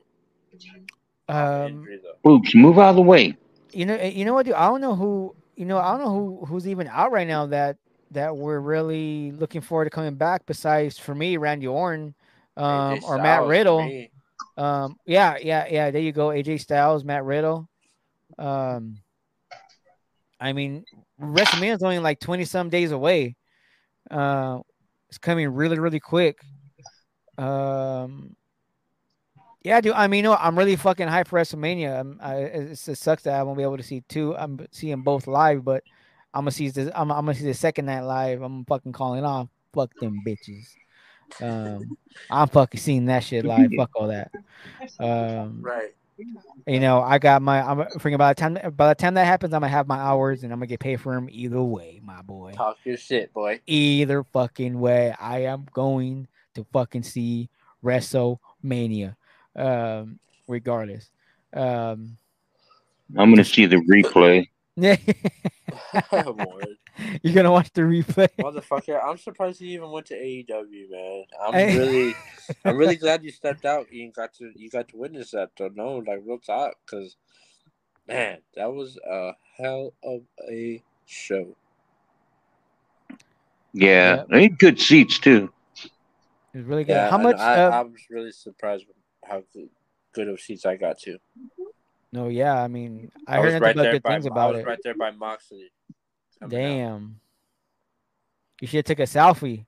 Off 1.30 1.36
of 1.36 1.72
Um. 1.72 1.88
Oops, 2.28 2.56
move 2.56 2.80
out 2.80 2.90
of 2.90 2.96
the 2.96 3.02
way. 3.02 3.36
you 3.72 3.86
know, 3.86 3.96
you 4.02 4.26
know 4.26 4.34
what? 4.34 4.46
Dude? 4.46 4.56
I 4.56 4.68
don't 4.68 4.82
know 4.82 4.96
who. 4.96 5.36
You 5.56 5.66
know, 5.66 5.80
I 5.80 5.92
don't 5.92 6.06
know 6.06 6.14
who 6.14 6.46
who's 6.46 6.68
even 6.68 6.88
out 6.88 7.12
right 7.12 7.28
now 7.28 7.48
that 7.48 7.78
that 8.12 8.36
we're 8.38 8.60
really 8.60 9.32
looking 9.32 9.62
forward 9.62 9.86
to 9.86 9.90
coming 9.90 10.16
back. 10.16 10.46
Besides, 10.46 10.98
for 10.98 11.16
me, 11.16 11.38
Randy 11.38 11.68
Orton, 11.68 12.14
um, 12.56 13.00
or 13.04 13.18
Matt 13.18 13.44
Riddle. 13.44 14.08
Um, 14.58 14.98
yeah, 15.06 15.38
yeah, 15.42 15.68
yeah. 15.70 15.92
There 15.92 16.02
you 16.02 16.12
go. 16.12 16.30
AJ 16.30 16.62
Styles, 16.62 17.04
Matt 17.04 17.26
Riddle. 17.26 17.68
Um, 18.38 19.00
I 20.40 20.54
mean, 20.54 20.86
WrestleMania 21.20 21.76
is 21.76 21.84
only 21.84 22.00
like 22.00 22.20
twenty 22.20 22.46
some 22.46 22.70
days 22.70 22.92
away. 22.92 23.36
Uh, 24.10 24.60
it's 25.10 25.18
coming 25.18 25.50
really, 25.50 25.80
really 25.80 26.00
quick. 26.00 26.40
Um, 27.38 28.36
yeah, 29.64 29.82
dude. 29.82 29.94
I 29.94 30.08
mean, 30.08 30.18
you 30.20 30.24
know, 30.24 30.36
I'm 30.36 30.58
really 30.58 30.76
fucking 30.76 31.08
hyped 31.08 31.28
for 31.28 31.40
WrestleMania. 31.40 32.18
I, 32.22 32.36
it 32.38 32.76
sucks 32.78 33.24
that 33.24 33.40
I 33.40 33.44
won't 33.44 33.58
be 33.58 33.64
able 33.64 33.78
to 33.78 33.84
see 33.84 34.02
two. 34.08 34.36
I'm 34.38 34.66
seeing 34.72 35.02
both 35.02 35.28
live, 35.28 35.64
but 35.66 35.84
I'm 36.34 36.42
gonna 36.42 36.52
see 36.52 36.70
this. 36.70 36.90
I'm, 36.96 37.12
I'm 37.12 37.26
gonna 37.26 37.36
see 37.36 37.46
the 37.46 37.54
second 37.54 37.86
night 37.86 38.02
live. 38.02 38.42
I'm 38.42 38.66
fucking 38.66 38.94
calling 38.94 39.26
off. 39.26 39.48
Fuck 39.74 39.92
them 40.00 40.22
bitches. 40.26 40.76
Um, 41.42 41.98
I'm 42.30 42.48
fucking 42.48 42.80
seeing 42.80 43.06
that 43.06 43.24
shit 43.24 43.46
live. 43.46 43.72
Fuck 43.76 43.92
all 43.96 44.08
that. 44.08 44.32
Um, 45.00 45.62
Right. 45.62 45.94
you 46.66 46.80
know, 46.80 47.02
I 47.02 47.20
got 47.20 47.42
my. 47.42 47.62
I'm 47.62 47.86
thinking 48.00 48.18
by 48.18 48.34
the 48.34 48.40
time 48.40 48.58
by 48.76 48.90
the 48.90 48.96
time 48.96 49.16
that 49.16 49.26
happens, 49.26 49.54
I'm 49.54 49.60
gonna 49.62 49.72
have 49.72 49.88
my 49.88 49.98
hours 49.98 50.44
and 50.44 50.54
I'm 50.54 50.60
gonna 50.60 50.68
get 50.68 50.80
paid 50.80 51.02
for 51.02 51.14
them 51.14 51.28
either 51.30 51.62
way, 51.62 52.00
my 52.04 52.22
boy. 52.22 52.54
Talk 52.56 52.78
your 52.86 52.98
shit, 52.98 53.34
boy. 53.34 53.60
Either 53.68 54.24
fucking 54.24 54.80
way, 54.80 55.14
I 55.20 55.40
am 55.44 55.68
going 55.74 56.28
to 56.56 56.66
fucking 56.72 57.04
see 57.04 57.50
WrestleMania, 57.84 59.16
um, 59.58 60.20
regardless. 60.48 61.10
Um, 61.54 62.18
I'm 63.18 63.32
gonna 63.32 63.44
see 63.44 63.66
the 63.66 63.78
replay. 63.78 64.48
Word. 66.12 66.78
you're 67.24 67.34
gonna 67.34 67.52
watch 67.52 67.72
the 67.74 67.82
replay. 67.82 68.28
Motherfucker, 68.40 69.04
I'm 69.04 69.18
surprised 69.18 69.60
you 69.62 69.70
even 69.70 69.92
went 69.92 70.06
to 70.08 70.16
AEW, 70.16 70.90
man. 70.92 71.24
I'm 71.42 71.54
Hey. 71.54 71.78
really, 71.78 72.16
I'm 72.64 72.78
really 72.78 72.96
glad 73.04 73.24
you 73.24 73.32
stepped 73.32 73.66
out. 73.66 73.92
You 73.92 74.12
got 74.12 74.34
to, 74.36 74.52
you 74.56 74.70
got 74.70 74.88
to 74.90 74.98
witness 74.98 75.32
that. 75.32 75.52
So 75.58 75.70
no, 75.74 75.98
like 75.98 76.22
real 76.26 76.40
talk, 76.40 76.76
because 76.86 77.16
man, 78.08 78.40
that 78.56 78.72
was 78.72 78.98
a 79.10 79.32
hell 79.58 79.94
of 80.04 80.22
a 80.50 80.82
show. 81.06 81.56
Yeah, 83.74 84.24
they 84.30 84.44
had 84.44 84.60
good 84.60 84.80
seats 84.80 85.20
too. 85.20 85.52
It 86.54 86.60
was 86.60 86.66
really 86.66 86.84
good. 86.84 86.94
Yeah, 86.94 87.10
How 87.12 87.18
much? 87.18 87.38
I, 87.38 87.66
uh, 87.66 87.70
I 87.70 87.82
was 87.82 88.02
really 88.10 88.32
surprised 88.32 88.86
with 88.88 88.97
how 89.28 89.44
good, 89.54 89.70
good 90.14 90.28
of 90.30 90.40
seats 90.40 90.66
I 90.66 90.76
got 90.78 91.00
to. 91.00 91.18
no, 92.12 92.28
yeah. 92.30 92.62
I 92.62 92.68
mean, 92.68 93.12
I, 93.28 93.38
I, 93.38 93.42
heard 93.42 93.46
was 93.46 93.54
nothing 93.54 93.64
right 93.64 93.76
but 93.76 93.82
there 93.84 93.92
good 93.94 94.04
by, 94.04 94.12
things 94.14 94.26
I 94.26 94.30
about 94.30 94.54
was 94.54 94.62
it. 94.62 94.68
right 94.68 94.80
there 94.84 94.96
by 94.96 95.12
Moxley. 95.12 95.72
coming 96.40 96.58
out. 96.58 96.62
Damn. 96.62 97.20
You 98.62 98.68
should 98.68 98.78
have 98.78 98.86
took 98.86 99.00
a 99.00 99.04
selfie. 99.04 99.66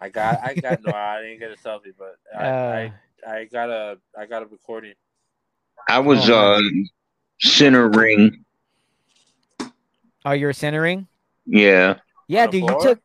I 0.00 0.08
got, 0.10 0.40
I 0.42 0.54
got 0.54 0.82
no, 0.84 0.92
I 0.92 1.22
didn't 1.22 1.38
get 1.38 1.50
a 1.52 1.56
selfie, 1.56 1.94
but 1.98 2.16
I, 2.38 2.44
Uh, 2.46 2.90
I, 3.28 3.38
I 3.38 3.44
got 3.46 3.70
a, 3.70 3.98
I 4.18 4.26
got 4.26 4.42
a 4.42 4.46
recording. 4.46 4.92
I 5.88 5.98
was 6.00 6.28
Oh, 6.28 6.34
uh 6.56 6.60
center 7.40 7.88
ring. 7.88 8.44
oh, 10.24 10.32
you're 10.32 10.52
centering. 10.52 11.06
Yeah. 11.46 11.96
Yeah, 12.28 12.44
On 12.44 12.50
the 12.50 12.60
dude. 12.60 12.70
You 12.70 12.80
took. 12.82 13.00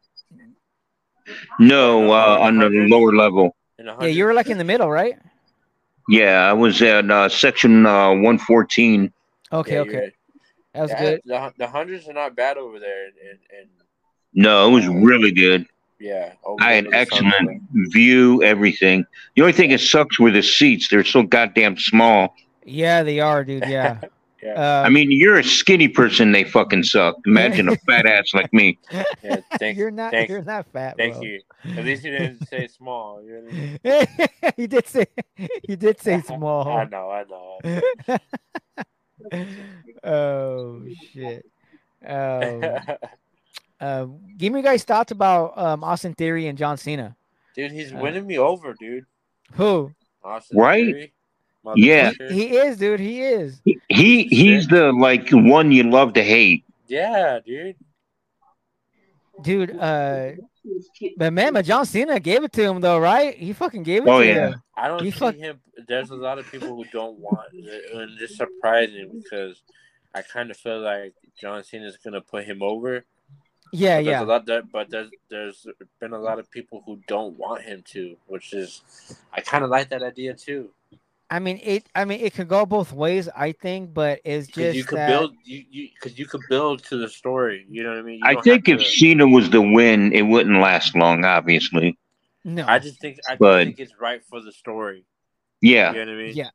No, 1.60 2.12
uh, 2.12 2.38
on 2.42 2.58
the 2.58 2.70
lower 2.70 3.14
level. 3.14 3.56
Yeah, 3.80 4.08
you 4.08 4.26
were 4.26 4.34
like 4.34 4.48
in 4.48 4.58
the 4.58 4.64
middle, 4.64 4.90
right? 4.90 5.16
Yeah, 6.10 6.50
I 6.50 6.54
was 6.54 6.82
at 6.82 7.10
uh, 7.10 7.30
section 7.30 7.86
uh, 7.86 8.10
114. 8.10 9.12
Okay, 9.54 9.74
Yeah, 9.74 9.80
okay. 9.82 10.12
That 10.74 10.82
was 10.82 10.92
yeah, 10.92 11.02
good. 11.02 11.22
The, 11.26 11.54
the 11.58 11.68
hundreds 11.68 12.08
are 12.08 12.14
not 12.14 12.36
bad 12.36 12.58
over 12.58 12.80
there, 12.80 13.06
and, 13.06 13.14
and, 13.30 13.40
and 13.60 13.70
No, 14.34 14.70
it 14.70 14.72
was 14.74 14.88
really 14.88 15.32
good. 15.32 15.66
yeah, 16.00 16.34
I 16.62 16.74
had 16.74 16.86
over 16.86 16.92
the 16.92 16.98
excellent 16.98 17.62
view, 17.92 18.42
everything. 18.44 19.06
The 19.36 19.42
only 19.42 19.54
thing 19.54 19.70
that 19.72 19.82
sucks 19.82 20.18
were 20.20 20.32
the 20.32 20.42
seats. 20.44 20.88
They're 20.88 21.04
so 21.04 21.24
goddamn 21.24 21.78
small. 21.78 22.36
Yeah, 22.66 23.04
they 23.04 23.20
are, 23.20 23.44
dude. 23.44 23.66
Yeah. 23.68 24.00
Yeah. 24.44 24.54
Uh, 24.54 24.84
I 24.86 24.90
mean, 24.90 25.12
you're 25.12 25.38
a 25.38 25.44
skinny 25.44 25.88
person, 25.88 26.32
they 26.32 26.44
fucking 26.44 26.84
suck. 26.84 27.16
Imagine 27.28 27.70
a 27.70 27.76
fat 27.88 28.06
ass 28.08 28.34
like 28.34 28.52
me. 28.54 28.80
Yeah, 29.24 29.38
thank, 29.60 29.78
you're 29.78 29.92
not. 29.92 30.12
thank- 30.12 30.30
you're 30.30 30.42
not 30.44 30.66
fat. 30.74 30.98
thank 30.98 31.14
bro. 31.14 31.22
you. 31.24 31.42
At 31.78 31.86
least 31.86 32.04
you 32.04 32.12
didn't 32.12 32.48
say 32.48 32.68
small. 32.68 33.22
You 33.24 33.80
really- 33.84 34.08
you 34.58 34.68
did 34.68 34.88
say. 34.88 35.06
You 35.70 35.76
did 35.76 36.02
say 36.02 36.22
small. 36.26 36.68
I 36.68 36.86
know, 36.86 37.12
I 37.12 37.24
know. 38.10 38.18
oh 40.04 40.82
shit. 41.14 41.46
Um, 42.06 42.64
uh, 43.80 44.06
give 44.38 44.52
me 44.54 44.60
you 44.60 44.64
guys 44.66 44.84
thoughts 44.84 45.12
about 45.12 45.56
um, 45.58 45.84
Austin 45.84 46.14
Theory 46.16 46.48
and 46.48 46.58
John 46.58 46.78
Cena. 46.78 47.16
dude, 47.56 47.72
he's 47.72 47.94
Uh, 47.94 47.98
winning 47.98 48.26
me 48.26 48.38
over, 48.40 48.74
dude. 48.80 49.06
Who? 49.54 49.92
Austin 50.24 50.58
Right? 50.58 50.86
Theory, 50.86 51.14
Yeah. 51.76 52.12
motherfucker. 52.12 52.32
He 52.32 52.58
is, 52.58 52.78
dude. 52.78 53.00
He 53.00 53.22
is. 53.22 53.62
He 53.90 54.24
he's 54.24 54.68
the 54.68 54.92
like 54.92 55.30
one 55.32 55.72
you 55.72 55.84
love 55.84 56.14
to 56.14 56.24
hate. 56.24 56.64
Yeah, 56.88 57.40
dude. 57.46 57.76
Dude, 59.42 59.76
uh, 59.78 60.32
but 61.18 61.34
man, 61.34 61.54
but 61.54 61.66
John 61.66 61.86
Cena 61.86 62.20
gave 62.20 62.44
it 62.44 62.52
to 62.54 62.64
him 62.64 62.82
though, 62.82 63.00
right? 63.00 63.36
He 63.36 63.54
fucking 63.54 63.84
gave 63.84 64.04
it 64.04 64.10
Oh, 64.10 64.20
to 64.20 64.26
yeah. 64.28 64.48
him. 64.50 64.62
I 64.76 64.88
don't 64.88 65.04
He 65.04 65.10
see 65.12 65.18
fuck- 65.20 65.36
him. 65.36 65.60
There's 65.88 66.12
a 66.12 66.16
lot 66.16 66.38
of 66.38 66.50
people 66.52 66.76
who 66.76 66.84
don't 66.92 67.18
want, 67.18 67.52
and 67.54 68.12
it's 68.22 68.38
surprising 68.38 69.22
because 69.24 69.64
I 70.14 70.22
kind 70.22 70.52
of 70.52 70.58
feel 70.58 70.80
like 70.82 71.14
John 71.40 71.64
Cena 71.64 71.86
is 71.88 71.98
gonna 71.98 72.22
put 72.22 72.44
him 72.46 72.62
over. 72.62 73.04
Yeah, 73.74 73.98
But 74.00 74.04
there's 74.04 74.06
yeah. 74.06 74.22
a 74.24 74.26
lot 74.26 74.46
that, 74.48 74.72
but 74.72 74.90
there's 74.92 75.10
there's 75.30 75.66
been 76.00 76.14
a 76.14 76.20
lot 76.20 76.38
of 76.38 76.52
people 76.52 76.84
who 76.86 77.00
don't 77.08 77.38
want 77.38 77.64
him 77.64 77.84
to, 77.94 78.16
which 78.28 78.54
is 78.54 78.82
I 79.34 79.42
kind 79.42 79.64
of 79.64 79.70
like 79.72 79.90
that 79.90 80.04
idea 80.04 80.34
too. 80.36 80.70
I 81.32 81.40
mean, 81.40 81.60
it. 81.64 81.88
I 81.96 82.04
mean, 82.04 82.20
it 82.20 82.34
could 82.34 82.50
go 82.50 82.66
both 82.66 82.92
ways. 82.92 83.30
I 83.34 83.54
think, 83.54 83.94
but 83.94 84.20
it's 84.26 84.48
just 84.48 84.76
you 84.76 84.84
could 84.84 84.98
that, 84.98 85.08
build 85.08 85.34
you 85.46 85.64
you 85.72 85.88
because 85.96 86.20
you 86.20 86.26
could 86.26 86.42
build 86.50 86.84
to 86.86 86.98
the 86.98 87.08
story. 87.08 87.66
You 87.70 87.84
know 87.84 87.92
what 87.92 88.00
I 88.00 88.02
mean? 88.02 88.20
You 88.20 88.26
I 88.26 88.42
think 88.42 88.68
if 88.68 88.80
to- 88.80 88.86
Cena 88.86 89.26
was 89.26 89.50
the 89.50 89.62
win, 89.62 90.12
it 90.12 90.24
wouldn't 90.24 90.60
last 90.60 90.94
long. 90.94 91.24
Obviously, 91.24 91.98
No. 92.44 92.66
I 92.68 92.80
just 92.80 93.00
think 93.00 93.18
I 93.30 93.32
just 93.32 93.40
But- 93.40 93.64
think 93.66 93.80
it's 93.80 93.98
right 94.00 94.22
for 94.30 94.42
the 94.42 94.52
story. 94.52 95.06
yeah. 95.62 95.94
You 95.94 96.06
know 96.06 96.12
what 96.12 96.20
I 96.22 96.24
mean? 96.26 96.36
yeah. 96.36 96.50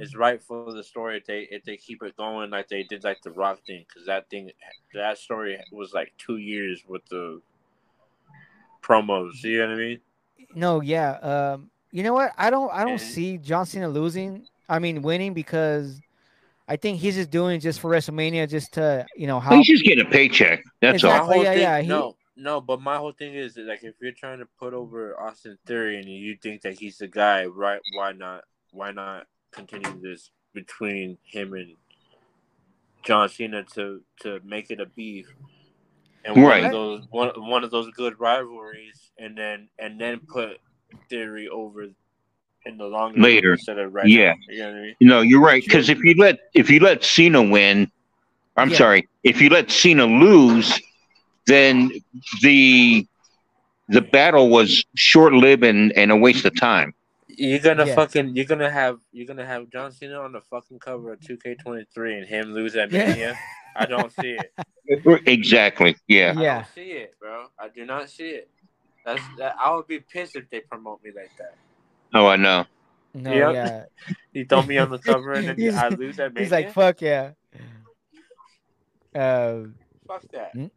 It's 0.00 0.16
right 0.16 0.42
for 0.42 0.72
the 0.72 0.82
story 0.82 1.18
if 1.18 1.26
they 1.26 1.42
if 1.52 1.62
they 1.62 1.76
keep 1.76 2.02
it 2.02 2.16
going 2.16 2.50
like 2.50 2.66
they 2.68 2.82
did 2.82 3.04
like 3.04 3.22
the 3.22 3.30
Rock 3.30 3.60
thing 3.64 3.84
because 3.88 4.04
that 4.06 4.28
thing 4.28 4.50
that 4.92 5.18
story 5.18 5.56
was 5.70 5.94
like 5.94 6.12
two 6.18 6.38
years 6.38 6.82
with 6.88 7.06
the 7.06 7.40
promos. 8.82 9.42
You 9.44 9.58
know 9.60 9.68
what 9.68 9.74
I 9.74 9.78
mean? 9.78 10.00
No, 10.54 10.80
yeah. 10.80 11.12
Um, 11.18 11.70
you 11.96 12.02
know 12.02 12.12
what? 12.12 12.32
I 12.36 12.50
don't 12.50 12.70
I 12.72 12.80
don't 12.82 12.92
And- 12.92 13.00
see 13.00 13.38
John 13.38 13.64
Cena 13.66 13.88
losing. 13.88 14.46
I 14.68 14.78
mean 14.80 15.00
winning 15.00 15.32
because 15.32 16.00
I 16.68 16.76
think 16.76 16.98
he's 16.98 17.14
just 17.14 17.30
doing 17.30 17.56
it 17.56 17.60
just 17.60 17.80
for 17.80 17.90
WrestleMania, 17.90 18.48
just 18.50 18.72
to 18.74 19.06
you 19.16 19.26
know 19.26 19.40
how 19.40 19.56
He's 19.56 19.66
just 19.66 19.84
getting 19.84 20.04
a 20.04 20.10
paycheck. 20.10 20.62
That's 20.82 20.96
Exactly. 20.96 21.20
All. 21.20 21.26
whole 21.34 21.44
yeah, 21.44 21.52
thing, 21.52 21.62
yeah, 21.62 21.80
he- 21.80 21.88
no, 21.88 22.16
no, 22.36 22.60
but 22.60 22.80
my 22.82 22.96
whole 22.96 23.12
thing 23.12 23.34
is 23.34 23.54
that, 23.54 23.64
like 23.66 23.82
if 23.82 23.94
you're 24.02 24.12
trying 24.12 24.40
to 24.40 24.46
put 24.60 24.74
over 24.74 25.18
Austin 25.18 25.56
Theory 25.66 25.96
and 25.98 26.04
you 26.06 26.36
think 26.42 26.60
that 26.62 26.74
he's 26.78 26.98
the 26.98 27.06
guy, 27.08 27.46
right? 27.46 27.80
Why 27.94 28.12
not? 28.12 28.44
Why 28.72 28.90
not 28.90 29.26
continue 29.52 29.98
this 30.02 30.30
between 30.52 31.16
him 31.24 31.54
and 31.54 31.76
John 33.04 33.28
Cena 33.28 33.62
to 33.74 34.02
to 34.20 34.40
make 34.44 34.70
it 34.70 34.80
a 34.80 34.86
beef 34.86 35.28
and 36.24 36.34
one 36.36 36.44
Right. 36.44 36.64
of 36.64 36.72
those 36.72 37.06
one 37.10 37.30
one 37.48 37.62
of 37.64 37.70
those 37.70 37.88
good 37.92 38.18
rivalries, 38.18 39.12
and 39.18 39.38
then 39.38 39.68
and 39.78 39.98
then 40.00 40.20
put 40.28 40.58
Theory 41.08 41.48
over 41.48 41.84
in 42.64 42.76
the 42.78 42.86
longer 42.86 43.20
Later. 43.20 43.52
instead 43.52 43.78
of 43.78 43.94
right 43.94 44.06
Yeah. 44.08 44.30
now. 44.32 44.34
You 44.48 44.58
know 44.58 44.68
what 44.70 44.76
I 44.78 44.82
mean? 44.82 44.94
No, 45.00 45.20
you're 45.20 45.40
right. 45.40 45.62
Because 45.64 45.88
if 45.88 45.98
you 46.02 46.14
let 46.18 46.38
if 46.54 46.68
you 46.70 46.80
let 46.80 47.04
Cena 47.04 47.42
win, 47.42 47.90
I'm 48.56 48.70
Yeah. 48.70 48.76
sorry, 48.76 49.08
if 49.22 49.40
you 49.40 49.48
let 49.50 49.70
Cena 49.70 50.06
lose, 50.06 50.80
then 51.46 51.90
the 52.42 53.06
the 53.88 54.00
battle 54.02 54.48
was 54.50 54.84
short 54.96 55.32
lived 55.32 55.62
and, 55.64 55.92
and 55.92 56.10
a 56.10 56.16
waste 56.16 56.44
of 56.44 56.58
time. 56.58 56.92
You're 57.28 57.60
gonna 57.60 57.86
Yeah. 57.86 57.94
fucking 57.94 58.34
you're 58.34 58.46
gonna 58.46 58.70
have 58.70 58.98
you're 59.12 59.26
gonna 59.26 59.46
have 59.46 59.70
John 59.70 59.92
Cena 59.92 60.18
on 60.20 60.32
the 60.32 60.40
fucking 60.40 60.78
cover 60.80 61.12
of 61.12 61.20
2K23 61.20 62.18
and 62.18 62.26
him 62.26 62.52
lose 62.52 62.74
at 62.74 62.90
Yeah. 62.90 63.06
Mania. 63.08 63.38
I 63.76 63.86
don't 63.86 64.12
see 64.12 64.36
it. 64.40 64.52
Exactly. 65.26 65.96
Yeah. 66.08 66.32
Yeah. 66.40 66.52
I 66.52 66.54
don't 66.58 66.66
see 66.74 66.90
it, 66.92 67.14
bro. 67.20 67.46
I 67.58 67.68
do 67.68 67.84
not 67.84 68.08
see 68.08 68.30
it. 68.30 68.48
That's 69.06 69.22
that. 69.38 69.56
I 69.58 69.74
would 69.74 69.86
be 69.86 70.00
pissed 70.00 70.36
if 70.36 70.50
they 70.50 70.60
promote 70.60 71.02
me 71.02 71.10
like 71.16 71.30
that. 71.38 71.54
Oh, 72.12 72.26
I 72.26 72.36
know. 72.36 72.66
no, 73.14 73.32
Yep. 73.32 73.54
yeah. 73.54 73.84
You 74.34 74.44
throw 74.44 74.62
me 74.62 74.76
on 74.76 74.90
the 74.90 74.98
cover 74.98 75.32
and 75.32 75.48
then 75.58 75.74
I 75.78 75.88
lose 75.88 76.16
that. 76.16 76.36
He's 76.36 76.50
like, 76.52 76.72
fuck 76.74 77.00
yeah. 77.00 77.30
Uh, 79.14 79.60
fuck 80.06 80.22
that. 80.32 80.52
You 80.54 80.70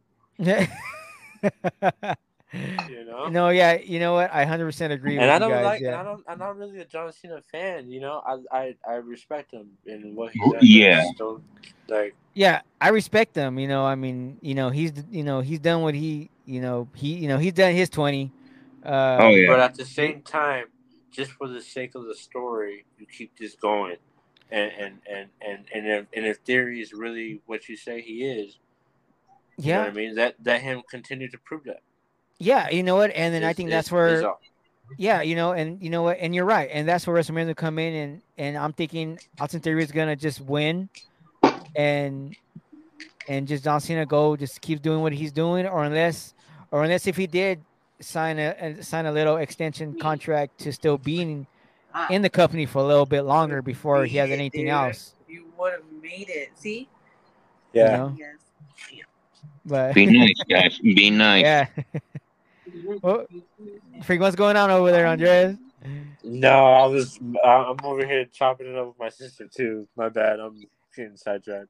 know. 3.05 3.27
no, 3.29 3.49
yeah, 3.49 3.77
you 3.77 3.99
know 3.99 4.13
what? 4.13 4.31
I 4.33 4.45
hundred 4.45 4.65
percent 4.65 4.91
agree 4.93 5.17
and 5.17 5.21
with 5.21 5.29
I 5.29 5.33
you 5.35 5.39
don't 5.39 5.49
guys. 5.51 5.63
like. 5.65 5.81
yeah. 5.81 5.87
And 5.89 5.95
I 5.97 6.03
don't. 6.03 6.23
I'm 6.27 6.39
not 6.39 6.57
really 6.57 6.79
a 6.79 6.85
John 6.85 7.11
Cena 7.11 7.41
fan. 7.51 7.91
You 7.91 7.99
know. 7.99 8.23
I 8.25 8.57
I, 8.57 8.75
I 8.87 8.93
respect 8.95 9.51
him 9.51 9.69
and 9.85 10.15
what 10.15 10.31
he's 10.31 10.41
done. 10.51 10.59
Yeah. 10.61 10.99
I 10.99 11.01
just 11.03 11.17
don't, 11.17 11.43
like 11.89 12.15
yeah, 12.33 12.61
I 12.81 12.89
respect 12.89 13.35
him. 13.35 13.59
You 13.59 13.67
know, 13.67 13.85
I 13.85 13.95
mean, 13.95 14.37
you 14.41 14.55
know, 14.55 14.69
he's 14.69 14.93
you 15.11 15.23
know 15.23 15.41
he's 15.41 15.59
done 15.59 15.81
what 15.81 15.93
he 15.93 16.29
you 16.49 16.61
know 16.61 16.87
he 16.95 17.15
you 17.15 17.27
know 17.27 17.37
he's 17.37 17.53
done 17.53 17.73
his 17.73 17.89
twenty. 17.89 18.31
Uh, 18.83 19.17
Oh 19.19 19.29
yeah. 19.29 19.47
But 19.47 19.59
at 19.59 19.75
the 19.75 19.85
same 19.85 20.21
time, 20.21 20.65
just 21.11 21.31
for 21.31 21.47
the 21.47 21.61
sake 21.61 21.95
of 21.95 22.05
the 22.05 22.15
story, 22.15 22.85
you 22.97 23.05
keep 23.05 23.37
this 23.37 23.55
going, 23.55 23.97
and 24.51 24.71
and 24.71 24.97
and 25.09 25.29
and 25.41 25.65
and 25.73 25.87
if, 25.87 26.05
and 26.13 26.25
if 26.25 26.37
theory 26.39 26.81
is 26.81 26.93
really 26.93 27.41
what 27.45 27.69
you 27.69 27.75
say 27.75 28.01
he 28.01 28.23
is, 28.23 28.57
you 29.57 29.73
know 29.73 29.79
yeah, 29.79 29.79
what 29.79 29.87
I 29.89 29.93
mean. 29.93 30.15
That 30.15 30.35
that 30.43 30.61
him 30.61 30.81
continue 30.89 31.29
to 31.29 31.37
prove 31.37 31.65
that. 31.65 31.81
yeah. 32.39 32.69
You 32.69 32.83
know 32.83 32.95
what? 32.95 33.11
And 33.11 33.33
then 33.33 33.43
I 33.43 33.53
think 33.53 33.69
that's 33.69 33.91
where 33.91 34.33
yeah, 34.97 35.21
you 35.21 35.35
know, 35.35 35.51
and 35.51 35.81
you 35.81 35.89
know 35.89 36.01
what? 36.01 36.17
And 36.19 36.33
you're 36.33 36.45
right, 36.45 36.69
and 36.71 36.87
that's 36.87 37.05
where 37.05 37.15
WrestleMania 37.15 37.47
will 37.47 37.55
come 37.55 37.79
in, 37.79 37.93
and 37.93 38.21
and 38.37 38.57
I'm 38.57 38.73
thinking 38.73 39.19
Austin 39.39 39.59
Theory 39.59 39.83
is 39.83 39.91
gonna 39.91 40.15
just 40.15 40.41
win, 40.41 40.89
and 41.75 42.35
and 43.27 43.47
just 43.47 43.63
John 43.63 43.79
Cena 43.79 44.05
go 44.05 44.35
just 44.35 44.61
keep 44.61 44.81
doing 44.81 45.01
what 45.01 45.13
he's 45.13 45.31
doing, 45.31 45.67
or 45.67 45.83
unless 45.83 46.33
or 46.71 46.83
unless 46.83 47.07
if 47.07 47.17
he 47.17 47.27
did 47.27 47.61
sign 47.99 48.39
a, 48.39 48.55
a 48.59 48.83
sign 48.83 49.05
a 49.05 49.11
little 49.11 49.37
extension 49.37 49.97
contract 49.99 50.57
to 50.59 50.71
still 50.71 50.97
being 50.97 51.29
in, 51.29 51.47
in 52.15 52.21
the 52.21 52.29
company 52.29 52.65
for 52.65 52.79
a 52.79 52.85
little 52.85 53.05
bit 53.05 53.21
longer 53.23 53.61
before 53.61 54.05
he 54.05 54.17
has 54.17 54.29
anything 54.29 54.65
Dude. 54.65 54.69
else. 54.69 55.13
You 55.27 55.45
would 55.57 55.73
have 55.73 55.83
made 56.01 56.29
it. 56.29 56.49
See? 56.55 56.87
you 57.73 57.81
Yeah. 57.81 57.97
know? 57.97 58.15
Yes. 58.17 58.35
But 59.65 59.93
Be 59.93 60.05
nice, 60.05 60.41
guys. 60.49 60.79
Be 60.79 61.09
nice. 61.09 61.43
yeah, 61.43 61.67
well, 63.01 63.25
freak, 64.03 64.19
what's 64.21 64.35
going 64.35 64.55
on 64.57 64.71
over 64.71 64.91
there, 64.91 65.05
Andres? 65.05 65.57
No, 66.23 66.65
I 66.65 66.85
was. 66.87 67.19
I- 67.43 67.47
I'm 67.47 67.77
over 67.83 68.05
here 68.05 68.25
chopping 68.25 68.67
it 68.67 68.75
up 68.75 68.87
with 68.87 68.99
my 68.99 69.09
sister 69.09 69.47
too. 69.47 69.87
My 69.95 70.09
bad. 70.09 70.39
I'm 70.39 70.61
getting 70.95 71.15
sidetracked. 71.17 71.67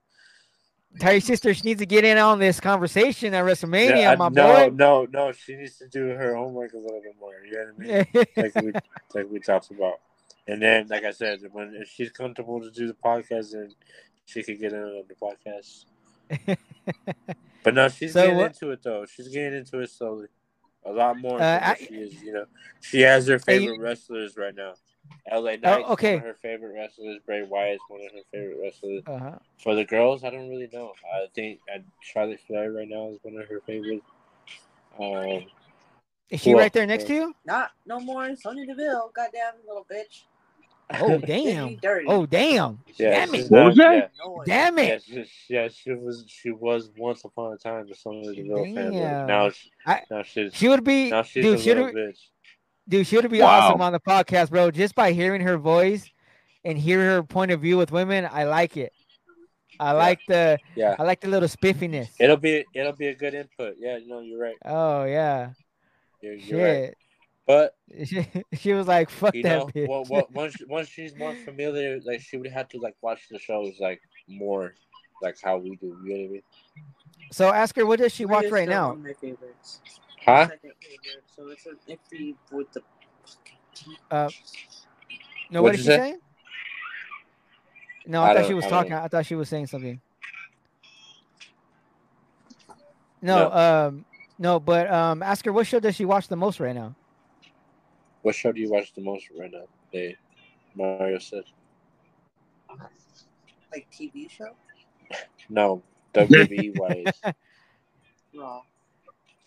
Your 1.01 1.19
sister 1.21 1.53
she 1.53 1.61
needs 1.63 1.79
to 1.79 1.85
get 1.85 2.03
in 2.03 2.17
on 2.17 2.39
this 2.39 2.59
conversation 2.59 3.33
at 3.33 3.43
WrestleMania, 3.45 3.97
Yeah, 4.01 4.11
I- 4.11 4.15
my 4.15 4.29
no, 4.29 4.69
boy. 4.69 4.75
no, 4.75 5.05
no. 5.11 5.31
She 5.31 5.55
needs 5.55 5.77
to 5.77 5.87
do 5.87 6.07
her 6.09 6.35
homework 6.35 6.73
a 6.73 6.77
little 6.77 7.01
bit 7.01 7.15
more. 7.19 7.33
You 7.45 7.51
know 7.51 7.71
what 7.75 7.85
I 7.85 8.07
mean? 8.13 8.25
like 8.53 8.55
we 8.63 8.71
like 9.21 9.31
we 9.31 9.39
talked 9.39 9.69
about. 9.71 9.99
And 10.47 10.61
then, 10.61 10.87
like 10.87 11.03
I 11.03 11.11
said, 11.11 11.41
when 11.51 11.75
if 11.79 11.89
she's 11.89 12.09
comfortable 12.11 12.59
to 12.59 12.71
do 12.71 12.87
the 12.87 12.93
podcast, 12.95 13.51
then 13.51 13.69
she 14.25 14.41
could 14.41 14.59
get 14.59 14.73
in 14.73 14.79
on 14.81 15.03
the 15.07 15.15
podcast. 15.15 15.85
But 17.61 17.73
no, 17.73 17.89
she's 17.89 18.13
So 18.13 18.25
getting 18.25 18.39
into 18.39 18.71
it 18.71 18.81
though. 18.81 19.05
She's 19.05 19.27
getting 19.27 19.59
into 19.59 19.79
it 19.79 19.89
slowly, 19.91 20.27
a 20.85 20.91
lot 20.93 21.19
more. 21.19 21.35
Uh, 21.35 21.39
than 21.39 21.63
I- 21.63 21.75
she 21.75 21.93
is, 21.93 22.13
you 22.23 22.31
know, 22.33 22.45
she 22.79 23.01
has 23.01 23.27
her 23.27 23.37
Hey, 23.45 23.55
you- 23.59 23.69
favorite 23.71 23.81
wrestlers 23.83 24.37
right 24.37 24.55
now. 24.55 24.73
LA 25.31 25.55
Knight, 25.57 25.83
Oh, 25.85 25.93
okay. 25.93 26.15
one 26.15 26.21
of 26.21 26.27
her 26.27 26.33
favorite 26.41 26.73
wrestlers. 26.73 27.19
Bray 27.25 27.43
Wyatt's 27.43 27.83
one 27.87 28.01
of 28.01 28.11
her 28.11 28.21
favorite 28.31 28.57
wrestlers. 28.61 29.03
uh-huh. 29.05 29.37
For 29.61 29.75
the 29.75 29.85
girls, 29.85 30.23
I 30.23 30.29
don't 30.31 30.49
really 30.49 30.69
know. 30.73 30.93
I 31.13 31.27
think 31.35 31.59
uh, 31.73 31.79
Charlotte 32.01 32.39
Flair 32.47 32.71
right 32.71 32.87
now 32.87 33.09
is 33.09 33.19
one 33.23 33.37
of 33.41 33.47
her 33.47 33.61
favorites. 33.65 34.05
Um, 34.99 35.43
Is 36.29 36.41
she 36.41 36.53
Well, 36.53 36.63
right 36.63 36.73
there 36.73 36.85
next 36.85 37.05
to 37.07 37.13
you? 37.13 37.35
Not 37.45 37.71
no 37.85 37.99
more 37.99 38.35
Sonya 38.35 38.65
Deville. 38.65 39.11
Goddamn 39.15 39.53
little 39.67 39.85
bitch. 39.91 40.23
Oh 40.91 41.17
damn! 41.25 41.77
Oh 42.07 42.25
damn! 42.25 42.79
yeah, 42.97 43.11
Damn 43.27 43.35
it! 43.35 43.51
What 43.51 43.65
was 43.67 43.75
that? 43.77 43.93
yeah. 43.95 44.07
No 44.25 44.31
one. 44.31 44.45
Damn 44.47 44.77
Yeah, 44.79 44.83
it! 44.85 45.03
she, 45.03 45.25
yeah, 45.47 45.67
she 45.67 45.91
was. 45.93 46.25
She 46.27 46.49
was 46.49 46.89
once 46.97 47.23
upon 47.25 47.53
a 47.53 47.57
time 47.57 47.87
the 47.87 47.93
Sonya 47.93 48.33
Deville 48.33 48.63
fan. 48.73 48.91
but 48.93 49.25
Now, 49.27 49.49
she, 49.51 49.69
I- 49.85 50.01
now 50.09 50.23
she's 50.23 50.55
She 50.55 50.67
would 50.67 50.83
be, 50.83 51.11
now 51.11 51.21
she's 51.21 51.43
dude. 51.45 51.59
a 51.59 51.63
little 51.83 51.85
bitch. 51.93 52.17
Dude. 52.89 53.07
She 53.07 53.15
would 53.15 53.29
be 53.29 53.41
Wow. 53.41 53.47
awesome 53.69 53.81
on 53.81 53.93
the 53.93 53.99
podcast, 53.99 54.49
bro. 54.49 54.71
Just 54.71 54.95
by 54.95 55.11
hearing 55.13 55.41
her 55.41 55.57
voice 55.57 56.09
and 56.65 56.77
hear 56.77 56.99
her 57.01 57.23
point 57.23 57.51
of 57.51 57.61
view 57.61 57.77
with 57.77 57.91
women, 57.91 58.27
I 58.29 58.43
like 58.43 58.75
it. 58.75 58.91
I 59.79 59.93
like 59.93 60.19
the, 60.27 60.59
Yeah, 60.75 60.95
I 60.99 61.03
like 61.03 61.21
the 61.21 61.29
little 61.29 61.47
spiffiness. 61.47 62.09
it'll 62.19 62.35
be 62.35 62.65
it'll 62.73 62.91
be 62.91 63.07
a 63.07 63.15
good 63.15 63.33
input. 63.33 63.75
Yeah, 63.79 63.99
no, 64.05 64.19
you're 64.19 64.39
right. 64.39 64.57
Oh 64.65 65.05
yeah, 65.05 65.51
You're, 66.21 66.33
you're 66.33 66.59
right. 66.61 66.85
shit. 66.87 66.97
But 67.47 67.75
She, 68.05 68.27
she 68.53 68.73
was 68.73 68.87
like, 68.87 69.09
"Fuck 69.09 69.33
you 69.35 69.43
that 69.43 69.57
know, 69.59 69.65
bitch." 69.67 69.87
well, 69.87 70.05
well, 70.09 70.27
once 70.33 70.55
once 70.67 70.89
she's 70.89 71.15
more 71.15 71.33
familiar, 71.45 71.99
like 72.03 72.19
she 72.21 72.35
would 72.37 72.51
have 72.51 72.67
to 72.69 72.77
like 72.79 72.95
watch 73.01 73.21
the 73.31 73.39
shows 73.39 73.75
like 73.79 74.01
more, 74.27 74.73
like 75.21 75.37
how 75.41 75.57
we 75.57 75.77
do. 75.77 75.87
You 75.87 76.09
know 76.09 76.15
what 76.15 76.25
I 76.25 76.31
mean? 76.33 76.41
So 77.31 77.53
ask 77.53 77.75
her, 77.77 77.85
what 77.85 77.99
does 77.99 78.13
she 78.13 78.25
watch 78.25 78.45
Rhea's 78.45 78.51
right 78.51 78.67
still 78.67 78.97
now? 78.97 78.97
One 80.25 80.41
of 80.41 80.49
my 80.49 80.55
favorites. 80.55 80.59
Huh? 80.61 80.69
Second 80.69 80.71
favorite. 80.81 81.23
So 81.35 81.47
it's 81.49 81.65
an 81.65 81.77
iffy 81.87 82.35
with 82.51 82.71
the. 82.73 82.81
Uh, 84.11 84.29
No, 85.51 85.61
What'd 85.61 85.63
what 85.63 85.71
did 85.71 85.77
she 85.79 85.83
say? 85.83 86.11
say? 86.13 86.17
No, 88.05 88.23
I 88.23 88.31
I, 88.31 88.33
thought 88.35 88.47
she 88.47 88.53
was 88.53 88.65
I 88.65 88.69
don't 88.69 88.77
talking. 88.77 88.91
know. 88.91 89.01
I 89.03 89.07
thought 89.07 89.25
she 89.25 89.35
was 89.35 89.49
saying 89.49 89.67
something. 89.67 90.01
No, 93.21 93.51
um, 93.51 94.05
no, 94.37 94.59
but 94.59 94.89
um, 94.91 95.21
ask 95.21 95.43
her 95.45 95.51
what 95.51 95.67
show 95.67 95.79
does 95.79 95.95
she 95.95 96.05
watch 96.05 96.27
the 96.27 96.37
most 96.37 96.59
right 96.59 96.73
now? 96.75 96.95
What 98.21 98.35
show 98.35 98.51
do 98.51 98.61
you 98.61 98.69
watch 98.69 98.93
the 98.93 99.01
most 99.01 99.27
right 99.37 99.51
now? 99.51 99.65
They 99.91 100.15
Mario 100.75 101.19
said 101.19 101.43
Like 103.71 103.87
TV 103.91 104.29
show? 104.29 104.55
no. 105.49 105.81
WWE 106.13 106.75
wise, 106.79 107.13
Raw. 108.35 108.61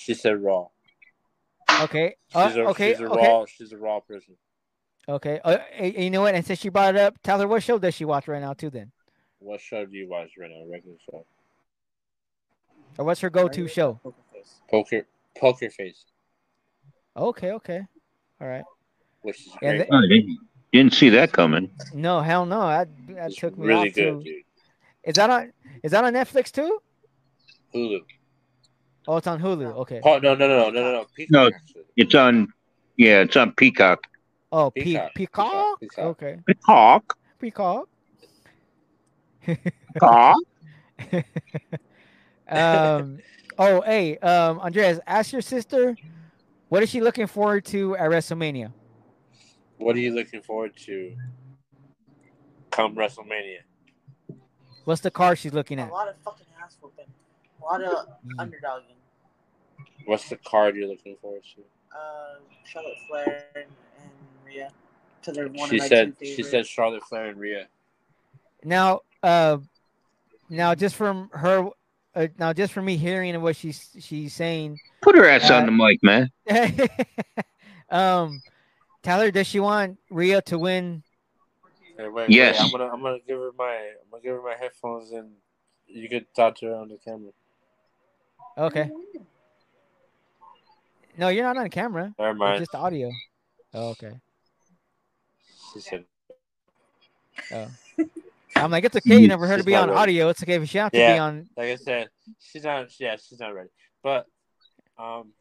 She 0.02 0.14
said 0.14 0.42
Raw. 0.42 0.66
Okay, 1.82 2.16
uh, 2.34 2.48
She's 2.48 2.56
a, 2.56 2.64
okay, 2.66 2.92
she's 2.92 3.00
a 3.00 3.06
okay, 3.08 3.28
raw. 3.28 3.44
She's 3.46 3.72
a 3.72 3.78
raw 3.78 4.00
person. 4.00 4.34
okay. 5.08 5.40
Uh, 5.42 5.58
and- 5.72 5.94
and 5.94 6.04
you 6.04 6.10
know 6.10 6.20
what? 6.22 6.34
And 6.34 6.44
since 6.44 6.58
she 6.60 6.68
brought 6.68 6.94
it 6.94 7.00
up, 7.00 7.14
tell 7.22 7.40
her 7.40 7.48
what 7.48 7.62
show 7.62 7.78
does 7.78 7.94
she 7.94 8.04
watch 8.04 8.28
right 8.28 8.40
now 8.42 8.52
too? 8.52 8.68
Then, 8.70 8.92
What 9.38 9.60
show 9.60 9.86
do 9.86 9.96
you 9.96 10.08
watch 10.08 10.30
right 10.38 10.50
now? 10.50 10.70
Regular 10.70 10.96
show. 11.10 11.24
or 12.98 13.04
what's 13.06 13.20
her 13.20 13.30
go-to 13.30 13.66
show? 13.68 13.98
Poker 14.02 14.22
face. 14.32 14.60
Poker 14.70 15.06
Poker 15.38 15.70
Face, 15.70 16.04
Okay, 17.16 17.52
okay, 17.52 17.80
all 18.40 18.48
right. 18.48 18.64
which 19.22 19.46
is 19.46 19.52
And 19.62 19.78
great. 19.78 19.88
the- 19.88 19.94
Oh, 19.94 20.00
didn't, 20.02 20.38
didn't 20.72 20.92
see 20.94 21.08
that 21.10 21.32
coming. 21.32 21.70
No, 21.94 22.20
hell 22.20 22.44
no. 22.44 22.60
That 22.68 22.88
that 23.08 23.32
took 23.34 23.56
me 23.56 23.66
really 23.66 23.88
off 23.88 23.94
good, 23.94 24.18
to. 24.18 24.22
dude. 24.24 24.42
Is 25.04 25.14
that 25.16 25.30
on? 25.30 25.52
Is 25.82 25.90
that 25.92 26.04
on 26.04 26.12
Netflix 26.12 26.52
too? 26.52 26.80
Hulu. 27.74 28.00
Oh, 29.08 29.16
it's 29.16 29.26
on 29.26 29.40
Hulu. 29.40 29.74
Okay. 29.78 30.00
Oh 30.04 30.18
no 30.18 30.34
no 30.34 30.46
no 30.46 30.58
no 30.58 30.70
no 30.70 30.82
no 30.82 30.92
no. 30.92 31.06
Peacock, 31.16 31.30
No. 31.30 31.46
actually. 31.48 31.82
It's 31.96 32.14
on. 32.14 32.48
Yeah, 32.96 33.22
it's 33.22 33.36
on 33.36 33.52
Peacock. 33.52 34.06
Oh, 34.52 34.70
Pe- 34.70 34.82
Peacock, 34.82 35.14
Peacock. 35.14 35.80
Peacock, 35.80 35.80
Peacock. 35.80 36.04
Okay, 36.04 36.38
Peacock. 36.46 37.18
Peacock. 37.40 37.88
Peacock. 39.94 40.36
um. 42.48 43.18
Oh, 43.58 43.80
hey, 43.82 44.16
um, 44.18 44.58
Andreas, 44.60 44.98
ask 45.06 45.30
your 45.32 45.42
sister 45.42 45.94
What 46.68 46.82
is 46.82 46.88
she 46.88 47.00
looking 47.00 47.26
forward 47.26 47.64
to 47.66 47.96
at 47.96 48.10
WrestleMania? 48.10 48.72
What 49.76 49.94
are 49.96 50.00
you 50.00 50.14
looking 50.14 50.40
forward 50.40 50.74
to? 50.86 51.14
Come 52.70 52.94
WrestleMania. 52.94 53.58
What's 54.84 55.02
the 55.02 55.10
card 55.10 55.38
she's 55.38 55.52
looking 55.52 55.78
at? 55.78 55.90
A 55.90 55.92
lot 55.92 56.08
of 56.08 56.14
fucking 56.24 56.46
ass 56.62 56.78
whooping. 56.80 57.04
A 57.62 57.64
lot 57.64 57.82
of 57.82 58.08
Mm. 58.26 58.36
underdogging. 58.38 58.96
What's 60.04 60.28
the 60.28 60.36
card 60.36 60.76
you're 60.76 60.88
looking 60.88 61.16
forward 61.16 61.42
to? 61.54 61.62
Uh, 61.96 62.38
Charlotte 62.64 62.98
Flair 63.08 63.44
and, 63.54 63.64
and 63.64 64.10
Rhea. 64.44 64.70
Because 65.20 65.36
they're 65.36 65.48
one 65.48 65.68
she 65.68 65.76
of 65.76 65.82
my 65.82 65.88
said 65.88 66.06
two 66.18 66.24
she 66.26 66.34
favorites. 66.42 66.50
said 66.50 66.66
Charlotte 66.66 67.04
Flair 67.04 67.26
and 67.26 67.38
Rhea. 67.38 67.68
Now, 68.64 69.00
uh, 69.22 69.58
now 70.48 70.74
just 70.74 70.96
from 70.96 71.30
her, 71.32 71.68
uh, 72.14 72.28
now 72.38 72.52
just 72.52 72.72
from 72.72 72.84
me 72.84 72.96
hearing 72.96 73.40
what 73.40 73.54
she's 73.56 73.90
she's 74.00 74.34
saying, 74.34 74.80
Put 75.00 75.16
her 75.16 75.28
ass 75.28 75.50
Uh, 75.50 75.54
on 75.54 75.66
the 75.66 75.72
mic, 75.72 76.02
man. 76.02 76.30
um, 77.90 78.42
Tyler, 79.02 79.30
does 79.30 79.46
she 79.46 79.60
want 79.60 79.98
Rhea 80.10 80.42
to 80.42 80.58
win? 80.58 81.02
Hey, 81.96 82.08
wait, 82.08 82.30
Yes. 82.30 82.56
wait, 82.56 82.64
I'm 82.64 82.70
gonna 82.70 82.92
I'm 82.92 83.02
gonna 83.02 83.18
give 83.26 83.38
her 83.38 83.52
my 83.56 83.74
I'm 83.74 84.10
gonna 84.10 84.22
give 84.22 84.34
her 84.34 84.42
my 84.42 84.56
headphones 84.56 85.12
and 85.12 85.30
you 85.86 86.08
could 86.08 86.26
talk 86.34 86.56
to 86.56 86.66
her 86.66 86.74
on 86.76 86.88
the 86.88 86.96
camera. 86.96 87.30
Okay. 88.56 88.90
No, 91.18 91.28
you're 91.28 91.44
not 91.44 91.56
on 91.56 91.68
camera. 91.70 92.14
Never 92.18 92.30
It's 92.32 92.38
mind. 92.38 92.58
just 92.58 92.74
audio. 92.74 93.10
Oh, 93.74 93.90
okay. 93.90 94.12
She 95.72 95.80
said 95.80 96.04
I'm 98.56 98.70
like, 98.70 98.84
it's 98.84 98.96
okay. 98.96 99.18
You 99.20 99.28
never 99.28 99.46
heard 99.46 99.58
to 99.58 99.64
be 99.64 99.74
on 99.74 99.88
ready. 99.88 99.98
audio. 100.00 100.28
It's 100.28 100.42
okay 100.42 100.54
if 100.54 100.68
she 100.68 100.78
have 100.78 100.92
to 100.92 100.98
be 100.98 101.18
on. 101.18 101.48
like 101.56 101.68
I 101.70 101.76
said, 101.76 102.08
she's 102.38 102.64
not 102.64 102.88
yeah, 103.00 103.16
she's 103.16 103.40
not 103.40 103.54
ready. 103.54 103.70
But 104.02 104.26
um 104.98 105.32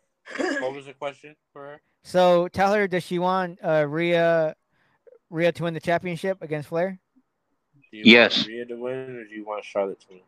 what 0.59 0.73
was 0.73 0.85
the 0.85 0.93
question 0.93 1.35
for 1.51 1.61
her? 1.63 1.81
So 2.03 2.47
tell 2.47 2.73
her, 2.73 2.87
does 2.87 3.03
she 3.03 3.19
want 3.19 3.59
uh, 3.63 3.85
Rhea, 3.87 4.55
Rhea 5.29 5.51
to 5.51 5.63
win 5.63 5.73
the 5.73 5.79
championship 5.79 6.41
against 6.41 6.69
Flair? 6.69 6.99
Do 7.91 7.97
you 7.97 8.03
Yes. 8.05 8.37
want 8.37 8.47
Rhea 8.47 8.65
to 8.65 8.75
win 8.75 9.15
or 9.17 9.23
do 9.25 9.35
you 9.35 9.45
want 9.45 9.63
Charlotte 9.65 9.99
to 10.01 10.07
win? 10.11 10.21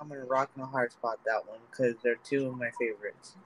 I'm 0.00 0.08
gonna 0.08 0.24
rock 0.24 0.50
my 0.56 0.66
hard 0.66 0.92
spot 0.92 1.18
that 1.26 1.46
one 1.46 1.58
because 1.70 1.96
they're 2.02 2.18
two 2.24 2.46
of 2.46 2.56
my 2.56 2.70
favorites. 2.78 3.36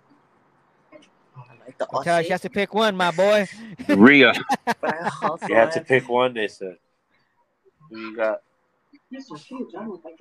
I 1.35 1.41
like 1.65 1.79
the 1.79 1.87
tell 1.87 2.17
her 2.17 2.23
she 2.23 2.31
has 2.31 2.43
to 2.43 2.51
pick 2.51 2.75
one, 2.75 2.97
my 2.97 3.11
boy. 3.11 3.49
Rhea. 3.89 4.33
but 4.67 4.95
I 4.95 5.11
also 5.23 5.47
You 5.49 5.55
have 5.57 5.73
to 5.75 5.81
pick 5.81 6.09
one, 6.09 6.35
they 6.35 6.49
said. 6.49 6.77
Who 7.91 7.99
you 7.99 8.17
got? 8.17 8.43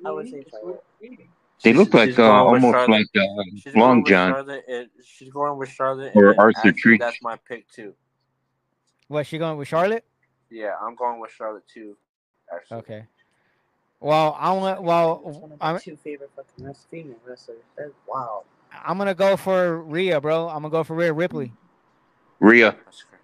I 0.06 0.12
would 0.12 0.28
say 0.28 0.44
Charlotte. 0.49 0.84
They 1.64 1.74
look 1.74 1.94
like 1.94 2.18
uh, 2.18 2.24
almost 2.24 2.74
Charlotte. 2.74 2.90
like 2.90 3.24
uh, 3.24 3.44
She's 3.62 3.76
Long 3.76 4.03
John. 4.06 4.49
And- 4.68 4.90
she's 5.03 5.30
going 5.32 5.58
with 5.58 5.70
Charlotte. 5.70 6.14
Or 6.16 6.36
Arthur 6.40 6.58
actually, 6.70 6.82
Treach. 6.95 6.99
That's 6.99 7.22
my 7.22 7.38
pick 7.48 7.70
too. 7.70 7.94
What 9.08 9.28
she 9.28 9.38
going 9.38 9.58
with 9.58 9.68
Charlotte? 9.68 10.06
Yeah, 10.49 10.74
I'm 10.82 10.95
going 10.95 11.20
with 11.20 11.32
Charlotte 11.32 11.64
too. 11.72 11.95
Actually. 12.53 12.78
Okay. 12.78 13.03
Well, 14.02 14.36
I 14.40 14.52
want. 14.52 14.82
Well, 14.84 15.57
my 15.61 15.69
I'm 15.69 15.80
two 15.80 15.95
favorite 15.95 16.32
fucking 16.36 16.65
wrest- 16.65 16.88
female 16.91 17.15
wrestlers. 17.26 17.60
That's 17.78 17.91
wow. 18.07 18.44
I'm 18.84 18.98
gonna 18.98 19.14
go 19.14 19.38
for 19.38 19.78
Rhea, 19.84 20.19
bro. 20.19 20.48
I'm 20.49 20.64
gonna 20.64 20.69
go 20.69 20.84
for 20.84 20.95
Rhea 20.95 21.14
Ripley. 21.14 21.53
Rhea. 22.40 22.76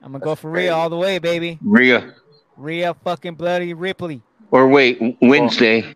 I'm 0.04 0.12
gonna 0.12 0.24
go 0.24 0.36
for 0.36 0.52
Rhea 0.52 0.72
all 0.74 0.90
the 0.90 0.98
way, 0.98 1.18
baby. 1.18 1.58
Rhea. 1.64 2.14
Rhea 2.58 2.94
fucking 3.04 3.36
bloody 3.36 3.74
Ripley. 3.74 4.22
Or 4.52 4.68
wait, 4.68 5.18
Wednesday 5.22 5.94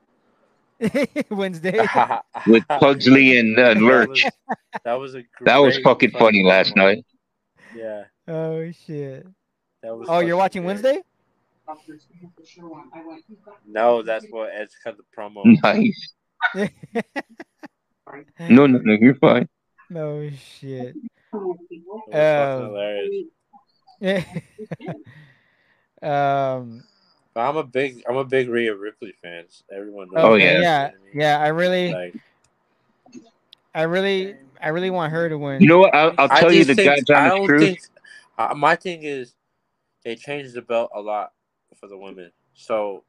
Wednesday. 1.30 1.80
with 2.48 2.68
Pugsley 2.68 3.38
and 3.40 3.58
uh, 3.58 3.74
That 3.76 3.82
Lurch. 3.82 4.24
was, 4.26 4.32
that 4.84 4.94
was 4.94 5.16
a 5.16 5.24
That 5.42 5.58
was 5.58 5.78
fucking 5.80 6.12
funny 6.12 6.44
last 6.44 6.76
night. 6.76 7.06
Yeah, 7.76 8.06
oh 8.28 8.72
shit. 8.72 9.26
that 9.84 9.96
was. 9.96 10.08
Oh, 10.10 10.20
you're 10.20 10.38
watching 10.38 10.64
great. 10.64 10.68
Wednesday? 10.82 11.02
No, 13.68 14.02
that's 14.02 14.26
what 14.30 14.50
Edge 14.54 14.70
cut 14.84 14.98
the 14.98 15.04
promo. 15.18 15.42
Nice. 15.64 16.14
No, 18.50 18.68
no, 18.68 18.80
no, 18.84 18.94
you're 19.00 19.16
fine. 19.16 19.48
no 19.90 20.30
shit. 20.60 20.96
Um, 21.32 21.42
hilarious. 22.12 23.28
um. 26.02 26.84
I'm 27.34 27.56
a 27.56 27.64
big, 27.64 28.04
I'm 28.10 28.18
a 28.18 28.26
big 28.26 28.50
Rhea 28.50 28.76
Ripley 28.76 29.14
fan. 29.22 29.46
Everyone 29.74 30.10
knows. 30.12 30.24
Oh, 30.26 30.34
yeah. 30.36 30.46
yeah, 30.46 30.58
you 30.58 30.60
know 30.60 30.72
what 30.74 30.74
I 30.74 30.92
mean? 30.92 31.22
yeah. 31.22 31.40
I 31.40 31.48
really, 31.48 31.94
Like, 31.94 32.16
I 33.74 33.82
really, 33.84 34.36
I 34.62 34.68
really 34.70 34.90
want 34.90 35.14
her 35.14 35.30
to 35.30 35.38
win. 35.38 35.62
You 35.62 35.68
know 35.70 35.80
what? 35.80 35.96
I'll, 35.96 36.14
I'll 36.18 36.32
I 36.32 36.40
tell 36.42 36.52
you 36.52 36.66
the 36.66 36.76
think- 36.76 37.08
guys 37.08 37.16
on 37.32 37.42
the 37.42 37.48
truth. 37.48 37.62
think. 37.64 37.80
Uh, 38.38 38.54
my 38.56 38.76
thing 38.76 39.04
is, 39.04 39.34
they 40.04 40.18
changed 40.18 40.54
the 40.54 40.62
belt 40.62 40.92
a 40.94 41.00
lot 41.00 41.32
for 41.80 41.88
the 41.88 41.98
women, 41.98 42.32
so 42.54 43.04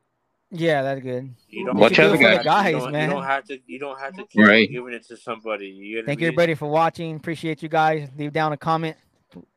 yeah, 0.50 0.82
that's 0.82 1.00
good. 1.00 1.34
you 1.48 1.64
don't. 1.66 1.76
Watch 1.76 1.96
you 1.98 2.04
out, 2.04 2.08
don't 2.18 2.20
guys. 2.44 2.44
have- 2.44 2.66
you 2.66 2.78
don't- 2.80 2.92
man. 2.92 3.08
You 3.08 3.14
don't 3.16 3.24
have 3.24 3.44
to. 3.44 3.58
You 3.66 3.78
don't 3.78 3.98
have 4.00 4.14
to 4.16 4.24
keep 4.26 4.42
Right. 4.46 4.70
giving 4.70 4.92
it 4.94 5.06
to 5.08 5.16
somebody. 5.16 5.68
You 5.68 5.96
get 5.96 6.06
Thank 6.06 6.18
me? 6.20 6.24
you 6.24 6.28
everybody 6.28 6.54
for 6.54 6.68
watching. 6.68 7.16
Appreciate 7.16 7.62
you 7.62 7.68
guys. 7.68 8.08
Leave 8.16 8.32
down 8.32 8.52
a 8.52 8.56
comment. 8.56 8.96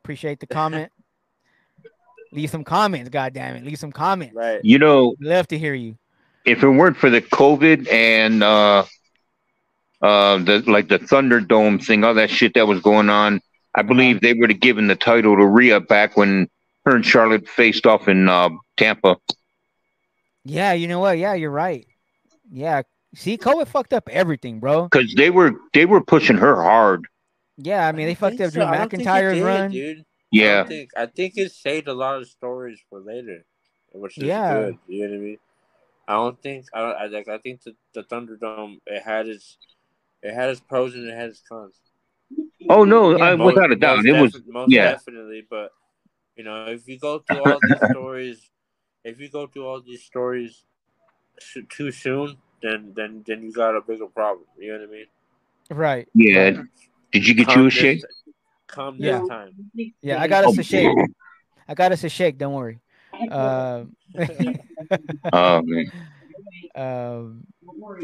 Appreciate 0.03 0.40
the 0.40 0.48
comment. 0.48 0.91
Leave 2.32 2.49
some 2.49 2.64
comments. 2.64 3.10
God 3.10 3.34
damn 3.34 3.56
it. 3.56 3.64
Leave 3.65 3.77
some 3.80 3.91
comments. 3.91 4.36
Right. 4.36 4.60
You 4.64 4.80
know, 4.80 5.15
Love 5.22 5.48
to 5.49 5.57
hear 5.57 5.73
you. 5.73 5.98
if 6.45 6.64
it 6.64 6.68
weren't 6.69 6.98
for 6.98 7.10
the 7.10 7.22
COVID 7.22 7.91
and 7.91 8.44
uh, 8.44 8.84
uh, 10.02 10.38
the 10.40 10.64
like 10.68 10.88
the 10.88 10.99
Thunderdome 10.99 11.84
thing, 11.86 12.03
all 12.03 12.14
that 12.15 12.30
shit 12.30 12.53
that 12.56 12.68
was 12.68 12.82
going 12.82 13.10
on, 13.10 13.41
I 13.73 13.82
believe 13.84 14.22
they 14.22 14.34
would 14.34 14.49
have 14.49 14.60
given 14.60 14.88
the 14.88 14.95
title 14.95 15.36
to 15.36 15.45
Rhea 15.45 15.80
back 15.80 16.15
when 16.18 16.49
her 16.86 16.95
and 16.95 17.06
Charlotte 17.06 17.48
faced 17.48 17.86
off 17.86 18.07
in 18.07 18.30
uh, 18.30 18.49
Tampa. 18.78 19.18
Yeah, 20.44 20.74
you 20.74 20.88
know 20.88 20.99
what? 20.99 21.18
Yeah, 21.18 21.34
you're 21.34 21.52
right. 21.52 21.86
Yeah. 22.52 22.84
See, 23.16 23.38
COVID 23.38 23.68
fucked 23.68 23.94
up 23.94 24.07
everything, 24.10 24.60
bro. 24.60 24.84
because 24.90 25.14
they 25.16 25.30
were 25.30 25.53
they 25.74 25.86
were 25.86 26.02
pushing 26.03 26.38
her 26.38 26.62
hard. 26.62 27.06
Yeah, 27.57 27.88
I 27.88 27.91
mean, 27.94 28.07
they 28.07 28.14
don't 28.14 28.20
fucked 28.20 28.41
up 28.41 28.52
so. 28.52 28.60
Drew 28.60 28.64
I 28.64 28.78
don't 28.78 28.90
think 28.90 29.03
it 29.03 29.07
McIntyre's 29.07 29.41
run. 29.41 29.72
dude. 29.72 30.06
Yeah, 30.32 30.57
don't 30.57 30.68
think 30.68 30.90
I 30.98 31.06
think 31.06 31.34
it 31.38 31.52
saved 31.53 31.88
a 31.88 31.94
lot 31.94 32.18
of 32.18 32.28
stories 32.28 32.80
for 32.90 32.99
later, 32.99 33.45
which 33.94 34.18
is 34.18 34.24
Yeah. 34.26 34.53
good. 34.53 34.78
You 34.88 35.03
know 35.07 35.12
what 35.12 35.18
I 35.18 35.20
mean? 35.22 35.38
I 36.07 36.14
don't 36.14 36.41
think 36.44 36.66
I 36.74 36.80
don't 36.82 36.95
I 36.98 37.06
like 37.07 37.30
I 37.30 37.38
think 37.40 37.64
the, 37.64 37.76
the 37.94 38.03
Thunderdome 38.03 38.80
it 38.86 39.02
had 39.02 39.28
its 39.28 39.57
it 40.22 40.34
had 40.34 40.49
its 40.49 40.60
pros 40.60 40.94
and 40.94 41.07
it 41.07 41.16
had 41.16 41.30
its 41.30 41.41
cons. 41.48 41.80
Oh 42.70 42.84
no, 42.84 43.16
Yeah, 43.18 43.24
I, 43.24 43.36
Most- 43.38 43.56
without 43.56 43.72
a 43.72 43.76
doubt, 43.76 44.06
it 44.06 44.20
was. 44.22 44.40
most 44.48 44.72
yeah. 44.72 44.91
definitely. 44.91 45.48
But 45.49 45.72
you 46.36 46.44
know, 46.44 46.66
if 46.68 46.88
you 46.88 46.99
go 46.99 47.20
through 47.20 47.44
all 47.44 47.60
these 47.62 47.82
stories, 47.90 48.49
if 49.03 49.20
you 49.20 49.30
go 49.30 49.48
through 49.48 49.66
all 49.68 49.82
these 49.82 50.03
stories 50.03 50.64
too 51.70 51.91
soon, 51.91 52.38
then 52.62 52.94
then 52.95 53.24
then 53.26 53.44
you 53.44 53.52
got 53.52 53.76
a 53.76 53.82
bigger 53.82 54.07
problem. 54.07 54.45
You 54.57 54.74
know 54.74 54.80
what 54.80 54.90
I 54.90 54.91
mean? 54.91 55.06
Right. 55.70 56.07
Yeah. 56.14 56.62
Did 57.12 57.28
you 57.28 57.34
get 57.34 57.48
Come 57.48 57.62
you 57.62 57.68
a 57.68 57.70
this- 57.70 57.74
shake? 57.74 58.02
Come 58.68 58.98
Yeah. 58.99 59.20
this 59.20 59.28
time. 59.30 59.72
Yeah, 60.02 60.20
I 60.22 60.28
got 60.28 60.44
us 60.45 60.57
Oh, 60.57 60.62
a 60.62 60.64
shake. 60.64 60.98
I 61.68 61.74
got 61.74 61.91
us 61.91 62.03
a 62.03 62.10
shake. 62.10 62.38
Don't 62.38 62.53
worry. 62.53 62.80
Um, 63.30 63.95
Oh 65.34 65.62
man, 65.64 65.91
um, 66.76 67.48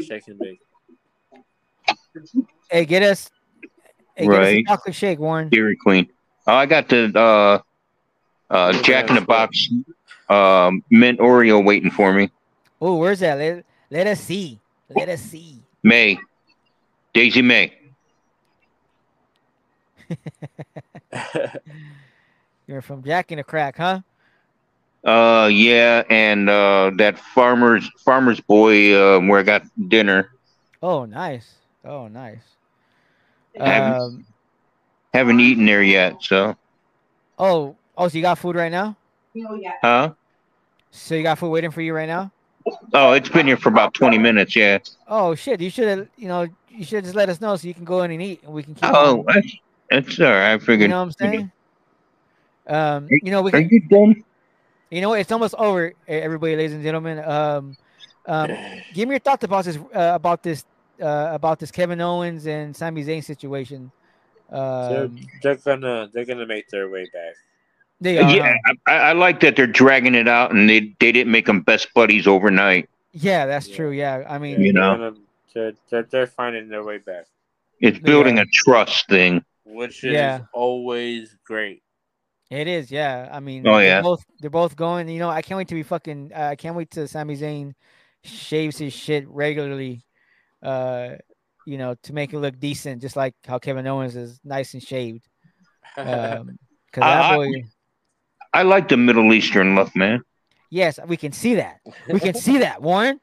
Shake 0.00 0.28
and 0.28 0.40
bake. 0.40 0.60
hey, 2.70 2.84
get 2.84 3.02
us. 3.02 3.30
Hey, 4.16 4.26
get 4.26 4.32
us 4.32 4.48
a 4.48 4.54
Right. 4.54 4.66
chocolate 4.66 4.94
shake, 4.94 5.18
Warren. 5.18 5.48
Dairy 5.48 5.76
Queen. 5.76 6.08
Oh, 6.46 6.54
I 6.54 6.66
got 6.66 6.88
the 6.88 7.16
uh, 7.18 7.60
uh, 8.52 8.72
Jack 8.82 9.08
in 9.08 9.16
the 9.16 9.20
Box 9.22 9.68
um, 10.28 10.84
mint 10.90 11.18
Oreo 11.18 11.64
waiting 11.64 11.90
for 11.90 12.12
me. 12.12 12.30
Oh, 12.80 12.96
where's 12.96 13.18
that? 13.20 13.38
Let, 13.38 13.64
let 13.90 14.06
us 14.06 14.20
see. 14.20 14.60
Let 14.94 15.08
us 15.08 15.20
see. 15.20 15.58
May, 15.82 16.18
Daisy 17.14 17.42
May. 17.42 17.72
You're 22.66 22.82
from 22.82 23.02
Jack 23.02 23.32
in 23.32 23.38
the 23.38 23.44
Crack, 23.44 23.76
huh? 23.76 24.00
Uh, 25.04 25.48
yeah, 25.52 26.04
and 26.10 26.48
uh, 26.48 26.92
that 26.96 27.18
farmer's 27.18 27.90
farmer's 28.04 28.40
boy 28.40 28.94
uh, 28.94 29.18
where 29.20 29.40
I 29.40 29.42
got 29.42 29.64
dinner. 29.88 30.30
Oh, 30.82 31.04
nice. 31.04 31.54
Oh, 31.84 32.06
nice. 32.08 32.38
Haven't- 33.56 34.00
Um, 34.00 34.24
Haven't 35.12 35.40
eaten 35.40 35.66
there 35.66 35.82
yet, 35.82 36.22
so 36.22 36.56
oh, 37.38 37.76
oh, 37.96 38.08
so 38.08 38.16
you 38.18 38.22
got 38.22 38.38
food 38.38 38.56
right 38.56 38.72
now? 38.72 38.96
huh? 39.82 40.12
So 40.90 41.14
you 41.14 41.22
got 41.22 41.38
food 41.38 41.50
waiting 41.50 41.70
for 41.70 41.80
you 41.80 41.94
right 41.94 42.08
now? 42.08 42.30
Oh, 42.92 43.12
it's 43.12 43.28
been 43.28 43.46
here 43.46 43.56
for 43.56 43.70
about 43.70 43.92
twenty 43.94 44.18
minutes. 44.18 44.54
Yeah. 44.54 44.78
Oh 45.08 45.34
shit! 45.34 45.60
You 45.60 45.70
should 45.70 45.88
have, 45.88 46.08
you 46.16 46.28
know, 46.28 46.46
you 46.68 46.84
should 46.84 47.02
just 47.02 47.16
let 47.16 47.28
us 47.28 47.40
know 47.40 47.56
so 47.56 47.66
you 47.66 47.74
can 47.74 47.84
go 47.84 48.02
in 48.02 48.10
and 48.10 48.22
eat, 48.22 48.42
and 48.44 48.52
we 48.52 48.62
can 48.62 48.74
keep. 48.74 48.84
Oh, 48.84 49.24
that's, 49.26 49.56
that's 49.90 50.20
all 50.20 50.26
right. 50.26 50.52
I 50.52 50.58
figured. 50.58 50.82
you 50.82 50.88
know 50.88 51.04
what 51.04 51.16
I'm 51.20 51.32
saying? 51.32 51.52
Um, 52.66 53.08
you 53.10 53.32
know, 53.32 53.42
we 53.42 53.50
Are 53.50 53.60
can, 53.60 53.68
you 53.68 53.80
done? 53.80 54.24
you 54.90 55.00
know, 55.00 55.14
it's 55.14 55.32
almost 55.32 55.54
over, 55.54 55.92
everybody, 56.06 56.54
ladies 56.54 56.74
and 56.74 56.82
gentlemen. 56.82 57.18
Um, 57.18 57.76
um, 58.26 58.50
give 58.94 59.08
me 59.08 59.14
your 59.14 59.18
thoughts 59.18 59.42
about 59.42 59.64
this, 59.64 59.76
uh, 59.76 60.12
about 60.14 60.42
this, 60.44 60.64
uh, 61.00 61.30
about 61.32 61.58
this 61.58 61.72
Kevin 61.72 62.00
Owens 62.00 62.46
and 62.46 62.76
Sami 62.76 63.02
Zayn 63.02 63.24
situation. 63.24 63.90
They're, 64.50 65.04
Um, 65.04 65.18
they're 65.42 65.56
gonna 65.56 66.10
they're 66.12 66.26
gonna 66.26 66.46
make 66.46 66.68
their 66.68 66.88
way 66.88 67.08
back. 67.12 67.34
They 68.02 68.18
are, 68.18 68.30
yeah. 68.30 68.54
I, 68.86 68.92
I 68.92 69.12
like 69.12 69.40
that 69.40 69.56
they're 69.56 69.66
dragging 69.66 70.14
it 70.14 70.28
out, 70.28 70.52
and 70.52 70.68
they 70.68 70.94
they 71.00 71.12
didn't 71.12 71.30
make 71.32 71.46
them 71.46 71.60
best 71.62 71.92
buddies 71.94 72.26
overnight. 72.26 72.88
yeah, 73.12 73.46
that's 73.46 73.68
Yeah. 73.68 73.76
true. 73.76 73.90
Yeah, 73.92 74.24
I 74.28 74.38
mean, 74.38 74.60
You 74.60 74.72
know. 74.72 75.14
they're, 75.54 75.72
they're 75.90 76.02
they're 76.04 76.26
finding 76.26 76.68
their 76.68 76.82
way 76.84 76.98
back, 76.98 77.26
It's 77.80 77.98
building 77.98 78.38
are. 78.38 78.42
a 78.42 78.46
trust 78.64 79.08
thing. 79.08 79.44
which 79.64 80.04
is 80.04 80.12
Yeah. 80.12 80.40
always 80.52 81.36
great. 81.44 81.82
It 82.50 82.68
is, 82.68 82.90
yeah. 82.90 83.30
I 83.32 83.40
mean, 83.40 83.66
Oh, 83.66 83.78
they're 83.78 83.84
yeah. 83.86 84.02
both 84.02 84.22
they're 84.40 84.50
both 84.50 84.76
going. 84.76 85.08
You 85.08 85.18
know, 85.18 85.30
I 85.30 85.40
can't 85.42 85.56
wait 85.56 85.68
to 85.68 85.74
be 85.74 85.82
fucking. 85.82 86.32
Uh, 86.34 86.48
I 86.52 86.56
can't 86.56 86.76
wait 86.76 86.90
till 86.90 87.08
Sami 87.08 87.36
Zayn 87.36 87.72
shaves 88.24 88.76
his 88.78 88.92
shit 88.92 89.26
regularly. 89.28 90.04
Uh, 90.62 91.16
you 91.66 91.78
know, 91.78 91.94
to 92.02 92.12
make 92.12 92.32
it 92.34 92.38
look 92.38 92.58
decent, 92.58 93.00
just 93.00 93.16
like 93.16 93.34
how 93.46 93.58
Kevin 93.58 93.86
Owens 93.86 94.16
is 94.16 94.40
nice 94.44 94.74
and 94.74 94.82
shaved. 94.82 95.26
Um, 95.96 96.58
because 96.86 97.02
I- 97.02 97.14
that 97.14 97.32
I- 97.32 97.36
boy, 97.36 97.62
I 98.52 98.62
like 98.62 98.88
the 98.88 98.96
Middle 98.96 99.32
Eastern 99.32 99.74
look, 99.74 99.94
man. 99.96 100.22
yes, 100.70 100.98
we 101.06 101.16
can 101.16 101.32
see 101.32 101.54
that. 101.56 101.80
We 102.08 102.20
can 102.20 102.34
see 102.34 102.58
that, 102.58 102.82
Warren. 102.82 103.20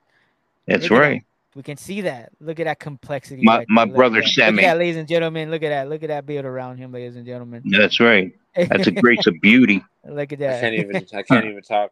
That's 0.68 0.84
Look 0.84 0.92
at 0.92 0.96
that. 0.96 1.02
right. 1.02 1.24
We 1.56 1.64
can 1.64 1.78
see 1.78 2.02
that. 2.02 2.32
Look 2.40 2.60
at 2.60 2.66
that 2.66 2.80
complexity. 2.80 3.42
My- 3.44 3.60
right 3.60 3.68
my. 3.70 3.84
Look 3.84 3.96
brother 3.96 4.22
that. 4.22 4.28
Sami. 4.30 4.52
Look 4.58 4.64
at 4.64 4.68
that, 4.74 4.78
ladies 4.78 4.98
and 4.98 5.08
gentlemen. 5.08 5.50
Look 5.52 5.64
at 5.64 5.70
that. 5.70 5.90
Look 5.90 6.04
at 6.04 6.10
that 6.10 6.26
build 6.26 6.46
around 6.46 6.78
him, 6.78 6.92
ladies 6.92 7.16
and 7.16 7.26
gentlemen. 7.26 7.64
That's 7.66 8.00
right. 8.00 8.32
That's 8.56 8.88
a 8.88 8.92
grace 8.92 9.26
of 9.28 9.36
beauty, 9.42 9.84
Look 10.06 10.32
at 10.32 10.40
I 10.42 10.46
that. 10.46 10.62
can't 10.62 10.76
even 10.76 10.96
I 11.14 11.24
can't 11.24 11.46
even 11.46 11.62
talk. 11.64 11.92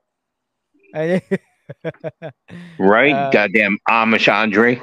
right? 2.79 3.13
Uh, 3.13 3.29
Goddamn 3.31 3.77
Amish 3.89 4.31
Andre. 4.31 4.81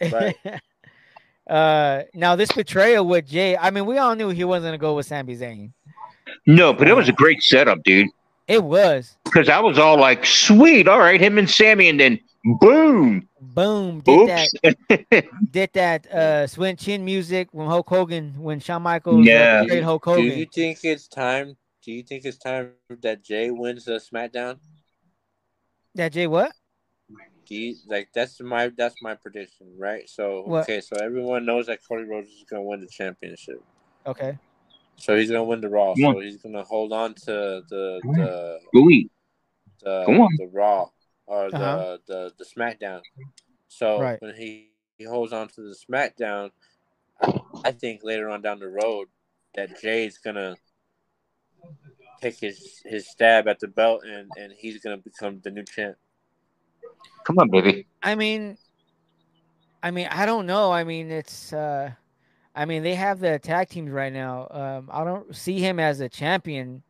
Right. 0.00 0.36
uh, 1.48 2.02
now 2.14 2.36
this 2.36 2.52
betrayal 2.52 3.06
with 3.06 3.26
Jey. 3.26 3.56
I 3.56 3.70
mean, 3.70 3.86
we 3.86 3.98
all 3.98 4.14
knew 4.14 4.28
he 4.30 4.44
wasn't 4.44 4.68
gonna 4.68 4.78
go 4.78 4.94
with 4.94 5.06
Sami 5.06 5.36
Zayn. 5.36 5.72
No, 6.46 6.72
but 6.72 6.88
it 6.88 6.94
was 6.94 7.08
a 7.08 7.12
great 7.12 7.42
setup, 7.42 7.82
dude. 7.84 8.08
It 8.48 8.62
was 8.62 9.16
Because 9.24 9.48
I 9.48 9.60
was 9.60 9.78
all 9.78 9.98
like, 9.98 10.24
"Sweet, 10.26 10.88
all 10.88 10.98
right, 10.98 11.20
him 11.20 11.38
and 11.38 11.48
Sami," 11.48 11.88
and 11.88 11.98
then 11.98 12.20
boom, 12.60 13.28
boom. 13.40 14.00
Did 14.00 14.28
that 14.28 14.48
did 15.50 15.70
that 15.74 16.06
uh 16.10 16.46
Sweet 16.46 16.78
Chin 16.78 17.04
music 17.04 17.48
when 17.52 17.66
Hulk 17.68 17.88
Hogan 17.88 18.34
when 18.38 18.60
Shawn 18.60 18.82
Michaels 18.82 19.26
Yeah. 19.26 19.62
betrayed 19.62 19.82
Hulk 19.84 20.04
Do 20.04 20.22
you 20.22 20.46
think 20.46 20.78
it's 20.84 21.08
time? 21.08 21.56
Do 21.82 21.92
you 21.92 22.02
think 22.02 22.24
it's 22.24 22.38
time 22.38 22.72
that 23.02 23.22
Jey 23.22 23.50
wins 23.50 23.84
the 23.84 24.00
SmackDown? 24.00 24.58
that 25.94 26.12
Jey 26.12 26.26
what? 26.26 26.52
Do 27.46 27.54
you, 27.54 27.76
like 27.86 28.08
that's 28.14 28.40
my 28.40 28.70
that's 28.76 28.96
my 29.02 29.14
prediction, 29.14 29.66
right? 29.78 30.08
So 30.08 30.44
What? 30.46 30.62
okay, 30.62 30.80
so 30.80 30.96
everyone 30.96 31.44
knows 31.44 31.66
that 31.66 31.80
Cody 31.86 32.04
Rhodes 32.04 32.28
is 32.30 32.44
gonna 32.48 32.62
win 32.62 32.80
the 32.80 32.86
championship. 32.86 33.62
Okay. 34.06 34.38
So 34.96 35.16
he's 35.16 35.30
gonna 35.30 35.44
win 35.44 35.60
the 35.60 35.68
Raw. 35.68 35.94
So 35.94 36.20
he's 36.20 36.36
gonna 36.38 36.62
hold 36.62 36.92
on 36.92 37.14
to 37.14 37.62
the 37.68 38.00
the 38.02 38.60
Ooh, 38.78 39.08
the, 39.82 40.04
on. 40.06 40.36
the 40.38 40.46
Raw 40.52 40.88
or 41.26 41.50
the, 41.50 41.56
Uh-huh. 41.56 41.98
the 42.06 42.32
the 42.38 42.44
SmackDown. 42.44 43.02
So 43.68 44.00
Right. 44.00 44.20
when 44.20 44.34
he, 44.34 44.70
he 44.98 45.04
holds 45.04 45.32
on 45.32 45.48
to 45.48 45.60
the 45.62 45.74
SmackDown, 45.74 46.50
I, 47.20 47.40
I 47.64 47.72
think 47.72 48.02
later 48.02 48.28
on 48.30 48.42
down 48.42 48.60
the 48.60 48.68
road 48.68 49.08
that 49.54 49.80
Jey's 49.80 50.18
gonna 50.18 50.56
take 52.20 52.38
his 52.38 52.82
his 52.84 53.08
stab 53.08 53.48
at 53.48 53.60
the 53.60 53.68
belt 53.68 54.04
and 54.04 54.32
and 54.36 54.52
he's 54.52 54.78
gonna 54.78 54.96
become 54.96 55.40
the 55.42 55.50
new 55.50 55.64
champ. 55.64 55.96
come 57.24 57.38
on, 57.38 57.50
baby. 57.50 57.86
I 58.02 58.14
mean, 58.14 58.56
I 59.82 59.90
mean, 59.90 60.08
I 60.10 60.24
don't 60.24 60.46
know. 60.46 60.72
I 60.72 60.84
mean, 60.84 61.10
it's. 61.10 61.52
uh 61.52 61.92
I 62.54 62.64
mean, 62.66 62.82
they 62.82 62.94
have 62.94 63.18
the 63.18 63.38
tag 63.38 63.68
teams 63.68 63.90
right 63.90 64.12
now. 64.12 64.46
Um, 64.50 64.88
I 64.92 65.04
don't 65.04 65.34
see 65.34 65.58
him 65.58 65.80
as 65.80 66.00
a 66.00 66.08
champion 66.08 66.82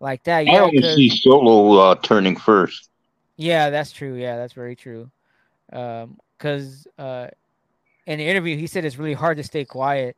like 0.00 0.22
that. 0.24 0.46
Yeah, 0.46 0.52
I 0.52 0.54
Yeah, 0.56 0.60
always 0.62 0.80
'cause- 0.80 0.94
see 0.96 1.08
Solo 1.08 1.78
uh, 1.78 1.94
turning 1.96 2.36
first. 2.36 2.90
Yeah, 3.36 3.70
that's 3.70 3.92
true. 3.92 4.14
Yeah, 4.14 4.36
that's 4.36 4.52
very 4.52 4.76
true. 4.76 5.10
Um, 5.72 6.18
because 6.36 6.86
uh, 6.98 7.28
in 8.06 8.18
the 8.18 8.26
interview, 8.26 8.56
he 8.56 8.66
said 8.66 8.84
it's 8.84 8.98
really 8.98 9.14
hard 9.14 9.36
to 9.36 9.44
stay 9.44 9.64
quiet. 9.64 10.16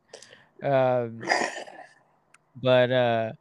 Um, 0.63 1.21
but 2.61 2.91
uh, 2.91 3.31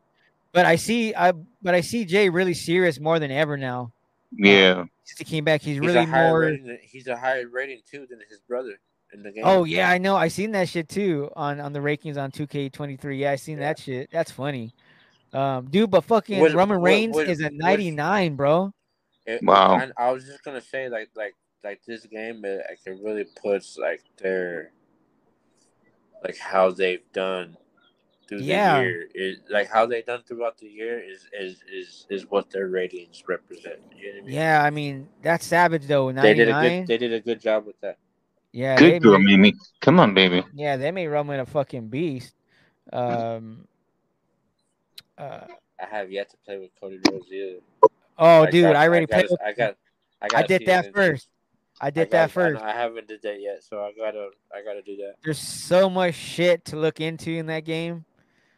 but 0.53 0.67
I 0.67 0.77
see 0.77 1.15
I 1.15 1.33
but 1.63 1.75
I 1.75 1.81
see 1.81 2.05
Jey 2.05 2.29
really 2.29 2.55
serious 2.55 3.01
more 3.01 3.19
than 3.19 3.31
ever 3.31 3.57
now. 3.57 3.93
Yeah, 4.33 4.85
Since 5.05 5.19
he 5.21 5.25
came 5.25 5.45
back, 5.45 5.61
he's, 5.63 5.75
He's 5.77 5.81
really 5.81 6.07
more. 6.07 6.41
rating. 6.41 6.79
He's 6.83 7.07
a 7.07 7.17
higher 7.17 7.49
rating 7.49 7.81
too 7.91 8.07
than 8.09 8.19
his 8.29 8.41
brother 8.41 8.79
in 9.13 9.23
the 9.23 9.31
game. 9.33 9.45
Oh 9.47 9.65
yeah, 9.65 9.91
I 9.91 9.99
know. 9.99 10.17
I 10.17 10.29
seen 10.29 10.53
that 10.53 10.69
shit 10.69 10.89
too 10.89 11.31
on 11.37 11.61
on 11.61 11.73
the 11.73 11.81
rankings 11.81 12.17
on 12.17 12.31
2K23. 12.31 13.19
Yeah, 13.19 13.33
I 13.33 13.37
seen 13.37 13.59
Yeah. 13.59 13.65
that 13.69 13.79
shit. 13.79 14.11
That's 14.13 14.31
funny. 14.31 14.75
Um, 15.33 15.67
dude, 15.71 15.91
but 15.91 16.05
fucking 16.05 16.41
What- 16.41 16.53
Roman 16.53 16.79
what- 16.81 16.87
Reigns 16.87 17.15
what- 17.15 17.29
is 17.29 17.41
a 17.41 17.51
99, 17.51 18.37
bro. 18.37 18.73
It- 19.27 19.43
Wow. 19.43 19.79
And 19.79 19.93
I 19.97 20.11
was 20.13 20.25
just 20.27 20.43
gonna 20.45 20.61
say 20.61 20.89
like 20.89 21.11
like 21.15 21.35
like 21.65 21.81
this 21.87 22.05
game 22.07 22.45
it, 22.45 22.65
like 22.69 22.81
it 22.85 23.03
really 23.03 23.25
puts 23.41 23.79
like 23.79 24.03
their 24.19 24.73
like 26.25 26.37
how 26.39 26.71
they've 26.71 27.05
done 27.13 27.57
through 28.29 28.39
Yeah. 28.39 28.79
the 28.79 28.85
year 28.85 29.09
is 29.15 29.39
like 29.49 29.69
how 29.69 29.87
they 29.87 30.03
done 30.03 30.23
throughout 30.27 30.59
the 30.59 30.67
year 30.69 30.99
is 31.01 31.27
is 31.33 31.63
is 31.73 32.07
is 32.11 32.31
what 32.31 32.51
their 32.51 32.69
ratings 32.69 33.23
represent. 33.29 33.81
You 33.97 34.07
know 34.07 34.13
what 34.15 34.23
I 34.23 34.27
mean? 34.27 34.35
Yeah, 34.35 34.63
I 34.63 34.71
mean 34.71 35.09
that's 35.23 35.47
savage 35.47 35.87
though. 35.87 36.11
They 36.13 36.35
did 36.35 36.49
a 36.49 36.53
99. 36.53 36.81
good 36.83 36.89
they 36.89 36.99
did 36.99 37.13
a 37.13 37.21
good 37.21 37.41
job 37.41 37.67
with 37.67 37.81
that. 37.81 37.99
Yeah, 38.53 38.77
good 38.77 39.03
girl, 39.03 39.19
made- 39.19 39.39
Mimi. 39.39 39.55
Come 39.81 39.99
on, 40.01 40.15
baby. 40.15 40.45
Yeah, 40.55 40.77
they 40.77 40.91
made 40.91 41.09
Roman 41.09 41.41
a 41.41 41.47
fucking 41.47 41.89
beast. 41.89 42.35
Um. 42.93 43.67
Uh, 45.19 45.41
I 45.81 45.87
have 45.91 46.11
yet 46.11 46.31
to 46.31 46.37
play 46.45 46.59
with 46.59 46.71
Cody 46.81 46.99
Rhodes 47.11 47.27
either. 47.31 47.59
oh, 48.19 48.43
I 48.45 48.51
dude, 48.51 48.63
got- 48.65 48.77
I 48.77 48.87
already 48.87 49.07
got, 49.07 49.15
played. 49.21 49.31
with- 49.31 49.41
I 49.43 49.53
got 49.53 49.77
I 50.21 50.29
got. 50.29 50.45
I 50.45 50.47
did 50.47 50.67
that 50.67 50.95
first. 50.95 51.29
I 51.81 51.91
did 51.91 52.11
that 52.13 52.31
first. 52.31 52.63
I, 52.63 52.71
I 52.71 52.73
haven't 52.75 53.09
did 53.09 53.23
that 53.23 53.41
yet, 53.41 53.65
so 53.65 53.83
I 53.83 53.93
gotta 53.93 54.31
I 54.55 54.63
gotta 54.63 54.83
do 54.83 54.97
that. 54.99 55.15
There's 55.25 55.39
so 55.39 55.91
much 55.91 56.15
shit 56.15 56.65
to 56.67 56.77
look 56.77 57.01
into 57.01 57.31
in 57.33 57.47
that 57.47 57.65
game. 57.65 58.05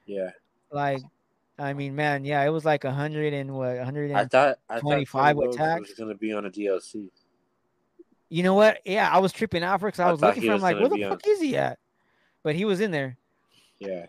Yeah. 0.07 0.31
Like, 0.71 1.01
I 1.59 1.73
mean, 1.73 1.95
man, 1.95 2.25
yeah, 2.27 2.43
it 2.45 2.51
was 2.51 2.65
like 2.67 2.85
a 2.85 2.93
hundred 2.93 3.33
and 3.33 3.55
what, 3.55 3.79
a 3.79 3.85
hundred 3.85 4.11
I 4.13 4.23
and. 4.23 4.31
thought 4.31 4.59
I 4.69 4.75
thought 4.75 4.81
25 4.83 5.37
Cody 5.37 5.39
with 5.39 5.47
Rhodes 5.47 5.57
tax? 5.57 5.81
was 5.89 5.99
gonna 5.99 6.15
be 6.15 6.33
on 6.35 6.45
a 6.47 6.51
DLC. 6.51 7.09
You 8.31 8.43
know 8.43 8.55
what? 8.55 8.79
Yeah, 8.85 9.09
I 9.11 9.19
was 9.19 9.33
tripping 9.33 9.63
out 9.63 9.81
for 9.81 9.87
because 9.89 10.01
I 10.01 10.09
I 10.09 10.13
was 10.13 10.21
looking 10.21 10.43
for 10.43 10.53
him 10.55 10.61
like, 10.61 10.79
where 10.79 10.89
the 10.89 11.05
on- 11.05 11.11
fuck 11.13 11.27
is 11.27 11.41
he 11.41 11.57
at? 11.57 11.79
But 12.43 12.55
he 12.55 12.65
was 12.65 12.81
in 12.81 12.91
there. 12.91 13.17
Yeah. 13.79 14.07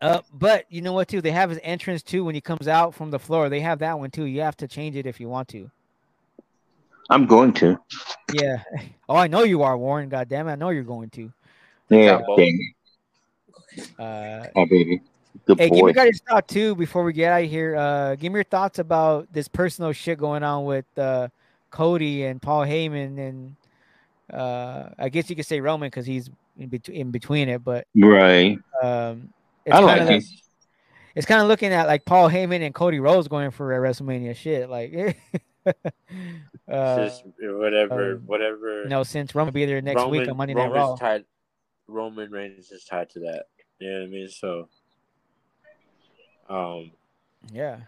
Uh, 0.00 0.20
but 0.32 0.64
you 0.70 0.80
know 0.82 0.92
what? 0.92 1.08
Too, 1.08 1.20
they 1.20 1.30
have 1.30 1.50
his 1.50 1.60
entrance 1.62 2.02
too 2.02 2.24
when 2.24 2.34
he 2.34 2.40
comes 2.40 2.68
out 2.68 2.94
from 2.94 3.10
the 3.10 3.18
floor. 3.18 3.48
They 3.48 3.60
have 3.60 3.78
that 3.80 3.98
one 3.98 4.10
too. 4.10 4.24
You 4.24 4.40
have 4.40 4.56
to 4.58 4.68
change 4.68 4.96
it 4.96 5.06
if 5.06 5.20
you 5.20 5.28
want 5.28 5.48
to. 5.48 5.70
I'm 7.10 7.26
going 7.26 7.52
to. 7.54 7.78
Yeah. 8.32 8.62
Oh, 9.06 9.16
I 9.16 9.26
know 9.26 9.42
you 9.42 9.62
are, 9.62 9.76
Warren. 9.76 10.08
God 10.08 10.30
damn 10.30 10.48
it, 10.48 10.52
I 10.52 10.54
know 10.54 10.70
you're 10.70 10.82
going 10.82 11.10
to. 11.10 11.30
Yeah, 11.90 12.22
dang. 12.38 12.58
Uh, 13.98 14.46
Oh, 14.56 14.64
baby. 14.64 15.02
Good 15.46 15.58
hey, 15.58 15.68
give 15.68 15.80
boy. 15.80 15.86
me 15.88 15.92
guys 15.92 16.06
your 16.06 16.14
thought 16.36 16.48
too 16.48 16.74
before 16.74 17.04
we 17.04 17.12
get 17.12 17.30
out 17.30 17.44
of 17.44 17.50
here. 17.50 17.76
Uh, 17.76 18.14
give 18.14 18.32
me 18.32 18.38
your 18.38 18.44
thoughts 18.44 18.78
about 18.78 19.30
this 19.30 19.46
personal 19.46 19.92
shit 19.92 20.16
going 20.18 20.42
on 20.42 20.64
with 20.64 20.86
uh, 20.96 21.28
Cody 21.74 22.24
and 22.24 22.40
Paul 22.40 22.64
Heyman, 22.64 23.18
and 23.18 23.56
uh, 24.32 24.90
I 24.96 25.08
guess 25.08 25.28
you 25.28 25.34
could 25.34 25.44
say 25.44 25.60
Roman 25.60 25.88
because 25.88 26.06
he's 26.06 26.30
in, 26.56 26.68
bet- 26.68 26.88
in 26.88 27.10
between 27.10 27.48
it, 27.48 27.64
but 27.64 27.86
Right. 27.96 28.58
um, 28.80 29.30
it's 29.66 29.74
I 29.76 29.80
kind 29.80 29.86
like 29.86 30.00
of 30.02 30.08
it. 30.08 30.24
it's 31.16 31.26
kind 31.26 31.42
of 31.42 31.48
looking 31.48 31.72
at 31.72 31.88
like 31.88 32.04
Paul 32.04 32.30
Heyman 32.30 32.64
and 32.64 32.72
Cody 32.72 33.00
Rhodes 33.00 33.26
going 33.26 33.50
for 33.50 33.74
a 33.74 33.78
WrestleMania 33.78 34.36
shit, 34.36 34.70
like. 34.70 34.94
uh, 36.68 36.96
just 36.96 37.24
whatever 37.40 38.14
um, 38.14 38.22
whatever 38.26 38.84
you 38.84 38.88
know, 38.88 39.02
since 39.02 39.34
Roman 39.34 39.52
will 39.52 39.54
be 39.54 39.66
there 39.66 39.82
next 39.82 40.02
Roman, 40.02 40.20
week 40.20 40.28
on 40.30 40.36
Monday 40.36 40.54
Night 40.54 40.70
Raw. 40.70 40.94
tied 40.94 41.24
Roman 41.88 42.30
Reigns 42.30 42.70
is 42.70 42.84
tied 42.84 43.10
to 43.10 43.20
that. 43.20 43.46
You 43.80 43.90
know 43.90 43.98
what 44.00 44.04
I 44.04 44.10
mean? 44.10 44.28
So 44.28 44.68
um 46.48 46.92
Yeah, 47.52 47.80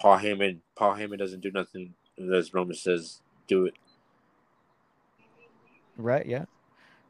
Paul 0.00 0.18
Heyman 0.18 0.60
Paul 0.76 0.94
Heyman 0.94 1.18
doesn't 1.18 1.40
do 1.40 1.50
nothing 1.50 1.94
unless 2.18 2.54
Roman 2.54 2.76
says 2.76 3.20
do 3.46 3.66
it. 3.66 3.74
right. 5.96 6.26
Yeah, 6.26 6.44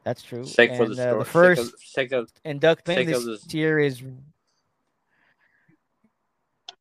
that's 0.03 0.21
true. 0.21 0.45
Sake 0.45 0.71
and 0.71 0.77
for 0.77 0.87
the 0.93 1.15
uh, 1.15 1.19
the 1.19 1.25
first 1.25 1.79
sake 1.79 2.11
of, 2.11 2.29
sake 2.29 2.59
inductment 2.59 3.05
this 3.05 3.25
this- 3.25 3.53
year 3.53 3.79
is 3.79 4.01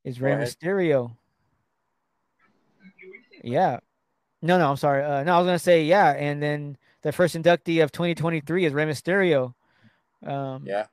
is 0.05 0.20
Rey. 0.20 0.32
Mysterio. 0.32 1.16
Yeah. 3.43 3.78
No, 4.43 4.59
no, 4.59 4.70
I'm 4.70 4.76
sorry. 4.76 5.02
Uh, 5.05 5.24
no, 5.24 5.35
I 5.35 5.39
was 5.39 5.47
gonna 5.47 5.59
say 5.59 5.85
yeah, 5.85 6.10
and 6.10 6.43
then 6.43 6.76
the 7.02 7.12
first 7.12 7.35
inductee 7.35 7.82
of 7.82 7.93
2023 7.93 8.66
is 8.66 8.72
Rey 8.72 8.85
Mysterio. 8.85 9.55
Um, 10.24 10.64
yeah. 10.66 10.86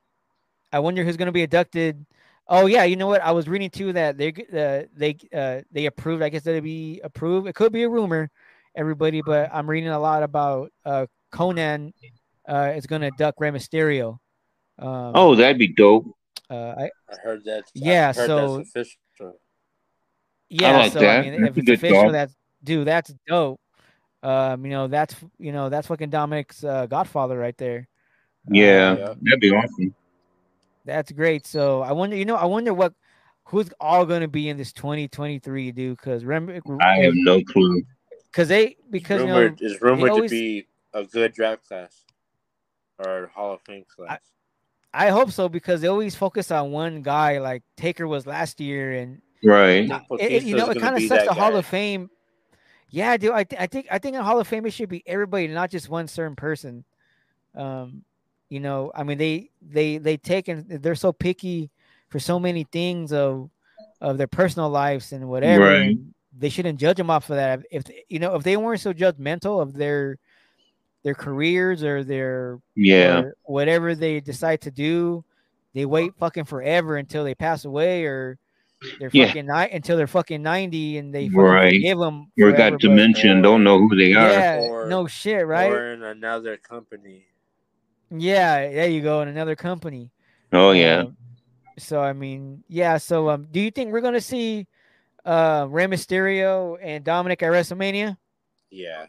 I 0.72 0.78
wonder 0.78 1.04
who's 1.04 1.16
gonna 1.18 1.32
be 1.32 1.42
inducted. 1.42 2.06
Oh 2.48 2.66
yeah, 2.66 2.84
you 2.84 2.96
know 2.96 3.06
what? 3.06 3.22
I 3.22 3.32
was 3.32 3.48
reading 3.48 3.70
too 3.70 3.92
that 3.92 4.16
they 4.16 4.28
uh, 4.28 4.86
they 4.96 5.16
uh, 5.34 5.62
they 5.70 5.86
approved. 5.86 6.22
I 6.22 6.28
guess 6.30 6.42
that'd 6.42 6.64
be 6.64 7.00
approved. 7.04 7.46
It 7.46 7.54
could 7.54 7.72
be 7.72 7.82
a 7.82 7.88
rumor, 7.88 8.30
everybody, 8.74 9.22
but 9.24 9.50
I'm 9.52 9.68
reading 9.68 9.90
a 9.90 9.98
lot 9.98 10.22
about 10.22 10.70
uh, 10.84 11.06
Konnan 11.32 11.92
uh, 12.48 12.72
is 12.76 12.86
gonna 12.86 13.10
duck 13.18 13.34
Rey 13.38 13.50
Mysterio. 13.50 14.18
Um, 14.78 15.12
Oh, 15.14 15.34
that'd 15.34 15.58
be 15.58 15.68
dope. 15.68 16.06
uh, 16.50 16.74
I, 16.78 16.90
I 17.10 17.16
heard 17.22 17.44
that. 17.44 17.64
Yeah, 17.74 18.06
heard 18.12 18.26
so- 18.26 18.56
that's 18.58 18.68
official. 18.70 19.38
yeah. 20.48 20.76
like 20.78 20.92
so 20.92 21.00
that. 21.00 21.18
I 21.24 21.30
mean, 21.30 21.42
That's 21.42 21.56
if 21.56 21.58
it's 21.58 21.70
official, 21.70 22.02
thought. 22.04 22.12
that's 22.12 22.34
dude, 22.64 22.86
that's 22.86 23.12
dope. 23.26 23.60
Um, 24.22 24.64
you 24.64 24.70
know, 24.70 24.86
that's 24.86 25.14
you 25.38 25.52
know, 25.52 25.68
that's 25.68 25.86
fucking 25.88 26.10
Dominic's 26.10 26.62
uh, 26.64 26.86
Godfather 26.86 27.36
right 27.38 27.56
there. 27.58 27.88
Yeah, 28.48 28.96
yeah. 28.96 29.14
that'd 29.20 29.40
be 29.40 29.50
awesome. 29.50 29.94
That's 30.84 31.12
great. 31.12 31.46
So 31.46 31.82
I 31.82 31.92
wonder, 31.92 32.16
you 32.16 32.24
know, 32.24 32.36
I 32.36 32.44
wonder 32.46 32.74
what 32.74 32.92
who's 33.44 33.68
all 33.80 34.04
going 34.06 34.20
to 34.22 34.28
be 34.28 34.48
in 34.48 34.56
this 34.56 34.72
2023, 34.72 35.72
dude. 35.72 35.96
Because 35.96 36.24
remember, 36.24 36.60
I 36.82 36.98
have 36.98 37.14
no 37.14 37.40
clue. 37.42 37.82
Because 38.32 38.48
they 38.48 38.76
because 38.90 39.20
you 39.20 39.26
know, 39.28 39.34
rumored 39.40 39.62
is 39.62 39.80
rumored 39.80 40.10
always- 40.10 40.30
to 40.30 40.36
be 40.36 40.66
a 40.94 41.04
good 41.04 41.32
draft 41.34 41.66
class 41.68 42.02
or 42.98 43.30
Hall 43.34 43.52
of 43.54 43.60
Fame 43.62 43.84
class. 43.94 44.20
I 44.94 45.08
hope 45.08 45.30
so 45.30 45.48
because 45.48 45.80
they 45.80 45.88
always 45.88 46.14
focus 46.14 46.50
on 46.50 46.70
one 46.70 47.02
guy. 47.02 47.38
Like 47.38 47.62
Taker 47.76 48.06
was 48.06 48.26
last 48.26 48.60
year, 48.60 48.92
and 48.92 49.22
Right. 49.44 49.90
It, 50.18 50.32
it- 50.32 50.42
you 50.44 50.56
know, 50.56 50.68
it 50.70 50.78
kind 50.80 50.96
of 50.96 51.02
sucks. 51.02 51.22
that 51.24 51.28
The 51.28 51.34
Hall 51.34 51.56
of 51.56 51.66
Fame. 51.66 52.10
Yeah, 52.90 53.16
dude. 53.16 53.32
I, 53.32 53.44
th- 53.44 53.60
I 53.60 53.66
think 53.66 53.86
I 53.90 53.98
think 53.98 54.16
in 54.16 54.22
Hall 54.22 54.38
of 54.38 54.46
Fame 54.46 54.66
it 54.66 54.72
should 54.72 54.90
be 54.90 55.02
everybody, 55.06 55.48
not 55.48 55.70
just 55.70 55.88
one 55.88 56.08
certain 56.08 56.36
person. 56.36 56.84
Um, 57.54 58.04
you 58.50 58.60
know, 58.60 58.92
I 58.94 59.02
mean 59.02 59.16
they 59.16 59.50
they 59.62 59.96
they 59.96 60.18
take 60.18 60.48
and 60.48 60.68
they're 60.68 60.94
so 60.94 61.10
picky 61.12 61.70
for 62.10 62.18
so 62.20 62.38
many 62.38 62.64
things 62.64 63.12
of 63.14 63.48
of 64.02 64.18
their 64.18 64.26
personal 64.26 64.68
lives 64.68 65.12
and 65.12 65.26
whatever. 65.28 65.64
Right. 65.64 65.80
and 65.96 66.12
They 66.36 66.48
shouldn't 66.48 66.80
judge 66.80 66.96
them 66.96 67.10
off 67.10 67.28
of 67.30 67.36
that. 67.36 67.60
If 67.70 67.84
you 68.08 68.18
know, 68.18 68.34
if 68.34 68.42
they 68.42 68.56
weren't 68.56 68.80
so 68.80 68.92
judgmental 68.92 69.60
of 69.60 69.74
their 69.74 70.18
their 71.02 71.14
careers 71.14 71.82
or 71.82 72.04
their 72.04 72.60
Yeah. 72.76 73.18
or 73.20 73.36
whatever 73.44 73.94
they 73.94 74.20
decide 74.20 74.60
to 74.62 74.70
do, 74.70 75.24
they 75.74 75.84
wait 75.84 76.14
fucking 76.18 76.44
forever 76.44 76.96
until 76.96 77.24
they 77.24 77.34
pass 77.34 77.64
away 77.64 78.04
or 78.04 78.38
they're 79.00 79.10
Yeah. 79.12 79.26
fucking 79.26 79.46
ni- 79.46 79.70
until 79.72 79.96
they're 79.96 80.06
fucking 80.06 80.42
90 80.42 80.98
and 80.98 81.12
they 81.14 81.28
fucking 81.28 81.40
Right. 81.40 81.72
forgive 81.72 81.98
them. 81.98 82.30
We 82.36 82.52
got 82.52 82.78
dementia 82.80 83.32
and 83.32 83.42
don't 83.42 83.64
know 83.64 83.78
who 83.80 83.94
they 83.96 84.12
are. 84.14 84.30
Yeah, 84.30 84.58
Or- 84.60 84.86
no 84.86 85.06
shit, 85.08 85.44
right? 85.46 85.70
Or 85.72 85.92
in 85.92 86.02
another 86.04 86.56
company. 86.56 87.26
yeah, 88.10 88.70
there 88.70 88.88
you 88.88 89.00
go 89.00 89.22
in 89.22 89.28
another 89.28 89.56
company. 89.56 90.10
Oh 90.52 90.70
yeah. 90.72 91.00
Um, 91.00 91.16
so 91.78 92.00
I 92.00 92.12
mean, 92.12 92.62
yeah. 92.68 92.96
So 92.98 93.28
um, 93.30 93.48
do 93.50 93.58
you 93.60 93.70
think 93.70 93.92
we're 93.92 94.00
gonna 94.02 94.20
see 94.20 94.66
uh 95.24 95.66
Rey 95.70 95.86
Mysterio 95.86 96.76
and 96.82 97.04
Dominic 97.04 97.42
at 97.42 97.52
WrestleMania? 97.52 98.16
Yeah. 98.70 99.06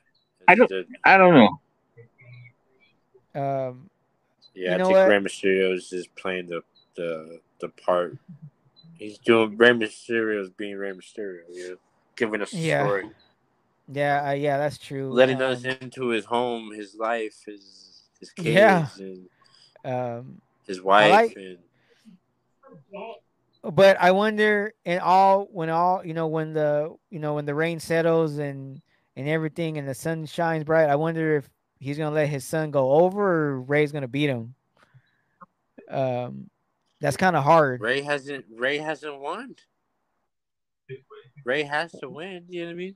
I 0.48 0.56
don't- 0.56 0.70
The- 0.70 0.86
I 1.06 1.18
don't 1.18 1.34
know. 1.36 1.60
Um, 3.36 3.90
yeah, 4.54 4.70
You 4.70 4.74
I 4.76 4.78
think 4.78 4.90
what? 4.92 5.10
Rey 5.10 5.18
Mysterio 5.18 5.74
is 5.74 5.90
just 5.90 6.14
playing 6.16 6.48
the 6.48 6.62
the 6.96 7.40
the 7.60 7.70
part. 7.70 8.18
He's 8.96 9.18
doing 9.18 9.58
Rey 9.58 9.72
Mysterio 9.72 10.40
is 10.42 10.50
being 10.52 10.76
Rey 10.78 10.92
Mysterio, 10.92 11.40
you 11.52 11.70
know, 11.72 11.78
giving 12.16 12.42
us 12.42 12.54
a 12.54 12.58
Yeah. 12.58 12.84
story, 12.86 13.10
yeah, 13.92 14.30
uh, 14.30 14.34
yeah, 14.34 14.58
that's 14.60 14.78
true. 14.78 15.10
letting 15.12 15.42
us 15.42 15.66
Um, 15.66 15.72
into 15.82 16.10
his 16.10 16.26
home, 16.26 16.72
his 16.72 16.94
life, 16.96 17.42
his 17.46 18.04
his 18.20 18.30
kids, 18.32 18.48
Yeah. 18.48 18.88
and 19.00 19.30
Um, 19.84 20.42
his 20.68 20.80
wife, 20.82 21.12
like- 21.12 21.36
and 21.36 21.58
but 23.64 23.98
I 24.00 24.12
wonder 24.12 24.74
in 24.86 25.00
all 25.00 25.46
when 25.52 25.70
all 25.70 26.06
you 26.06 26.14
know 26.14 26.28
when 26.28 26.54
the 26.54 26.96
you 27.10 27.20
know 27.20 27.36
when 27.36 27.46
the 27.46 27.56
rain 27.56 27.80
settles 27.80 28.38
and 28.38 28.82
and 29.16 29.28
everything 29.30 29.78
and 29.78 29.88
the 29.88 29.94
sun 29.94 30.26
shines 30.26 30.64
bright, 30.64 30.90
I 30.90 30.96
wonder 30.96 31.38
if 31.38 31.50
he's 31.80 31.98
gonna 31.98 32.16
let 32.16 32.28
his 32.30 32.44
son 32.46 32.72
go 32.72 32.92
over 32.92 33.22
or 33.54 33.62
Rey's 33.62 33.92
gonna 33.92 34.08
beat 34.08 34.30
him. 34.30 34.56
Um, 35.90 36.50
that's 37.02 37.18
kind 37.18 37.36
of 37.36 37.44
hard. 37.44 37.82
Rey 37.82 38.02
hasn't 38.02 38.46
Rey 38.56 38.78
hasn't 38.78 39.20
won. 39.20 39.56
Rey 41.46 41.64
has 41.64 41.92
to 42.00 42.10
win. 42.10 42.46
You 42.50 42.62
know 42.62 42.68
what 42.68 42.72
I 42.72 42.76
mean? 42.76 42.96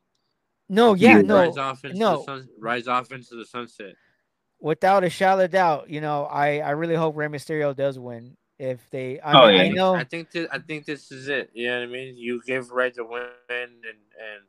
No, 0.70 0.94
yeah, 0.96 1.18
Yeah. 1.18 1.22
no, 1.22 1.36
rise 1.46 1.58
off 1.58 1.86
into 1.86 1.98
no. 1.98 2.18
the 2.18 2.24
sun, 2.24 2.50
rise 2.60 2.88
off 2.88 3.12
into 3.12 3.36
the 3.36 3.46
sunset. 3.46 3.94
without 4.60 5.04
a 5.04 5.10
shadow 5.10 5.44
of 5.46 5.52
doubt. 5.52 5.90
You 5.90 6.02
know, 6.02 6.26
I 6.26 6.60
I 6.60 6.72
really 6.72 6.96
hope 6.96 7.16
Rey 7.16 7.28
Mysterio 7.28 7.76
does 7.76 7.98
win. 8.00 8.36
If 8.60 8.80
they, 8.90 9.20
I, 9.20 9.34
Oh, 9.44 9.48
mean, 9.50 9.62
I 9.62 9.68
know, 9.70 9.94
I 9.94 10.04
think 10.04 10.32
this, 10.32 10.48
I 10.52 10.58
think 10.60 10.86
this 10.86 11.12
is 11.12 11.28
it. 11.28 11.52
You 11.54 11.68
know 11.68 11.80
what 11.80 11.84
I 11.90 11.92
mean? 11.92 12.18
You 12.18 12.42
give 12.46 12.72
Rey 12.72 12.90
the 12.90 13.04
win, 13.06 13.22
and 13.50 13.72
and 13.92 14.44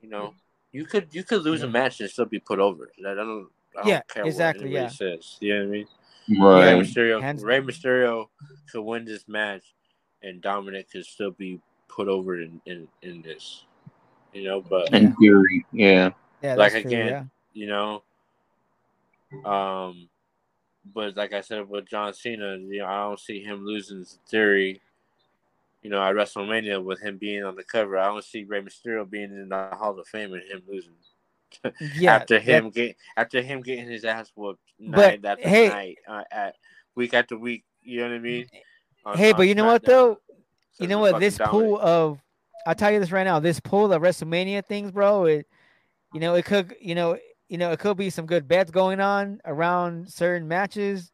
you 0.00 0.10
know 0.10 0.34
you 0.72 0.84
could 0.84 1.08
you 1.12 1.24
could 1.24 1.42
lose 1.42 1.62
a 1.62 1.68
match 1.68 2.00
and 2.00 2.10
still 2.10 2.26
be 2.26 2.38
put 2.38 2.58
over. 2.58 2.90
I 2.98 3.14
don't. 3.14 3.48
I 3.74 3.80
don't 3.80 3.88
Yeah, 3.88 4.00
care 4.08 4.24
exactly, 4.26 4.64
What 4.70 4.76
anybody 4.76 4.94
yeah. 5.04 5.16
says. 5.16 5.36
You 5.40 5.54
know 5.54 5.60
what 5.60 5.68
I 5.68 5.70
mean? 5.70 5.86
Right. 6.40 6.72
Rey 6.74 6.80
Mysterio, 6.80 7.20
Hands- 7.22 7.42
Rey 7.44 7.60
Mysterio 7.60 8.26
could 8.70 8.82
win 8.82 9.04
this 9.04 9.26
match, 9.28 9.62
and 10.22 10.42
Dominic 10.42 10.90
could 10.90 11.06
still 11.06 11.30
be 11.30 11.60
put 11.88 12.08
over 12.08 12.40
in 12.40 12.60
in, 12.66 12.88
in 13.02 13.22
this. 13.22 13.64
You 14.34 14.44
know, 14.44 14.60
but 14.60 14.92
In 14.92 15.14
theory, 15.16 15.64
yeah. 15.72 16.10
yeah, 16.42 16.56
like 16.56 16.72
that's 16.72 16.82
true, 16.82 16.90
again, 16.90 17.06
yeah. 17.08 17.22
you 17.54 17.68
know. 17.68 18.02
Um, 19.44 20.08
but 20.94 21.16
like 21.16 21.32
I 21.32 21.40
said 21.40 21.68
with 21.68 21.86
John 21.88 22.14
Cena, 22.14 22.56
you 22.56 22.78
know, 22.78 22.86
I 22.86 23.02
don't 23.04 23.20
see 23.20 23.42
him 23.42 23.64
losing 23.64 24.04
to 24.04 24.10
Theory. 24.28 24.80
You 25.82 25.90
know, 25.90 26.02
at 26.02 26.14
WrestleMania 26.14 26.82
with 26.82 27.00
him 27.00 27.16
being 27.16 27.44
on 27.44 27.54
the 27.54 27.62
cover, 27.62 27.96
I 27.96 28.06
don't 28.06 28.24
see 28.24 28.42
Rey 28.44 28.60
Mysterio 28.60 29.08
being 29.08 29.30
in 29.30 29.48
the 29.50 29.68
Hall 29.72 29.98
of 29.98 30.06
Fame 30.08 30.32
and 30.32 30.42
him 30.42 30.62
losing. 30.68 30.92
Yeah, 31.96 32.16
after 32.16 32.38
him 32.40 32.70
get 32.70 32.96
after 33.16 33.40
him 33.40 33.62
getting 33.62 33.88
his 33.88 34.04
ass 34.04 34.30
whooped 34.34 34.60
But, 34.80 35.22
night 35.22 35.24
after 35.24 35.48
hey- 35.48 35.68
night, 35.68 35.98
uh, 36.08 36.24
at 36.30 36.56
week 36.96 37.14
after 37.14 37.38
week. 37.38 37.64
You 37.82 38.00
know 38.00 38.08
what 38.08 38.14
I 38.16 38.18
mean? 38.18 38.46
On- 39.04 39.16
hey, 39.16 39.30
on 39.30 39.36
but 39.36 39.42
you 39.44 39.54
know 39.54 39.64
what 39.64 39.82
SmackDown. 39.82 39.86
though? 39.86 40.18
So 40.72 40.84
you 40.84 40.88
know 40.88 40.98
what? 40.98 41.20
This 41.20 41.38
pool 41.38 41.78
of, 41.80 42.18
I'll 42.66 42.74
tell 42.74 42.90
you 42.90 42.98
this 43.00 43.12
right 43.12 43.24
now. 43.24 43.38
This 43.38 43.60
pool 43.60 43.92
of 43.92 44.02
WrestleMania 44.02 44.66
things, 44.66 44.90
bro. 44.90 45.24
It, 45.26 45.46
you 46.12 46.20
know, 46.20 46.34
it 46.34 46.44
could, 46.44 46.74
you 46.80 46.94
know, 46.96 47.16
you 47.48 47.58
know, 47.58 47.70
it 47.72 47.78
could 47.78 47.96
be 47.96 48.10
some 48.10 48.26
good 48.26 48.48
bets 48.48 48.70
going 48.70 49.00
on 49.00 49.40
around 49.44 50.08
certain 50.12 50.48
matches. 50.48 51.12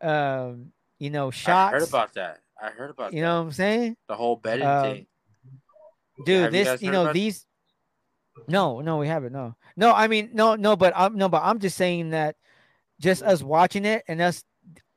Um, 0.00 0.72
you 0.98 1.10
know, 1.10 1.30
shots. 1.30 1.74
I 1.74 1.78
heard 1.78 1.88
about 1.88 2.14
that. 2.14 2.38
I 2.60 2.70
heard 2.70 2.90
about 2.90 3.12
you 3.12 3.20
that. 3.20 3.26
know 3.26 3.38
what 3.40 3.46
I'm 3.46 3.52
saying? 3.52 3.96
the 4.08 4.14
whole 4.14 4.36
betting 4.36 4.66
Um, 4.66 4.82
thing. 4.82 5.06
dude 6.24 6.42
Have 6.44 6.52
this 6.52 6.68
guys 6.68 6.82
you, 6.82 6.90
know 6.92 7.02
about 7.02 7.10
it? 7.10 7.14
these 7.14 7.46
no 8.48 8.80
no 8.80 8.96
we 8.98 9.06
haven't 9.06 9.32
no 9.32 9.54
no 9.76 9.92
i 9.92 10.06
mean 10.08 10.30
no 10.32 10.54
no 10.54 10.74
but 10.74 10.92
i'm 10.96 11.16
no 11.16 11.28
but 11.28 11.42
i'm 11.44 11.58
just 11.58 11.76
saying 11.76 12.10
that 12.10 12.34
just 12.98 13.22
us 13.22 13.42
watching 13.42 13.84
it 13.84 14.02
and 14.08 14.20
us 14.22 14.42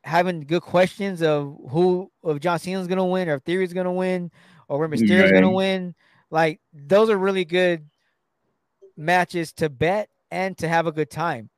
having 0.06 0.40
good 0.42 0.62
questions 0.62 1.22
of 1.22 1.56
who 1.70 2.10
if 2.24 2.40
john 2.40 2.58
cena's 2.60 2.88
gonna 2.88 3.06
win 3.06 3.28
or 3.28 3.36
if 3.36 3.44
theory's 3.44 3.74
gonna 3.74 3.92
win 3.92 4.32
or 4.70 4.80
where 4.80 4.88
mysterio's 4.88 5.32
gonna 5.34 5.52
win 5.52 5.94
like 6.32 6.62
those 6.74 7.10
are 7.10 7.18
really 7.18 7.44
good 7.46 7.90
matches 8.96 9.52
to 9.54 9.70
bet 9.70 10.08
and 10.32 10.58
to 10.58 10.68
have 10.68 10.88
a 10.88 10.92
good 10.92 11.10
time 11.10 11.50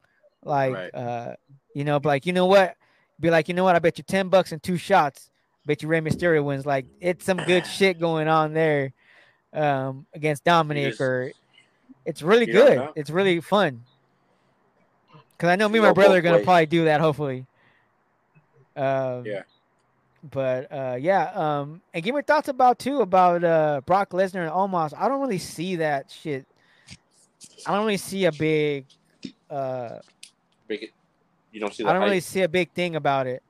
like 0.44 0.74
Right. 0.74 0.94
uh 0.96 1.36
you 1.74 1.84
know 1.84 2.00
like 2.04 2.26
you 2.26 2.34
know 2.34 2.46
what 2.46 2.76
be 3.20 3.30
like 3.30 3.48
you 3.48 3.54
know 3.54 3.64
what 3.64 3.76
i 3.76 3.80
bet 3.80 3.98
you 3.98 4.04
10 4.04 4.30
bucks 4.30 4.52
and 4.52 4.62
two 4.62 4.78
shots 4.78 5.30
bet 5.66 5.82
you 5.84 5.90
Rey 5.90 6.00
Mysterio 6.00 6.44
wins. 6.46 6.66
Like 6.66 6.86
it's 7.02 7.26
some 7.26 7.38
good 7.38 7.66
shit 7.78 8.00
going 8.00 8.30
on 8.30 8.54
there 8.54 8.94
um, 9.52 10.06
against 10.14 10.46
Dominic, 10.46 10.92
just- 10.92 11.02
or 11.02 11.34
it's 12.06 12.22
really 12.22 12.46
good. 12.46 12.88
It's 12.96 13.10
really 13.10 13.42
fun. 13.42 13.84
Cause 15.38 15.50
I 15.50 15.58
know 15.58 15.68
me 15.68 15.80
and 15.80 15.88
my 15.88 15.92
brother 15.94 16.18
are 16.20 16.22
gonna 16.22 16.38
ways. 16.38 16.46
probably 16.46 16.66
do 16.68 16.86
that. 16.86 17.02
Hopefully. 17.02 17.46
Um, 18.78 19.26
Yeah. 19.26 19.42
But 20.32 20.72
uh, 20.72 20.98
yeah. 21.00 21.32
Um, 21.34 21.82
and 21.94 22.02
give 22.04 22.14
me 22.14 22.18
your 22.20 22.24
thoughts 22.24 22.48
about 22.48 22.80
too 22.80 23.02
about 23.02 23.44
uh, 23.44 23.82
Brock 23.86 24.12
Lesnar 24.12 24.44
and 24.44 24.52
Omos. 24.52 24.94
I 24.98 25.08
don't 25.10 25.20
really 25.20 25.38
see 25.38 25.76
that 25.78 26.10
shit. 26.10 26.46
I 27.66 27.72
don't 27.76 27.86
really 27.86 27.98
see 27.98 28.26
a 28.26 28.32
big. 28.32 28.86
Uh, 29.50 30.00
Big, 30.68 30.92
you 31.54 31.60
don't 31.62 31.74
see 31.74 31.84
the 31.84 31.90
I 31.90 31.94
don't 31.94 32.02
hype. 32.02 32.10
really 32.10 32.20
see 32.20 32.42
a 32.42 32.50
big 32.50 32.72
thing 32.72 32.96
about 32.98 33.26
it. 33.28 33.42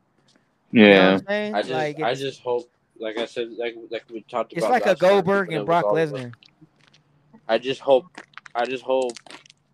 You 0.71 0.81
know 0.89 1.13
what 1.15 1.23
Yeah. 1.29 1.47
I'm? 1.47 1.55
I 1.55 1.61
just, 1.61 1.71
like 1.73 1.99
I 2.01 2.13
just 2.13 2.41
hope, 2.41 2.69
like 2.99 3.17
I 3.17 3.25
said, 3.25 3.51
like 3.57 3.75
like 3.89 4.03
we 4.11 4.21
talked 4.21 4.53
about. 4.53 4.63
it's 4.63 4.69
like 4.69 4.85
a 4.85 4.89
last 4.89 4.99
time, 4.99 5.09
Goldberg 5.09 5.51
and 5.51 5.65
Brock 5.65 5.85
Lesnar. 5.85 6.31
I 7.47 7.57
just 7.57 7.81
hope, 7.81 8.05
I 8.53 8.65
just 8.65 8.83
hope, 8.83 9.13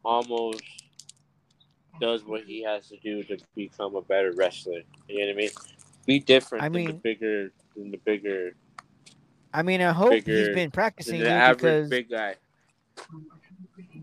Omos 0.06 0.60
does 2.00 2.24
what 2.24 2.44
he 2.44 2.64
has 2.64 2.88
to 2.90 2.98
do 2.98 3.24
to 3.24 3.38
become 3.56 3.96
a 3.96 4.02
better 4.02 4.32
wrestler. 4.34 4.82
You 5.10 5.20
know 5.20 5.26
what 5.26 5.32
I 5.34 5.36
mean? 5.36 5.50
Be 6.06 6.20
different 6.20 6.64
I 6.64 6.70
than 6.70 6.74
the 6.74 6.88
mean- 6.94 6.98
bigger, 7.00 7.52
than 7.76 7.92
the 7.92 7.98
bigger, 7.98 8.56
I 9.54 9.62
mean, 9.64 9.82
I 9.82 9.92
hope 9.92 10.14
he's 10.14 10.50
been 10.50 10.72
practicing 10.72 11.20
the 11.20 11.30
average 11.30 11.58
because 11.60 11.90
big 11.90 12.10
guy. 12.10 12.36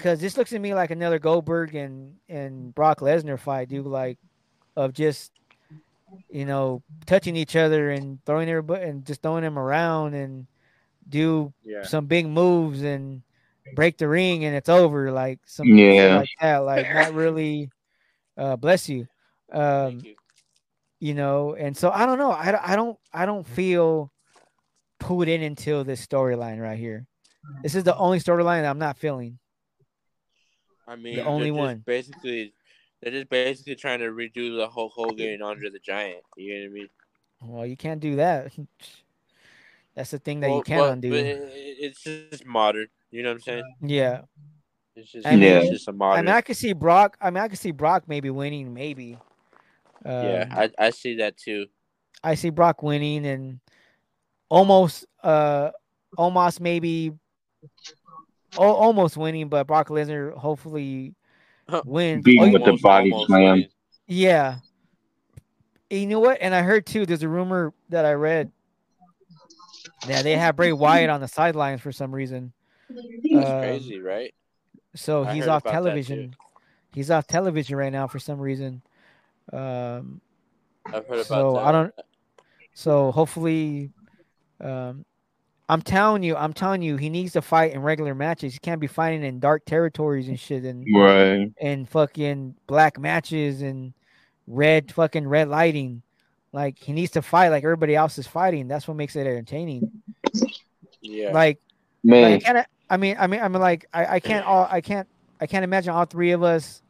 Because 0.01 0.19
this 0.21 0.37
looks 0.39 0.51
to 0.51 0.59
me 0.59 0.75
like 0.75 0.91
another 0.91 1.19
Goldberg 1.19 1.75
and 1.75 2.17
and 2.29 2.75
Brock 2.75 3.01
Lesnar 3.01 3.39
fight, 3.39 3.69
dude. 3.69 3.87
Like 3.87 4.19
of 4.77 4.93
just 4.95 5.33
you 6.31 6.45
know 6.47 6.83
touching 7.07 7.37
each 7.37 7.55
other 7.55 7.91
and 7.91 8.19
throwing 8.25 8.47
their 8.47 8.63
butt 8.63 8.83
and 8.83 9.05
just 9.05 9.23
throwing 9.23 9.43
them 9.43 9.59
around 9.59 10.15
and 10.15 10.47
do 11.09 11.53
Yeah. 11.63 11.83
some 11.85 12.07
big 12.07 12.27
moves 12.27 12.83
and 12.83 13.23
break 13.75 13.99
the 13.99 14.09
ring 14.09 14.45
and 14.45 14.57
it's 14.57 14.69
over. 14.69 15.13
Like 15.13 15.39
some 15.45 15.67
Yeah. 15.69 16.17
like 16.19 16.29
that. 16.41 16.59
Like 16.59 16.93
not 16.93 17.15
really. 17.15 17.71
Uh, 18.37 18.57
bless 18.57 18.89
you. 18.89 19.07
Um, 19.53 19.91
Thank 20.01 20.05
you. 20.05 20.15
you 21.01 21.15
know, 21.15 21.55
and 21.55 21.77
so 21.77 21.91
I 21.91 22.07
don't 22.07 22.17
know. 22.19 22.31
I, 22.31 22.73
I 22.73 22.77
don't 22.77 22.99
I 23.13 23.27
don't 23.27 23.47
feel 23.47 24.11
pulled 24.99 25.29
in 25.29 25.43
until 25.43 25.85
this 25.85 26.07
storyline 26.07 26.61
right 26.61 26.79
here. 26.79 27.07
This 27.63 27.75
is 27.75 27.85
the 27.85 27.97
only 27.97 28.19
storyline 28.19 28.63
that 28.63 28.71
I'm 28.71 28.79
not 28.79 28.97
feeling. 28.99 29.39
I 30.91 30.97
mean, 30.97 31.17
The 31.17 31.25
only 31.25 31.51
one. 31.53 31.83
Basically, 31.87 32.53
they're 33.01 33.13
just 33.13 33.29
basically 33.29 33.77
trying 33.77 34.01
to 34.01 34.07
redo 34.07 34.57
the 34.57 34.69
Hulk 34.69 34.93
Hogan 34.95 35.35
and 35.35 35.43
Andre 35.43 35.71
the 35.71 35.79
Giant. 35.79 36.23
You 36.37 36.55
know 36.55 36.61
what 36.61 36.67
I 36.67 36.73
mean? 36.75 36.89
Well, 37.43 37.67
you 37.67 37.77
can't 37.77 38.01
do 38.01 38.17
that. 38.17 38.53
That's 39.95 40.11
the 40.11 40.19
thing 40.19 40.41
that 40.41 40.49
you 40.49 40.55
Well, 40.55 40.63
can 40.63 40.79
but- 40.79 40.93
undo. 40.93 41.11
it's 41.15 42.03
just 42.03 42.45
modern. 42.45 42.89
You 43.11 43.23
know 43.23 43.31
what 43.31 43.35
I'm 43.37 43.41
saying? 43.41 43.75
yeah, 43.83 44.23
It's 44.97 45.11
just, 45.13 45.27
I 45.27 45.37
mean- 45.37 45.43
it's 45.45 45.71
just 45.71 45.89
a 45.89 45.93
modern. 45.93 46.19
I 46.19 46.23
mean, 46.23 46.37
I 46.37 46.41
could 46.41 46.57
see 46.57 46.73
Brock. 46.73 47.17
I 47.21 47.31
mean, 47.31 47.43
I 47.43 47.49
could 47.49 47.59
see 47.59 47.71
Brock 47.73 48.05
maybe 48.07 48.31
winning, 48.31 48.73
maybe. 48.75 49.15
Um, 50.05 50.25
yeah, 50.27 50.47
I, 50.51 50.87
I 50.87 50.91
see 50.91 51.17
that 51.17 51.37
too. 51.37 51.67
I 52.23 52.35
see 52.35 52.51
Brock 52.51 52.83
winning 52.83 53.27
and 53.27 53.61
almost, 54.49 55.07
uh, 55.23 55.71
almost 56.17 56.61
maybe, 56.61 57.13
almost 58.57 59.17
winning, 59.17 59.49
but 59.49 59.67
Brock 59.67 59.89
Lesnar 59.89 60.35
hopefully 60.37 61.15
wins. 61.85 62.25
Beating 62.25 62.43
Oh, 62.49 62.53
with 62.53 62.63
the 62.63 62.67
Almost- 62.71 62.83
body 62.83 63.13
slam. 63.27 63.65
Yeah. 64.07 64.57
And 65.91 66.01
you 66.01 66.07
know 66.07 66.21
what? 66.21 66.39
And 66.41 66.55
I 66.55 66.63
heard 66.63 66.87
too. 66.87 67.07
There's 67.07 67.23
a 67.23 67.29
rumor 67.29 67.73
that 67.89 68.05
I 68.05 68.13
read 68.13 68.51
that 70.07 70.23
they 70.25 70.37
have 70.37 70.57
Bray 70.57 70.73
Wyatt 70.73 71.11
on 71.11 71.21
the 71.21 71.29
sidelines 71.29 71.81
for 71.81 71.93
some 71.93 72.13
reason. 72.15 72.53
That's 72.89 73.49
Um, 73.51 73.61
crazy, 73.61 74.01
right? 74.01 74.35
So 74.95 75.25
I 75.25 75.35
he's 75.35 75.47
off 75.47 75.63
about 75.63 75.65
that, 75.65 75.71
too. 75.71 75.85
television. 75.85 76.37
He's 76.93 77.11
off 77.11 77.27
television 77.27 77.77
right 77.77 77.93
now 77.93 78.07
for 78.09 78.19
some 78.19 78.41
reason. 78.41 78.83
Um, 79.53 80.21
I've 80.87 81.07
heard 81.07 81.21
about 81.21 81.27
so 81.27 81.53
that. 81.55 81.65
I 81.65 81.73
don't- 81.73 81.95
so 82.75 83.13
hopefully, 83.13 83.91
um, 84.61 85.05
I'm 85.71 85.83
telling 85.83 86.25
you, 86.25 86.35
I'm 86.37 86.53
telling 86.53 86.83
you, 86.83 86.97
he 86.97 87.09
needs 87.09 87.35
to 87.35 87.43
fight 87.43 87.73
in 87.73 87.81
regular 87.81 88.13
matches. 88.15 88.53
He 88.55 88.59
can't 88.59 88.81
be 88.81 88.89
fighting 88.89 89.23
in 89.23 89.39
dark 89.39 89.65
territories 89.65 90.27
and 90.27 90.39
shit 90.39 90.65
and 90.65 90.85
Right. 90.93 91.53
and 91.61 91.89
fucking 91.89 92.57
black 92.67 92.99
matches 92.99 93.63
and 93.63 93.93
red 94.49 94.91
fucking 94.93 95.29
red 95.29 95.49
lighting. 95.49 96.03
Like 96.53 96.77
he 96.79 96.93
needs 96.93 97.13
to 97.13 97.23
fight 97.23 97.51
like 97.51 97.63
everybody 97.63 97.95
else 97.95 98.19
is 98.19 98.27
fighting. 98.27 98.67
That's 98.67 98.89
what 98.89 98.97
makes 98.97 99.15
it 99.15 99.27
entertaining. 99.29 99.91
Yeah. 101.03 101.31
Like 101.33 101.61
Man, 102.03 102.33
like, 102.33 102.43
I 102.43 102.53
can't. 102.53 102.67
I 102.91 102.97
mean, 102.97 103.17
I 103.21 103.27
mean, 103.29 103.41
I 103.41 103.49
mean, 103.49 103.61
like, 103.61 103.87
I, 103.95 104.17
I 104.17 104.21
can't. 104.21 104.45
All 104.45 104.67
I 104.71 104.81
can't. 104.81 105.07
I 105.41 105.47
can't 105.47 105.63
imagine 105.65 105.95
all 105.95 106.05
three 106.05 106.33
of 106.33 106.43
us 106.43 106.83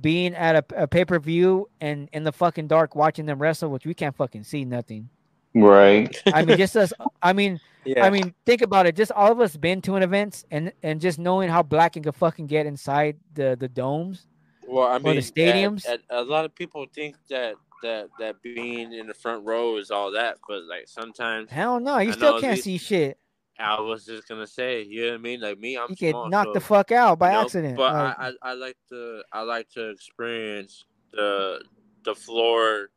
being 0.00 0.34
at 0.34 0.54
a, 0.54 0.82
a 0.84 0.86
pay 0.86 1.04
per 1.04 1.18
view 1.18 1.68
and 1.80 2.08
in 2.12 2.22
the 2.24 2.32
fucking 2.32 2.68
dark 2.68 2.94
watching 2.94 3.26
them 3.26 3.40
wrestle, 3.42 3.70
which 3.70 3.84
we 3.84 3.94
can't 3.94 4.14
fucking 4.14 4.44
see 4.44 4.64
nothing. 4.64 5.08
Right. 5.54 6.14
I 6.32 6.44
mean, 6.44 6.56
just 6.58 6.76
us. 6.76 6.92
I 7.22 7.32
mean, 7.32 7.60
yeah. 7.84 8.04
I 8.04 8.10
mean, 8.10 8.34
think 8.46 8.62
about 8.62 8.86
it. 8.86 8.96
Just 8.96 9.12
all 9.12 9.32
of 9.32 9.40
us 9.40 9.56
been 9.56 9.80
to 9.82 9.96
an 9.96 10.02
event 10.02 10.44
and 10.50 10.72
and 10.82 11.00
just 11.00 11.18
knowing 11.18 11.48
how 11.48 11.62
black 11.62 11.96
it 11.96 12.04
could 12.04 12.14
fucking 12.14 12.46
get 12.46 12.66
inside 12.66 13.16
the 13.34 13.56
the 13.58 13.68
domes. 13.68 14.26
well, 14.66 14.86
I 14.88 14.96
or 14.96 14.98
the 15.00 15.04
mean, 15.10 15.16
stadiums? 15.20 15.86
A, 15.86 15.98
a, 16.14 16.22
a 16.22 16.24
lot 16.24 16.44
of 16.44 16.54
people 16.54 16.86
think 16.94 17.16
that 17.30 17.54
that 17.82 18.08
that 18.18 18.40
being 18.42 18.92
in 18.92 19.06
the 19.08 19.14
front 19.14 19.44
row 19.44 19.76
is 19.76 19.90
all 19.90 20.12
that, 20.12 20.38
but 20.46 20.62
like 20.64 20.86
sometimes 20.86 21.50
Hell 21.50 21.80
no, 21.80 21.98
you 21.98 22.10
I 22.10 22.14
still 22.14 22.40
can't 22.40 22.54
these- 22.56 22.64
see 22.64 22.78
shit. 22.78 23.18
I 23.58 23.80
was 23.80 24.06
just 24.06 24.26
gonna 24.26 24.46
say, 24.46 24.82
you 24.82 25.02
know 25.04 25.10
what 25.10 25.14
I 25.14 25.18
mean? 25.18 25.40
Like 25.40 25.58
me, 25.58 25.76
I'm 25.76 25.90
You 25.90 25.96
get 25.96 26.12
small, 26.12 26.28
knocked 26.28 26.54
the 26.54 26.60
fuck 26.60 26.90
out 26.90 27.18
by 27.18 27.28
you 27.28 27.34
know, 27.34 27.42
accident. 27.42 27.76
But 27.76 27.92
Like, 27.92 28.18
I, 28.18 28.28
I, 28.28 28.32
I 28.42 28.52
like 28.54 28.76
to 28.88 29.22
I 29.32 29.42
like 29.42 29.68
to 29.70 29.90
experience 29.90 30.84
the 31.12 31.62
the 32.04 32.14
floor, 32.14 32.88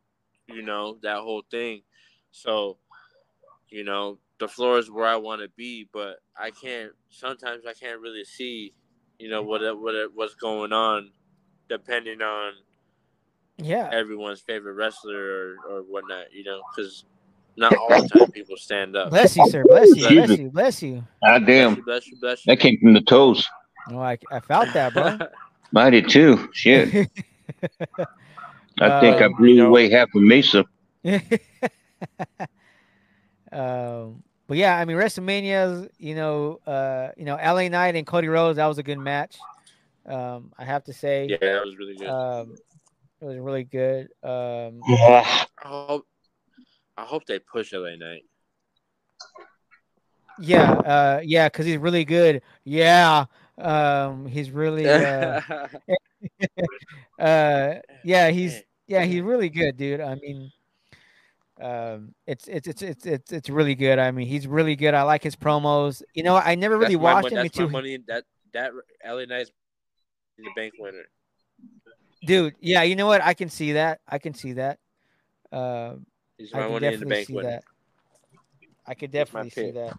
you 0.48 0.62
know, 0.62 0.98
that 1.02 1.18
whole 1.18 1.42
thing. 1.50 1.82
So, 2.36 2.76
you 3.70 3.82
know, 3.82 4.18
the 4.38 4.46
floor 4.46 4.78
is 4.78 4.90
where 4.90 5.06
I 5.06 5.16
want 5.16 5.40
to 5.40 5.48
be, 5.56 5.88
but 5.90 6.16
I 6.38 6.50
can't. 6.50 6.92
Sometimes 7.08 7.64
I 7.66 7.72
can't 7.72 7.98
really 8.00 8.24
see, 8.24 8.74
you 9.18 9.30
know, 9.30 9.42
what 9.42 9.62
what 9.80 9.94
what's 10.14 10.34
going 10.34 10.70
on, 10.72 11.10
depending 11.70 12.20
on 12.20 12.52
yeah, 13.56 13.88
everyone's 13.90 14.40
favorite 14.40 14.74
wrestler 14.74 15.18
or, 15.18 15.56
or 15.70 15.80
whatnot. 15.82 16.26
You 16.30 16.44
know, 16.44 16.60
because 16.76 17.06
not 17.56 17.74
all 17.74 17.88
the 18.02 18.06
time 18.08 18.30
people 18.32 18.56
stand 18.58 18.96
up. 18.96 19.08
bless 19.08 19.34
you, 19.34 19.48
sir. 19.48 19.64
Bless 19.66 19.88
you. 19.96 20.04
Excuse 20.04 20.26
Bless 20.26 20.38
you. 20.38 20.50
Bless 20.50 20.82
you. 20.82 21.04
God 21.24 21.46
Bless 21.46 21.46
damn. 21.46 21.76
you, 21.76 21.82
bless 21.84 22.06
you, 22.06 22.16
bless 22.20 22.46
you. 22.46 22.52
That 22.52 22.60
came 22.60 22.78
from 22.82 22.92
the 22.92 23.00
toes. 23.00 23.48
No, 23.88 24.02
I, 24.02 24.18
I 24.30 24.40
felt 24.40 24.70
that, 24.74 24.92
bro. 24.92 25.18
I 25.74 25.88
did 25.88 26.10
too. 26.10 26.50
Shit. 26.52 26.92
I 28.78 29.00
think 29.00 29.22
I 29.22 29.24
Um, 29.24 29.32
blew 29.38 29.48
you 29.48 29.56
know- 29.62 29.68
away 29.68 29.88
half 29.90 30.08
of 30.14 30.20
Mesa. 30.22 30.66
um, 33.52 34.22
but 34.46 34.56
yeah, 34.56 34.76
I 34.76 34.84
mean 34.84 34.96
WrestleMania's, 34.96 35.88
you 35.98 36.14
know, 36.14 36.60
uh, 36.66 37.10
you 37.16 37.24
know, 37.24 37.36
LA 37.36 37.68
Knight 37.68 37.96
and 37.96 38.06
Cody 38.06 38.28
Rhodes, 38.28 38.56
that 38.56 38.66
was 38.66 38.78
a 38.78 38.82
good 38.82 38.98
match. 38.98 39.36
Um, 40.06 40.52
I 40.58 40.64
have 40.64 40.84
to 40.84 40.92
say, 40.92 41.26
yeah, 41.28 41.38
that 41.40 41.64
was 41.64 41.76
really 41.76 41.96
good. 41.96 42.08
um, 42.08 42.54
it 43.20 43.24
was 43.24 43.38
really 43.38 43.64
good. 43.64 44.08
Um, 44.22 44.80
I 44.88 45.46
hope, 45.62 46.06
I 46.96 47.02
hope 47.02 47.26
they 47.26 47.40
push 47.40 47.72
LA 47.72 47.96
Knight. 47.96 48.22
yeah, 50.38 50.72
uh, 50.72 51.20
yeah, 51.24 51.48
because 51.48 51.66
he's 51.66 51.78
really 51.78 52.04
good. 52.04 52.42
Yeah, 52.64 53.24
um, 53.58 54.26
he's 54.26 54.50
really, 54.50 54.88
uh, 54.88 55.40
uh, 57.18 57.74
yeah, 58.04 58.30
he's 58.30 58.62
yeah, 58.86 59.04
he's 59.04 59.22
really 59.22 59.48
good, 59.48 59.76
dude. 59.76 60.00
I 60.00 60.14
mean, 60.16 60.52
um, 61.60 62.14
it's 62.26 62.46
it's 62.48 62.68
it's 62.68 62.82
it's 62.82 63.06
it's 63.06 63.32
it's 63.32 63.48
really 63.50 63.74
good. 63.74 63.98
I 63.98 64.10
mean, 64.10 64.26
he's 64.26 64.46
really 64.46 64.76
good. 64.76 64.94
I 64.94 65.02
like 65.02 65.22
his 65.22 65.36
promos. 65.36 66.02
You 66.14 66.22
know, 66.22 66.36
I 66.36 66.54
never 66.54 66.76
really 66.76 66.96
That's 66.96 67.02
watched 67.02 67.22
mon- 67.24 67.32
him 67.32 67.44
that's 67.44 67.56
my 67.56 67.64
until 67.64 67.72
money. 67.72 67.98
That 68.08 68.24
that 68.52 68.72
LA 69.04 69.24
Knight's 69.24 69.50
the 70.38 70.48
bank 70.54 70.74
winner. 70.78 71.04
dude. 72.26 72.54
Yeah, 72.60 72.82
you 72.82 72.96
know 72.96 73.06
what? 73.06 73.22
I 73.22 73.34
can 73.34 73.48
see 73.48 73.72
that. 73.72 74.00
I 74.08 74.18
can 74.18 74.34
see 74.34 74.54
that. 74.54 74.78
Um, 75.52 76.06
He's 76.36 76.52
I 76.52 76.58
my 76.58 76.62
can 76.64 76.72
money 76.72 76.86
in 76.86 76.92
the 76.92 76.98
definitely 76.98 77.14
bank 77.14 77.26
see 77.28 77.34
winner. 77.34 77.48
that. 77.50 77.64
I 78.86 78.94
could 78.94 79.10
definitely 79.10 79.50
see 79.50 79.70
that. 79.72 79.96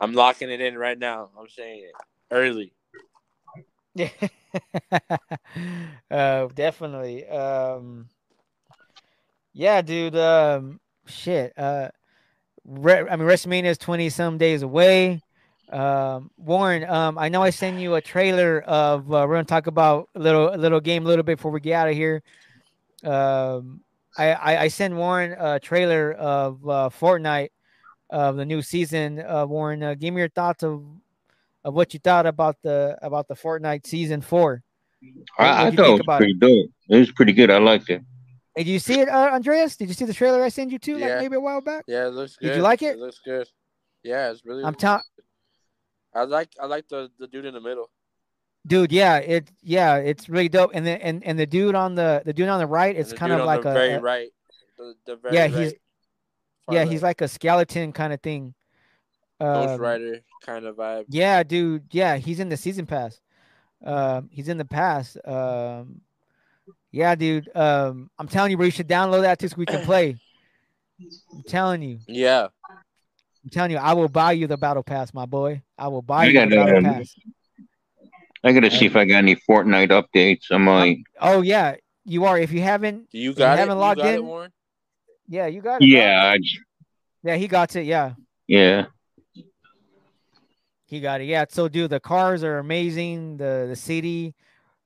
I'm 0.00 0.12
locking 0.12 0.50
it 0.50 0.60
in 0.60 0.76
right 0.76 0.98
now. 0.98 1.30
I'm 1.38 1.48
saying 1.48 1.84
it 1.84 1.94
early. 2.30 2.72
Yeah, 3.94 4.10
uh, 6.10 6.48
definitely. 6.54 7.26
Um, 7.28 8.08
yeah, 9.54 9.80
dude. 9.80 10.16
Um, 10.16 10.80
shit. 11.06 11.52
Uh, 11.56 11.88
re- 12.64 13.08
I 13.08 13.16
mean, 13.16 13.26
WrestleMania 13.26 13.64
is 13.66 13.78
twenty 13.78 14.08
some 14.10 14.38
days 14.38 14.62
away. 14.62 15.22
Um, 15.72 16.30
Warren, 16.36 16.88
um, 16.88 17.18
I 17.18 17.28
know 17.28 17.42
I 17.42 17.50
sent 17.50 17.80
you 17.80 17.94
a 17.96 18.00
trailer 18.00 18.60
of. 18.60 19.02
Uh, 19.12 19.26
we're 19.28 19.34
gonna 19.34 19.44
talk 19.44 19.66
about 19.66 20.08
a 20.14 20.18
little, 20.20 20.54
a 20.54 20.56
little 20.56 20.80
game, 20.80 21.04
a 21.04 21.08
little 21.08 21.24
bit 21.24 21.38
before 21.38 21.50
we 21.50 21.60
get 21.60 21.72
out 21.74 21.88
of 21.88 21.94
here. 21.94 22.22
Um, 23.04 23.80
I, 24.16 24.32
I, 24.32 24.60
I 24.62 24.68
sent 24.68 24.94
Warren 24.94 25.36
a 25.38 25.58
trailer 25.60 26.12
of 26.12 26.68
uh, 26.68 26.88
Fortnite 26.88 27.50
of 28.10 28.36
the 28.36 28.44
new 28.44 28.62
season. 28.62 29.20
Uh, 29.20 29.46
Warren, 29.46 29.82
uh, 29.82 29.94
give 29.94 30.14
me 30.14 30.20
your 30.20 30.28
thoughts 30.28 30.62
of 30.62 30.84
of 31.64 31.74
what 31.74 31.92
you 31.92 32.00
thought 32.00 32.26
about 32.26 32.56
the 32.62 32.96
about 33.02 33.26
the 33.28 33.34
Fortnite 33.34 33.86
season 33.86 34.20
four. 34.20 34.62
What- 35.36 35.46
I, 35.46 35.66
I 35.66 35.70
thought 35.70 35.86
it 36.00 36.06
was 36.06 36.16
pretty 36.18 36.34
dope. 36.34 36.70
It 36.88 36.98
was 36.98 37.10
pretty 37.12 37.32
good. 37.32 37.50
I 37.50 37.58
liked 37.58 37.90
it. 37.90 38.02
Did 38.56 38.66
you 38.66 38.78
see 38.78 39.00
it, 39.00 39.08
uh, 39.08 39.30
Andreas? 39.32 39.76
Did 39.76 39.88
you 39.88 39.94
see 39.94 40.06
the 40.06 40.14
trailer 40.14 40.42
I 40.42 40.48
sent 40.48 40.70
you 40.72 40.78
to 40.78 40.96
like 40.98 41.18
maybe 41.20 41.36
a 41.36 41.40
while 41.40 41.60
back? 41.60 41.84
Yeah, 41.86 42.06
it 42.06 42.10
looks 42.14 42.36
Did 42.40 42.56
you 42.56 42.62
like 42.62 42.82
it? 42.82 42.94
It 42.96 42.98
looks 42.98 43.20
good. 43.24 43.46
Yeah, 44.02 44.30
it's 44.30 44.44
really. 44.46 44.64
I'm 44.64 44.74
telling, 44.74 45.02
I 46.14 46.24
like 46.24 46.48
I 46.60 46.66
like 46.66 46.88
the 46.88 47.10
the 47.18 47.26
dude 47.26 47.44
in 47.44 47.54
the 47.54 47.60
middle. 47.60 47.90
dude. 48.66 48.92
Yeah, 48.92 49.18
it 49.18 49.50
yeah, 49.62 49.96
it's 49.96 50.28
really 50.28 50.48
dope. 50.48 50.70
And 50.74 50.86
the 50.86 51.04
and, 51.04 51.22
and 51.24 51.38
the 51.38 51.46
dude 51.46 51.74
on 51.74 51.94
the 51.96 52.22
the 52.24 52.32
dude 52.32 52.48
on 52.48 52.58
the 52.58 52.66
right, 52.66 52.96
it's 52.96 53.12
kind 53.12 53.32
of 53.32 53.44
like 53.44 53.62
the 53.62 53.70
a, 53.70 53.74
very 53.74 53.92
a- 53.92 54.00
right. 54.00 54.28
The, 54.78 54.94
the 55.06 55.16
very 55.16 55.34
Yeah, 55.34 55.46
he's- 55.48 55.72
far 56.66 56.74
yeah, 56.74 56.84
he's 56.84 57.02
like 57.02 57.20
a 57.20 57.28
skeleton 57.28 57.92
kind 57.92 58.12
of 58.12 58.20
thing. 58.22 58.54
Ghost 59.40 59.68
Um, 59.74 59.80
Rider 59.80 60.20
kind 60.44 60.64
of 60.64 60.76
vibe. 60.76 61.04
Yeah, 61.08 61.42
dude. 61.42 61.84
Yeah, 61.92 62.16
he's 62.16 62.40
in 62.40 62.48
the 62.48 62.56
season 62.56 62.86
pass. 62.86 63.20
Um, 63.84 64.28
he's 64.32 64.48
in 64.48 64.56
the 64.56 64.64
pass. 64.64 65.16
Um, 65.24 66.00
yeah, 66.96 67.14
dude. 67.14 67.50
Um, 67.54 68.10
I'm 68.18 68.26
telling 68.26 68.50
you, 68.50 68.56
bro, 68.56 68.64
you 68.64 68.72
should 68.72 68.88
download 68.88 69.20
that 69.22 69.38
too 69.38 69.48
so 69.48 69.56
we 69.58 69.66
can 69.66 69.82
play. 69.84 70.16
I'm 71.34 71.42
telling 71.42 71.82
you. 71.82 71.98
Yeah, 72.08 72.44
I'm 73.44 73.50
telling 73.50 73.70
you, 73.70 73.76
I 73.76 73.92
will 73.92 74.08
buy 74.08 74.32
you 74.32 74.46
the 74.46 74.56
battle 74.56 74.82
pass, 74.82 75.12
my 75.12 75.26
boy. 75.26 75.62
I 75.76 75.88
will 75.88 76.00
buy 76.00 76.24
I 76.24 76.28
you 76.28 76.32
got 76.32 76.48
the 76.48 76.56
battle 76.56 76.82
that. 76.82 76.96
pass. 76.96 77.14
I 78.42 78.52
gotta 78.52 78.70
see 78.70 78.86
if 78.86 78.96
I 78.96 79.04
got 79.04 79.18
any 79.18 79.36
Fortnite 79.36 79.90
updates. 79.90 80.46
I'm 80.50 80.66
like, 80.66 81.00
Oh 81.20 81.42
yeah, 81.42 81.76
you 82.06 82.24
are. 82.24 82.38
If 82.38 82.50
you 82.50 82.62
haven't, 82.62 83.10
do 83.10 83.18
you 83.18 83.30
you 83.30 83.34
got 83.34 83.54
it? 83.54 83.60
haven't 83.60 83.78
logged 83.78 83.98
you 83.98 84.04
got 84.04 84.10
in? 84.14 84.16
It, 84.16 84.24
Warren? 84.24 84.52
yeah, 85.28 85.46
you 85.48 85.60
got 85.60 85.82
it. 85.82 85.88
yeah, 85.88 86.24
I 86.24 86.38
j- 86.38 86.58
Yeah, 87.22 87.36
he 87.36 87.46
got 87.46 87.76
it. 87.76 87.84
Yeah, 87.84 88.14
yeah. 88.46 88.86
he 90.86 91.00
got 91.00 91.20
it. 91.20 91.24
Yeah. 91.24 91.44
So, 91.50 91.68
dude, 91.68 91.90
the 91.90 92.00
cars 92.00 92.42
are 92.42 92.58
amazing. 92.58 93.36
The 93.36 93.66
the 93.68 93.76
city, 93.76 94.34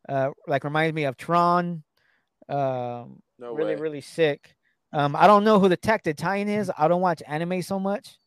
uh, 0.08 0.30
like 0.48 0.64
reminds 0.64 0.94
me 0.94 1.04
of 1.04 1.16
Tron. 1.16 1.82
Um, 2.50 3.22
No 3.38 3.54
really, 3.54 3.74
way. 3.74 3.80
really 3.80 4.00
sick. 4.00 4.54
Um, 4.92 5.14
I 5.14 5.26
don't 5.26 5.44
know 5.44 5.60
who 5.60 5.68
the 5.68 5.76
Tech 5.76 6.02
the 6.02 6.12
Titan 6.14 6.48
is. 6.48 6.70
I 6.76 6.88
don't 6.88 7.00
watch 7.00 7.22
anime 7.26 7.62
so 7.62 7.78
much. 7.78 8.18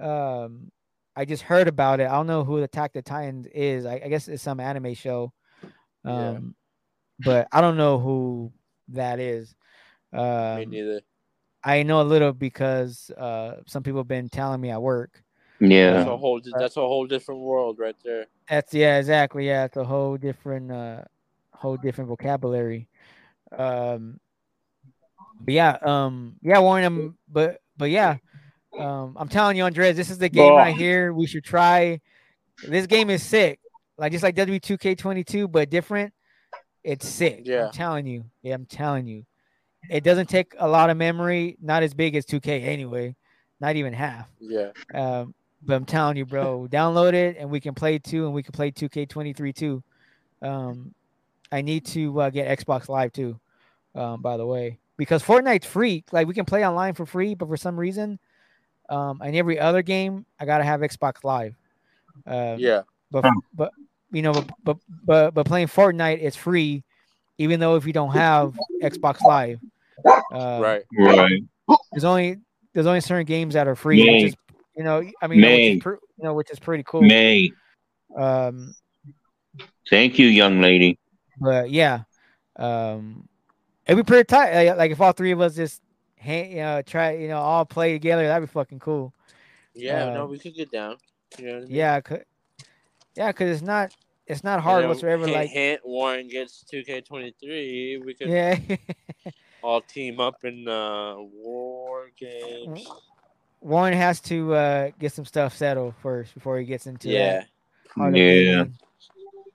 Um, 0.00 0.70
I 1.14 1.24
just 1.26 1.42
heard 1.42 1.68
about 1.68 2.00
it. 2.00 2.08
I 2.08 2.12
don't 2.12 2.26
know 2.26 2.44
who 2.44 2.58
the 2.58 2.64
Attack 2.64 2.94
the 2.94 3.02
Titans 3.02 3.46
is. 3.52 3.84
I, 3.84 4.00
I 4.04 4.08
guess 4.08 4.28
it's 4.28 4.42
some 4.42 4.60
anime 4.60 4.94
show. 4.94 5.32
Um, 6.04 6.14
Yeah. 6.14 6.38
but 7.20 7.48
I 7.52 7.60
don't 7.60 7.76
know 7.76 7.98
who 7.98 8.52
that 8.88 9.20
is. 9.20 9.54
Me 10.12 10.18
Um, 10.18 10.70
neither. 10.70 11.00
I 11.62 11.82
know 11.82 12.00
a 12.00 12.04
little 12.04 12.32
because 12.32 13.10
uh, 13.10 13.56
some 13.66 13.82
people 13.82 14.00
have 14.00 14.08
been 14.08 14.30
telling 14.30 14.60
me 14.60 14.70
at 14.70 14.80
work. 14.80 15.22
That's 15.60 15.70
Yeah. 15.70 16.08
a 16.08 16.16
whole. 16.16 16.40
That's 16.58 16.78
a 16.78 16.80
whole 16.80 17.06
different 17.06 17.42
world 17.42 17.78
right 17.78 17.96
there. 18.02 18.26
That's 18.48 18.72
yeah, 18.72 18.96
exactly. 18.98 19.46
Yeah, 19.46 19.64
it's 19.66 19.76
a 19.76 19.84
whole 19.84 20.16
different, 20.16 20.72
uh, 20.72 21.02
whole 21.52 21.76
different 21.76 22.08
vocabulary. 22.08 22.88
Um, 23.56 24.20
but 25.40 25.54
yeah, 25.54 25.78
um, 25.82 26.36
yeah, 26.42 26.58
Warren. 26.60 26.84
Um, 26.84 27.18
but 27.28 27.60
but 27.76 27.90
yeah, 27.90 28.16
um, 28.78 29.16
I'm 29.18 29.28
telling 29.28 29.56
you, 29.56 29.64
Andres, 29.64 29.96
this 29.96 30.10
is 30.10 30.18
the 30.18 30.28
game 30.28 30.52
Oh. 30.52 30.56
right 30.56 30.74
here. 30.76 31.12
We 31.12 31.26
should 31.26 31.44
try. 31.44 32.00
This 32.66 32.86
game 32.86 33.08
is 33.10 33.22
sick, 33.22 33.58
like 33.96 34.12
just 34.12 34.22
like 34.22 34.36
W2K22, 34.36 35.50
but 35.50 35.70
different. 35.70 36.12
It's 36.84 37.08
sick. 37.08 37.42
Yeah. 37.44 37.66
I'm 37.66 37.72
telling 37.72 38.06
you. 38.06 38.24
Yeah, 38.42 38.54
I'm 38.54 38.66
telling 38.66 39.06
you. 39.06 39.24
It 39.88 40.04
doesn't 40.04 40.28
take 40.28 40.54
a 40.58 40.68
lot 40.68 40.90
of 40.90 40.96
memory. 40.96 41.56
Not 41.60 41.82
as 41.82 41.94
big 41.94 42.14
as 42.16 42.26
2K 42.26 42.64
anyway. 42.64 43.16
Not 43.60 43.76
even 43.76 43.92
half. 43.92 44.26
Yeah. 44.38 44.70
Um, 44.94 45.34
but 45.62 45.74
I'm 45.74 45.84
telling 45.84 46.16
you, 46.16 46.24
bro, 46.24 46.68
download 46.70 47.12
it 47.12 47.36
and 47.38 47.50
we 47.50 47.60
can 47.60 47.74
play 47.74 47.98
two 47.98 48.24
and 48.24 48.34
we 48.34 48.42
can 48.42 48.52
play 48.52 48.70
2K23 48.70 49.54
too. 49.54 49.82
Um, 50.42 50.94
I 51.52 51.62
need 51.62 51.84
to 51.86 52.20
uh, 52.20 52.30
get 52.30 52.58
Xbox 52.58 52.88
Live 52.88 53.12
too, 53.12 53.38
um, 53.94 54.22
by 54.22 54.36
the 54.36 54.46
way, 54.46 54.78
because 54.96 55.22
Fortnite's 55.22 55.66
free. 55.66 56.04
Like 56.12 56.26
we 56.26 56.34
can 56.34 56.44
play 56.44 56.66
online 56.66 56.94
for 56.94 57.06
free, 57.06 57.34
but 57.34 57.48
for 57.48 57.56
some 57.56 57.78
reason, 57.78 58.18
um, 58.88 59.20
and 59.24 59.34
every 59.36 59.58
other 59.58 59.82
game, 59.82 60.26
I 60.38 60.44
gotta 60.44 60.64
have 60.64 60.80
Xbox 60.80 61.24
Live. 61.24 61.54
Um, 62.26 62.58
Yeah. 62.58 62.82
but 63.10 63.24
but 63.54 63.72
you 64.12 64.22
know, 64.22 64.32
but, 64.32 64.48
but 64.64 64.76
but 65.04 65.34
but 65.34 65.46
playing 65.46 65.68
Fortnite 65.68 66.18
is 66.20 66.36
free, 66.36 66.84
even 67.38 67.60
though 67.60 67.76
if 67.76 67.86
you 67.86 67.92
don't 67.92 68.12
have 68.12 68.56
Xbox 68.82 69.20
Live. 69.22 69.60
Uh, 70.32 70.58
Right. 70.62 70.82
Right. 70.96 71.42
there's 71.92 72.04
only 72.04 72.38
there's 72.72 72.86
only 72.86 73.00
certain 73.00 73.26
games 73.26 73.54
that 73.54 73.66
are 73.66 73.76
free, 73.76 74.04
May. 74.04 74.12
which 74.12 74.24
is 74.24 74.36
you 74.76 74.84
know 74.84 75.02
I 75.20 75.26
mean 75.26 75.38
you 75.40 75.44
know, 75.44 75.50
which 75.52 75.58
May. 75.58 75.76
is 75.76 75.84
you 75.84 76.24
know 76.24 76.34
which 76.34 76.50
is 76.50 76.58
pretty 76.58 76.84
cool. 76.86 77.02
May. 77.02 77.50
Um, 78.16 78.74
Thank 79.88 80.18
you, 80.18 80.26
young 80.28 80.60
lady. 80.60 80.98
But 81.40 81.70
yeah, 81.70 82.02
um, 82.56 83.28
it'd 83.86 84.04
be 84.04 84.06
pretty 84.08 84.24
tight. 84.24 84.66
Like, 84.66 84.76
like 84.76 84.90
if 84.92 85.00
all 85.00 85.12
three 85.12 85.32
of 85.32 85.40
us 85.40 85.56
just 85.56 85.82
hang, 86.16 86.50
you 86.50 86.58
know, 86.58 86.82
try 86.82 87.12
you 87.16 87.28
know 87.28 87.38
all 87.38 87.64
play 87.64 87.92
together, 87.92 88.26
that'd 88.26 88.48
be 88.48 88.52
fucking 88.52 88.78
cool. 88.80 89.12
Yeah. 89.74 90.10
no, 90.12 90.24
Um, 90.24 90.30
we 90.30 90.38
could 90.38 90.54
get 90.54 90.70
down. 90.70 90.96
You 91.38 91.46
know 91.46 91.52
what 91.54 91.58
I 91.58 91.66
mean? 91.66 91.76
Yeah, 91.76 92.00
cause, 92.00 92.18
yeah, 93.16 93.32
cause 93.32 93.48
it's 93.48 93.62
not 93.62 93.94
it's 94.26 94.44
not 94.44 94.54
And 94.54 94.62
hard 94.62 94.82
then 94.82 94.88
whatsoever. 94.90 95.26
hint, 95.26 95.36
Like 95.36 95.50
hint, 95.50 95.80
Warren 95.84 96.28
gets 96.28 96.64
2K23. 96.72 98.04
We 98.04 98.14
could 98.14 98.28
yeah, 98.28 98.58
all 99.62 99.80
team 99.80 100.20
up 100.20 100.44
in 100.44 100.68
uh, 100.68 101.16
war 101.18 102.10
games. 102.16 102.86
Warren 103.60 103.92
has 103.92 104.20
to 104.22 104.54
uh, 104.54 104.90
get 104.98 105.12
some 105.12 105.24
stuff 105.24 105.56
settled 105.56 105.94
first 106.02 106.32
before 106.34 106.58
he 106.58 106.64
gets 106.64 106.86
into 106.86 107.08
Yeah. 107.10 107.32
that 107.32 107.48
heart 107.94 108.16
Yeah. 108.16 108.64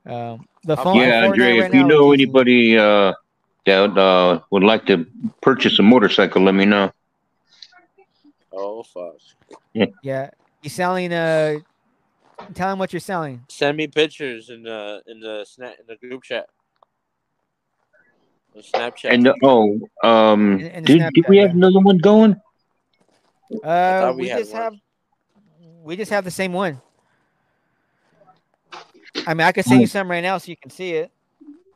Gaming. 0.06 0.18
Um, 0.18 0.48
the 0.64 0.78
phone. 0.78 0.96
Yeah, 0.98 1.22
Fortnite 1.22 1.30
Andre, 1.30 1.60
right 1.60 1.68
if 1.68 1.74
you 1.74 1.82
now 1.82 1.88
know 1.88 2.12
anybody 2.14 2.78
uh, 2.78 3.14
that 3.66 3.98
uh, 3.98 4.40
would 4.52 4.64
like 4.64 4.86
to 4.88 5.06
purchase 5.42 5.80
a 5.80 5.84
motorcycle, 5.84 6.44
let 6.44 6.56
me 6.56 6.66
know. 6.66 6.92
Oh 8.52 8.84
fuck. 8.84 9.16
Yeah, 10.02 10.30
he's 10.62 10.74
selling. 10.74 11.12
Uh, 11.12 11.60
tell 12.54 12.72
him 12.72 12.80
what 12.80 12.94
you're 12.94 13.00
selling. 13.00 13.44
Send 13.50 13.78
me 13.78 13.88
pictures 13.88 14.50
in 14.50 14.64
the 14.64 15.02
in 15.08 15.20
the 15.20 15.46
snap 15.48 15.76
in 15.80 15.86
the 15.88 15.96
group 15.96 16.24
chat. 16.24 16.48
On 18.56 18.62
Snapchat. 18.62 19.12
And 19.12 19.28
uh, 19.28 19.34
oh, 19.44 19.80
um, 20.02 20.60
In- 20.60 20.68
in 20.68 20.84
the 20.84 21.00
did, 21.00 21.14
did 21.14 21.26
we 21.28 21.38
have 21.38 21.50
yeah. 21.50 21.58
another 21.58 21.82
one 21.82 21.98
going? 21.98 22.38
Uh, 23.64 24.14
we 24.16 24.24
we 24.24 24.28
just 24.30 24.54
one. 24.54 24.62
have 24.62 24.74
we 25.84 25.96
just 25.98 26.12
have 26.12 26.24
the 26.24 26.32
same 26.32 26.54
one. 26.54 26.82
I 29.28 29.34
mean, 29.34 29.48
I 29.48 29.52
can 29.52 29.64
send 29.64 29.82
you 29.82 29.88
some 29.88 30.10
right 30.10 30.22
now 30.22 30.38
so 30.38 30.50
you 30.50 30.58
can 30.58 30.72
see 30.72 30.92
it. 30.94 31.12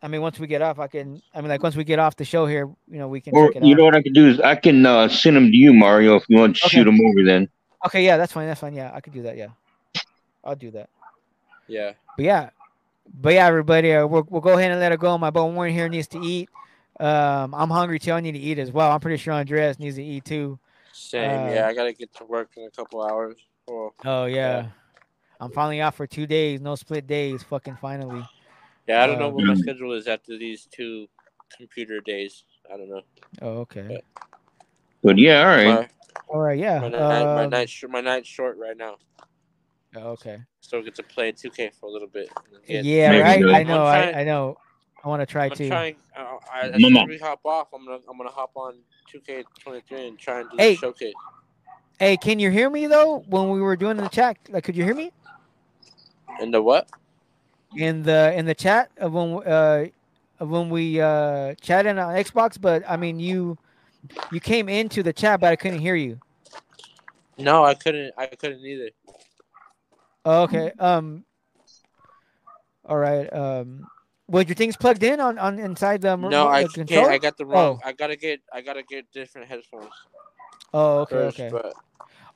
I 0.01 0.07
mean, 0.07 0.21
once 0.21 0.39
we 0.39 0.47
get 0.47 0.61
off, 0.61 0.79
I 0.79 0.87
can. 0.87 1.21
I 1.33 1.41
mean, 1.41 1.49
like 1.49 1.61
once 1.61 1.75
we 1.75 1.83
get 1.83 1.99
off 1.99 2.15
the 2.15 2.23
show 2.25 2.45
here, 2.45 2.69
you 2.89 2.97
know, 2.99 3.07
we 3.07 3.19
can 3.19 3.33
Or 3.35 3.47
check 3.47 3.57
it 3.57 3.63
you 3.63 3.73
out. 3.73 3.77
know 3.77 3.85
what 3.85 3.95
I 3.95 4.01
can 4.01 4.13
do 4.13 4.27
is 4.27 4.39
I 4.39 4.55
can 4.55 4.85
uh, 4.85 5.09
send 5.09 5.35
them 5.35 5.51
to 5.51 5.57
you, 5.57 5.73
Mario, 5.73 6.15
if 6.15 6.23
you 6.29 6.37
want 6.37 6.55
to 6.55 6.65
Okay. 6.65 6.77
shoot 6.77 6.85
them 6.85 6.99
over. 7.01 7.23
Then 7.25 7.49
Okay, 7.85 8.05
yeah, 8.05 8.17
that's 8.17 8.31
fine. 8.33 8.47
That's 8.47 8.59
fine. 8.61 8.73
Yeah, 8.73 8.91
I 8.93 9.01
could 9.01 9.13
do 9.13 9.23
that. 9.23 9.35
Yeah, 9.37 9.49
I'll 10.43 10.55
do 10.55 10.71
that. 10.71 10.89
yeah. 11.67 11.93
But 12.15 12.25
yeah, 12.25 12.49
but 13.21 13.33
yeah, 13.33 13.45
everybody, 13.47 13.93
uh, 13.93 14.05
we'll 14.07 14.25
we'll 14.29 14.41
go 14.41 14.57
ahead 14.57 14.71
and 14.71 14.79
let 14.79 14.91
it 14.91 14.99
go. 14.99 15.17
My 15.17 15.29
boy 15.29 15.45
Warren 15.45 15.73
here 15.73 15.89
needs 15.89 16.07
to 16.09 16.19
eat. 16.19 16.49
Um, 16.99 17.53
I'm 17.55 17.69
hungry 17.69 17.99
too. 17.99 18.11
I 18.11 18.19
need 18.21 18.33
to 18.33 18.39
eat 18.39 18.59
as 18.59 18.71
well. 18.71 18.91
I'm 18.91 18.99
pretty 18.99 19.17
sure 19.17 19.33
Andreas 19.33 19.79
needs 19.79 19.95
to 19.95 20.03
eat 20.03 20.25
too. 20.25 20.59
Same. 20.93 21.47
Uh, 21.47 21.53
yeah, 21.53 21.67
I 21.67 21.73
gotta 21.73 21.93
get 21.93 22.13
to 22.15 22.25
work 22.25 22.51
in 22.57 22.63
a 22.65 22.69
couple 22.71 23.01
hours. 23.01 23.37
Oh, 23.69 23.93
Oh 24.03 24.25
yeah. 24.25 24.63
Yeah. 24.63 24.65
I'm 25.39 25.51
finally 25.51 25.81
off 25.81 25.95
for 25.95 26.05
two 26.07 26.27
days. 26.27 26.59
No 26.61 26.75
split 26.75 27.07
days. 27.07 27.43
Fucking 27.43 27.77
finally. 27.81 28.23
yeah. 28.87 29.03
I 29.03 29.07
don't 29.07 29.19
know 29.19 29.27
Uh, 29.27 29.31
what 29.31 29.45
my 29.45 29.55
schedule 29.55 29.93
is 29.93 30.07
after 30.07 30.37
these 30.37 30.65
two 30.71 31.07
computer 31.55 32.01
days. 32.01 32.43
I 32.71 32.77
don't 32.77 32.89
know. 32.89 33.01
Oh 33.41 33.47
okay. 33.59 34.01
but 35.03 35.17
yeah, 35.17 35.39
all 35.41 35.47
right. 35.47 35.67
My, 35.67 35.89
All 36.27 36.39
right. 36.41 36.59
Yeah. 36.59 36.79
my, 36.79 36.89
night, 36.89 36.99
my 36.99 37.43
um, 37.45 37.49
night, 37.49 37.71
my 37.89 38.01
night's 38.01 38.27
short 38.27 38.57
right 38.57 38.77
now. 38.77 38.97
oh, 39.95 40.09
okay. 40.11 40.39
So 40.61 40.77
I 40.79 40.81
get 40.81 40.93
to 40.95 41.03
play 41.03 41.31
2K 41.31 41.73
for 41.79 41.87
a 41.87 41.91
little 41.91 42.07
bit. 42.07 42.29
and 42.45 42.55
then 42.55 42.61
get- 42.67 42.85
Yeah. 42.85 43.09
Maybe 43.11 43.23
Right. 43.45 43.55
I 43.55 43.63
know. 43.63 43.85
I'm 43.85 44.03
trying- 44.03 44.15
I, 44.15 44.21
I 44.21 44.23
know. 44.25 44.57
I 45.03 45.07
want 45.07 45.21
to 45.21 45.25
try 45.25 45.45
I'm 45.45 45.51
too. 45.51 45.67
trying. 45.69 45.95
Uh, 46.15 46.37
I, 46.53 46.59
as 46.67 46.81
soon 46.81 46.91
Mama. 46.93 47.03
as 47.03 47.07
we 47.07 47.17
hop 47.17 47.39
off, 47.45 47.69
I'm 47.73 47.85
gonna 47.85 47.99
I'm 48.09 48.17
gonna 48.17 48.29
hop 48.29 48.51
on 48.55 48.75
2K23 49.11 50.07
and 50.09 50.19
try 50.19 50.41
and 50.41 50.49
do 50.49 50.57
Hey. 50.57 50.71
the 50.73 50.79
showcase. 50.81 51.13
Hey, 51.99 52.17
can 52.17 52.37
you 52.37 52.51
hear 52.51 52.69
me 52.69 52.85
though? 52.87 53.19
When 53.29 53.49
we 53.49 53.61
were 53.61 53.77
doing 53.77 53.95
the 53.97 54.09
chat, 54.09 54.37
like, 54.49 54.65
could 54.65 54.75
you 54.75 54.83
hear 54.83 54.93
me 54.93 55.11
And 56.39 56.53
the 56.53 56.61
what? 56.61 56.89
in 57.75 58.03
the 58.03 58.33
in 58.35 58.45
the 58.45 58.55
chat 58.55 58.89
of 58.97 59.13
when 59.13 59.47
uh 59.47 59.85
of 60.39 60.49
when 60.49 60.69
we 60.69 60.99
uh 60.99 61.53
chatted 61.61 61.97
on 61.97 62.15
Xbox? 62.15 62.59
But 62.59 62.83
I 62.87 62.97
mean, 62.97 63.19
you 63.19 63.57
you 64.31 64.39
came 64.39 64.69
into 64.69 65.03
the 65.03 65.13
chat, 65.13 65.39
but 65.39 65.51
I 65.51 65.55
couldn't 65.55 65.79
hear 65.79 65.95
you. 65.95 66.19
No, 67.37 67.63
I 67.63 67.73
couldn't. 67.73 68.13
I 68.17 68.25
couldn't 68.27 68.65
either. 68.65 68.89
Oh, 70.25 70.43
okay. 70.43 70.71
Um. 70.79 71.23
All 72.85 72.97
right. 72.97 73.31
Um. 73.33 73.87
Was 74.27 74.47
your 74.47 74.55
things 74.55 74.77
plugged 74.77 75.03
in 75.03 75.19
on 75.19 75.37
on 75.39 75.57
inside 75.59 76.01
the 76.01 76.15
No, 76.15 76.47
I 76.47 76.63
the 76.63 76.69
can't. 76.69 76.87
controller? 76.87 77.11
I 77.11 77.17
got 77.17 77.37
the 77.37 77.45
wrong. 77.45 77.79
Oh. 77.83 77.87
I 77.87 77.93
gotta 77.93 78.15
get. 78.15 78.41
I 78.53 78.61
gotta 78.61 78.83
get 78.83 79.11
different 79.11 79.47
headphones 79.47 79.91
Oh, 80.73 80.99
okay, 80.99 81.15
first. 81.15 81.39
okay. 81.39 81.49
But 81.51 81.73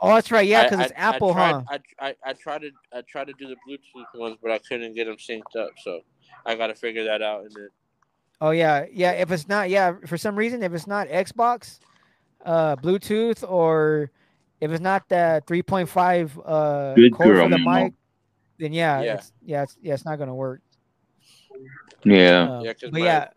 Oh, 0.04 0.14
that's 0.16 0.32
right. 0.32 0.46
Yeah, 0.48 0.64
because 0.70 0.82
it's 0.88 0.94
Apple, 0.98 1.32
I 1.32 1.34
tried, 1.34 1.52
huh? 1.52 1.80
I, 2.00 2.08
I 2.10 2.16
I 2.26 2.34
tried 2.34 2.62
to 2.64 2.72
I 2.92 3.02
tried 3.10 3.28
to 3.28 3.34
do 3.34 3.48
the 3.48 3.56
Bluetooth 3.66 4.20
ones, 4.20 4.38
but 4.42 4.52
I 4.52 4.58
couldn't 4.60 4.94
get 4.96 5.06
them 5.06 5.16
synced 5.16 5.56
up. 5.58 5.72
So 5.82 6.02
I 6.46 6.56
gotta 6.56 6.76
figure 6.76 7.06
that 7.06 7.22
out. 7.22 7.44
And 7.46 7.52
then 7.56 7.70
Oh 8.42 8.52
yeah, 8.52 8.86
yeah. 8.92 9.12
If 9.14 9.32
it's 9.32 9.48
not, 9.48 9.70
yeah, 9.70 9.94
for 10.06 10.18
some 10.18 10.36
reason, 10.36 10.62
if 10.62 10.74
it's 10.74 10.88
not 10.88 11.08
Xbox, 11.08 11.80
uh, 12.44 12.76
Bluetooth, 12.76 13.50
or 13.50 14.12
if 14.60 14.70
it's 14.72 14.82
not 14.82 15.08
the 15.08 15.42
3.5 15.48 16.38
uh 16.46 16.96
Good 16.96 17.14
cord 17.14 17.36
girl, 17.36 17.46
for 17.46 17.50
the 17.50 17.58
Mama. 17.60 17.84
mic, 17.86 17.94
then 18.60 18.74
yeah, 18.74 19.02
Yeah. 19.02 19.14
it's, 19.16 19.32
yeah, 19.42 19.64
it's, 19.64 19.78
yeah, 19.82 19.94
it's 19.94 20.04
not 20.04 20.20
gonna 20.20 20.36
work. 20.36 20.62
Yeah. 22.04 22.50
Uh, 22.50 22.62
Yeah, 22.64 22.74
'cause 22.74 22.92
but 22.92 23.00
my- 23.00 23.06
yeah, 23.06 23.28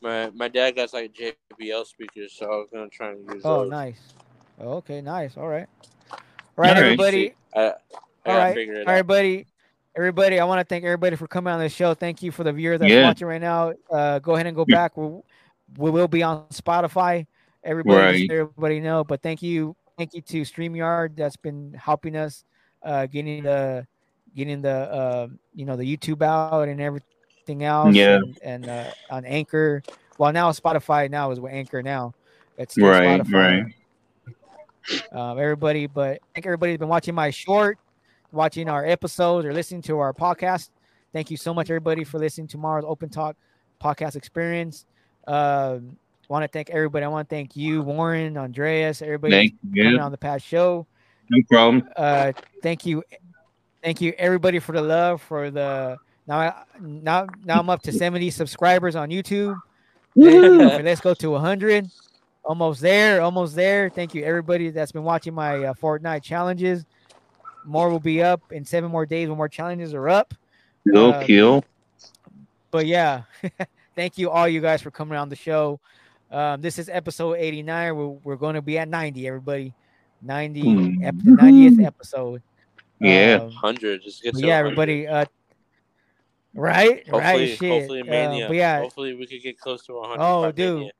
my 0.00 0.30
my 0.30 0.48
dad 0.48 0.74
got 0.74 0.92
like 0.92 1.12
JBL 1.14 1.84
speakers, 1.86 2.32
so 2.32 2.46
I 2.46 2.56
was 2.56 2.68
gonna 2.72 2.88
try 2.88 3.10
and 3.10 3.24
use 3.32 3.42
oh 3.44 3.60
those. 3.62 3.70
nice. 3.70 4.00
Okay, 4.62 5.00
nice. 5.00 5.36
All 5.36 5.48
right, 5.48 5.66
all 6.10 6.18
right, 6.56 6.68
All 6.70 6.74
right. 6.74 6.76
everybody. 6.84 7.34
I, 7.54 7.60
I 7.60 7.64
All 7.64 7.72
gotta 8.24 8.38
right, 8.38 8.54
figure 8.54 8.74
it 8.74 8.76
all 8.76 8.82
out. 8.82 8.86
right, 8.86 8.98
everybody. 8.98 9.46
Everybody, 9.94 10.40
I 10.40 10.44
want 10.46 10.58
to 10.60 10.64
thank 10.64 10.84
everybody 10.84 11.16
for 11.16 11.26
coming 11.26 11.52
on 11.52 11.60
the 11.60 11.68
show. 11.68 11.92
Thank 11.92 12.22
you 12.22 12.30
for 12.32 12.44
the 12.44 12.52
viewers 12.52 12.80
that's 12.80 12.90
Yeah. 12.90 13.02
watching 13.02 13.26
right 13.26 13.40
now. 13.40 13.74
Uh, 13.90 14.20
go 14.20 14.34
ahead 14.36 14.46
and 14.46 14.56
go 14.56 14.64
back. 14.64 14.96
We'll, 14.96 15.22
we 15.76 15.90
will 15.90 16.08
be 16.08 16.22
on 16.22 16.46
Spotify. 16.48 17.26
Everybody, 17.62 17.96
Right. 18.22 18.30
everybody 18.30 18.80
know. 18.80 19.04
But 19.04 19.20
thank 19.20 19.42
you, 19.42 19.76
thank 19.98 20.14
you 20.14 20.22
to 20.22 20.42
Streamyard 20.42 21.14
that's 21.16 21.36
been 21.36 21.74
helping 21.74 22.16
us 22.16 22.44
uh, 22.82 23.04
getting 23.06 23.42
the 23.42 23.86
getting 24.34 24.62
the 24.62 24.70
uh, 24.70 25.28
you 25.54 25.66
know 25.66 25.76
the 25.76 25.84
YouTube 25.84 26.22
out 26.22 26.68
and 26.68 26.80
everything 26.80 27.62
else. 27.64 27.94
Yeah. 27.94 28.14
and, 28.16 28.38
and 28.42 28.70
uh, 28.70 28.90
on 29.10 29.26
Anchor. 29.26 29.82
Well, 30.16 30.32
now 30.32 30.50
Spotify 30.52 31.10
now 31.10 31.32
is 31.32 31.40
with 31.40 31.52
Anchor 31.52 31.82
now. 31.82 32.14
It's 32.56 32.72
still 32.74 32.86
Right, 32.88 33.20
Spotify. 33.20 33.32
right. 33.32 33.74
Um, 35.12 35.38
everybody, 35.38 35.86
but 35.86 36.20
thank 36.34 36.46
everybody 36.46 36.72
who's 36.72 36.78
been 36.78 36.88
watching 36.88 37.14
my 37.14 37.30
short, 37.30 37.78
watching 38.32 38.68
our 38.68 38.84
episodes, 38.84 39.46
or 39.46 39.52
listening 39.52 39.82
to 39.82 39.98
our 39.98 40.12
podcast. 40.12 40.70
Thank 41.12 41.30
you 41.30 41.36
so 41.36 41.52
much, 41.54 41.70
everybody, 41.70 42.04
for 42.04 42.18
listening 42.18 42.46
to 42.48 42.58
Mario's 42.58 42.84
Open 42.88 43.08
Talk 43.08 43.36
podcast 43.82 44.16
experience. 44.16 44.86
Um, 45.26 45.96
want 46.28 46.42
to 46.44 46.48
thank 46.48 46.70
everybody. 46.70 47.04
I 47.04 47.08
want 47.08 47.28
to 47.28 47.34
thank 47.34 47.54
you, 47.56 47.82
Warren, 47.82 48.36
Andreas, 48.38 49.02
everybody 49.02 49.32
Thank 49.32 49.54
coming 49.84 50.00
on 50.00 50.10
the 50.12 50.18
past 50.18 50.44
show. 50.46 50.86
No 51.30 51.38
problem. 51.50 51.88
Uh, 51.96 52.32
thank 52.62 52.86
you, 52.86 53.02
thank 53.82 54.00
you 54.00 54.14
everybody 54.18 54.58
for 54.58 54.72
the 54.72 54.82
love 54.82 55.20
for 55.22 55.50
the 55.50 55.98
now. 56.26 56.38
I- 56.40 56.62
Now, 56.80 57.26
now 57.44 57.60
I'm 57.60 57.70
up 57.70 57.82
to 57.82 57.92
70 57.92 58.30
subscribers 58.30 58.96
on 58.96 59.10
YouTube. 59.10 59.60
Let's 60.16 61.00
go 61.00 61.14
to 61.14 61.30
100. 61.30 61.88
Almost 62.44 62.80
there, 62.80 63.20
almost 63.22 63.54
there. 63.54 63.88
Thank 63.88 64.14
you, 64.14 64.24
everybody 64.24 64.70
that's 64.70 64.90
been 64.92 65.04
watching 65.04 65.32
my 65.32 65.64
uh, 65.64 65.74
Fortnite 65.74 66.22
challenges. 66.24 66.84
More 67.64 67.88
will 67.88 68.00
be 68.00 68.20
up 68.22 68.40
in 68.50 68.64
seven 68.64 68.90
more 68.90 69.06
days 69.06 69.28
when 69.28 69.38
more 69.38 69.48
challenges 69.48 69.94
are 69.94 70.08
up. 70.08 70.34
Go 70.92 71.12
Uh, 71.12 71.24
kill. 71.24 71.64
But 72.72 72.86
yeah, 72.86 73.22
thank 73.94 74.18
you 74.18 74.28
all 74.30 74.48
you 74.48 74.60
guys 74.60 74.82
for 74.82 74.90
coming 74.90 75.16
on 75.16 75.28
the 75.28 75.36
show. 75.36 75.78
Um, 76.32 76.60
this 76.60 76.78
is 76.80 76.88
episode 76.88 77.34
89. 77.34 77.94
We're, 77.94 78.06
we're 78.08 78.36
going 78.36 78.54
to 78.54 78.62
be 78.62 78.78
at 78.78 78.88
90, 78.88 79.28
everybody. 79.28 79.72
90, 80.22 80.98
ep- 81.04 81.14
90th 81.14 81.84
episode. 81.84 82.42
Yeah. 82.98 83.40
Um, 83.42 83.50
Hundred. 83.52 84.02
Just 84.02 84.22
get 84.22 84.34
to 84.34 84.40
yeah, 84.40 84.62
100. 84.62 84.66
everybody. 84.66 85.06
Uh, 85.06 85.24
right, 86.54 87.06
Hopefully, 87.08 87.20
right. 87.50 87.58
Shit. 87.58 87.70
hopefully 87.70 88.00
Uh, 88.00 88.04
mania. 88.04 88.46
but 88.48 88.56
yeah, 88.56 88.80
Hopefully 88.80 89.14
we 89.14 89.26
could 89.26 89.42
get 89.42 89.58
close 89.60 89.84
to 89.86 89.92
100. 89.94 90.22
Oh, 90.24 90.50
dude. 90.52 90.76
Mania. 90.78 90.92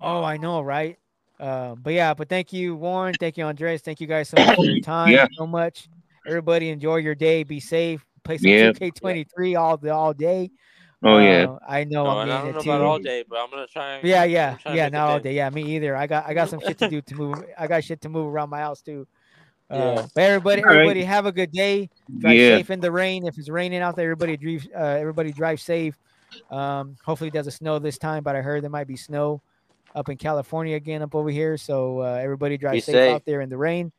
Oh, 0.00 0.22
I 0.24 0.36
know, 0.36 0.60
right? 0.60 0.98
Uh, 1.38 1.74
but 1.74 1.92
yeah, 1.94 2.12
but 2.14 2.28
thank 2.28 2.52
you, 2.52 2.76
Warren. 2.76 3.14
Thank 3.18 3.38
you, 3.38 3.44
Andres. 3.44 3.80
Thank 3.80 4.00
you 4.00 4.06
guys 4.06 4.28
so 4.28 4.36
much 4.44 4.56
for 4.56 4.64
your 4.64 4.80
time. 4.80 5.08
Yeah. 5.10 5.26
So 5.36 5.46
much. 5.46 5.88
Everybody, 6.26 6.68
enjoy 6.70 6.96
your 6.96 7.14
day. 7.14 7.42
Be 7.44 7.60
safe. 7.60 8.04
Play 8.24 8.36
some 8.38 8.50
Yeah. 8.50 8.72
2K23 8.72 9.58
all 9.58 9.76
the 9.78 9.90
all 9.94 10.12
day. 10.12 10.50
Oh 11.02 11.16
yeah. 11.18 11.44
Uh, 11.48 11.58
I 11.66 11.84
know 11.84 12.04
No, 12.04 12.10
I'm 12.10 12.28
I 12.30 12.42
don't 12.42 12.52
know 12.52 12.60
too. 12.60 12.70
about 12.70 12.80
all 12.82 12.98
day, 12.98 13.24
but 13.26 13.38
I'm 13.38 13.48
gonna 13.50 13.66
try. 13.66 13.94
And, 13.94 14.06
Yeah, 14.06 14.24
yeah, 14.24 14.56
yeah. 14.66 14.90
Not 14.90 15.08
all 15.08 15.16
day. 15.18 15.30
day. 15.30 15.36
Yeah, 15.36 15.48
me 15.48 15.62
either. 15.76 15.96
I 15.96 16.06
got 16.06 16.26
I 16.26 16.34
got 16.34 16.50
some 16.50 16.60
shit 16.60 16.76
to 16.78 16.88
do 16.88 17.00
to 17.00 17.14
move. 17.14 17.42
I 17.58 17.66
got 17.66 17.82
shit 17.84 18.02
to 18.02 18.10
move 18.10 18.26
around 18.26 18.50
my 18.50 18.58
house 18.58 18.82
too. 18.82 19.06
Uh, 19.70 19.76
Yeah. 19.76 20.06
But 20.14 20.22
everybody, 20.24 20.62
All 20.62 20.68
right. 20.68 20.74
everybody, 20.80 21.02
have 21.04 21.24
a 21.24 21.32
good 21.32 21.52
day. 21.52 21.88
Drive 22.18 22.36
Yeah. 22.36 22.56
safe 22.58 22.70
in 22.70 22.80
the 22.80 22.92
rain. 22.92 23.26
If 23.26 23.38
it's 23.38 23.48
raining 23.48 23.80
out 23.80 23.96
there, 23.96 24.04
everybody 24.10 24.36
drive. 24.36 24.68
Uh, 24.76 24.78
everybody 25.00 25.32
drive 25.32 25.58
safe. 25.58 25.96
Um, 26.50 26.96
hopefully 27.02 27.28
it 27.28 27.34
doesn't 27.34 27.52
snow 27.52 27.78
this 27.78 27.96
time, 27.96 28.22
but 28.22 28.36
I 28.36 28.42
heard 28.42 28.62
there 28.62 28.68
might 28.70 28.86
be 28.86 28.96
snow 28.96 29.40
up 29.94 30.08
in 30.08 30.16
California 30.16 30.76
again 30.76 31.02
up 31.02 31.14
over 31.14 31.30
here. 31.30 31.56
So 31.56 32.00
uh, 32.00 32.18
everybody 32.22 32.56
drive 32.56 32.74
safe, 32.82 32.94
safe. 32.94 33.14
out 33.14 33.24
there 33.24 33.40
in 33.40 33.48
the 33.48 33.56
rain. 33.56 33.92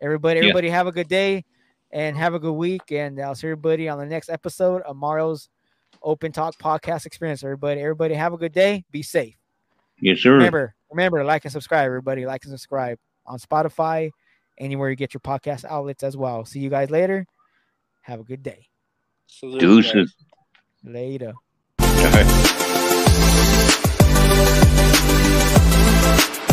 Everybody, 0.00 0.40
Yeah. 0.40 0.46
everybody, 0.46 0.68
have 0.70 0.86
a 0.86 0.92
good 0.92 1.08
day 1.08 1.44
and 1.90 2.16
have 2.16 2.34
a 2.34 2.38
good 2.38 2.52
week. 2.52 2.90
And 2.92 3.20
I'll 3.20 3.34
see 3.34 3.46
everybody 3.48 3.88
on 3.88 3.98
the 3.98 4.06
next 4.06 4.28
episode 4.28 4.82
of 4.82 4.96
Mario's 4.96 5.48
Open 6.02 6.32
Talk 6.32 6.56
Podcast 6.58 7.06
Experience. 7.06 7.42
Everybody, 7.42 7.80
everybody, 7.80 8.14
have 8.14 8.32
a 8.32 8.36
good 8.36 8.52
day. 8.52 8.84
Be 8.90 9.02
safe. 9.02 9.36
Yes, 10.00 10.20
sir. 10.20 10.34
Remember, 10.34 10.74
remember, 10.90 11.24
like 11.24 11.44
and 11.44 11.52
subscribe, 11.52 11.86
everybody. 11.86 12.26
Like 12.26 12.44
and 12.44 12.50
subscribe 12.50 12.98
on 13.24 13.38
Spotify, 13.38 14.10
anywhere 14.58 14.90
you 14.90 14.96
get 14.96 15.14
your 15.14 15.22
podcast 15.22 15.64
outlets 15.64 16.02
as 16.02 16.16
well. 16.16 16.44
See 16.44 16.60
you 16.60 16.68
guys 16.70 16.90
later. 16.90 17.26
Have 18.02 18.20
a 18.20 18.24
good 18.24 18.42
day. 18.42 18.68
Salute, 19.26 19.60
Deuces. 19.60 20.14
guys. 20.84 20.92
Later. 20.94 22.55
All 26.06 26.12
right. 26.12 26.45